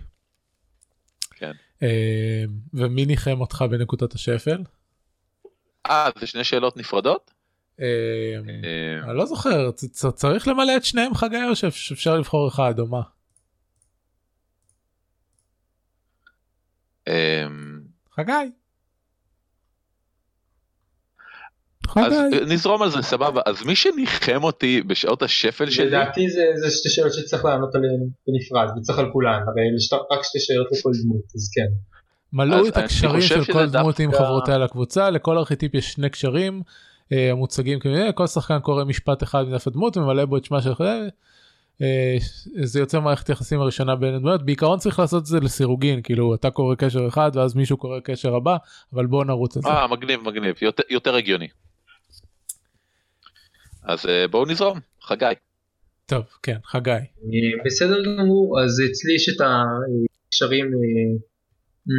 כן. 1.31 1.52
אה, 1.84 2.43
ומי 2.73 3.06
ניחם 3.06 3.41
אותך 3.41 3.65
בנקודת 3.69 4.14
השפל? 4.14 4.64
אה, 5.85 6.10
זה 6.19 6.27
שני 6.27 6.43
שאלות 6.43 6.77
נפרדות? 6.77 7.31
אה, 7.80 7.85
אה, 8.64 9.10
אני 9.10 9.18
לא 9.18 9.26
זוכר, 9.26 9.72
צריך 10.15 10.48
למלא 10.48 10.77
את 10.77 10.85
שניהם 10.85 11.14
חגי 11.14 11.43
או 11.49 11.56
שאפשר 11.56 12.18
לבחור 12.18 12.48
אחד 12.48 12.80
או 12.80 12.88
מה? 12.88 13.02
חגי. 18.15 18.60
אז. 21.97 22.13
אה, 22.13 22.45
נזרום 22.47 22.81
על 22.81 22.89
זה 22.89 23.01
סבבה 23.01 23.41
אז 23.45 23.65
מי 23.65 23.76
שניחם 23.76 24.43
אותי 24.43 24.81
בשעות 24.81 25.23
השפל 25.23 25.69
שלי 25.69 25.85
לדעתי 25.85 26.30
זה 26.30 26.43
זה 26.55 26.72
שתי 26.72 26.89
שאלות 26.89 27.13
שצריך 27.13 27.45
לענות 27.45 27.76
עליהן 27.76 27.99
בנפרד, 28.27 28.77
וצריך 28.77 28.99
על 28.99 29.09
כולן, 29.11 29.39
הרי 29.47 29.61
יש 29.77 29.93
רק 30.11 30.23
שתי 30.23 30.39
שאלות 30.39 30.68
לכל 30.72 30.91
דמות, 31.03 31.23
אז 31.35 31.51
כן. 31.55 31.68
מלאו 32.34 32.59
אז 32.59 32.68
את 32.68 32.77
הקשרים 32.77 33.22
של 33.22 33.53
כל 33.53 33.69
דמות 33.69 33.99
עם 33.99 34.11
חברותיה 34.11 34.57
לקבוצה, 34.57 35.09
לכל 35.09 35.38
ארכיטיפ 35.38 35.76
יש 35.76 35.91
שני 35.91 36.09
קשרים 36.09 36.61
אה, 37.11 37.31
המוצגים 37.31 37.80
כמובן, 37.80 38.11
כל 38.15 38.27
שחקן 38.27 38.59
קורא 38.59 38.84
משפט 38.84 39.23
אחד 39.23 39.43
מדף 39.47 39.68
הדמות 39.68 39.97
וממלא 39.97 40.26
בו 40.26 40.38
את 40.38 40.45
שמה 40.45 40.61
של. 40.61 41.09
אה, 41.81 42.18
זה 42.63 42.80
יוצר 42.80 42.99
מערכת 42.99 43.30
יחסים 43.30 43.61
הראשונה 43.61 43.95
בין 43.95 44.13
הדמויות, 44.13 44.45
בעיקרון 44.45 44.80
צריך 44.80 44.99
לעשות 44.99 45.22
את 45.22 45.26
זה 45.26 45.39
לסירוגין, 45.39 46.01
כאילו 46.01 46.35
אתה 46.35 46.49
קורא 46.49 46.76
קשר 46.76 47.07
אחד 47.07 47.31
ואז 47.34 47.55
מישהו 47.55 47.77
קורא 47.77 47.99
קשר 47.99 48.35
הבא, 48.35 48.57
אבל 48.93 49.05
בואו 49.05 49.23
נרוץ 49.23 49.57
על 49.57 49.63
זה. 49.63 49.69
אה 49.69 49.88
מגניב 49.88 50.19
מגניב 50.22 50.55
יותר, 50.61 50.84
יותר 50.89 51.15
הגיוני. 51.15 51.47
אז 53.83 54.05
אה, 54.05 54.27
בואו 54.27 54.45
נזרום 54.45 54.79
חגי. 55.01 55.33
טוב, 56.11 56.23
כן, 56.43 56.57
חגי. 56.65 56.91
אה, 56.91 57.63
בסדר 57.65 58.03
גמור, 58.03 58.61
אז 58.61 58.81
אצלי 58.91 59.13
יש 59.15 59.29
את 59.29 59.41
הקשרים, 59.41 60.65
אה, 60.65 61.11
מ, 61.87 61.91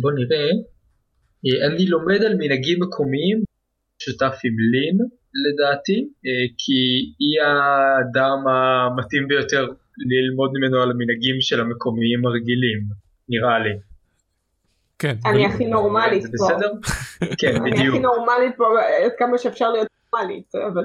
בוא 0.00 0.12
נראה, 0.12 0.48
אה, 1.46 1.66
אני 1.66 1.86
לומד 1.86 2.22
על 2.22 2.34
מנהגים 2.38 2.82
מקומיים, 2.82 3.42
שותף 3.98 4.34
עם 4.44 4.56
לין 4.72 4.98
לדעתי, 5.44 6.08
כי 6.58 6.78
היא 7.18 7.40
האדם 7.42 8.38
המתאים 8.48 9.28
ביותר 9.28 9.68
ללמוד 10.10 10.50
ממנו 10.54 10.82
על 10.82 10.90
המנהגים 10.90 11.40
של 11.40 11.60
המקומיים 11.60 12.26
הרגילים, 12.26 12.80
נראה 13.28 13.58
לי. 13.58 13.74
כן, 14.98 15.16
אני 15.26 15.46
הכי 15.46 15.66
נורמלית 15.66 16.22
זה 16.22 16.28
פה. 16.38 16.44
בסדר? 16.44 16.72
כן, 17.40 17.56
אני 17.56 17.70
בדיוק. 17.70 17.94
הכי 17.94 17.98
נורמלית 17.98 18.54
פה, 18.56 18.64
עד 19.04 19.12
כמה 19.18 19.38
שאפשר 19.38 19.70
להיות 19.72 19.88
נורמלית, 20.12 20.54
אבל 20.54 20.84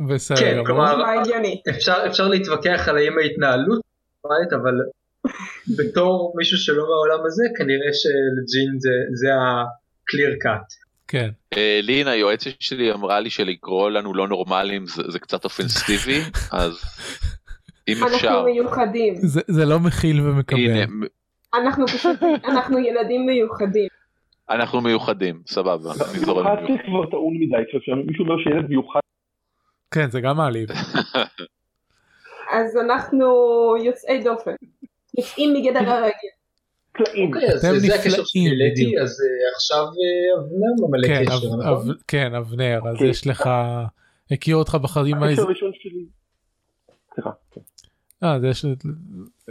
בסדר 0.00 0.36
כן. 0.40 0.64
כלומר-. 0.66 1.02
אפשר, 1.70 1.94
אפשר 2.06 2.28
להתווכח 2.28 2.88
על 2.88 2.96
האם 2.96 3.18
ההתנהלות 3.18 3.80
נורמלית, 4.24 4.52
אבל 4.52 4.74
בתור 5.78 6.32
מישהו 6.36 6.58
שלא 6.58 6.84
מהעולם 6.88 7.26
הזה, 7.26 7.44
כנראה 7.58 7.88
שלג'ין 7.92 8.78
זה, 8.78 8.90
זה 9.14 9.34
ה-clear 9.34 10.46
cut. 10.46 10.86
כן, 11.08 11.28
אה, 11.56 11.80
לין 11.82 12.08
היועצת 12.08 12.50
שלי 12.60 12.92
אמרה 12.92 13.20
לי 13.20 13.30
שלקרוא 13.30 13.90
לנו 13.90 14.14
לא 14.14 14.28
נורמלים 14.28 14.86
זה, 14.86 15.02
זה 15.08 15.18
קצת 15.18 15.44
אופנסיבי 15.44 16.20
אז 16.62 16.82
אם 17.88 17.96
אפשר 18.04 18.28
אנחנו 18.28 18.44
מיוחדים. 18.44 19.14
זה- 19.16 19.40
זה 19.46 19.64
לא 19.64 19.80
מכיל 19.80 20.20
ומקבל. 20.20 20.58
הנה 20.60 20.86
אנחנו 21.54 21.86
פשוט, 21.86 22.16
אנחנו 22.44 22.78
ילדים 22.78 23.26
מיוחדים. 23.26 23.88
אנחנו 24.50 24.80
מיוחדים 24.80 25.40
סבבה. 25.46 25.90
נזרום 26.14 26.38
עם 26.38 26.44
מיוחד 26.44 26.62
מיוחד. 26.62 26.72
זה 26.72 26.86
כבר 26.86 27.10
טעון 27.10 27.34
מדי, 27.40 27.56
כשמישהו 27.68 28.24
אומר 28.24 28.36
שילד 28.44 28.68
מיוחד, 28.68 29.00
כן, 29.96 30.10
זה 30.10 30.20
גם 30.20 30.36
מעליב. 30.36 30.68
אז 32.56 32.76
אנחנו 32.84 33.26
יוצאי 33.84 34.22
דופן. 34.24 34.54
יוצאים 35.18 35.54
מגדר 35.54 35.90
הרגיל. 35.90 36.30
פלאים. 36.92 37.26
אוקיי, 37.34 37.48
אז 37.48 37.64
אתם 37.64 37.74
נפלאים, 37.76 38.52
בדיוק. 38.72 39.02
אז 39.02 39.08
אה, 39.20 39.50
עכשיו 39.56 39.78
אה, 39.82 40.40
אבנר 40.40 40.88
ממלא 40.88 41.06
כן, 41.08 41.24
קשר, 41.24 41.34
אב- 41.34 41.60
נכון? 41.60 41.90
אב- 41.90 41.96
כן, 42.08 42.34
אבנר, 42.34 42.78
אז 42.88 42.94
אוקיי. 42.94 43.08
יש 43.10 43.26
לך, 43.26 43.48
הכיר 44.30 44.56
אותך 44.56 44.74
בחיים, 44.74 45.16
הקשר 45.16 45.28
ההז- 45.28 45.38
הראשון 45.38 45.70
שלי. 45.74 46.04
סליחה. 47.14 47.30
כן. 47.50 47.60
אה, 48.24 48.40
זה 48.40 48.48
יש... 48.48 48.64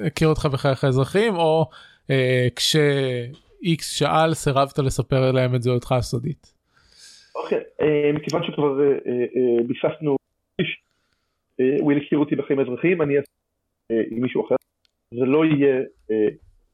הכיר 0.06 0.28
אותך 0.28 0.46
בחייך 0.46 0.84
האזרחיים, 0.84 1.36
או 1.36 1.70
אה, 2.10 2.48
כש-X 2.56 3.82
שאל 3.84 4.34
סירבת 4.34 4.80
לספר 4.80 5.32
להם 5.32 5.56
את 5.56 5.62
זהותך 5.64 5.92
הסודית. 5.92 6.54
אוקיי, 7.36 7.60
מכיוון 8.14 8.44
שכבר 8.44 8.74
ביססנו, 9.68 10.16
אה, 11.60 11.84
וויל 11.84 11.98
הכיר 11.98 12.20
אותי 12.20 12.36
בחיים 12.36 12.60
האזרחיים, 12.60 13.02
אני 13.02 13.18
אעשה 13.18 13.32
אה, 13.92 14.02
עם 14.12 14.22
מישהו 14.22 14.46
אחר. 14.46 14.56
זה 15.12 15.26
לא 15.26 15.46
יהיה 15.46 15.76
אה, 16.12 16.28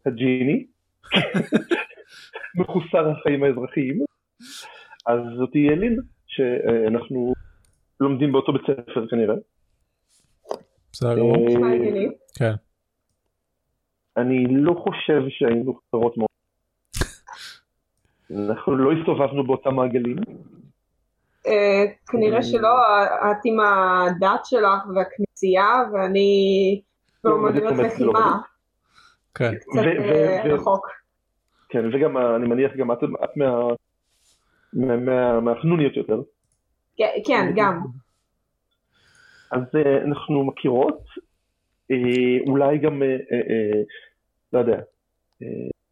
הג'יני, 0.06 0.66
מחוסר 2.60 3.10
החיים 3.10 3.44
האזרחיים, 3.44 4.00
אז 5.06 5.20
זאת 5.38 5.52
תהיה 5.52 5.76
לין, 5.76 6.00
שאנחנו 6.28 7.34
לומדים 8.00 8.32
באותו 8.32 8.54
בית 8.54 8.62
ספר 8.62 9.08
כנראה. 9.08 9.36
בסדר 10.92 11.16
גמור. 11.16 11.48
כן. 12.38 12.54
אני 14.18 14.46
לא 14.50 14.74
חושב 14.74 15.22
שהיינו 15.30 15.80
חברות 15.92 16.18
מאוד. 16.18 16.30
אנחנו 18.50 18.76
לא 18.76 18.92
הסתובבנו 18.92 19.44
באותם 19.44 19.76
מעגלים. 19.76 20.16
אה, 21.48 21.84
כנראה 22.08 22.44
שלא, 22.44 22.70
את 23.32 23.38
עם 23.46 23.60
הדת 23.60 24.46
שלך 24.46 24.84
והכנסייה 24.96 25.76
ואני 25.94 26.82
לא, 27.24 27.32
באומנויות 27.32 27.74
לחימה, 27.78 28.38
כן. 29.36 29.56
קצת 29.56 29.78
אה, 29.78 29.84
ו- 29.84 30.50
ו- 30.50 30.54
רחוק. 30.54 30.88
כן, 31.70 31.86
וגם 31.94 32.18
אני 32.18 32.48
מניח 32.48 32.72
גם 32.78 32.92
את, 32.92 32.98
את 33.24 33.38
מה... 33.38 33.46
מה- 34.74 34.98
מה- 34.98 35.40
מהחנוניות 35.40 35.98
יותר. 35.98 36.22
כן, 36.98 37.12
כן, 37.28 37.52
גם. 37.56 37.82
אז 39.52 39.62
אה, 39.76 40.04
אנחנו 40.04 40.44
מכירות, 40.44 41.04
אה, 41.92 41.98
אולי 42.48 42.78
גם, 42.78 43.04
אה, 43.04 43.08
אה, 43.08 43.38
אה, 43.38 43.82
לא 44.54 44.60
יודע, 44.60 44.78
אה, 45.42 45.48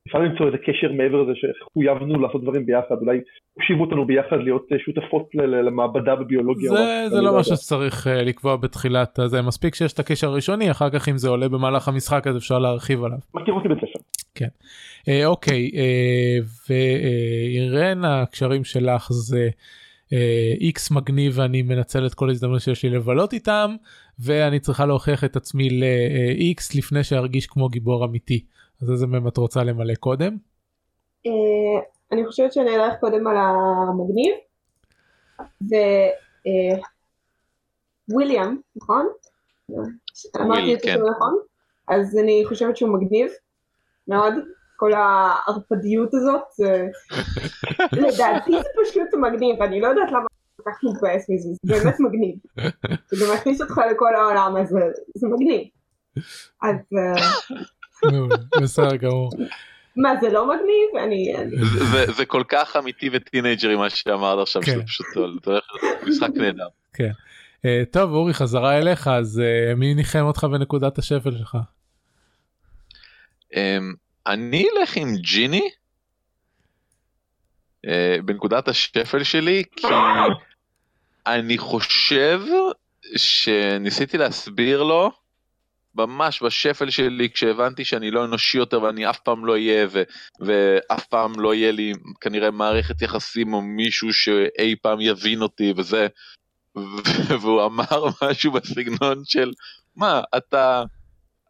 אפשר 0.10 0.19
למצוא 0.19 0.45
איזה 0.45 0.57
קשר 0.57 0.91
מעבר 0.91 1.22
לזה 1.22 1.31
שחויבנו 1.36 2.22
לעשות 2.22 2.41
דברים 2.41 2.65
ביחד, 2.65 2.95
אולי 3.02 3.19
הושיבו 3.53 3.84
אותנו 3.84 4.06
ביחד 4.06 4.38
להיות 4.44 4.68
אה, 4.72 4.77
שותפות 4.80 5.30
למעבדה 5.34 6.15
בביולוגיה. 6.15 6.69
זה, 6.69 7.10
זה 7.10 7.22
לא 7.22 7.27
יודע. 7.27 7.40
משהו 7.40 7.56
שצריך 7.56 8.07
uh, 8.07 8.10
לקבוע 8.10 8.56
בתחילת 8.56 9.19
הזה 9.19 9.41
מספיק 9.41 9.76
שיש 9.76 9.94
את 9.94 9.99
הקשר 9.99 10.27
הראשוני 10.27 10.72
אחר 10.72 10.90
כך 10.90 11.10
אם 11.10 11.18
זה 11.18 11.30
עולה 11.30 11.49
במהלך 11.49 11.88
המשחק 11.88 12.27
אז 12.27 12.38
אפשר 12.38 12.60
להרחיב 12.60 13.03
עליו. 13.03 13.18
מכירות 13.34 13.65
מבית 13.65 13.77
ספר. 13.77 13.99
אה, 15.07 15.26
אוקיי 15.26 15.72
אה, 15.76 16.38
ואירן 16.69 18.06
הקשרים 18.06 18.64
שלך 18.64 19.07
זה 19.11 19.49
איקס 20.61 20.91
מגניב 20.91 21.34
ואני 21.36 21.61
מנצל 21.61 22.06
את 22.06 22.14
כל 22.14 22.30
הזדמנות 22.30 22.61
שיש 22.61 22.84
לי 22.84 22.90
לבלות 22.90 23.34
איתם 23.34 23.76
ואני 24.19 24.60
צריכה 24.60 24.86
להוכיח 24.86 25.23
את 25.23 25.36
עצמי 25.36 25.69
לאיקס 25.69 26.76
לפני 26.76 27.03
שארגיש 27.03 27.48
כמו 27.48 27.69
גיבור 27.69 28.06
אמיתי 28.06 28.44
אז 28.82 28.92
איזה 28.92 29.08
מהם 29.08 29.28
את 29.28 29.38
רוצה 29.38 29.64
למלא 29.64 29.96
קודם? 29.96 30.38
אה, 31.28 31.32
אני 32.12 32.26
חושבת 32.28 32.54
שאני 32.54 32.76
אלך 32.76 32.94
קודם 33.00 33.28
על 33.28 33.36
המגניב. 33.38 34.36
וויליאם, 38.10 38.58
נכון? 38.76 39.08
אמרתי 40.42 40.74
את 40.76 40.82
כן. 40.82 40.90
השם 40.92 41.02
נכון? 41.16 41.40
אז 41.88 42.18
אני 42.18 42.44
חושבת 42.48 42.78
שהוא 42.78 43.00
מגניב 43.00 43.32
מאוד. 44.08 44.34
כל 44.76 44.94
הערפדיות 44.94 46.14
הזאת, 46.14 46.42
זה- 46.58 46.88
לדעתי 48.08 48.52
זה 48.52 48.70
פשוט 48.84 49.08
מגניב, 49.22 49.62
אני 49.62 49.82
לא 49.82 49.88
יודעת 49.88 50.10
למה 50.12 50.20
אני 50.20 50.64
כל 50.64 50.72
כך 50.72 50.80
מתבאס 50.84 51.30
מזה, 51.30 51.50
זה 51.66 51.84
באמת 51.84 52.00
מגניב. 52.00 52.36
זה 53.10 53.26
גם 53.26 53.34
מכניס 53.36 53.62
אותך 53.62 53.82
לכל 53.92 54.16
העולם 54.16 54.56
הזה, 54.56 54.80
זה 55.16 55.28
מגניב. 55.28 55.68
אז 56.62 56.76
אה, 56.98 57.16
מעולה, 58.04 58.36
בסדר 58.62 58.96
גמור. 58.96 59.30
מה 59.96 60.10
זה 60.22 60.30
לא 60.30 60.48
מגניב? 60.48 61.04
אני... 61.04 61.34
זה- 61.92 62.12
זה 62.12 62.26
כל 62.26 62.44
כך 62.50 62.76
אמיתי 62.76 63.10
וטינג'רי 63.14 63.76
מה 63.76 63.90
שאמרת 63.90 64.40
עכשיו, 64.42 64.62
כן. 64.62 64.72
שזה 64.72 64.84
פשוט 64.86 65.06
משחק 66.08 66.30
נהדר. 66.36 66.68
אה, 67.66 67.84
טוב 67.92 68.12
אורי 68.12 68.34
חזרה 68.34 68.78
אליך 68.78 69.08
אז 69.08 69.40
אה, 69.40 69.76
מי 69.76 69.94
ניחם 69.94 70.20
אותך 70.20 70.44
בנקודת 70.44 70.98
השפל 70.98 71.32
שלך? 71.38 71.58
אמ, 73.56 73.94
אני 74.28 74.66
אלך 74.78 74.98
עם 74.98 75.16
ג'יני 75.16 75.70
אה, 77.88 78.18
בנקודת 78.26 78.68
השפל 78.68 79.24
שלי 79.24 79.64
כי 79.76 79.88
אני 81.28 81.58
חושב 81.58 82.42
שניסיתי 83.16 84.18
להסביר 84.18 84.84
לו 84.84 85.12
ממש 85.95 86.44
בשפל 86.44 86.90
שלי 86.90 87.30
כשהבנתי 87.30 87.86
שאני 87.86 88.11
לא 88.11 88.26
אנושי 88.26 88.57
יותר 88.57 88.82
ואני 88.82 89.10
אף 89.10 89.20
פעם 89.20 89.45
לא 89.45 89.53
אהיה 89.53 89.88
ו- 89.91 90.03
ואף 90.40 91.06
פעם 91.06 91.40
לא 91.40 91.53
יהיה 91.53 91.72
לי 91.72 91.94
כנראה 92.22 92.52
מערכת 92.52 93.02
יחסים 93.02 93.53
או 93.53 93.61
מישהו 93.61 94.14
שאי 94.14 94.76
פעם 94.82 95.02
יבין 95.02 95.41
אותי 95.41 95.74
וזה. 95.78 96.07
והוא 97.41 97.66
אמר 97.66 98.06
משהו 98.24 98.52
בסגנון 98.52 99.22
של 99.26 99.52
מה 99.95 100.22
אתה 100.38 100.84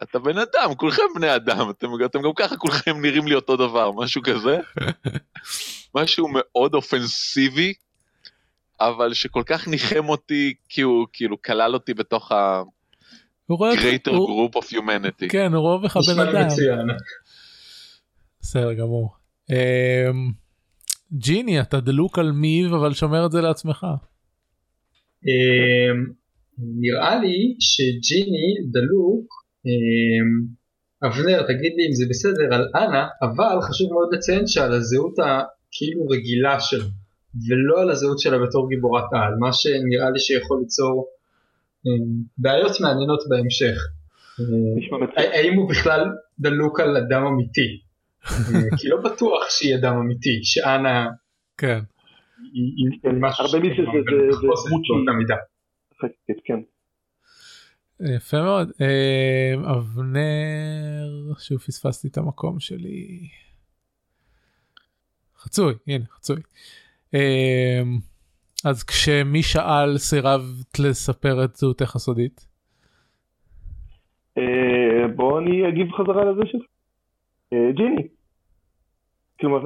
אתה 0.03 0.19
בן 0.19 0.37
אדם 0.37 0.75
כולכם 0.77 1.03
בני 1.15 1.35
אדם 1.35 1.69
אתם, 1.69 1.87
אתם 2.05 2.21
גם 2.21 2.31
ככה 2.35 2.57
כולכם 2.57 3.01
נראים 3.01 3.27
לי 3.27 3.35
אותו 3.35 3.57
דבר 3.57 3.91
משהו 3.91 4.21
כזה. 4.21 4.57
משהו 5.95 6.27
מאוד 6.31 6.73
אופנסיבי 6.73 7.73
אבל 8.79 9.13
שכל 9.13 9.43
כך 9.45 9.67
ניחם 9.67 10.09
אותי 10.09 10.53
כי 10.69 10.81
הוא 10.81 11.07
כאילו 11.13 11.41
כלל 11.41 11.73
אותי 11.73 11.93
בתוך 11.93 12.31
ה... 12.31 12.63
הוא 13.49 13.57
רואה 13.57 13.71
אותך- 13.71 13.81
greater 13.81 14.15
הוא- 14.15 14.49
group 14.49 14.57
of 14.57 14.65
humanity. 14.65 15.27
כן 15.29 15.53
הוא 15.53 15.61
רואה 15.61 15.77
בך 15.77 15.97
בן 15.97 16.19
אדם. 16.19 16.47
בסדר 18.41 18.73
גמור. 18.73 19.09
אמ, 19.51 19.55
ג'יני 21.13 21.61
אתה 21.61 21.79
דלוק 21.79 22.19
על 22.19 22.31
מיב 22.31 22.73
אבל 22.73 22.93
שומר 22.93 23.25
את 23.25 23.31
זה 23.31 23.41
לעצמך. 23.41 23.85
אמ, 25.25 26.05
נראה 26.79 27.15
לי 27.19 27.55
שג'יני 27.59 28.53
דלוק, 28.71 29.27
אמ, 29.65 30.59
אבנר 31.07 31.41
תגיד 31.41 31.73
לי 31.77 31.87
אם 31.87 31.93
זה 31.93 32.05
בסדר 32.09 32.55
על 32.55 32.67
אנה, 32.75 33.07
אבל 33.21 33.61
חשוב 33.61 33.91
מאוד 33.93 34.09
לציין 34.13 34.47
שעל 34.47 34.73
הזהות 34.73 35.13
הכאילו 35.19 36.05
רגילה 36.07 36.59
שלה, 36.59 36.85
ולא 37.49 37.81
על 37.81 37.89
הזהות 37.89 38.19
שלה 38.19 38.37
בתור 38.47 38.69
גיבורת 38.69 39.03
על, 39.13 39.33
מה 39.39 39.53
שנראה 39.53 40.09
לי 40.13 40.19
שיכול 40.19 40.59
ליצור 40.61 41.07
בעיות 42.37 42.71
מעניינות 42.81 43.19
בהמשך. 43.29 43.77
מצוין. 45.01 45.31
האם 45.33 45.53
הוא 45.53 45.69
בכלל 45.69 46.05
דלוק 46.39 46.79
על 46.79 46.97
אדם 46.97 47.25
אמיתי? 47.25 47.81
אה, 48.29 48.77
כי 48.77 48.87
לא 48.87 48.97
בטוח 49.01 49.49
שהיא 49.49 49.75
אדם 49.75 49.95
אמיתי, 49.97 50.39
שאנה 50.43 51.07
כן. 51.57 51.79
כן, 53.03 53.15
הרבה 53.39 53.59
מזה 53.59 53.75
זה- 53.75 54.11
דמות 54.67 54.81
כן. 56.45 56.59
יפה 58.15 58.41
מאוד. 58.41 58.71
אבנר 59.77 61.33
שוב 61.39 61.57
פספסתי 61.59 62.07
את 62.07 62.17
המקום 62.17 62.59
שלי. 62.59 63.27
חצוי 65.39 65.73
הנה 65.87 66.05
חצוי. 66.15 66.41
אז 68.65 68.83
כשמי 68.83 69.43
שאל 69.43 69.97
סירבת 69.97 70.79
לספר 70.79 71.43
את 71.43 71.55
זהותך 71.55 71.95
הסודית. 71.95 72.47
אה, 74.37 75.07
בוא 75.15 75.39
אני 75.39 75.69
אגיב 75.69 75.91
חזרה 75.91 76.25
לזה 76.25 76.41
שלך. 76.45 76.61
אה, 77.53 77.71
ג'יני. 77.71 78.07
כלומר, 79.39 79.59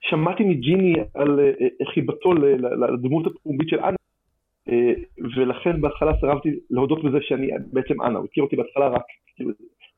שמעתי 0.00 0.44
מג'יני 0.44 0.94
על 1.14 1.40
אה, 1.40 1.86
חיבתו 1.94 2.32
לדמות 2.92 3.26
הפומבית 3.26 3.68
של 3.68 3.80
אנה, 3.80 3.96
ולכן 5.36 5.80
בהתחלה 5.80 6.12
סירבתי 6.20 6.48
להודות 6.70 7.04
בזה 7.04 7.18
שאני 7.20 7.46
בעצם 7.72 8.02
אנה, 8.02 8.18
הוא 8.18 8.26
הכיר 8.30 8.44
אותי 8.44 8.56
בהתחלה 8.56 8.88
רק 8.88 9.02
כאילו, 9.36 9.50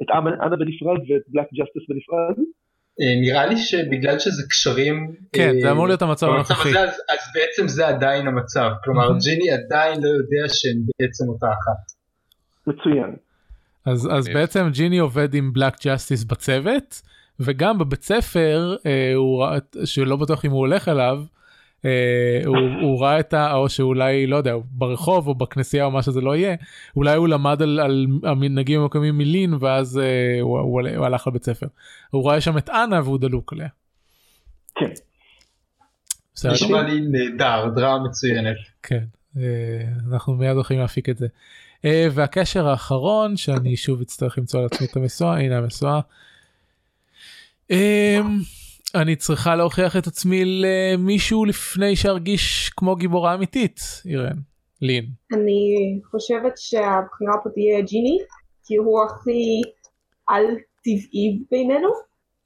את 0.02 0.10
אנה 0.10 0.56
בנפרד 0.56 0.98
ואת 1.08 1.22
Black 1.28 1.46
Justice 1.54 1.88
בנפרד, 1.88 2.36
נראה 2.98 3.46
לי 3.46 3.56
שבגלל 3.56 4.18
שזה 4.18 4.42
קשרים 4.48 5.14
כן 5.32 5.52
אה, 5.56 5.60
זה 5.62 5.70
אמור 5.70 5.86
להיות 5.86 6.02
המצב 6.02 6.26
הנוכחי. 6.28 6.68
אז, 6.68 6.88
אז 6.88 7.18
בעצם 7.34 7.68
זה 7.68 7.88
עדיין 7.88 8.26
המצב 8.26 8.70
כלומר 8.84 9.08
מהמם. 9.08 9.18
ג'יני 9.18 9.50
עדיין 9.50 10.02
לא 10.02 10.08
יודע 10.08 10.48
שהן 10.48 10.82
בעצם 11.00 11.28
אותה 11.28 11.46
אחת. 11.46 11.92
מצוין. 12.66 13.16
אז, 13.86 14.08
אז 14.12 14.24
מגניב. 14.24 14.38
בעצם 14.38 14.68
ג'יני 14.72 14.98
עובד 14.98 15.34
עם 15.34 15.52
Black 15.52 15.74
Justice 15.86 16.24
בצוות 16.24 17.02
וגם 17.40 17.78
בבית 17.78 18.02
ספר 18.02 18.76
אה, 18.86 19.12
הוא 19.14 19.46
שלא 19.84 20.16
בטוח 20.16 20.44
אם 20.44 20.50
הוא 20.50 20.58
הולך 20.58 20.88
אליו 20.88 21.18
אה, 21.18 21.39
הוא, 22.46 22.56
הוא 22.82 23.02
ראה 23.02 23.20
את 23.20 23.34
ה... 23.34 23.54
או 23.54 23.68
שאולי 23.68 24.26
לא 24.26 24.36
יודע 24.36 24.54
ברחוב 24.70 25.28
או 25.28 25.34
בכנסייה 25.34 25.84
או 25.84 25.90
מה 25.90 26.02
שזה 26.02 26.20
לא 26.20 26.36
יהיה 26.36 26.56
אולי 26.96 27.16
הוא 27.16 27.28
למד 27.28 27.62
על, 27.62 27.80
על 27.80 28.06
המנהגים 28.22 28.80
המקומיים 28.80 29.18
מלין 29.18 29.54
ואז 29.60 29.98
אה, 29.98 30.40
הוא, 30.40 30.58
הוא, 30.58 30.80
הוא 30.96 31.06
הלך 31.06 31.26
לבית 31.26 31.44
ספר. 31.44 31.66
הוא 32.10 32.22
רואה 32.22 32.40
שם 32.40 32.58
את 32.58 32.70
אנה 32.70 33.00
והוא 33.04 33.18
דלוק 33.18 33.52
עליה. 33.52 33.68
כן. 34.74 34.90
בסדר 36.34 36.52
נשמע 36.52 36.82
לי 36.82 37.00
נהדר 37.00 37.68
דרמה 37.74 38.04
מצוינת. 38.04 38.56
כן, 38.82 39.04
אה, 39.36 39.42
אנחנו 40.12 40.34
מיד 40.34 40.54
הולכים 40.54 40.78
להפיק 40.78 41.08
את 41.08 41.18
זה. 41.18 41.26
אה, 41.84 42.08
והקשר 42.12 42.68
האחרון 42.68 43.36
שאני 43.36 43.76
שוב 43.76 44.00
אצטרך 44.00 44.38
למצוא 44.38 44.60
על 44.60 44.66
עצמי 44.66 44.86
את 44.86 44.96
המשואה 44.96 45.38
הנה 45.38 45.58
המשואה. 45.58 46.00
אני 48.94 49.16
צריכה 49.16 49.56
להוכיח 49.56 49.96
את 49.96 50.06
עצמי 50.06 50.44
למישהו 50.44 51.44
לפני 51.44 51.96
שארגיש 51.96 52.70
כמו 52.76 52.96
גיבורה 52.96 53.34
אמיתית 53.34 53.80
אירן 54.06 54.36
לין. 54.82 55.04
אני 55.32 56.00
חושבת 56.10 56.52
שהבחירה 56.56 57.32
פה 57.42 57.50
תהיה 57.54 57.80
ג'יני, 57.80 58.18
כי 58.64 58.76
הוא 58.76 59.04
הכי 59.04 59.62
על 60.26 60.44
טבעי 60.82 61.42
בינינו. 61.50 61.88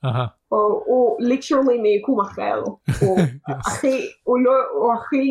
אהה. 0.05 0.27
הוא 0.49 1.17
ליטרלי 1.21 1.79
מיקום 1.79 2.21
אחר. 2.21 2.63
הוא 3.01 3.19
הכי, 3.67 4.07
הוא 4.25 4.39
לא, 4.39 4.53
הוא 4.73 4.93
הכי 4.95 5.27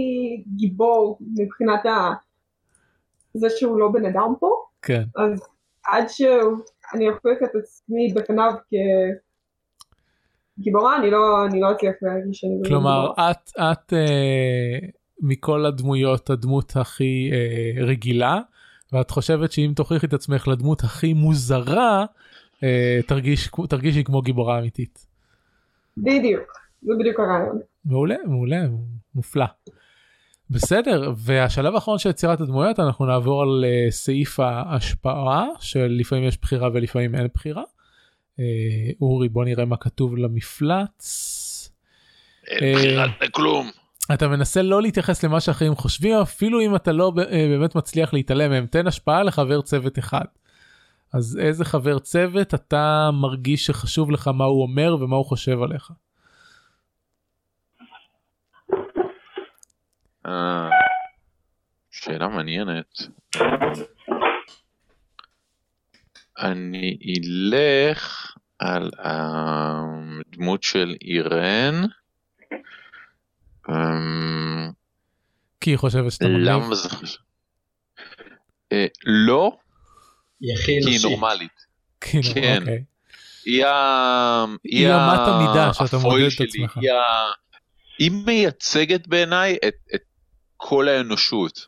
גיבור 0.56 1.20
מבחינת 1.38 1.86
ה... 1.86 2.12
זה 3.34 3.48
שהוא 3.50 3.80
לא 3.80 3.90
בן 3.94 4.06
אדם 4.06 4.34
פה. 4.40 4.50
כן. 4.82 5.04
אז 5.16 5.42
עד 5.86 6.10
שאני 6.10 7.10
אוכיח 7.10 7.38
את 7.44 7.56
עצמי 7.56 8.14
בפניו 8.16 8.52
כגיבורה, 10.56 10.98
אני 10.98 11.12
לא, 11.12 11.46
אני 11.46 11.62
לא 11.62 11.72
אצליח 11.72 11.94
להרגיש 12.02 12.40
שאני 12.40 12.54
באמת 12.56 12.68
כלומר 12.68 13.02
גיבורה. 13.02 13.32
את 13.32 13.50
את 13.60 13.94
אה, 13.94 14.88
מכל 15.22 15.66
הדמויות 15.66 16.30
הדמות 16.30 16.76
הכי 16.76 17.30
אה, 17.34 17.86
רגילה 17.86 18.40
ואת 18.94 19.12
חושבת 19.12 19.52
שאם 19.52 19.72
תוכיחי 19.76 20.06
את 20.06 20.14
עצמך 20.14 20.48
לדמות 20.48 20.84
הכי 20.84 21.14
מוזרה 21.14 22.06
אה, 22.64 23.00
תרגיש 23.08 23.50
תרגישי 23.70 24.04
כמו 24.04 24.22
גיבורה 24.22 24.60
אמיתית. 24.60 25.06
בדיוק, 25.98 26.44
זה 26.82 26.94
בדיוק 27.00 27.20
הרעיון. 27.20 27.60
מעולה 27.86 28.16
מעולה 28.26 28.62
מופלא. 29.16 29.46
בסדר 30.50 31.14
והשלב 31.18 31.76
האחרון 31.76 31.98
של 31.98 32.10
יצירת 32.10 32.42
הדמויות 32.42 32.80
אנחנו 32.80 33.06
נעבור 33.06 33.42
על 33.42 33.66
אה, 33.66 33.92
סעיף 33.92 34.40
ההשפעה 34.40 35.46
שלפעמים 35.60 36.24
יש 36.24 36.38
בחירה 36.42 36.70
ולפעמים 36.74 37.16
אין 37.16 37.28
בחירה. 37.34 37.64
אה, 38.40 38.46
אורי 39.02 39.30
בוא 39.30 39.46
נראה 39.46 39.66
מה 39.66 39.78
כתוב 39.78 40.18
למפלץ. 40.18 41.04
אין 42.48 42.76
בחירת 42.76 43.22
לכלום. 43.22 43.72
אתה 44.14 44.28
מנסה 44.28 44.62
לא 44.62 44.82
להתייחס 44.82 45.24
למה 45.24 45.40
שאחרים 45.40 45.76
חושבים 45.76 46.16
אפילו 46.16 46.62
אם 46.62 46.76
אתה 46.76 46.92
לא 46.92 47.14
אה, 47.18 47.48
באמת 47.50 47.76
מצליח 47.76 48.14
להתעלם 48.14 48.52
מהם 48.52 48.66
תן 48.66 48.88
השפעה 48.88 49.24
לחבר 49.24 49.62
צוות 49.62 50.00
אחד. 50.00 50.26
אז 51.14 51.40
איזה 51.42 51.66
חבר 51.66 52.00
צוות 52.00 52.54
אתה 52.54 53.10
מרגיש 53.14 53.66
שחשוב 53.66 54.12
לך 54.12 54.28
מה 54.28 54.44
הוא 54.44 54.62
אומר 54.62 54.96
ומה 55.00 55.16
הוא 55.16 55.26
חושב 55.26 55.62
עליך. 55.62 55.92
אה, 60.26 60.70
שאלה 61.92 62.28
מעניינת. 62.28 62.98
אני 66.40 66.98
אלך 67.08 68.34
על 68.60 68.92
הדמות 68.98 70.64
של 70.64 70.96
אירן. 71.02 71.86
כי 75.62 75.70
היא 75.70 75.78
חושבת 75.78 76.12
שאתה 76.12 76.26
מגניב. 76.26 76.48
למה 76.48 76.76
זה 76.76 76.90
חשוב? 76.90 77.18
אה, 78.72 78.86
לא, 79.06 79.58
היא 80.42 80.54
הכי 80.54 80.80
כי 80.84 80.90
היא. 80.90 81.00
נורמלית. 81.04 81.66
כן. 82.02 82.58
אוקיי. 82.62 82.84
היא 83.44 84.88
אמת 84.88 85.20
המידה 85.28 85.74
שאתה 85.74 85.98
מודד 85.98 86.28
את 86.36 86.42
עצמך. 86.42 86.78
היא 88.00 88.12
מייצגת 88.12 89.08
בעיניי 89.08 89.58
את, 89.68 89.76
את 89.96 90.02
כל 90.58 90.88
האנושות. 90.90 91.68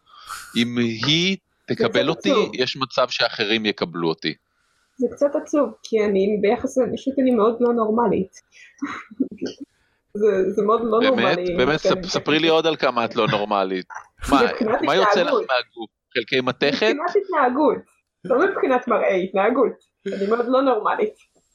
אם 0.58 0.78
היא 0.78 1.38
תקבל 1.68 2.14
קצת 2.14 2.28
אותי. 2.28 2.30
יש 2.54 2.78
מצב 2.78 3.10
שאחרים 3.10 3.66
יקבלו 3.66 4.10
אותי. 4.10 4.34
זה 4.98 5.08
קצת 5.12 5.36
עצוב, 5.44 5.70
כי 5.84 6.06
אני 6.06 6.38
ביחס 6.42 6.78
לאנושות 6.78 7.14
אני 7.20 7.32
מאוד 7.32 7.58
לא 7.60 7.74
נורמלית. 7.74 8.32
זה, 10.22 10.52
זה 10.56 10.62
מאוד 10.66 10.82
לא 10.84 11.00
באמת? 11.00 11.38
נורמלי. 11.38 11.58
באמת, 11.58 11.82
כן, 11.82 11.90
ספ- 11.90 12.08
ספרי 12.08 12.40
לי 12.40 12.48
עוד 12.48 12.68
על 12.68 12.76
כמה 12.76 13.06
את 13.06 13.16
לא 13.16 13.28
נורמלית. 13.32 13.86
מה, 14.32 14.42
מה 14.82 14.96
יוצא 14.96 15.22
לך. 15.24 15.32
מהגוף? 15.34 15.90
חלקי 16.14 16.42
מתכת? 16.42 16.74
מבחינת 16.74 17.16
התנהגות, 17.26 17.78
לא 18.26 18.36
מבחינת 18.50 18.88
מראה, 18.88 19.16
התנהגות. 19.16 19.72
אני 20.08 20.28
מאוד 20.30 20.46
לא 20.48 20.62
נורמלית. 20.62 21.14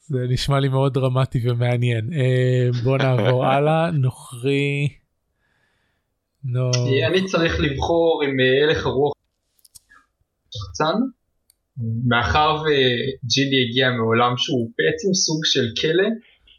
זה 0.09 0.19
נשמע 0.29 0.61
לי 0.61 0.69
מאוד 0.69 0.95
דרמטי 0.95 1.51
ומעניין. 1.51 2.11
אה, 2.12 2.69
בוא 2.85 2.99
נעבור 2.99 3.47
הלאה 3.47 3.91
נוכרי. 3.91 4.89
נו. 6.45 6.71
אני 7.07 7.25
צריך 7.27 7.61
לבחור 7.61 8.23
עם 8.25 8.37
אה, 8.41 8.65
הלך 8.65 8.87
הרוח 8.87 9.12
שחצן, 10.51 11.01
מאחר 12.09 12.57
וג'ילי 12.62 13.66
הגיע 13.69 13.90
מעולם 13.90 14.36
שהוא 14.36 14.70
בעצם 14.78 15.15
סוג 15.15 15.40
של 15.44 15.65
כלא, 15.81 16.09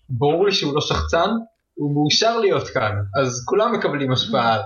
ברור 0.10 0.45
לי 0.45 0.52
שהוא 0.52 0.73
לא 0.76 0.81
שחצן, 0.81 1.30
הוא 1.73 1.93
מאושר 1.93 2.39
להיות 2.39 2.68
כאן, 2.68 2.91
אז 3.22 3.45
כולם 3.45 3.73
מקבלים 3.73 4.11
השפעה. 4.11 4.57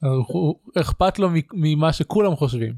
הוא- 0.00 0.54
אכפת 0.80 1.18
לו 1.18 1.28
ממה 1.52 1.92
שכולם 1.92 2.36
חושבים. 2.36 2.72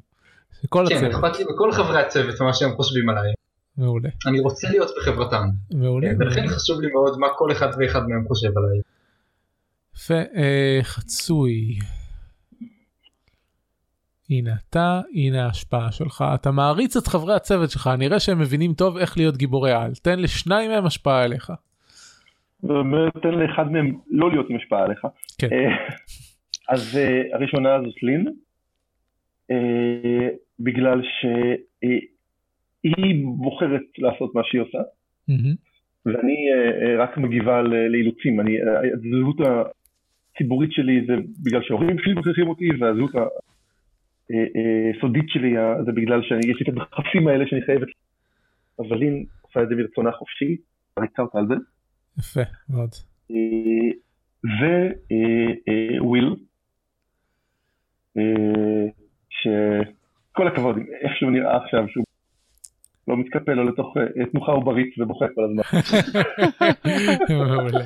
כל 0.68 0.84
כן, 0.88 0.96
הצוות. 0.96 1.10
אכפת 1.24 1.38
לי 1.38 1.44
מכל 1.54 1.72
חברי 1.72 2.00
הצוות 2.00 2.40
מה 2.40 2.52
שהם 2.54 2.76
חושבים 2.76 3.08
עליי. 3.08 3.32
מעולה. 3.76 4.08
אני 4.26 4.40
רוצה 4.40 4.68
להיות 4.70 4.90
בחברתם. 5.00 5.42
מעולה. 5.74 6.08
כן, 6.10 6.16
ולכן 6.22 6.48
חשוב 6.48 6.80
לי 6.80 6.92
מאוד 6.92 7.18
מה 7.18 7.26
כל 7.38 7.52
אחד 7.52 7.68
ואחד 7.78 8.00
מהם 8.08 8.24
חושב 8.28 8.50
עליי. 8.58 8.80
יפה, 9.96 10.14
אה, 10.40 10.78
חצוי. 10.82 11.78
הנה 14.30 14.50
אתה, 14.70 15.00
הנה 15.14 15.44
ההשפעה 15.44 15.92
שלך. 15.92 16.24
אתה 16.34 16.50
מעריץ 16.50 16.96
את 16.96 17.06
חברי 17.06 17.34
הצוות 17.34 17.70
שלך, 17.70 17.90
נראה 17.98 18.20
שהם 18.20 18.38
מבינים 18.38 18.72
טוב 18.74 18.96
איך 18.96 19.16
להיות 19.16 19.36
גיבורי 19.36 19.72
על. 19.72 19.90
תן 20.02 20.18
לשניים 20.18 20.70
מהם 20.70 20.86
השפעה 20.86 21.24
עליך. 21.24 21.52
ונותן 22.62 23.30
לאחד 23.30 23.72
מהם 23.72 23.98
לא 24.10 24.30
להיות 24.30 24.50
עם 24.50 24.56
השפעה 24.56 24.84
עליך. 24.84 25.06
כן. 25.38 25.48
אה, 25.52 25.76
אז 26.68 26.96
אה, 26.96 27.22
הראשונה 27.32 27.78
זאת 27.86 28.02
לין, 28.02 28.28
אה, 29.50 30.28
בגלל 30.60 31.02
שהיא 31.20 32.04
בוחרת 33.36 33.82
לעשות 33.98 34.34
מה 34.34 34.40
שהיא 34.44 34.60
עושה. 34.60 34.78
ואני 36.06 36.36
רק 36.98 37.18
מגיבה 37.18 37.62
לאילוצים. 37.62 38.40
הזהות 38.40 39.36
הציבורית 40.34 40.72
שלי 40.72 41.04
זה 41.06 41.12
בגלל 41.44 41.62
שההורים 41.62 41.98
שלי 41.98 42.14
מכריחים 42.14 42.48
אותי, 42.48 42.68
והזהות 42.80 43.10
הסודית 44.96 45.24
שלי 45.28 45.58
אה, 45.58 45.84
זה 45.84 45.92
בגלל 45.92 46.22
שיש 46.22 46.60
לי 46.60 46.66
את 46.68 46.68
הדחפים 46.68 47.28
האלה 47.28 47.44
שאני 47.46 47.62
חייבת. 47.62 47.88
אבל 48.78 48.96
לין 48.96 49.24
עושה 49.42 49.62
את 49.62 49.68
זה 49.68 49.74
מרצונה 49.74 50.12
חופשי, 50.12 50.56
ריצה 50.98 51.22
אותה 51.22 51.38
על 51.38 51.46
זה. 51.48 51.54
יפה 52.18 52.40
מאוד. 52.68 52.90
וויל, 56.00 56.34
שכל 59.30 60.48
הכבוד, 60.48 60.76
איך 61.00 61.12
שהוא 61.18 61.30
נראה 61.30 61.56
עכשיו, 61.56 61.84
שהוא 61.88 62.04
לא 63.08 63.16
מתקפל 63.16 63.52
לו 63.52 63.64
לתוך 63.64 63.96
אה, 63.96 64.26
תנוחה 64.26 64.52
עוברית 64.52 64.98
ובוכה 64.98 65.26
כל 65.34 65.42
הזמן. 65.44 65.62
מעולה. 67.48 67.84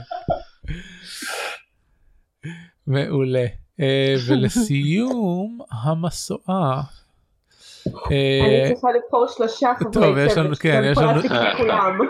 מעולה. 2.86 3.46
אה, 3.80 4.14
ולסיום 4.28 5.58
המסועה. 5.82 6.80
אה, 7.88 8.64
אני 8.66 8.74
צריכה 8.74 8.88
לבחור 9.04 9.26
שלושה 9.28 9.72
חברי 9.78 10.28
צוות. 10.34 10.58
כן, 10.58 10.82
יש 10.92 10.98
לנו-. 10.98 11.20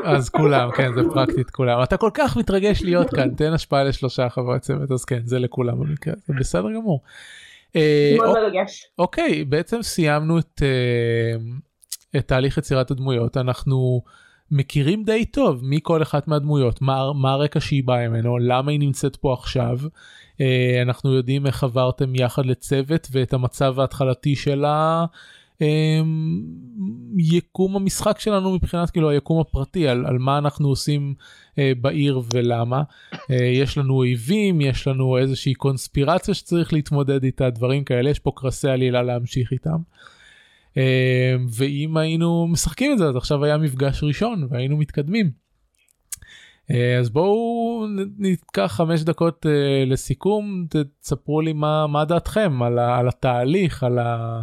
אז 0.16 0.28
כולם 0.28 0.70
כן 0.70 0.94
זה 0.94 1.00
פרקטית 1.14 1.50
כולם 1.50 1.82
אתה 1.82 1.96
כל 1.96 2.10
כך 2.14 2.36
מתרגש 2.36 2.82
להיות 2.82 3.10
כאן 3.10 3.34
תן 3.34 3.52
השפעה 3.52 3.84
לשלושה 3.84 4.28
חברי 4.28 4.60
צוות 4.60 4.90
אז 4.92 5.04
כן 5.04 5.20
זה 5.24 5.38
לכולם 5.38 5.80
במקרה 5.80 6.14
זה 6.26 6.34
בסדר 6.38 6.72
גמור. 6.74 7.00
אה, 7.76 8.14
מאוד 8.16 8.28
אוק- 8.28 8.36
מרגש. 8.38 8.86
אוקיי 8.98 9.44
בעצם 9.44 9.82
סיימנו 9.82 10.38
את 10.38 10.62
תהליך 12.26 12.58
יצירת 12.58 12.90
הדמויות 12.90 13.36
אנחנו 13.36 14.02
מכירים 14.50 15.04
די 15.04 15.24
טוב 15.24 15.64
מי 15.64 15.78
כל 15.82 16.02
אחת 16.02 16.28
מהדמויות 16.28 16.82
מה 16.82 17.12
מה 17.12 17.32
הרקע 17.32 17.60
שהיא 17.60 17.84
באה 17.84 18.08
ממנו 18.08 18.38
למה 18.38 18.70
היא 18.70 18.80
נמצאת 18.80 19.16
פה 19.16 19.32
עכשיו. 19.32 19.78
אה, 20.40 20.82
אנחנו 20.82 21.14
יודעים 21.14 21.46
איך 21.46 21.64
עברתם 21.64 22.14
יחד 22.14 22.46
לצוות 22.46 23.08
ואת 23.12 23.32
המצב 23.32 23.80
ההתחלתי 23.80 24.36
של 24.36 24.64
ה... 24.64 25.04
אמ, 25.60 26.42
המשחק 27.74 28.20
שלנו 28.20 28.54
מבחינת 28.54 28.90
כאילו 28.90 29.10
היקום 29.10 29.40
הפרטי 29.40 29.88
על, 29.88 30.06
על 30.06 30.18
מה 30.18 30.38
אנחנו 30.38 30.68
עושים 30.68 31.14
אה, 31.58 31.72
בעיר 31.80 32.22
ולמה. 32.34 32.82
אה, 33.30 33.36
יש 33.36 33.78
לנו 33.78 33.94
אויבים 33.94 34.60
יש 34.60 34.86
לנו 34.86 35.18
איזושהי 35.18 35.54
קונספירציה 35.54 36.34
שצריך 36.34 36.72
להתמודד 36.72 37.24
איתה 37.24 37.50
דברים 37.50 37.84
כאלה. 37.84 38.10
יש 38.10 38.18
פה 38.18 38.32
קרסי 38.36 38.68
עלילה 38.68 39.02
להמשיך 39.02 39.52
איתם. 39.52 39.78
אה, 40.78 41.36
ואם 41.56 41.96
היינו 41.96 42.46
משחקים 42.46 42.92
את 42.92 42.98
זה 42.98 43.04
אז 43.04 43.16
עכשיו 43.16 43.44
היה 43.44 43.58
מפגש 43.58 44.02
ראשון 44.02 44.48
והיינו 44.50 44.76
מתקדמים. 44.76 45.30
אה, 46.70 46.98
אז 46.98 47.10
בואו 47.10 47.86
ניקח 48.18 48.72
חמש 48.76 49.02
דקות 49.02 49.46
אה, 49.46 49.84
לסיכום 49.86 50.66
תספרו 51.00 51.40
לי 51.40 51.52
מה, 51.52 51.86
מה 51.86 52.04
דעתכם 52.04 52.62
על, 52.62 52.78
ה, 52.78 52.98
על 52.98 53.08
התהליך 53.08 53.82
על 53.82 53.98
ה... 53.98 54.40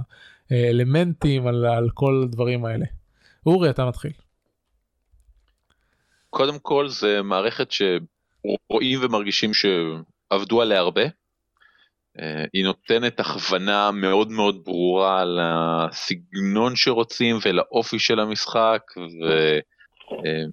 אלמנטים, 0.51 1.47
על, 1.47 1.65
על 1.65 1.89
כל 1.93 2.21
הדברים 2.23 2.65
האלה. 2.65 2.85
אורי, 3.45 3.69
אתה 3.69 3.85
מתחיל. 3.85 4.11
קודם 6.29 6.59
כל 6.59 6.87
זה 6.87 7.21
מערכת 7.21 7.67
שרואים 7.71 8.99
ומרגישים 9.03 9.51
שעבדו 9.53 10.61
עליה 10.61 10.79
הרבה. 10.79 11.01
אה, 12.21 12.45
היא 12.53 12.63
נותנת 12.63 13.19
הכוונה 13.19 13.91
מאוד 13.91 14.31
מאוד 14.31 14.65
ברורה 14.65 15.21
על 15.21 15.39
הסגנון 15.41 16.75
שרוצים 16.75 17.37
ולאופי 17.45 17.99
של 17.99 18.19
המשחק 18.19 18.81
ו... 18.97 19.59
אה, 20.11 20.43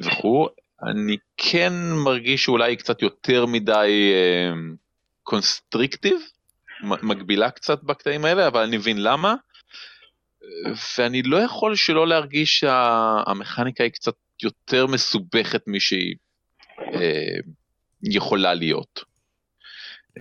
וכו'. 0.00 0.48
אני 0.82 1.16
כן 1.36 1.72
מרגיש 2.04 2.44
שאולי 2.44 2.76
קצת 2.76 3.02
יותר 3.02 3.46
מדי 3.46 4.12
קונסטריקטיב, 5.22 6.20
אה, 6.84 6.96
מגבילה 7.02 7.50
קצת 7.50 7.82
בקטעים 7.82 8.24
האלה, 8.24 8.46
אבל 8.46 8.62
אני 8.62 8.76
מבין 8.76 9.02
למה. 9.02 9.34
ואני 10.98 11.22
לא 11.22 11.36
יכול 11.36 11.76
שלא 11.76 12.08
להרגיש 12.08 12.58
שהמכניקה 12.58 13.84
היא 13.84 13.92
קצת 13.92 14.14
יותר 14.42 14.86
מסובכת 14.86 15.62
משהיא 15.66 16.14
יכולה 18.02 18.54
להיות. 18.54 19.04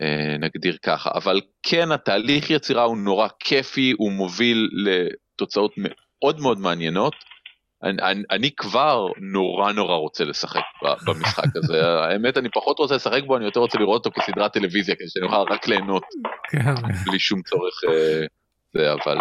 אה, 0.02 0.38
נגדיר 0.40 0.78
ככה, 0.84 1.10
אבל 1.14 1.42
כן 1.64 1.92
התהליך 1.92 2.50
יצירה 2.50 2.84
הוא 2.84 2.98
נורא 2.98 3.28
כיפי, 3.40 3.94
הוא 3.98 4.12
מוביל 4.12 4.70
לתוצאות 4.76 5.72
מאוד 5.78 6.40
מאוד 6.40 6.60
מעניינות. 6.60 7.14
אני, 7.84 8.02
אני, 8.02 8.24
אני 8.32 8.52
כבר 8.58 9.08
נורא 9.34 9.72
נורא 9.72 9.96
רוצה 9.96 10.24
לשחק 10.24 10.62
במשחק 11.08 11.56
הזה, 11.58 11.86
האמת 11.86 12.38
אני 12.38 12.50
פחות 12.50 12.80
רוצה 12.80 12.96
לשחק 12.96 13.24
בו, 13.28 13.38
אני 13.38 13.46
יותר 13.46 13.60
רוצה 13.60 13.80
לראות 13.80 14.06
אותו 14.06 14.22
כסדרת 14.22 14.54
טלוויזיה, 14.54 14.96
כדי 14.96 15.08
שאני 15.08 15.26
אוכל 15.26 15.54
רק 15.54 15.68
ליהנות, 15.68 16.04
כן. 16.52 16.74
בלי 17.06 17.20
שום 17.20 17.42
צורך, 17.42 17.74
אה, 17.90 18.26
זה, 18.74 18.94
אבל 18.94 19.18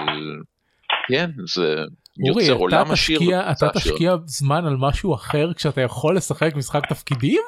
כן, 1.08 1.30
זה 1.54 1.84
יוצר 2.26 2.52
עולם 2.52 2.90
עשיר. 2.90 3.18
אורי, 3.20 3.50
אתה 3.50 3.68
תשקיע 3.74 4.16
זמן 4.26 4.64
על 4.66 4.76
משהו 4.78 5.14
אחר 5.14 5.52
כשאתה 5.56 5.80
יכול 5.80 6.16
לשחק 6.16 6.54
משחק 6.56 6.86
תפקידים? 6.88 7.40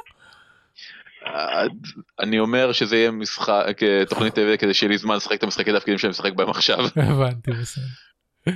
אני 2.21 2.39
אומר 2.39 2.73
שזה 2.73 2.97
יהיה 2.97 3.11
משחק 3.11 3.81
תוכנית 4.09 4.35
טבע 4.35 4.57
כדי 4.57 4.75
שיהיה 4.75 4.91
לי 4.91 4.99
זמן 4.99 5.17
לשחק 5.17 5.39
את 5.39 5.43
המשחקי 5.43 5.73
תפקידים 5.73 5.99
שאני 5.99 6.11
משחק 6.11 6.33
בהם 6.33 6.49
עכשיו. 6.51 6.79
הבנתי 7.11 7.51
בסדר. 7.51 8.53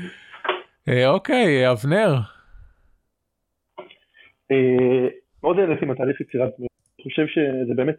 אה, 0.88 1.08
אוקיי 1.08 1.70
אבנר. 1.70 2.14
אה, 4.50 5.08
מאוד 5.42 5.56
נהניתי 5.56 5.86
מהתהליך 5.86 6.20
יצירת 6.20 6.52
אני 6.58 6.68
חושב 7.04 7.26
שזה 7.26 7.74
באמת 7.76 7.96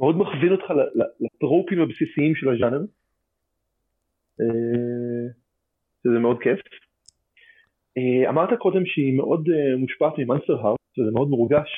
מאוד 0.00 0.18
מכווין 0.18 0.52
אותך 0.52 0.64
לטרופים 1.20 1.80
הבסיסיים 1.80 2.34
של 2.34 2.48
הז'אנר. 2.48 2.80
אה, 4.40 5.26
שזה 6.02 6.18
מאוד 6.18 6.38
כיף. 6.42 6.60
אמרת 8.28 8.48
קודם 8.58 8.86
שהיא 8.86 9.16
מאוד 9.16 9.48
מושפעת 9.78 10.12
ממאנסטר 10.18 10.58
האוס 10.60 10.98
וזה 10.98 11.10
מאוד 11.10 11.28
מורגש 11.28 11.68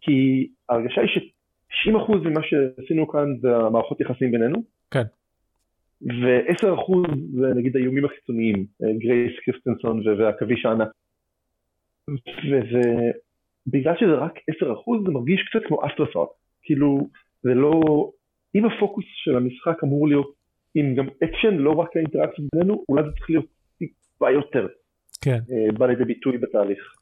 כי 0.00 0.48
ההרגשה 0.68 1.00
היא 1.00 1.08
ש-90% 1.08 2.16
ממה 2.16 2.40
שעשינו 2.42 3.08
כאן 3.08 3.36
זה 3.40 3.56
המערכות 3.56 4.00
יחסים 4.00 4.30
בינינו. 4.30 4.62
כן. 4.90 5.02
ו-10% 6.02 6.92
זה 7.32 7.46
נגיד 7.56 7.76
האיומים 7.76 8.04
החיצוניים, 8.04 8.66
גרייס 8.98 9.32
קריסטנסון 9.44 10.08
והעכביש 10.08 10.66
הענק. 10.66 10.88
ובגלל 13.66 13.94
שזה 14.00 14.14
רק 14.14 14.38
10% 14.38 14.64
זה 15.06 15.12
מרגיש 15.12 15.40
קצת 15.48 15.66
כמו 15.66 15.86
afterthought. 15.86 16.28
כאילו, 16.62 17.08
זה 17.42 17.54
לא... 17.54 18.10
אם 18.54 18.64
הפוקוס 18.64 19.04
של 19.24 19.36
המשחק 19.36 19.84
אמור 19.84 20.08
להיות 20.08 20.34
עם 20.74 20.94
גם 20.94 21.06
אקשן, 21.24 21.54
לא 21.54 21.70
רק 21.70 21.96
האינטראקציה 21.96 22.44
בינינו, 22.52 22.84
אולי 22.88 23.02
זה 23.02 23.10
צריך 23.10 23.30
להיות 23.30 23.46
טיפה 23.78 24.30
יותר. 24.30 24.66
כן. 25.20 25.38
אה, 25.50 25.72
בא 25.78 25.86
לידי 25.86 26.04
ביטוי 26.04 26.38
בתהליך. 26.38 26.94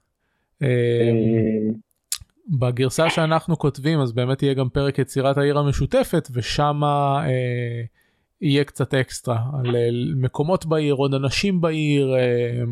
אה, 2.51 2.66
אה, 2.66 2.70
בגרסה 2.70 3.10
שאנחנו 3.10 3.59
כותבים 3.59 4.01
אז 4.01 4.12
באמת 4.12 4.43
יהיה 4.43 4.55
גם 4.55 4.69
פרק 4.69 4.98
יצירת 4.98 5.39
העיר 5.39 5.59
המשותפת 5.59 6.28
ושמה 6.35 7.23
אה, 7.27 7.82
יהיה 8.40 8.64
קצת 8.64 8.94
אקסטרה 8.94 9.39
על 9.59 9.77
מקומות 10.16 10.66
בעיר 10.66 10.94
עוד 10.94 11.14
אנשים 11.14 11.60
בעיר 11.60 12.14
אה, 12.14 12.62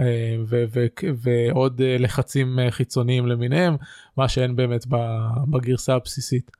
אה, 0.00 0.36
ו- 0.48 0.64
ו- 0.72 1.06
ועוד 1.22 1.82
לחצים 1.82 2.58
חיצוניים 2.70 3.26
למיניהם 3.26 3.74
מה 4.16 4.28
שאין 4.28 4.56
באמת 4.56 4.86
בגרסה 5.50 5.94
הבסיסית. 5.94 6.50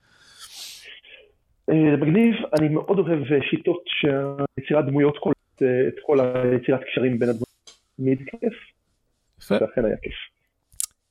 מגניב 1.69 2.35
אני 2.59 2.69
מאוד 2.69 2.99
אוהב 2.99 3.19
שיטות 3.51 3.85
שיצירת 3.87 4.87
דמויות 4.87 5.19
כוללת 5.19 5.63
את 5.89 5.95
כל 6.07 6.21
היצירת 6.21 6.81
קשרים 6.93 7.19
בין 7.19 7.29
הדמויות. 7.29 7.51
תמיד 7.97 8.19
כיף. 8.19 8.53
יפה. 9.41 9.55
ואכן 9.55 9.85
היה 9.85 9.97
כיף. 10.03 10.15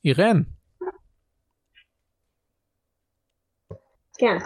אירן. 0.05 0.41
כן, 4.19 4.37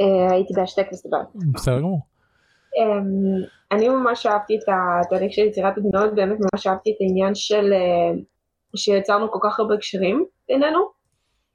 אה, 0.00 0.32
הייתי 0.32 0.54
בהשתק 0.56 0.86
מסתבר. 0.92 1.20
בסדר 1.54 1.78
גמור. 1.78 2.00
אמ, 2.76 3.44
אני 3.72 3.88
ממש 3.88 4.26
אהבתי 4.26 4.56
את 4.56 4.62
התהליך 4.68 5.32
של 5.32 5.42
יצירת 5.42 5.76
הדמויות, 5.76 6.14
באמת 6.14 6.38
ממש 6.40 6.66
אהבתי 6.66 6.90
את 6.90 6.96
העניין 7.00 7.34
של 7.34 7.72
אה, 7.72 8.18
שיצרנו 8.76 9.32
כל 9.32 9.38
כך 9.42 9.60
הרבה 9.60 9.76
קשרים 9.76 10.24
בינינו, 10.48 10.80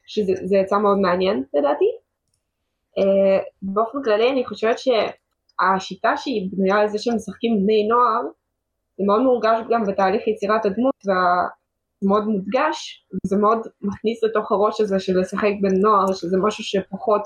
שזה 0.06 0.56
יצא 0.56 0.78
מאוד 0.78 0.98
מעניין 0.98 1.44
לדעתי. 1.54 1.86
אה, 2.98 3.44
באופן 3.62 4.04
כללי 4.04 4.30
אני 4.30 4.46
חושבת 4.46 4.76
שהשיטה 4.80 6.18
שהיא 6.18 6.50
בנויה 6.52 6.82
על 6.82 6.88
זה 6.88 6.98
שמשחקים 7.00 7.64
בני 7.64 7.88
נוער, 7.88 8.22
זה 8.98 9.04
מאוד 9.08 9.22
מורגש 9.22 9.60
גם 9.70 9.84
בתהליך 9.84 10.28
יצירת 10.28 10.66
הדמות 10.66 10.94
וזה 11.04 11.14
מאוד 12.04 12.24
מודגש, 12.28 13.06
וזה 13.14 13.38
מאוד 13.38 13.60
מכניס 13.82 14.24
לתוך 14.24 14.52
הראש 14.52 14.82
הזה 14.82 15.00
של 15.00 15.20
לשחק 15.20 15.52
בן 15.62 15.76
נוער, 15.82 16.14
שזה 16.14 16.38
משהו 16.44 16.64
שפחות 16.64 17.22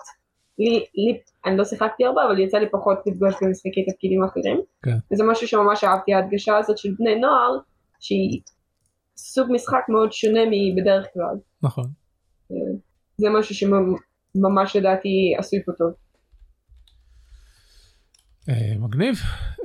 לי, 0.60 0.86
לי, 0.95 1.19
אני 1.45 1.57
לא 1.57 1.65
שיחקתי 1.65 2.06
הרבה, 2.06 2.26
אבל 2.26 2.40
יצא 2.40 2.57
לי 2.57 2.69
פחות 2.72 2.98
לפגוש 3.06 3.36
במשחקי 3.41 3.86
תפקידים 3.91 4.23
אחרים. 4.23 4.61
כן. 4.84 4.98
וזה 5.14 5.23
משהו 5.23 5.48
שממש 5.48 5.84
אהבתי, 5.84 6.14
ההדגשה 6.14 6.57
הזאת 6.57 6.77
של 6.77 6.90
בני 6.99 7.15
נוער, 7.15 7.57
שהיא 7.99 8.41
סוג 9.18 9.48
משחק 9.52 9.84
מאוד 9.90 10.11
שונה 10.14 10.40
מבדרך 10.45 11.06
כלל. 11.14 11.36
נכון. 11.64 11.86
זה 13.18 13.27
משהו 13.40 13.56
שממש 13.56 14.76
לדעתי 14.76 15.36
עשוי 15.38 15.60
פה 15.65 15.72
טוב. 15.77 15.94
אה, 18.49 18.73
מגניב. 18.80 19.15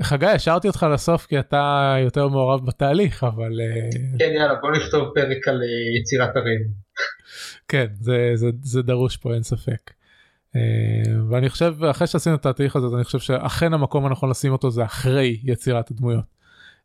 חגי, 0.03 0.27
השארתי 0.27 0.69
אותך 0.69 0.87
לסוף 0.93 1.27
כי 1.27 1.39
אתה 1.39 1.95
יותר 2.05 2.29
מעורב 2.29 2.67
בתהליך, 2.67 3.25
אבל... 3.25 3.61
אה, 3.61 3.91
כן, 4.19 4.33
יאללה, 4.35 4.55
בוא 4.55 4.71
נכתוב 4.71 5.09
פרק 5.15 5.49
על 5.49 5.63
אה, 5.63 6.01
יצירת 6.01 6.37
הרים. 6.37 6.61
כן, 7.69 7.87
זה, 8.01 8.33
זה, 8.35 8.47
זה 8.63 8.83
דרוש 8.83 9.17
פה, 9.17 9.35
אין 9.35 9.43
ספק. 9.43 9.91
אה, 10.57 10.61
ואני 11.29 11.49
חושב 11.49 11.85
אחרי 11.91 12.07
שעשינו 12.07 12.35
את 12.37 12.47
התהליך 12.47 12.77
הזה 12.77 12.87
אני 12.97 13.05
חושב 13.05 13.19
שאכן 13.19 13.75
המקום 13.75 14.07
הנכון 14.07 14.31
לשים 14.31 14.53
אותו 14.53 14.71
זה 14.71 14.85
אחרי 14.85 15.41
יצירת 15.43 15.91
הדמויות. 15.91 16.25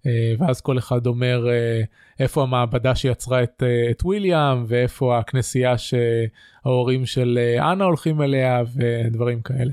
אה, 0.05 0.33
ואז 0.39 0.61
כל 0.61 0.77
אחד 0.77 1.07
אומר 1.07 1.49
אה, 1.49 1.81
איפה 2.19 2.43
המעבדה 2.43 2.95
שיצרה 2.95 3.43
את, 3.43 3.63
את 3.91 4.03
וויליאם 4.03 4.63
ואיפה 4.67 5.19
הכנסייה 5.19 5.75
שההורים 5.77 7.05
של 7.05 7.39
אנה 7.59 7.83
הולכים 7.83 8.21
אליה 8.21 8.63
ודברים 8.75 9.41
כאלה. 9.41 9.71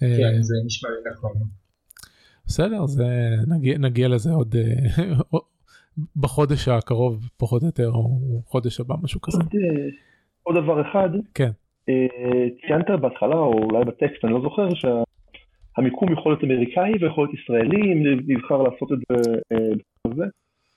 כן 0.00 0.42
זה 0.42 0.54
נשמע 0.66 0.90
לי 0.90 1.10
נכון. 1.12 1.32
בסדר 2.46 2.86
זה 2.86 3.06
נגיע, 3.46 3.78
נגיע 3.78 4.08
לזה 4.08 4.30
עוד 4.30 4.54
בחודש 6.16 6.68
הקרוב 6.68 7.28
פחות 7.36 7.62
או 7.62 7.66
יותר 7.66 7.90
או 7.90 8.20
חודש 8.46 8.80
הבא 8.80 8.94
משהו 9.02 9.20
כזה. 9.20 9.38
עוד, 9.38 9.52
עוד 10.42 10.56
דבר 10.64 10.90
אחד. 10.90 11.08
כן. 11.34 11.50
אה, 11.88 12.46
ציינת 12.66 13.00
בהתחלה 13.00 13.36
או 13.36 13.52
אולי 13.52 13.84
בטקסט 13.84 14.24
אני 14.24 14.32
לא 14.32 14.40
זוכר 14.40 14.68
שהמיקום 14.74 16.12
יכול 16.12 16.32
להיות 16.32 16.44
אמריקאי 16.44 16.92
ויכול 17.00 17.24
להיות 17.24 17.40
ישראלי 17.40 17.92
אם 17.92 18.02
נבחר 18.26 18.62
לעשות 18.62 18.92
את 18.92 18.98
זה, 20.14 20.22
אה, 20.22 20.28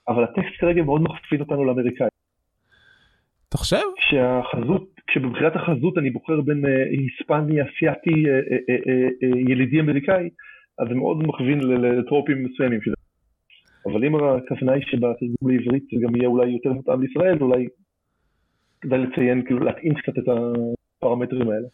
אבל 0.08 0.24
הטקסט 0.24 0.60
כרגע 0.60 0.82
מאוד 0.82 1.02
מכפיד 1.02 1.40
אותנו 1.40 1.64
לאמריקאי. 1.64 2.08
אתה 3.48 3.58
חושב? 3.58 3.82
כשהחזות, 3.96 4.88
כשבבחירת 5.06 5.56
החזות 5.56 5.98
אני 5.98 6.10
בוחר 6.10 6.40
בין 6.40 6.66
אה, 6.66 6.84
היספני, 6.90 7.62
אסיאתי, 7.62 8.24
ילידי 9.48 9.80
אמריקאי, 9.80 10.28
אז 10.78 10.88
זה 10.88 10.94
מאוד 10.94 11.26
מכווין 11.26 11.58
לטרופים 11.58 12.44
מסוימים 12.44 12.82
של 12.82 12.92
אבל 13.86 14.04
אם 14.04 14.14
הכוונה 14.16 14.72
היא 14.72 14.82
שבתרגום 14.86 15.50
לעברית 15.50 15.82
זה 15.82 16.00
גם 16.02 16.16
יהיה 16.16 16.28
אולי 16.28 16.50
יותר 16.50 16.72
מותאם 16.72 17.02
לישראל, 17.02 17.38
אולי 17.40 17.66
כדאי 18.80 18.98
לציין, 18.98 19.44
כאילו 19.46 19.58
להתאים 19.58 19.94
קצת 19.94 20.18
את 20.18 20.28
ה... 20.28 20.32
הפרמטרים 21.02 21.50
האלה. 21.50 21.68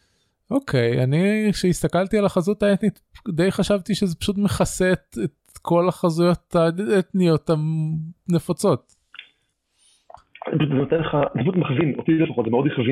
אוקיי, 0.51 1.03
אני 1.03 1.49
כשהסתכלתי 1.51 2.17
על 2.17 2.25
החזות 2.25 2.63
האתנית 2.63 3.01
די 3.29 3.51
חשבתי 3.51 3.95
שזה 3.95 4.15
פשוט 4.15 4.37
מכסה 4.37 4.91
את, 4.91 5.17
את 5.23 5.57
כל 5.61 5.87
החזויות 5.87 6.55
האתניות 6.55 7.49
הנפוצות. 8.29 8.95
זה 10.51 10.73
נותן 10.73 10.95
לך, 10.95 11.17
זה 11.33 11.39
פשוט 11.41 11.55
מכווין, 11.55 11.93
אותי 11.97 12.11
לפחות, 12.11 12.45
זה 12.45 12.51
מאוד 12.51 12.67
יכווין. 12.67 12.91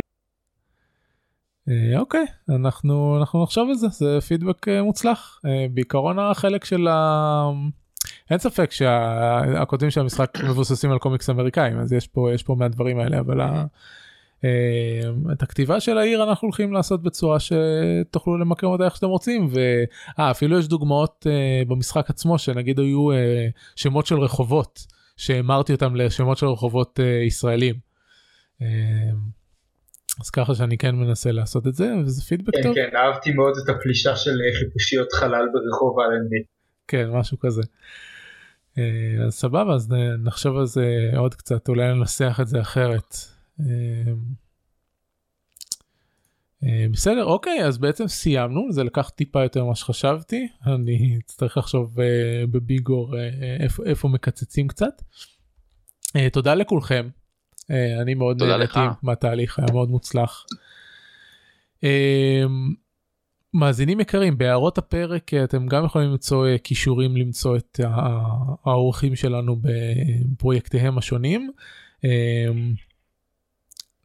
אה, 1.69 1.99
אוקיי 1.99 2.26
אנחנו 2.49 3.18
אנחנו 3.19 3.43
נחשוב 3.43 3.69
על 3.69 3.76
זה 3.76 3.88
זה 3.88 4.22
פידבק 4.22 4.68
אה, 4.68 4.84
מוצלח 4.84 5.41
אה, 5.45 5.65
בעיקרון 5.73 6.19
החלק 6.19 6.65
של 6.65 6.88
ה... 6.88 7.49
אין 8.30 8.38
ספק 8.38 8.72
שהכותבים 8.72 9.89
של 9.89 10.01
המשחק 10.01 10.38
מבוססים 10.49 10.91
על 10.91 10.97
קומיקס 10.97 11.30
אמריקאים 11.30 11.80
אז 11.80 11.93
יש 11.93 12.07
פה 12.07 12.34
יש 12.34 12.43
פה 12.43 12.55
מהדברים 12.59 12.99
האלה 12.99 13.19
אבל 13.19 13.41
ה... 13.41 13.65
אה, 14.43 15.31
את 15.34 15.43
הכתיבה 15.43 15.80
של 15.80 15.97
העיר 15.97 16.23
אנחנו 16.23 16.45
הולכים 16.45 16.73
לעשות 16.73 17.03
בצורה 17.03 17.38
שתוכלו 17.39 18.38
למקם 18.38 18.68
אותה 18.68 18.85
איך 18.85 18.95
שאתם 18.95 19.07
רוצים 19.07 19.49
ואפילו 20.18 20.59
יש 20.59 20.68
דוגמאות 20.68 21.27
אה, 21.30 21.61
במשחק 21.68 22.09
עצמו 22.09 22.39
שנגיד 22.39 22.80
היו 22.80 23.11
אה, 23.11 23.47
שמות 23.76 24.05
של 24.05 24.19
רחובות 24.19 24.85
שהמרתי 25.18 25.73
אותם 25.73 25.95
לשמות 25.95 26.38
של 26.38 26.45
רחובות 26.45 26.99
ישראלים. 27.27 27.76
אז 30.22 30.30
ככה 30.30 30.55
שאני 30.55 30.77
כן 30.77 30.95
מנסה 30.95 31.31
לעשות 31.31 31.68
את 31.68 31.73
זה 31.73 31.93
וזה 32.05 32.22
פידבק 32.22 32.55
כן, 32.55 32.64
טוב. 32.64 32.76
כן, 32.76 32.89
אהבתי 32.95 33.31
מאוד 33.34 33.53
את 33.64 33.69
הפלישה 33.69 34.15
של 34.15 34.31
חיפושיות 34.59 35.11
חלל 35.11 35.45
ברחוב 35.53 35.99
אלנבי. 35.99 36.43
כן, 36.88 37.09
משהו 37.09 37.39
כזה. 37.39 37.61
אז 39.26 39.34
סבבה, 39.34 39.76
אז 39.76 39.89
נחשוב 40.23 40.57
על 40.57 40.65
זה 40.65 41.09
עוד 41.18 41.35
קצת, 41.35 41.69
אולי 41.69 41.93
ננסח 41.93 42.39
את 42.41 42.47
זה 42.47 42.61
אחרת. 42.61 43.15
בסדר, 46.92 47.26
אוקיי, 47.26 47.66
אז 47.66 47.78
בעצם 47.78 48.08
סיימנו, 48.08 48.72
זה 48.72 48.84
לקח 48.84 49.10
טיפה 49.10 49.44
יותר 49.44 49.64
ממה 49.64 49.76
שחשבתי, 49.76 50.48
אני 50.66 51.20
אצטרך 51.26 51.58
לחשוב 51.58 51.96
בביגור 52.52 53.16
איפה, 53.60 53.84
איפה 53.86 54.08
מקצצים 54.08 54.68
קצת. 54.68 55.02
תודה 56.32 56.56
לכולכם, 56.56 57.10
אני 57.70 58.14
מאוד 58.14 58.44
נהניתי 58.44 58.80
מהתהליך, 59.04 59.60
היה 59.60 59.68
מאוד 59.72 59.90
מוצלח. 59.90 60.46
מאזינים 63.54 64.00
יקרים, 64.00 64.38
בהערות 64.38 64.78
הפרק 64.78 65.34
אתם 65.34 65.68
גם 65.68 65.86
יכולים 65.86 66.10
למצוא 66.12 66.48
כישורים 66.64 67.18
למצוא 67.18 67.58
את 67.58 67.80
האורחים 68.66 69.16
שלנו 69.16 69.56
בפרויקטיהם 69.62 70.98
השונים. 70.98 71.52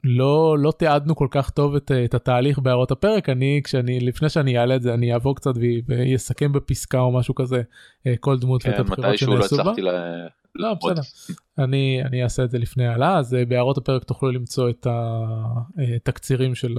לא 0.04 0.56
לא 0.58 0.72
תיעדנו 0.78 1.16
כל 1.16 1.28
כך 1.30 1.50
טוב 1.50 1.74
את, 1.74 1.90
את 2.04 2.14
התהליך 2.14 2.58
בהערות 2.58 2.90
הפרק 2.90 3.28
אני 3.28 3.60
כשאני 3.64 4.00
לפני 4.00 4.28
שאני 4.28 4.58
אעלה 4.58 4.76
את 4.76 4.82
זה 4.82 4.94
אני 4.94 5.12
אעבור 5.12 5.36
קצת 5.36 5.52
ויסכם 5.86 6.52
בפסקה 6.52 6.98
או 6.98 7.12
משהו 7.12 7.34
כזה 7.34 7.62
אה, 8.06 8.14
כל 8.20 8.38
דמות 8.38 8.62
כן, 8.62 8.70
ואת 8.70 8.78
הבחירות 8.78 9.18
שנעשו 9.18 9.56
בה. 9.56 9.72
לא, 9.78 9.92
לא 10.54 10.74
בסדר 10.74 11.02
אני 11.58 12.02
אני 12.04 12.22
אעשה 12.22 12.44
את 12.44 12.50
זה 12.50 12.58
לפני 12.58 12.86
העלה 12.86 13.18
אז 13.18 13.34
אה, 13.34 13.44
בהערות 13.44 13.78
הפרק 13.78 14.04
תוכלו 14.04 14.30
למצוא 14.30 14.70
את 14.70 14.86
התקצירים 14.86 16.50
אה, 16.50 16.54
של 16.54 16.74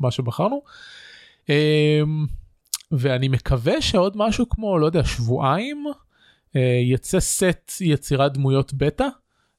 מה 0.00 0.10
שבחרנו. 0.10 0.62
ואני 2.92 3.28
מקווה 3.28 3.80
שעוד 3.80 4.12
משהו 4.16 4.48
כמו 4.48 4.78
לא 4.78 4.86
יודע 4.86 5.04
שבועיים 5.04 5.84
יצא 6.84 7.20
סט 7.20 7.72
יצירת 7.80 8.32
דמויות 8.32 8.74
בטא. 8.74 9.06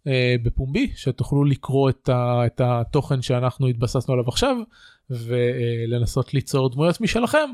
Uh, 0.08 0.44
בפומבי 0.44 0.92
שתוכלו 0.96 1.44
לקרוא 1.44 1.90
את, 1.90 2.10
ה, 2.10 2.46
את 2.46 2.62
התוכן 2.64 3.22
שאנחנו 3.22 3.68
התבססנו 3.68 4.14
עליו 4.14 4.28
עכשיו 4.28 4.58
ולנסות 5.10 6.34
ליצור 6.34 6.70
דמויות 6.70 7.02
משלכם 7.02 7.50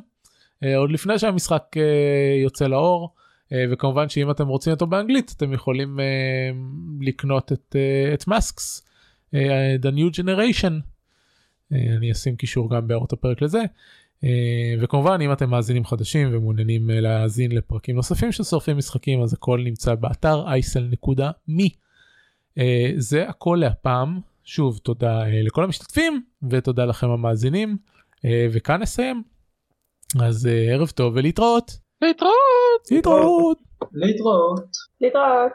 uh, 0.64 0.68
עוד 0.78 0.92
לפני 0.92 1.20
שהמשחק 1.20 1.64
uh, 1.76 1.80
יוצא 2.44 2.68
לאור 2.68 3.14
וכמובן 3.72 4.10
שאם 4.10 4.32
אתם 4.32 4.48
רוצים 4.48 4.74
אותו 4.74 4.88
באנגלית 4.88 5.34
אתם 5.38 5.54
יכולים 5.54 6.00
לקנות 7.02 7.52
את, 7.52 7.76
את 8.14 8.24
uh, 8.24 9.36
the 9.82 9.96
new 9.96 10.20
generation 10.20 10.74
אני 11.72 12.12
אשים 12.12 12.36
קישור 12.36 12.70
גם 12.70 12.88
בהערות 12.88 13.14
הפרק 13.14 13.42
לזה. 13.42 13.62
וכמובן 14.82 15.22
אם 15.22 15.32
אתם 15.32 15.50
מאזינים 15.50 15.86
חדשים 15.86 16.28
ומעוניינים 16.32 16.90
להאזין 16.90 17.52
לפרקים 17.52 17.96
נוספים 17.96 18.32
של 18.32 18.44
שורפים 18.44 18.78
משחקים 18.78 19.22
אז 19.22 19.34
הכל 19.34 19.62
נמצא 19.64 19.96
באתר 19.96 20.46
isl.me. 20.48 21.83
אה, 22.58 22.92
זה 22.98 23.30
הכל 23.30 23.58
להפעם. 23.62 24.20
שוב 24.44 24.78
תודה 24.78 25.22
אה, 25.22 25.42
לכל 25.44 25.64
המשתתפים 25.64 26.22
ותודה 26.50 26.86
לכם 26.86 27.10
המאזינים 27.10 27.78
אה, 28.26 28.48
וכאן 28.54 28.82
נסיים. 28.82 29.24
אז 30.22 30.50
ערב 30.70 30.90
טוב 30.90 31.14
ולהתראות. 31.16 31.72
להתראות. 32.02 32.34
להתראות. 32.92 33.68
להתראות. 33.94 34.68
להתראות. 35.02 35.52